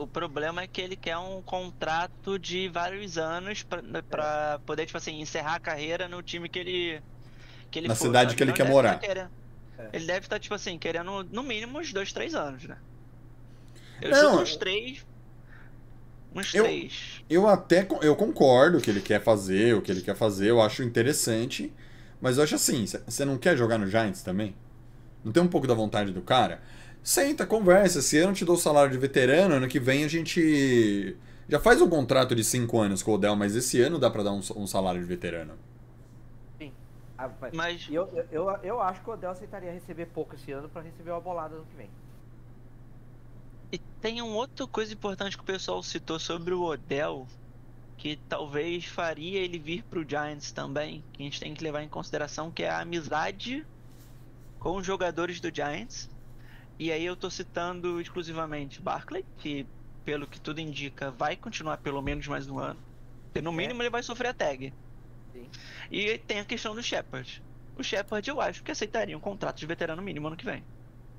O 0.02 0.06
problema 0.06 0.62
é 0.62 0.66
que 0.66 0.80
ele 0.80 0.96
quer 0.96 1.16
um 1.18 1.42
contrato 1.42 2.38
de 2.38 2.68
vários 2.68 3.18
anos 3.18 3.62
pra, 3.62 3.82
pra 4.08 4.60
poder, 4.64 4.86
tipo 4.86 4.96
assim, 4.98 5.20
encerrar 5.20 5.56
a 5.56 5.60
carreira 5.60 6.08
no 6.08 6.22
time 6.22 6.48
que 6.48 6.58
ele. 6.58 7.02
Que 7.70 7.78
ele 7.80 7.88
Na 7.88 7.94
for, 7.94 8.06
cidade 8.06 8.34
que 8.36 8.42
ele 8.42 8.52
quer 8.52 8.66
morar. 8.68 8.94
tá 8.94 8.98
querendo- 9.06 9.30
É. 9.78 9.90
Ele 9.92 10.06
deve 10.06 10.20
estar, 10.26 10.38
tipo 10.40 10.54
assim, 10.54 10.76
querendo 10.78 11.22
no 11.24 11.42
mínimo 11.42 11.78
uns 11.78 11.92
dois, 11.92 12.12
três 12.12 12.34
anos, 12.34 12.64
né? 12.64 12.76
Eu 14.00 14.10
Não, 14.10 14.42
uns 14.42 14.56
três. 14.56 15.06
Uns 16.34 16.52
eu- 16.54 16.64
três. 16.64 17.22
Eu 17.30 17.46
até 17.48 17.86
eu 18.02 18.14
concordo 18.16 18.80
que 18.80 18.90
ele 18.90 19.00
quer 19.00 19.22
fazer, 19.22 19.74
o 19.76 19.82
que 19.82 19.90
ele 19.90 20.00
quer 20.02 20.16
fazer, 20.16 20.48
eu 20.50 20.60
acho 20.60 20.82
interessante. 20.82 21.72
Mas 22.20 22.36
eu 22.38 22.44
acho 22.44 22.56
assim, 22.56 22.84
você 22.86 23.24
não 23.24 23.38
quer 23.38 23.56
jogar 23.56 23.78
no 23.78 23.86
Giants 23.86 24.22
também? 24.22 24.54
Não 25.24 25.30
tem 25.32 25.42
um 25.42 25.48
pouco 25.48 25.66
da 25.66 25.74
vontade 25.74 26.10
do 26.12 26.22
cara? 26.22 26.60
Senta, 27.08 27.46
conversa. 27.46 28.00
Esse 28.00 28.18
ano 28.18 28.32
eu 28.32 28.34
te 28.34 28.44
dou 28.44 28.54
o 28.54 28.58
salário 28.58 28.92
de 28.92 28.98
veterano, 28.98 29.54
ano 29.54 29.66
que 29.66 29.80
vem 29.80 30.04
a 30.04 30.08
gente. 30.08 31.16
Já 31.48 31.58
faz 31.58 31.80
um 31.80 31.88
contrato 31.88 32.34
de 32.34 32.44
5 32.44 32.78
anos 32.78 33.02
com 33.02 33.12
o 33.12 33.14
Odell, 33.14 33.34
mas 33.34 33.56
esse 33.56 33.80
ano 33.80 33.98
dá 33.98 34.10
pra 34.10 34.22
dar 34.22 34.32
um, 34.32 34.40
um 34.56 34.66
salário 34.66 35.00
de 35.00 35.06
veterano. 35.06 35.54
Ah, 37.16 37.28
vai- 37.28 37.50
Mas 37.54 37.88
E 37.88 37.94
eu, 37.94 38.06
eu, 38.14 38.26
eu, 38.30 38.56
eu 38.62 38.82
acho 38.82 39.00
que 39.02 39.08
o 39.08 39.14
Odell 39.14 39.30
aceitaria 39.30 39.72
receber 39.72 40.04
pouco 40.04 40.34
esse 40.34 40.52
ano 40.52 40.68
pra 40.68 40.82
receber 40.82 41.10
uma 41.10 41.20
bolada 41.22 41.56
no 41.56 41.64
que 41.64 41.76
vem. 41.78 41.88
E 43.72 43.78
tem 44.02 44.20
uma 44.20 44.36
outra 44.36 44.66
coisa 44.66 44.92
importante 44.92 45.34
que 45.34 45.42
o 45.42 45.46
pessoal 45.46 45.82
citou 45.82 46.18
sobre 46.18 46.52
o 46.52 46.62
Odell, 46.62 47.26
que 47.96 48.18
talvez 48.28 48.84
faria 48.84 49.40
ele 49.40 49.58
vir 49.58 49.82
pro 49.82 50.06
Giants 50.06 50.52
também, 50.52 51.02
que 51.14 51.22
a 51.22 51.24
gente 51.24 51.40
tem 51.40 51.54
que 51.54 51.64
levar 51.64 51.82
em 51.82 51.88
consideração, 51.88 52.50
que 52.52 52.64
é 52.64 52.68
a 52.68 52.80
amizade 52.80 53.66
com 54.58 54.76
os 54.76 54.86
jogadores 54.86 55.40
do 55.40 55.48
Giants. 55.52 56.10
E 56.78 56.92
aí 56.92 57.04
eu 57.04 57.16
tô 57.16 57.28
citando 57.28 58.00
exclusivamente 58.00 58.80
Barkley, 58.80 59.24
que 59.38 59.66
pelo 60.04 60.26
que 60.26 60.40
tudo 60.40 60.60
indica 60.60 61.10
vai 61.10 61.36
continuar 61.36 61.78
pelo 61.78 62.00
menos 62.00 62.26
mais 62.28 62.48
um 62.48 62.58
ano. 62.58 62.80
Porque 63.24 63.42
no 63.42 63.52
mínimo 63.52 63.82
ele 63.82 63.90
vai 63.90 64.02
sofrer 64.02 64.28
a 64.28 64.34
tag. 64.34 64.72
Sim. 65.32 65.48
E 65.90 66.18
tem 66.18 66.40
a 66.40 66.44
questão 66.44 66.74
do 66.74 66.82
Shepard. 66.82 67.42
O 67.76 67.82
Shepard 67.82 68.28
eu 68.28 68.40
acho 68.40 68.62
que 68.62 68.70
aceitaria 68.70 69.16
um 69.16 69.20
contrato 69.20 69.58
de 69.58 69.66
veterano 69.66 70.00
mínimo 70.00 70.28
ano 70.28 70.36
que 70.36 70.44
vem. 70.44 70.64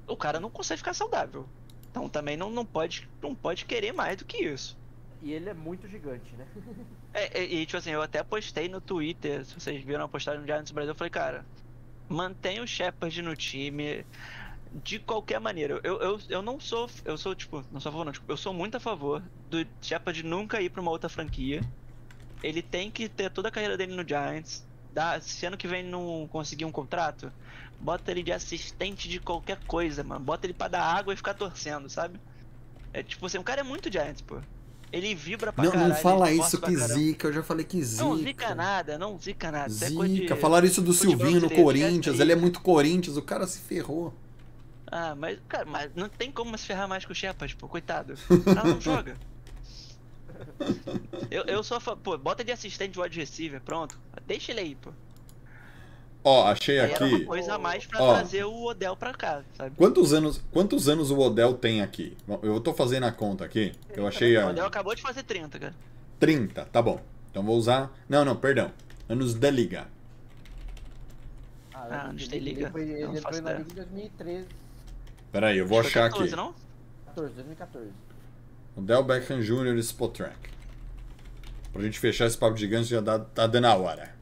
O 0.07 0.15
cara 0.15 0.39
não 0.39 0.49
consegue 0.49 0.79
ficar 0.79 0.93
saudável. 0.93 1.47
Então 1.91 2.07
também 2.09 2.37
não, 2.37 2.49
não, 2.49 2.65
pode, 2.65 3.07
não 3.21 3.35
pode 3.35 3.65
querer 3.65 3.91
mais 3.91 4.17
do 4.17 4.25
que 4.25 4.37
isso. 4.37 4.77
E 5.21 5.33
ele 5.33 5.49
é 5.49 5.53
muito 5.53 5.87
gigante, 5.87 6.33
né? 6.35 6.47
É, 7.11 7.39
é, 7.39 7.43
e 7.43 7.65
tipo 7.65 7.77
assim, 7.77 7.89
eu 7.89 8.03
até 8.03 8.23
postei 8.23 8.69
no 8.69 8.79
Twitter, 8.79 9.43
se 9.43 9.59
vocês 9.59 9.83
viram 9.83 10.05
a 10.05 10.07
postagem 10.07 10.41
do 10.41 10.45
Giants 10.45 10.71
Brasil, 10.71 10.91
eu 10.91 10.95
falei, 10.95 11.09
cara, 11.09 11.43
mantenha 12.07 12.61
o 12.61 12.67
Shepard 12.67 13.19
no 13.23 13.35
time 13.35 14.05
de 14.83 14.99
qualquer 14.99 15.39
maneira. 15.39 15.79
Eu, 15.83 15.99
eu, 15.99 16.19
eu 16.29 16.41
não 16.41 16.59
sou, 16.59 16.89
eu 17.05 17.17
sou 17.17 17.33
tipo, 17.35 17.63
não 17.71 17.79
sou 17.79 17.89
a 17.89 17.93
favor 17.93 18.05
não, 18.05 18.11
tipo, 18.11 18.31
eu 18.31 18.37
sou 18.37 18.53
muito 18.53 18.77
a 18.77 18.79
favor 18.79 19.21
do 19.49 19.65
Shepard 19.81 20.21
nunca 20.23 20.61
ir 20.61 20.69
pra 20.69 20.81
uma 20.81 20.91
outra 20.91 21.09
franquia. 21.09 21.61
Ele 22.41 22.61
tem 22.61 22.89
que 22.89 23.09
ter 23.09 23.29
toda 23.29 23.49
a 23.49 23.51
carreira 23.51 23.75
dele 23.75 23.95
no 23.95 24.07
Giants. 24.07 24.65
Dá, 24.93 25.19
se 25.19 25.45
ano 25.45 25.57
que 25.57 25.67
vem 25.67 25.83
não 25.83 26.27
conseguir 26.31 26.65
um 26.65 26.71
contrato, 26.71 27.31
bota 27.79 28.11
ele 28.11 28.23
de 28.23 28.31
assistente 28.31 29.07
de 29.09 29.19
qualquer 29.19 29.59
coisa, 29.67 30.03
mano. 30.03 30.23
Bota 30.23 30.45
ele 30.45 30.53
pra 30.53 30.67
dar 30.67 30.81
água 30.83 31.13
e 31.13 31.17
ficar 31.17 31.33
torcendo, 31.33 31.89
sabe? 31.89 32.19
É 32.93 33.03
tipo 33.03 33.25
assim, 33.25 33.37
o 33.37 33.43
cara 33.43 33.61
é 33.61 33.63
muito 33.63 33.91
Giants, 33.91 34.21
pô. 34.21 34.37
Ele 34.91 35.13
vibra 35.13 35.53
pra 35.53 35.63
Não, 35.63 35.71
caralho. 35.71 35.89
não 35.89 35.95
fala 35.97 36.31
ele 36.31 36.41
isso 36.41 36.59
que 36.59 36.75
zica, 36.75 37.27
eu 37.27 37.33
já 37.33 37.43
falei 37.43 37.63
que 37.63 37.83
zica. 37.83 38.03
Não 38.03 38.17
zica 38.17 38.55
nada, 38.55 38.97
não 38.97 39.19
zica 39.19 39.51
nada. 39.51 39.71
É 39.85 39.91
coisa 39.91 40.13
de- 40.15 40.21
Zica. 40.21 40.35
Falaram 40.35 40.65
isso 40.65 40.81
do 40.81 40.93
Silvinho 40.93 41.41
no 41.41 41.49
Corinthians, 41.51 42.19
ele 42.19 42.31
é 42.31 42.35
muito 42.35 42.59
Corinthians, 42.61 43.15
o 43.15 43.21
cara 43.21 43.45
se 43.45 43.59
ferrou. 43.59 44.11
Ah, 44.91 45.13
mas, 45.15 45.39
cara, 45.47 45.65
mas 45.65 45.91
não 45.95 46.09
tem 46.09 46.31
como 46.31 46.57
se 46.57 46.65
ferrar 46.65 46.87
mais 46.87 47.05
com 47.05 47.11
o 47.11 47.15
Shepard, 47.15 47.55
pô, 47.55 47.67
coitado. 47.67 48.15
O 48.29 48.43
cara 48.43 48.67
não 48.69 48.81
joga. 48.81 49.15
Eu, 51.29 51.43
eu 51.43 51.63
sou 51.63 51.77
a 51.77 51.79
fa- 51.79 51.95
Pô, 51.95 52.17
bota 52.17 52.43
de 52.43 52.51
assistente 52.51 52.93
de 52.93 52.99
wide 52.99 53.19
receiver, 53.19 53.61
pronto. 53.61 53.99
Deixa 54.25 54.51
ele 54.51 54.61
aí, 54.61 54.75
pô. 54.75 54.91
Ó, 56.23 56.45
achei 56.47 56.79
Aí 56.79 56.91
era 56.91 57.05
uma 57.05 57.15
aqui. 57.15 57.25
coisa 57.25 57.55
a 57.55 57.57
mais 57.57 57.85
pra 57.85 58.01
Ó. 58.01 58.13
trazer 58.13 58.43
o 58.43 58.63
Odell 58.65 58.95
pra 58.95 59.13
cá, 59.13 59.41
sabe? 59.55 59.75
Quantos 59.77 60.11
anos, 60.11 60.41
quantos 60.51 60.89
anos 60.89 61.11
o 61.11 61.17
Odell 61.19 61.53
tem 61.53 61.81
aqui? 61.81 62.15
Eu 62.43 62.59
tô 62.59 62.73
fazendo 62.73 63.05
a 63.05 63.11
conta 63.11 63.45
aqui. 63.45 63.71
Eu 63.93 64.05
achei 64.07 64.35
O 64.37 64.47
a 64.47 64.49
Odell 64.49 64.65
acabou 64.65 64.93
de 64.95 65.01
fazer 65.01 65.23
30, 65.23 65.59
cara. 65.59 65.75
30, 66.19 66.65
tá 66.65 66.81
bom. 66.81 67.01
Então 67.31 67.43
vou 67.43 67.55
usar. 67.57 67.91
Não, 68.09 68.25
não, 68.25 68.35
perdão. 68.35 68.71
Anos 69.07 69.33
da 69.33 69.49
liga. 69.49 69.87
Ah, 71.73 72.09
ele- 72.11 72.21
não 72.21 72.27
tem 72.29 72.37
ele 72.39 72.49
liga. 72.53 72.71
foi- 72.71 72.81
Ele, 72.81 73.03
Não 73.05 73.09
entrou 73.15 73.21
faço 73.23 73.41
na 73.41 73.53
liga 73.53 73.71
em 73.71 73.75
2013, 73.75 74.47
Pera 75.31 75.47
aí, 75.47 75.57
eu 75.57 75.67
vou 75.67 75.79
Acho 75.79 75.89
achar 75.89 76.09
14, 76.09 76.27
aqui. 76.27 76.35
não? 76.35 76.53
14, 77.05 77.33
2014. 77.35 77.89
Odell 78.75 79.03
Beckham 79.03 79.41
Jr. 79.41 79.77
Spot 79.79 80.11
Track. 80.15 80.49
Pra 81.71 81.81
gente 81.83 81.99
fechar 81.99 82.25
esse 82.25 82.37
papo 82.37 82.57
gigante 82.57 82.89
já 82.89 82.99
dá, 83.01 83.19
tá 83.19 83.45
dando 83.45 83.65
a 83.65 83.75
hora. 83.75 84.15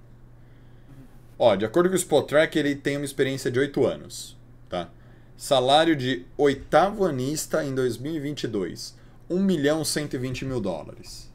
Ó, 1.40 1.56
de 1.56 1.66
acordo 1.66 1.90
com 1.90 1.94
o 1.94 1.98
Spot 1.98 2.28
Track, 2.28 2.58
ele 2.58 2.76
tem 2.76 2.98
uma 2.98 3.06
experiência 3.06 3.50
de 3.52 3.60
8 3.60 3.86
anos, 3.86 4.36
tá? 4.68 4.90
Salário 5.38 5.96
de 5.96 6.26
oitavo 6.36 7.06
anista 7.06 7.64
em 7.64 7.74
2022. 7.74 8.98
1 9.30 9.40
milhão 9.42 9.86
120 9.86 10.46
mil 10.46 10.60
dólares. 10.60 11.32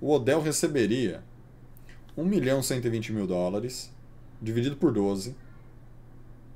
O 0.00 0.12
Odell 0.12 0.42
receberia 0.42 1.22
1 2.16 2.24
milhão 2.24 2.62
120 2.62 3.12
mil 3.12 3.26
dólares, 3.26 3.90
dividido 4.40 4.76
por 4.76 4.92
12, 4.92 5.34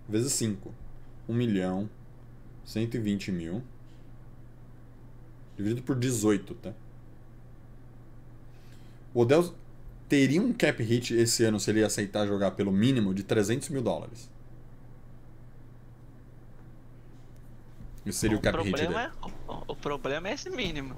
vezes 0.08 0.32
5. 0.34 0.74
1 1.28 1.34
milhão 1.34 1.88
120 2.64 3.32
mil, 3.32 3.62
dividido 5.56 5.82
por 5.82 5.96
18, 5.96 6.54
tá? 6.54 6.72
O 9.12 9.20
Odell 9.20 9.54
teria 10.08 10.40
um 10.40 10.52
cap 10.52 10.82
hit 10.82 11.14
esse 11.14 11.44
ano 11.44 11.58
se 11.58 11.70
ele 11.70 11.84
aceitar 11.84 12.26
jogar 12.26 12.52
pelo 12.52 12.72
mínimo 12.72 13.12
de 13.12 13.22
300 13.22 13.68
mil 13.68 13.82
dólares. 13.82 14.30
Esse 18.06 18.18
seria 18.18 18.36
o, 18.36 18.40
cap 18.40 18.56
hit 18.58 18.72
dele. 18.72 18.86
problema 18.86 19.12
é, 19.12 19.26
o, 19.48 19.72
o 19.72 19.76
problema 19.76 20.28
é 20.28 20.34
esse 20.34 20.48
mínimo. 20.50 20.96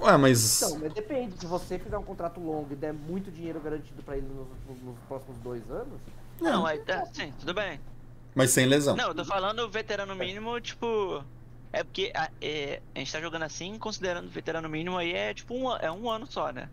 Ué, 0.00 0.16
mas. 0.16 0.60
Então, 0.60 0.78
mas 0.80 0.92
depende. 0.92 1.38
Se 1.38 1.46
você 1.46 1.78
fizer 1.78 1.96
um 1.96 2.02
contrato 2.02 2.40
longo 2.40 2.72
e 2.72 2.76
der 2.76 2.92
muito 2.92 3.30
dinheiro 3.30 3.60
garantido 3.60 4.02
pra 4.02 4.16
ele 4.16 4.26
nos, 4.26 4.82
nos 4.82 4.98
próximos 5.06 5.38
dois 5.38 5.70
anos, 5.70 6.00
Não, 6.40 6.66
aí 6.66 6.80
tá, 6.80 7.06
sim, 7.06 7.32
tudo 7.38 7.54
bem. 7.54 7.78
Mas 8.34 8.50
sem 8.50 8.66
lesão. 8.66 8.96
Não, 8.96 9.08
eu 9.08 9.14
tô 9.14 9.24
falando 9.24 9.68
veterano 9.68 10.14
mínimo, 10.14 10.60
tipo. 10.60 11.24
É 11.72 11.82
porque 11.82 12.12
a, 12.14 12.30
é, 12.40 12.82
a 12.94 12.98
gente 12.98 13.12
tá 13.12 13.20
jogando 13.20 13.42
assim, 13.44 13.78
considerando 13.78 14.28
veterano 14.28 14.68
mínimo 14.68 14.98
aí 14.98 15.14
é 15.14 15.32
tipo 15.32 15.54
um, 15.54 15.74
é 15.76 15.90
um 15.90 16.10
ano 16.10 16.26
só, 16.26 16.52
né? 16.52 16.68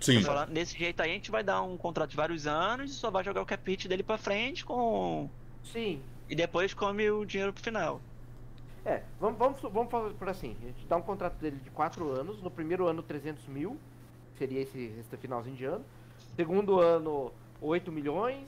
Sim. 0.00 0.22
Falando, 0.22 0.50
desse 0.50 0.78
jeito 0.78 1.02
aí 1.02 1.10
a 1.10 1.14
gente 1.14 1.30
vai 1.30 1.42
dar 1.42 1.62
um 1.62 1.76
contrato 1.76 2.10
de 2.10 2.16
vários 2.16 2.46
anos 2.46 2.90
e 2.90 2.94
só 2.94 3.10
vai 3.10 3.22
jogar 3.24 3.42
o 3.42 3.46
cap 3.46 3.70
hit 3.70 3.88
dele 3.88 4.02
pra 4.02 4.16
frente 4.16 4.64
com. 4.64 5.28
sim. 5.64 6.02
E 6.30 6.34
depois 6.34 6.74
come 6.74 7.10
o 7.10 7.24
dinheiro 7.24 7.54
pro 7.54 7.62
final. 7.62 8.02
É, 8.84 9.02
vamos, 9.18 9.38
vamos, 9.38 9.60
vamos 9.62 9.90
fazer 9.90 10.14
por 10.14 10.28
assim. 10.28 10.56
A 10.62 10.66
gente 10.66 10.86
dá 10.86 10.96
um 10.96 11.02
contrato 11.02 11.34
dele 11.36 11.56
de 11.62 11.70
4 11.70 12.10
anos. 12.10 12.42
No 12.42 12.50
primeiro 12.50 12.86
ano, 12.86 13.02
300 13.02 13.46
mil. 13.46 13.78
Seria 14.38 14.60
esse, 14.60 14.92
esse 14.98 15.16
finalzinho 15.16 15.56
de 15.56 15.64
ano. 15.64 15.84
Segundo 16.36 16.80
ano, 16.80 17.32
8 17.60 17.90
milhões. 17.90 18.46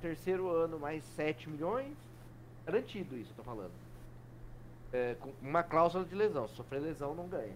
Terceiro 0.00 0.48
ano, 0.48 0.78
mais 0.78 1.04
7 1.16 1.48
milhões. 1.48 1.96
Garantido 2.66 3.16
isso, 3.16 3.30
eu 3.32 3.36
tô 3.36 3.42
falando. 3.42 3.72
É, 4.92 5.14
com 5.20 5.32
uma 5.42 5.62
cláusula 5.62 6.04
de 6.04 6.14
lesão. 6.14 6.48
Se 6.48 6.56
sofrer 6.56 6.80
lesão, 6.80 7.14
não 7.14 7.28
ganha. 7.28 7.54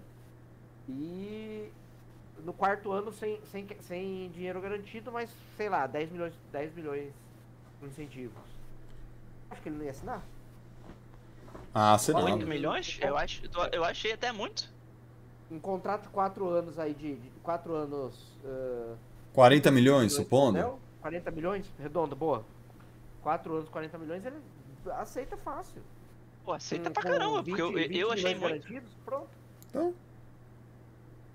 E 0.88 1.70
no 2.44 2.52
quarto 2.52 2.92
ano, 2.92 3.12
sem, 3.12 3.40
sem, 3.50 3.66
sem 3.80 4.30
dinheiro 4.30 4.60
garantido, 4.60 5.10
mas 5.12 5.30
sei 5.56 5.68
lá, 5.68 5.86
10 5.86 6.12
milhões, 6.12 6.34
10 6.52 6.74
milhões 6.74 7.12
em 7.82 7.86
incentivos. 7.86 8.36
Acho 9.50 9.62
que 9.62 9.68
ele 9.68 9.76
não 9.76 9.84
ia 9.84 9.90
assinar. 9.90 10.22
Ah, 11.72 11.96
será? 11.98 12.20
8 12.20 12.46
milhões? 12.46 12.98
Eu, 13.00 13.16
acho, 13.16 13.42
eu 13.72 13.84
achei 13.84 14.12
até 14.12 14.30
muito. 14.32 14.70
um 15.50 15.58
contrato 15.58 16.02
de 16.02 16.08
4 16.08 16.48
anos 16.48 16.78
aí 16.78 16.94
de 16.94 17.18
4 17.42 17.74
anos. 17.74 18.32
ah, 18.44 18.94
40 19.32 19.70
milhões, 19.70 19.84
milhões 19.96 20.12
supondo? 20.12 20.58
Não, 20.58 20.78
40 21.04 21.30
milhões, 21.32 21.66
redondo, 21.78 22.16
boa. 22.16 22.46
4 23.22 23.54
anos, 23.56 23.68
40 23.68 23.98
milhões, 23.98 24.24
ele 24.24 24.36
aceita 24.92 25.36
fácil. 25.36 25.82
Pô, 26.42 26.52
aceita 26.52 26.88
Com- 26.88 26.94
pra 26.94 27.02
caramba, 27.02 27.44
porque 27.44 27.60
eu, 27.60 27.72
20 27.74 27.94
eu 27.98 28.10
achei 28.10 28.34
muito. 28.34 28.40
garantidos, 28.40 28.90
Pronto. 29.04 29.28
Então, 29.68 29.94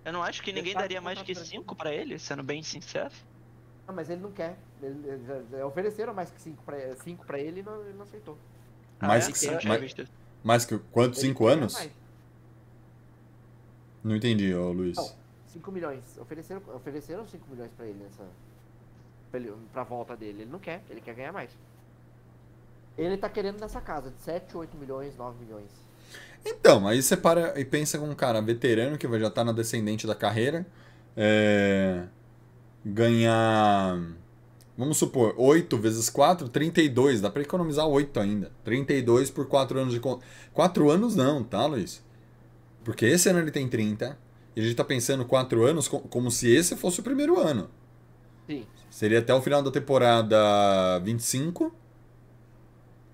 Eu 0.06 0.14
não 0.14 0.24
acho 0.24 0.42
que 0.42 0.52
ninguém 0.52 0.74
daria 0.74 1.00
mais 1.02 1.22
que 1.22 1.34
contrato 1.36 1.48
5 1.50 1.76
pra 1.76 1.94
ele, 1.94 2.18
sendo 2.18 2.42
bem 2.42 2.64
sincero. 2.64 3.14
Ah, 3.88 3.92
mas 3.92 4.10
ele 4.10 4.22
não 4.22 4.32
quer. 4.32 4.58
Ele, 4.82 5.08
ele 5.08 5.62
ofereceram 5.64 6.14
mais 6.16 6.32
que 6.32 6.42
5 6.42 6.64
pra, 6.64 6.96
cinco 6.96 7.24
pra 7.26 7.38
ele 7.40 7.60
e 7.60 7.64
não, 7.64 7.82
ele 7.86 7.94
não 7.94 8.04
aceitou. 8.04 8.38
mais 9.00 9.28
Ah, 9.28 9.30
é? 9.30 9.34
que, 9.34 9.46
Eu 9.46 9.52
não 9.52 9.60
tinha 9.60 9.70
mais, 9.70 9.82
visto. 9.82 10.08
mais 10.44 10.66
que 10.66 10.80
quanto? 10.92 11.14
Ele 11.16 11.22
5 11.28 11.46
quer 11.46 11.52
anos? 11.54 11.74
mais. 11.76 11.92
Não 14.04 14.16
entendi, 14.16 14.52
ô 14.56 14.72
Luiz. 14.72 14.98
Não, 14.98 15.12
5 15.48 15.72
milhões. 15.72 16.18
Ofereceram, 16.18 16.62
ofereceram 16.74 17.28
5 17.28 17.46
milhões 17.52 17.72
pra 17.76 17.86
ele 17.86 18.00
nessa. 18.04 18.24
Pra, 19.72 19.84
volta 19.84 20.16
dele. 20.16 20.42
Ele 20.44 20.52
não 20.52 20.60
quer, 20.60 20.84
ele 20.90 21.02
quer 21.02 21.14
ganhar 21.16 21.32
mais. 21.32 21.52
Ele 22.98 23.18
tá 23.18 23.30
querendo 23.30 23.60
nessa 23.60 23.80
casa, 23.80 24.10
de 24.12 24.20
7, 24.22 24.58
8 24.58 24.76
milhões, 24.78 25.16
9 25.16 25.44
milhões. 25.44 25.70
Então, 26.46 26.88
aí 26.88 27.02
você 27.02 27.16
para 27.16 27.60
e 27.60 27.64
pensa 27.66 27.98
com 28.00 28.06
um 28.10 28.16
cara 28.16 28.42
veterano 28.42 28.98
que 28.98 29.08
vai 29.08 29.20
já 29.20 29.30
tá 29.30 29.44
na 29.44 29.52
descendente 29.52 30.06
da 30.08 30.16
carreira. 30.16 30.66
é, 31.16 32.04
ganhar. 32.86 34.00
Vamos 34.78 34.98
supor, 34.98 35.34
8 35.38 35.78
vezes 35.78 36.10
4, 36.10 36.48
32. 36.48 37.20
Dá 37.22 37.30
pra 37.30 37.42
economizar 37.42 37.86
8 37.86 38.20
ainda. 38.20 38.52
32 38.64 39.30
por 39.30 39.46
4 39.48 39.78
anos 39.80 39.94
de 39.94 40.00
conta. 40.00 40.26
4 40.54 40.90
anos 40.90 41.16
não, 41.16 41.44
tá, 41.44 41.66
Luiz? 41.66 42.02
Porque 42.84 43.06
esse 43.06 43.28
ano 43.30 43.40
ele 43.40 43.52
tem 43.52 43.68
30. 43.68 44.18
E 44.56 44.62
a 44.62 44.64
gente 44.64 44.76
tá 44.76 44.84
pensando 44.86 45.26
4 45.26 45.66
anos 45.66 45.88
co- 45.88 46.00
como 46.00 46.32
se 46.32 46.50
esse 46.50 46.76
fosse 46.78 47.02
o 47.02 47.04
primeiro 47.04 47.38
ano. 47.40 47.70
Seria 48.90 49.20
até 49.20 49.34
o 49.34 49.42
final 49.42 49.62
da 49.62 49.72
temporada 49.72 51.00
25. 51.04 51.74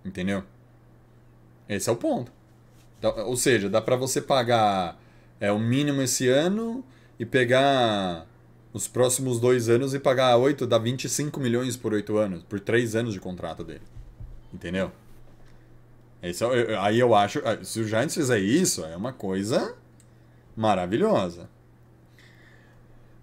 Entendeu? 0.03 0.43
Esse 1.67 1.89
é 1.89 1.91
o 1.93 1.95
ponto. 1.95 2.31
Então, 2.99 3.13
ou 3.27 3.35
seja, 3.35 3.69
dá 3.69 3.81
pra 3.81 3.95
você 3.95 4.21
pagar 4.21 4.99
é, 5.39 5.51
o 5.51 5.59
mínimo 5.59 6.01
esse 6.01 6.27
ano 6.29 6.83
e 7.19 7.25
pegar 7.25 8.25
os 8.73 8.87
próximos 8.87 9.39
dois 9.39 9.69
anos 9.69 9.93
e 9.93 9.99
pagar 9.99 10.35
8, 10.37 10.67
dá 10.67 10.77
25 10.77 11.39
milhões 11.39 11.77
por 11.77 11.93
8 11.93 12.17
anos, 12.17 12.43
por 12.43 12.59
3 12.59 12.95
anos 12.95 13.13
de 13.13 13.19
contrato 13.19 13.63
dele. 13.63 13.83
Entendeu? 14.53 14.91
Esse 16.21 16.43
é 16.43 16.77
aí 16.77 16.99
eu 16.99 17.15
acho. 17.15 17.39
ah, 17.45 17.63
Se 17.63 17.79
o 17.79 17.87
Giants 17.87 18.13
fizer 18.15 18.39
isso, 18.39 18.83
é 18.83 18.95
uma 18.95 19.13
coisa 19.13 19.75
maravilhosa. 20.55 21.49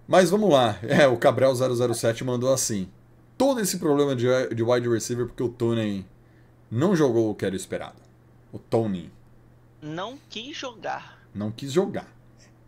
Mas 0.07 0.29
vamos 0.29 0.49
lá. 0.51 0.77
É, 0.83 1.07
o 1.07 1.17
Cabral 1.17 1.53
007 1.55 2.23
mandou 2.23 2.51
assim. 2.53 2.89
Todo 3.37 3.59
esse 3.61 3.77
problema 3.79 4.15
de, 4.15 4.27
de 4.53 4.63
wide 4.63 4.87
receiver 4.89 5.25
porque 5.27 5.43
o 5.43 5.49
Tony 5.49 6.05
não 6.69 6.95
jogou 6.95 7.31
o 7.31 7.35
que 7.35 7.45
era 7.45 7.55
esperado. 7.55 7.95
O 8.51 8.59
Tony 8.59 9.11
Não 9.81 10.17
quis 10.29 10.55
jogar. 10.55 11.19
não 11.33 11.51
quis 11.51 11.71
jogar. 11.71 12.07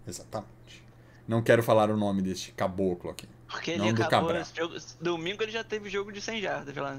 Exatamente. 0.08 0.84
Não 1.28 1.42
quero 1.42 1.62
falar 1.64 1.90
o 1.90 1.98
nome 1.98 2.22
deste 2.22 2.52
caboclo 2.52 3.10
aqui. 3.12 3.28
Porque 3.48 3.78
Não 3.78 3.86
ele 3.86 3.94
do 3.94 4.04
acabou. 4.04 4.30
Cabral. 4.30 4.42
esse 4.42 4.56
jogo- 4.56 4.76
domingo 5.00 5.44
ele 5.44 5.52
já 5.52 5.64
teve 5.64 5.90
jogo 5.90 6.12
de 6.12 6.20
100 6.22 6.42
jardas 6.42 6.76
lá. 6.76 6.98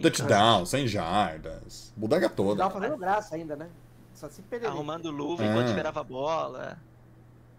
Touchdown, 0.00 0.64
sem 0.64 0.86
jardas. 0.86 1.92
Budaga 1.96 2.28
toda. 2.30 2.58
Tava 2.62 2.80
fazendo 2.80 2.96
graça 2.96 3.34
ainda, 3.34 3.54
né? 3.56 3.68
Só 4.14 4.28
se 4.28 4.40
perder. 4.42 4.66
Arrumando 4.68 5.10
luva 5.10 5.44
É. 5.44 5.50
enquanto 5.50 5.68
esperava 5.68 6.00
a 6.00 6.04
bola. 6.04 6.78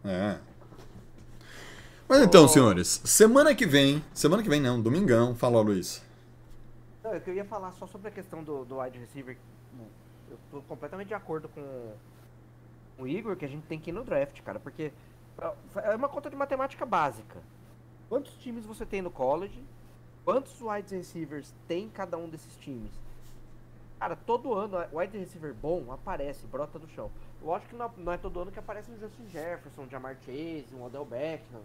É. 0.04 0.38
Mas 2.10 2.24
então, 2.24 2.48
senhores, 2.48 3.04
semana 3.06 3.54
que 3.54 3.68
vem. 3.68 4.04
Semana 4.16 4.42
que 4.42 4.50
vem 4.50 4.60
não, 4.60 4.82
domingão. 4.82 5.36
Fala, 5.36 5.62
Luiz. 5.62 6.04
Não, 7.04 7.14
é 7.14 7.22
eu 7.24 7.36
ia 7.36 7.46
falar 7.46 7.72
só 7.74 7.86
sobre 7.86 8.08
a 8.08 8.12
questão 8.12 8.44
do, 8.44 8.66
do 8.66 8.80
wide 8.80 8.98
receiver. 8.98 9.38
Eu 10.28 10.40
tô 10.50 10.62
completamente 10.64 11.10
de 11.10 11.14
acordo 11.14 11.48
com 11.50 11.94
o 12.98 13.08
Igor 13.08 13.36
que 13.36 13.46
a 13.46 13.48
gente 13.48 13.68
tem 13.68 13.80
que 13.80 13.92
ir 13.92 13.94
no 13.94 14.04
draft, 14.04 14.42
cara, 14.42 14.60
porque 14.60 14.92
é 15.84 15.96
uma 15.96 16.10
conta 16.10 16.32
de 16.32 16.36
matemática 16.36 16.84
básica. 16.84 17.38
Quantos 18.10 18.34
times 18.40 18.66
você 18.66 18.88
tem 18.88 19.04
no 19.04 19.12
college? 19.12 19.64
Quantos 20.26 20.60
wide 20.60 20.96
receivers 20.96 21.54
tem 21.68 21.90
cada 21.90 22.18
um 22.18 22.28
desses 22.28 22.56
times? 22.56 22.92
Cara, 24.00 24.16
todo 24.16 24.56
ano 24.56 24.78
o 24.92 24.98
wide 24.98 25.16
receiver 25.16 25.54
bom 25.54 25.92
aparece, 25.92 26.48
brota 26.48 26.80
do 26.80 26.90
chão. 26.90 27.12
Eu 27.40 27.54
acho 27.54 27.68
que 27.68 27.76
não, 27.76 27.92
não 27.98 28.12
é 28.12 28.18
todo 28.18 28.40
ano 28.40 28.52
que 28.52 28.58
aparece 28.58 28.90
um 28.90 28.98
Justin 28.98 29.28
Jefferson, 29.32 29.84
um 29.84 29.90
Jamar 29.90 30.18
Chase, 30.26 30.74
um 30.74 30.84
Odell 30.84 31.06
Beckham. 31.06 31.62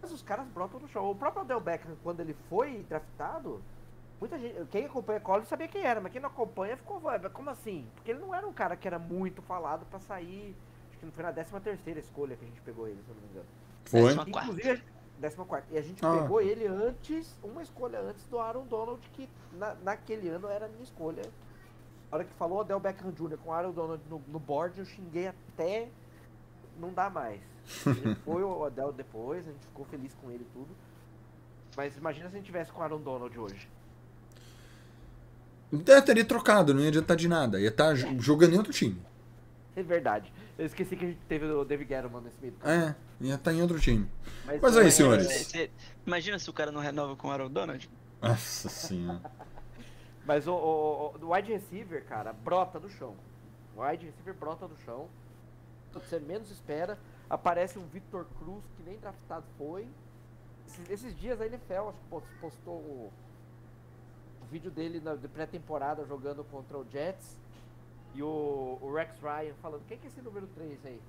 Mas 0.00 0.12
os 0.12 0.22
caras 0.22 0.46
brotam 0.48 0.78
do 0.80 0.88
chão. 0.88 1.10
O 1.10 1.14
próprio 1.14 1.42
Odell 1.42 1.60
Beckham, 1.60 1.96
quando 2.02 2.20
ele 2.20 2.34
foi 2.48 2.84
draftado, 2.88 3.60
muita 4.20 4.38
gente, 4.38 4.64
quem 4.66 4.84
acompanha 4.86 5.20
college 5.20 5.48
sabia 5.48 5.68
quem 5.68 5.82
era, 5.82 6.00
mas 6.00 6.12
quem 6.12 6.20
não 6.20 6.28
acompanha 6.28 6.76
ficou, 6.76 7.00
"Ué, 7.02 7.18
mas 7.18 7.32
como 7.32 7.50
assim? 7.50 7.86
Porque 7.96 8.10
ele 8.12 8.20
não 8.20 8.34
era 8.34 8.46
um 8.46 8.52
cara 8.52 8.76
que 8.76 8.86
era 8.86 8.98
muito 8.98 9.42
falado 9.42 9.84
pra 9.86 9.98
sair, 9.98 10.54
acho 10.90 10.98
que 10.98 11.04
não 11.06 11.12
foi 11.12 11.24
na 11.24 11.32
13 11.32 11.60
terceira 11.60 11.98
escolha 12.00 12.36
que 12.36 12.44
a 12.44 12.48
gente 12.48 12.60
pegou 12.60 12.86
ele, 12.86 13.02
se 13.02 13.08
eu 13.08 13.14
não 13.14 13.22
me 13.22 13.28
engano. 13.28 13.46
Foi? 13.84 14.02
Décima 14.02 14.24
quarta. 14.26 14.48
Inclusive, 14.50 14.70
a 14.70 14.74
gente- 14.76 14.98
14 15.20 15.64
E 15.72 15.78
a 15.78 15.82
gente 15.82 16.06
Ah. 16.06 16.16
pegou 16.22 16.40
ele 16.40 16.64
antes, 16.66 17.36
uma 17.42 17.60
escolha 17.60 17.98
antes 18.00 18.24
do 18.26 18.38
Aaron 18.38 18.64
Donald, 18.66 19.00
que 19.14 19.28
na- 19.54 19.74
naquele 19.82 20.28
ano 20.28 20.46
era 20.48 20.66
a 20.66 20.68
minha 20.68 20.84
escolha. 20.84 21.22
A 22.10 22.14
hora 22.16 22.24
que 22.24 22.32
falou 22.34 22.60
Odell 22.60 22.78
Beckham 22.78 23.10
Jr. 23.10 23.36
com 23.38 23.52
Aaron 23.52 23.72
Donald 23.72 24.00
no, 24.08 24.22
no 24.28 24.38
board, 24.38 24.78
eu 24.78 24.84
xinguei 24.84 25.26
até 25.26 25.88
não 26.78 26.92
dá 26.92 27.08
mais. 27.10 27.40
Ele 27.86 28.14
foi 28.24 28.42
o 28.42 28.60
Odell 28.62 28.92
depois, 28.92 29.46
a 29.46 29.50
gente 29.52 29.66
ficou 29.66 29.84
feliz 29.86 30.14
com 30.20 30.30
ele 30.30 30.44
e 30.48 30.52
tudo. 30.52 30.68
Mas 31.76 31.96
imagina 31.96 32.28
se 32.28 32.34
a 32.34 32.38
gente 32.38 32.46
tivesse 32.46 32.72
com 32.72 32.80
o 32.80 32.82
Aaron 32.82 33.00
Donald 33.00 33.38
hoje. 33.38 33.68
É, 35.86 36.00
teria 36.00 36.24
trocado, 36.24 36.72
não 36.72 36.80
ia 36.80 36.88
adiantar 36.88 37.16
de 37.16 37.28
nada. 37.28 37.60
Ia 37.60 37.68
estar 37.68 37.94
jogando 37.94 38.54
em 38.54 38.56
outro 38.58 38.72
time. 38.72 39.00
É 39.76 39.82
verdade. 39.82 40.32
Eu 40.58 40.66
esqueci 40.66 40.96
que 40.96 41.04
a 41.04 41.08
gente 41.08 41.20
teve 41.28 41.44
o 41.46 41.64
David 41.64 41.88
Guerrero 41.88 42.20
nesse 42.20 42.40
meio. 42.40 42.54
É, 42.64 42.94
ia 43.20 43.34
estar 43.34 43.52
em 43.52 43.60
outro 43.62 43.78
time. 43.78 44.08
Mas, 44.44 44.60
Mas 44.60 44.76
aí, 44.76 44.86
é, 44.86 44.90
senhores. 44.90 45.26
Cê- 45.28 45.44
cê- 45.44 45.70
imagina 46.06 46.38
se 46.38 46.48
o 46.50 46.52
cara 46.52 46.72
não 46.72 46.80
renova 46.80 47.14
com 47.14 47.28
o 47.28 47.30
Aaron 47.30 47.50
Donald. 47.50 47.88
Nossa 48.20 48.68
senhora. 48.68 49.20
Mas 50.26 50.48
o, 50.48 50.52
o, 50.52 51.14
o- 51.20 51.26
o 51.26 51.34
wide 51.34 51.52
receiver, 51.52 52.04
cara, 52.06 52.32
brota 52.32 52.80
do 52.80 52.88
chão. 52.90 53.14
O 53.76 53.82
wide 53.86 54.06
receiver 54.06 54.34
brota 54.34 54.66
do 54.66 54.76
chão. 54.84 55.06
Você 55.92 56.18
menos 56.18 56.50
espera, 56.50 56.98
aparece 57.28 57.78
um 57.78 57.86
Victor 57.86 58.26
Cruz 58.38 58.62
que 58.76 58.82
nem 58.82 58.98
draftado 58.98 59.44
foi. 59.56 59.88
Esses, 60.66 60.90
esses 60.90 61.16
dias 61.18 61.40
a 61.40 61.46
NFL 61.46 61.88
acho 61.88 61.98
que 61.98 62.08
pos- 62.10 62.24
postou 62.40 62.74
o, 62.74 63.12
o 64.42 64.44
vídeo 64.50 64.70
dele 64.70 65.00
na 65.00 65.14
de 65.14 65.26
pré-temporada 65.28 66.04
jogando 66.04 66.44
contra 66.44 66.76
o 66.78 66.84
Jets 66.90 67.38
e 68.14 68.22
o, 68.22 68.78
o 68.80 68.92
Rex 68.94 69.18
Ryan 69.20 69.54
falando, 69.62 69.82
quem 69.86 69.98
que 69.98 70.06
é 70.06 70.10
esse 70.10 70.20
número 70.20 70.46
3 70.48 70.78
aí? 70.86 71.00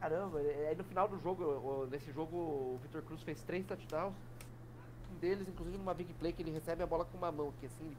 Caramba, 0.00 0.40
e- 0.42 0.66
aí 0.68 0.76
no 0.76 0.84
final 0.84 1.08
do 1.08 1.18
jogo, 1.20 1.86
nesse 1.90 2.12
jogo 2.12 2.36
o 2.36 2.78
Victor 2.82 3.02
Cruz 3.02 3.22
fez 3.22 3.42
três 3.42 3.64
touchdowns. 3.66 4.14
Um 5.12 5.18
deles, 5.18 5.48
inclusive 5.48 5.78
numa 5.78 5.94
big 5.94 6.12
play, 6.14 6.32
que 6.32 6.42
ele 6.42 6.50
recebe 6.50 6.82
a 6.82 6.86
bola 6.86 7.04
com 7.06 7.16
uma 7.16 7.32
mão 7.32 7.48
aqui, 7.48 7.66
assim, 7.66 7.84
ele 7.86 7.96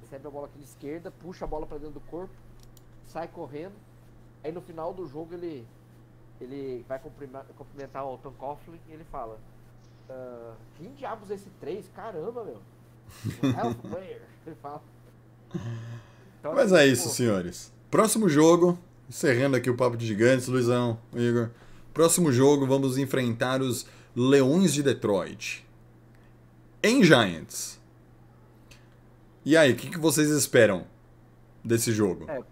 recebe 0.00 0.26
a 0.26 0.30
bola 0.30 0.46
aqui 0.48 0.58
de 0.58 0.64
esquerda, 0.64 1.10
puxa 1.12 1.44
a 1.44 1.48
bola 1.48 1.66
pra 1.66 1.78
dentro 1.78 1.94
do 1.94 2.00
corpo, 2.00 2.34
sai 3.06 3.28
correndo. 3.28 3.74
Aí 4.42 4.52
no 4.52 4.60
final 4.60 4.92
do 4.92 5.06
jogo 5.06 5.34
ele 5.34 5.66
ele 6.40 6.84
vai 6.88 6.98
cumprimentar 6.98 8.04
o 8.04 8.18
Tom 8.18 8.32
Coughlin 8.32 8.80
e 8.88 8.92
ele 8.92 9.04
fala 9.04 9.38
"Ah, 10.10 10.54
quem 10.76 10.92
diabos 10.94 11.30
é 11.30 11.34
esse 11.34 11.48
3? 11.60 11.88
Caramba, 11.94 12.44
meu. 12.44 12.60
Ele 14.46 14.56
fala. 14.60 14.82
Então, 16.40 16.54
Mas 16.54 16.72
assim, 16.72 16.82
é 16.82 16.86
isso, 16.86 17.04
pô, 17.04 17.14
senhores. 17.14 17.72
Próximo 17.90 18.28
jogo, 18.28 18.78
encerrando 19.08 19.56
aqui 19.56 19.70
o 19.70 19.76
Papo 19.76 19.96
de 19.96 20.06
Gigantes, 20.06 20.48
Luizão, 20.48 20.98
Igor. 21.14 21.50
Próximo 21.92 22.32
jogo, 22.32 22.66
vamos 22.66 22.96
enfrentar 22.98 23.60
os 23.60 23.86
Leões 24.16 24.72
de 24.72 24.82
Detroit. 24.82 25.64
Em 26.82 27.04
Giants. 27.04 27.78
E 29.44 29.56
aí, 29.56 29.72
o 29.72 29.76
que, 29.76 29.90
que 29.90 29.98
vocês 29.98 30.30
esperam 30.30 30.86
desse 31.62 31.92
jogo? 31.92 32.28
É, 32.28 32.42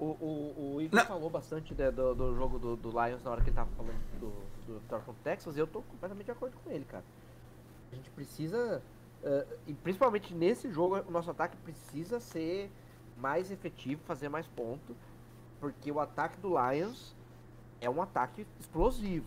o, 0.00 0.04
o, 0.20 0.74
o 0.76 0.82
Igor 0.82 0.98
Não. 1.00 1.06
falou 1.06 1.30
bastante 1.30 1.74
né, 1.74 1.90
do, 1.90 2.14
do 2.14 2.34
jogo 2.34 2.58
do, 2.58 2.76
do 2.76 2.88
Lions 2.90 3.22
na 3.22 3.30
hora 3.30 3.42
que 3.42 3.50
ele 3.50 3.56
tava 3.56 3.70
falando 3.76 3.98
do, 4.18 4.30
do 4.66 4.80
Vitória 4.80 5.04
contra 5.04 5.20
o 5.20 5.24
Texas 5.24 5.56
e 5.56 5.60
eu 5.60 5.66
tô 5.66 5.82
completamente 5.82 6.26
de 6.26 6.32
acordo 6.32 6.56
com 6.64 6.70
ele, 6.70 6.84
cara. 6.86 7.04
A 7.92 7.94
gente 7.96 8.08
precisa, 8.10 8.82
eh, 9.22 9.46
e 9.66 9.74
principalmente 9.74 10.32
nesse 10.34 10.70
jogo, 10.72 10.96
o 11.06 11.10
nosso 11.10 11.30
ataque 11.30 11.56
precisa 11.58 12.18
ser 12.20 12.70
mais 13.16 13.50
efetivo, 13.50 14.00
fazer 14.04 14.28
mais 14.28 14.46
ponto, 14.46 14.96
porque 15.60 15.90
o 15.92 16.00
ataque 16.00 16.38
do 16.40 16.54
Lions 16.56 17.14
é 17.80 17.90
um 17.90 18.00
ataque 18.00 18.46
explosivo. 18.58 19.26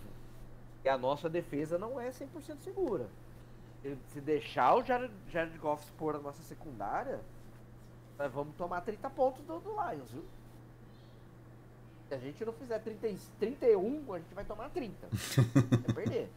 E 0.83 0.89
a 0.89 0.97
nossa 0.97 1.29
defesa 1.29 1.77
não 1.77 1.99
é 1.99 2.09
100% 2.09 2.59
segura. 2.61 3.07
Se- 3.81 3.97
Se 4.07 4.21
deixar 4.21 4.75
o 4.75 4.83
Jared, 4.83 5.13
Jared 5.29 5.57
Goff 5.59 5.83
expor 5.83 6.15
a 6.15 6.19
nossa 6.19 6.41
secundária, 6.43 7.19
nós 8.17 8.31
vamos 8.31 8.55
tomar 8.55 8.81
30 8.81 9.09
pontos 9.09 9.43
do, 9.45 9.59
do 9.59 9.71
Lions, 9.71 10.09
viu? 10.11 10.23
Se 12.13 12.17
a 12.17 12.19
gente 12.19 12.45
não 12.45 12.53
fizer 12.53 12.77
30, 12.79 13.07
e- 13.07 13.17
31, 13.39 14.13
a 14.13 14.19
gente 14.19 14.33
vai 14.35 14.45
tomar 14.45 14.69
30. 14.69 14.93
Vai 15.87 15.93
perder. 16.05 16.29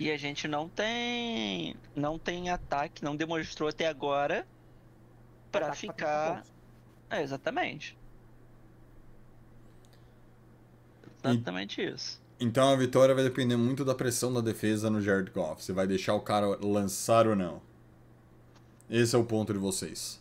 E 0.00 0.10
a 0.10 0.16
gente 0.16 0.48
não 0.48 0.68
tem. 0.68 1.76
Não 1.94 2.18
tem 2.18 2.50
ataque, 2.50 3.04
não 3.04 3.14
demonstrou 3.14 3.68
até 3.68 3.86
agora 3.86 4.44
pra 5.52 5.66
Ataque 5.66 5.80
30 5.82 5.92
ficar. 5.94 6.34
pontos. 6.36 6.50
É, 7.08 7.22
exatamente. 7.22 7.96
Exatamente 11.24 11.82
isso. 11.82 12.20
Então 12.38 12.68
a 12.72 12.76
vitória 12.76 13.14
vai 13.14 13.22
depender 13.24 13.56
muito 13.56 13.84
da 13.84 13.94
pressão 13.94 14.32
da 14.32 14.40
defesa 14.40 14.90
no 14.90 15.00
Jared 15.00 15.30
Goff. 15.30 15.62
Se 15.64 15.72
vai 15.72 15.86
deixar 15.86 16.14
o 16.14 16.20
cara 16.20 16.46
lançar 16.64 17.26
ou 17.28 17.36
não. 17.36 17.62
Esse 18.90 19.14
é 19.14 19.18
o 19.18 19.24
ponto 19.24 19.52
de 19.52 19.58
vocês. 19.58 20.20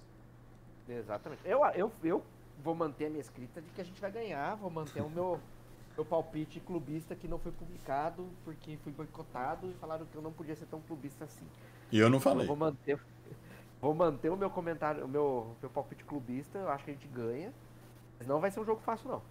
Exatamente. 0.88 1.42
Eu, 1.44 1.64
eu, 1.76 1.92
eu 2.04 2.24
vou 2.66 2.76
manter 2.76 3.06
a 3.08 3.10
minha 3.10 3.22
escrita 3.22 3.62
de 3.62 3.72
que 3.72 3.82
a 3.82 3.86
gente 3.86 4.02
vai 4.02 4.12
ganhar, 4.12 4.56
vou 4.56 4.70
manter 4.72 5.02
o 5.02 5.10
meu, 5.10 5.42
meu 5.98 6.06
palpite 6.06 6.60
clubista 6.62 7.16
que 7.16 7.28
não 7.28 7.40
foi 7.40 7.52
publicado 7.52 8.38
porque 8.44 8.78
fui 8.78 8.92
boicotado 8.94 9.70
e 9.72 9.76
falaram 9.76 10.06
que 10.08 10.16
eu 10.18 10.22
não 10.22 10.34
podia 10.34 10.56
ser 10.56 10.66
tão 10.68 10.82
clubista 10.82 11.26
assim. 11.26 11.50
E 11.92 12.00
eu 12.00 12.10
não 12.10 12.20
Eu 12.20 12.20
falei. 12.20 12.46
vou 12.46 12.56
manter, 12.56 13.00
vou 13.82 13.94
manter 13.96 14.30
o 14.32 14.38
meu 14.38 14.50
comentário, 14.52 15.06
o 15.06 15.08
meu, 15.10 15.58
meu 15.62 15.70
palpite 15.72 16.04
clubista, 16.06 16.60
eu 16.60 16.70
acho 16.70 16.86
que 16.86 16.92
a 16.92 16.94
gente 16.94 17.08
ganha. 17.08 17.54
Mas 18.20 18.28
não 18.28 18.42
vai 18.42 18.52
ser 18.52 18.60
um 18.62 18.66
jogo 18.66 18.82
fácil, 18.82 19.10
não. 19.10 19.24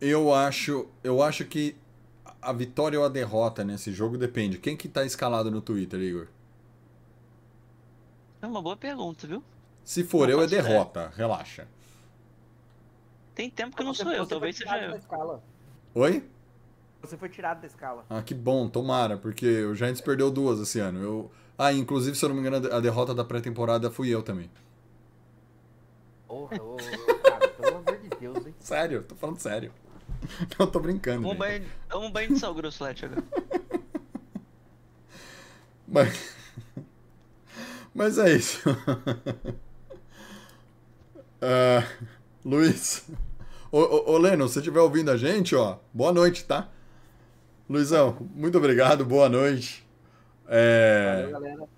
Eu 0.00 0.32
acho, 0.34 0.88
eu 1.02 1.22
acho 1.22 1.44
que 1.46 1.76
a 2.42 2.52
vitória 2.52 2.98
ou 2.98 3.04
a 3.04 3.08
derrota 3.08 3.64
nesse 3.64 3.92
jogo 3.92 4.18
depende. 4.18 4.58
Quem 4.58 4.76
que 4.76 4.88
tá 4.88 5.04
escalado 5.04 5.50
no 5.50 5.60
Twitter, 5.62 6.00
Igor? 6.00 6.28
É 8.40 8.46
uma 8.46 8.62
boa 8.62 8.76
pergunta, 8.76 9.26
viu? 9.26 9.42
Se 9.84 10.02
for 10.02 10.28
Não 10.28 10.34
eu, 10.34 10.40
é 10.40 10.44
ideia. 10.44 10.62
derrota. 10.62 11.12
Relaxa. 11.14 11.68
Tem 13.34 13.50
tempo 13.50 13.76
que 13.76 13.84
não 13.84 13.92
sou 13.92 14.10
eu, 14.12 14.26
talvez 14.26 14.56
seja 14.56 14.78
eu. 14.78 14.92
da 14.92 14.96
escala. 14.96 15.42
Oi? 15.94 16.24
Você 17.02 17.18
foi 17.18 17.28
tirado 17.28 17.60
da 17.60 17.66
escala. 17.66 18.04
Ah, 18.08 18.22
que 18.22 18.34
bom, 18.34 18.68
tomara, 18.68 19.18
porque 19.18 19.62
o 19.64 19.74
Giants 19.74 20.00
perdeu 20.00 20.30
duas 20.30 20.58
esse 20.58 20.80
ano. 20.80 21.02
Eu... 21.02 21.30
Ah, 21.58 21.72
inclusive, 21.72 22.16
se 22.16 22.24
eu 22.24 22.30
não 22.30 22.36
me 22.36 22.46
engano, 22.46 22.72
a 22.72 22.80
derrota 22.80 23.14
da 23.14 23.24
pré-temporada 23.24 23.90
fui 23.90 24.08
eu 24.08 24.22
também. 24.22 24.50
Porra, 26.26 26.56
cara, 27.22 27.48
pelo 27.48 27.76
amor 27.76 27.98
de 27.98 28.08
Deus, 28.18 28.46
hein? 28.46 28.54
Sério, 28.58 29.02
tô 29.02 29.14
falando 29.14 29.38
sério. 29.38 29.70
Não 30.58 30.66
tô 30.66 30.80
brincando. 30.80 31.26
Um 31.26 31.30
gente. 31.30 31.38
banho, 31.38 31.64
um 31.94 32.10
banho 32.10 32.32
de 32.32 32.38
sal 32.38 32.54
grosso 32.54 32.82
lá, 32.82 32.94
Thiago. 32.94 33.22
Mas... 35.86 36.34
Mas 37.94 38.18
é 38.18 38.32
isso. 38.32 38.60
Ah, 41.46 41.86
Luiz. 42.42 43.06
Ô, 43.70 43.78
ô, 43.78 44.12
ô, 44.12 44.18
Leno, 44.18 44.48
se 44.48 44.54
você 44.54 44.60
estiver 44.60 44.80
ouvindo 44.80 45.10
a 45.10 45.16
gente, 45.16 45.54
ó, 45.54 45.78
boa 45.92 46.10
noite, 46.10 46.44
tá? 46.44 46.70
Luizão, 47.68 48.16
muito 48.34 48.56
obrigado, 48.56 49.04
boa 49.04 49.28
noite. 49.28 49.86
É... 50.48 51.22
Valeu, 51.22 51.30
galera. 51.32 51.68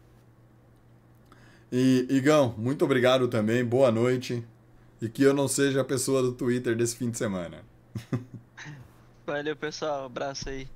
E, 1.72 2.06
Igão, 2.10 2.54
muito 2.56 2.84
obrigado 2.84 3.26
também, 3.26 3.64
boa 3.64 3.90
noite. 3.90 4.44
E 5.02 5.08
que 5.08 5.22
eu 5.22 5.34
não 5.34 5.48
seja 5.48 5.80
a 5.80 5.84
pessoa 5.84 6.22
do 6.22 6.32
Twitter 6.32 6.76
desse 6.76 6.96
fim 6.96 7.10
de 7.10 7.18
semana. 7.18 7.58
Valeu, 9.26 9.56
pessoal. 9.56 10.04
Abraço 10.04 10.48
aí. 10.48 10.68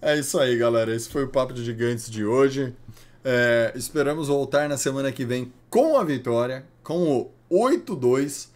É 0.00 0.18
isso 0.18 0.38
aí, 0.38 0.56
galera. 0.56 0.94
Esse 0.94 1.08
foi 1.08 1.24
o 1.24 1.28
Papo 1.28 1.52
de 1.52 1.64
Gigantes 1.64 2.10
de 2.10 2.24
hoje. 2.24 2.74
É, 3.22 3.72
esperamos 3.74 4.28
voltar 4.28 4.68
na 4.68 4.78
semana 4.78 5.12
que 5.12 5.24
vem 5.24 5.52
com 5.70 5.98
a 5.98 6.04
vitória, 6.04 6.64
com 6.82 7.30
o 7.48 7.58
8-2. 7.68 8.48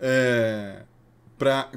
É, 0.00 0.82
pra, 1.36 1.70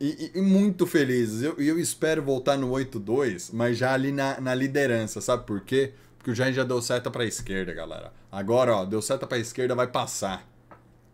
e, 0.00 0.30
e- 0.34 0.40
muito 0.42 0.86
felizes. 0.86 1.42
Eu, 1.42 1.60
e 1.60 1.68
eu 1.68 1.78
espero 1.78 2.22
voltar 2.22 2.56
no 2.56 2.70
8-2, 2.70 3.50
mas 3.52 3.76
já 3.78 3.92
ali 3.92 4.12
na, 4.12 4.40
na 4.40 4.54
liderança, 4.54 5.20
sabe 5.20 5.44
por 5.44 5.60
quê? 5.60 5.92
Porque 6.18 6.30
o 6.30 6.34
Giants 6.34 6.56
já 6.56 6.64
deu 6.64 6.80
seta 6.80 7.10
pra 7.10 7.24
esquerda, 7.24 7.72
galera. 7.74 8.12
Agora, 8.32 8.74
ó, 8.76 8.84
deu 8.84 9.02
seta 9.02 9.26
pra 9.26 9.38
esquerda, 9.38 9.74
vai 9.74 9.86
passar. 9.86 10.46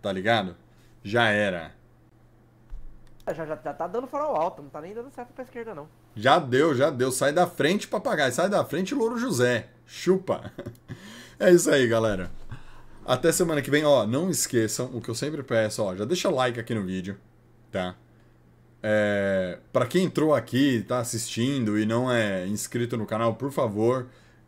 Tá 0.01 0.12
ligado? 0.12 0.56
Já 1.02 1.28
era. 1.28 1.72
Ah, 3.26 3.32
Já, 3.34 3.44
já, 3.44 3.56
já 3.62 3.72
tá 3.74 3.86
dando 3.86 4.06
farol 4.06 4.36
alto, 4.36 4.62
não 4.62 4.70
tá 4.70 4.80
nem 4.80 4.94
dando 4.94 5.10
certo 5.14 5.32
pra 5.32 5.44
esquerda, 5.44 5.74
não. 5.74 5.88
Já 6.14 6.38
deu, 6.38 6.74
já 6.74 6.90
deu. 6.90 7.10
Sai 7.12 7.32
da 7.32 7.47
frente, 7.47 7.86
papagaio. 7.88 8.32
Sai 8.32 8.48
da 8.48 8.64
frente, 8.64 8.94
Louro 8.94 9.18
José. 9.18 9.68
Chupa. 9.86 10.52
É 11.42 11.51
isso 11.51 11.70
aí, 11.70 11.88
galera. 11.88 12.30
Até 13.11 13.32
semana 13.32 13.61
que 13.61 13.73
vem. 13.73 13.85
Ó, 13.85 14.07
não 14.07 14.31
esqueçam 14.31 14.89
o 14.95 15.01
que 15.01 15.09
eu 15.09 15.16
sempre 15.16 15.43
peço. 15.43 15.82
Ó, 15.82 15.97
já 15.97 16.05
deixa 16.05 16.31
like 16.31 16.61
aqui 16.61 16.73
no 16.73 16.85
vídeo, 16.85 17.16
tá? 17.69 17.97
É, 18.81 19.59
para 19.73 19.85
quem 19.85 20.05
entrou 20.05 20.32
aqui, 20.32 20.85
tá 20.87 21.01
assistindo 21.01 21.77
e 21.77 21.85
não 21.85 22.09
é 22.09 22.47
inscrito 22.47 22.97
no 22.97 23.05
canal, 23.05 23.35
por 23.35 23.51
favor, 23.51 24.07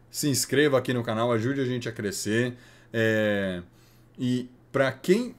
se 0.08 0.28
inscreva 0.28 0.78
aqui 0.78 0.94
no 0.94 1.02
canal, 1.02 1.32
ajude 1.32 1.60
a 1.60 1.64
gente 1.64 1.88
a 1.88 1.92
crescer. 1.92 2.54
É, 2.92 3.62
e 4.16 4.48
para 4.70 4.92
quem 4.92 5.34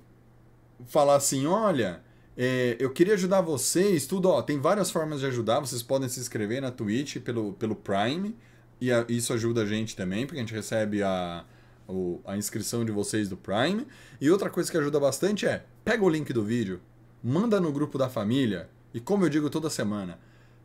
falar 0.86 1.16
assim, 1.16 1.46
olha, 1.48 2.02
é, 2.38 2.76
eu 2.78 2.90
queria 2.92 3.14
ajudar 3.14 3.40
vocês, 3.40 4.06
tudo, 4.06 4.28
ó, 4.28 4.42
tem 4.42 4.60
várias 4.60 4.92
formas 4.92 5.22
de 5.22 5.28
ajudar, 5.28 5.62
vocês 5.62 5.82
podem 5.82 6.10
se 6.10 6.20
inscrever 6.20 6.62
na 6.62 6.72
Twitch 6.72 7.20
pelo, 7.20 7.54
pelo 7.54 7.74
Prime, 7.74 8.36
e 8.82 8.92
a- 8.92 9.06
isso 9.08 9.32
ajuda 9.34 9.62
a 9.62 9.66
gente 9.66 9.96
também, 9.96 10.26
porque 10.26 10.40
a 10.40 10.42
gente 10.42 10.54
recebe 10.54 11.02
a, 11.02 11.46
o- 11.88 12.20
a 12.26 12.38
inscrição 12.38 12.84
de 12.86 12.92
vocês 12.92 13.28
do 13.30 13.38
Prime. 13.38 13.86
E 14.20 14.30
outra 14.30 14.50
coisa 14.50 14.72
que 14.72 14.78
ajuda 14.78 15.00
bastante 15.00 15.46
é, 15.46 15.66
pega 15.84 16.04
o 16.04 16.10
link 16.10 16.32
do 16.34 16.44
vídeo, 16.44 16.82
manda 17.24 17.60
no 17.60 17.72
grupo 17.72 17.98
da 17.98 18.10
família, 18.10 18.70
e 18.94 19.00
como 19.00 19.26
eu 19.26 19.30
digo 19.30 19.50
toda 19.50 19.70
semana, 19.70 20.20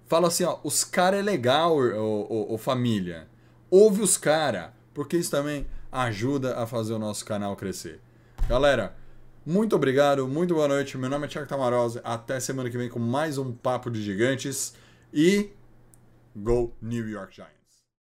fala 0.07 0.29
assim, 0.29 0.45
ó, 0.45 0.59
os 0.65 0.85
cara 0.85 1.17
é 1.17 1.23
legal, 1.23 1.77
ô, 1.77 2.55
ô, 2.55 2.59
família, 2.59 3.27
ouve 3.71 4.03
os 4.03 4.17
cara, 4.17 4.73
porque 4.95 5.17
isso 5.17 5.31
também 5.31 5.67
ajuda 5.91 6.57
a 6.59 6.67
fazer 6.67 6.93
o 6.95 6.99
nosso 6.99 7.25
canal 7.25 7.55
crescer. 7.57 8.01
Galera, 8.49 8.97
muito 9.47 9.75
obrigado, 9.77 10.27
muito 10.29 10.55
boa 10.55 10.69
noite. 10.69 10.99
Meu 10.99 11.09
nome 11.09 11.25
é 11.27 11.29
Thiago 11.29 11.49
Tamarose. 11.49 12.01
Até 12.05 12.39
semana 12.41 12.69
que 12.69 12.77
vem 12.77 12.89
com 12.89 12.99
mais 12.99 13.39
um 13.39 13.53
Papo 13.53 13.91
de 13.91 14.03
Gigantes. 14.03 14.75
E 15.13 15.51
Go 16.37 16.75
New 16.83 17.09
York 17.09 17.35
Giants. 17.35 17.58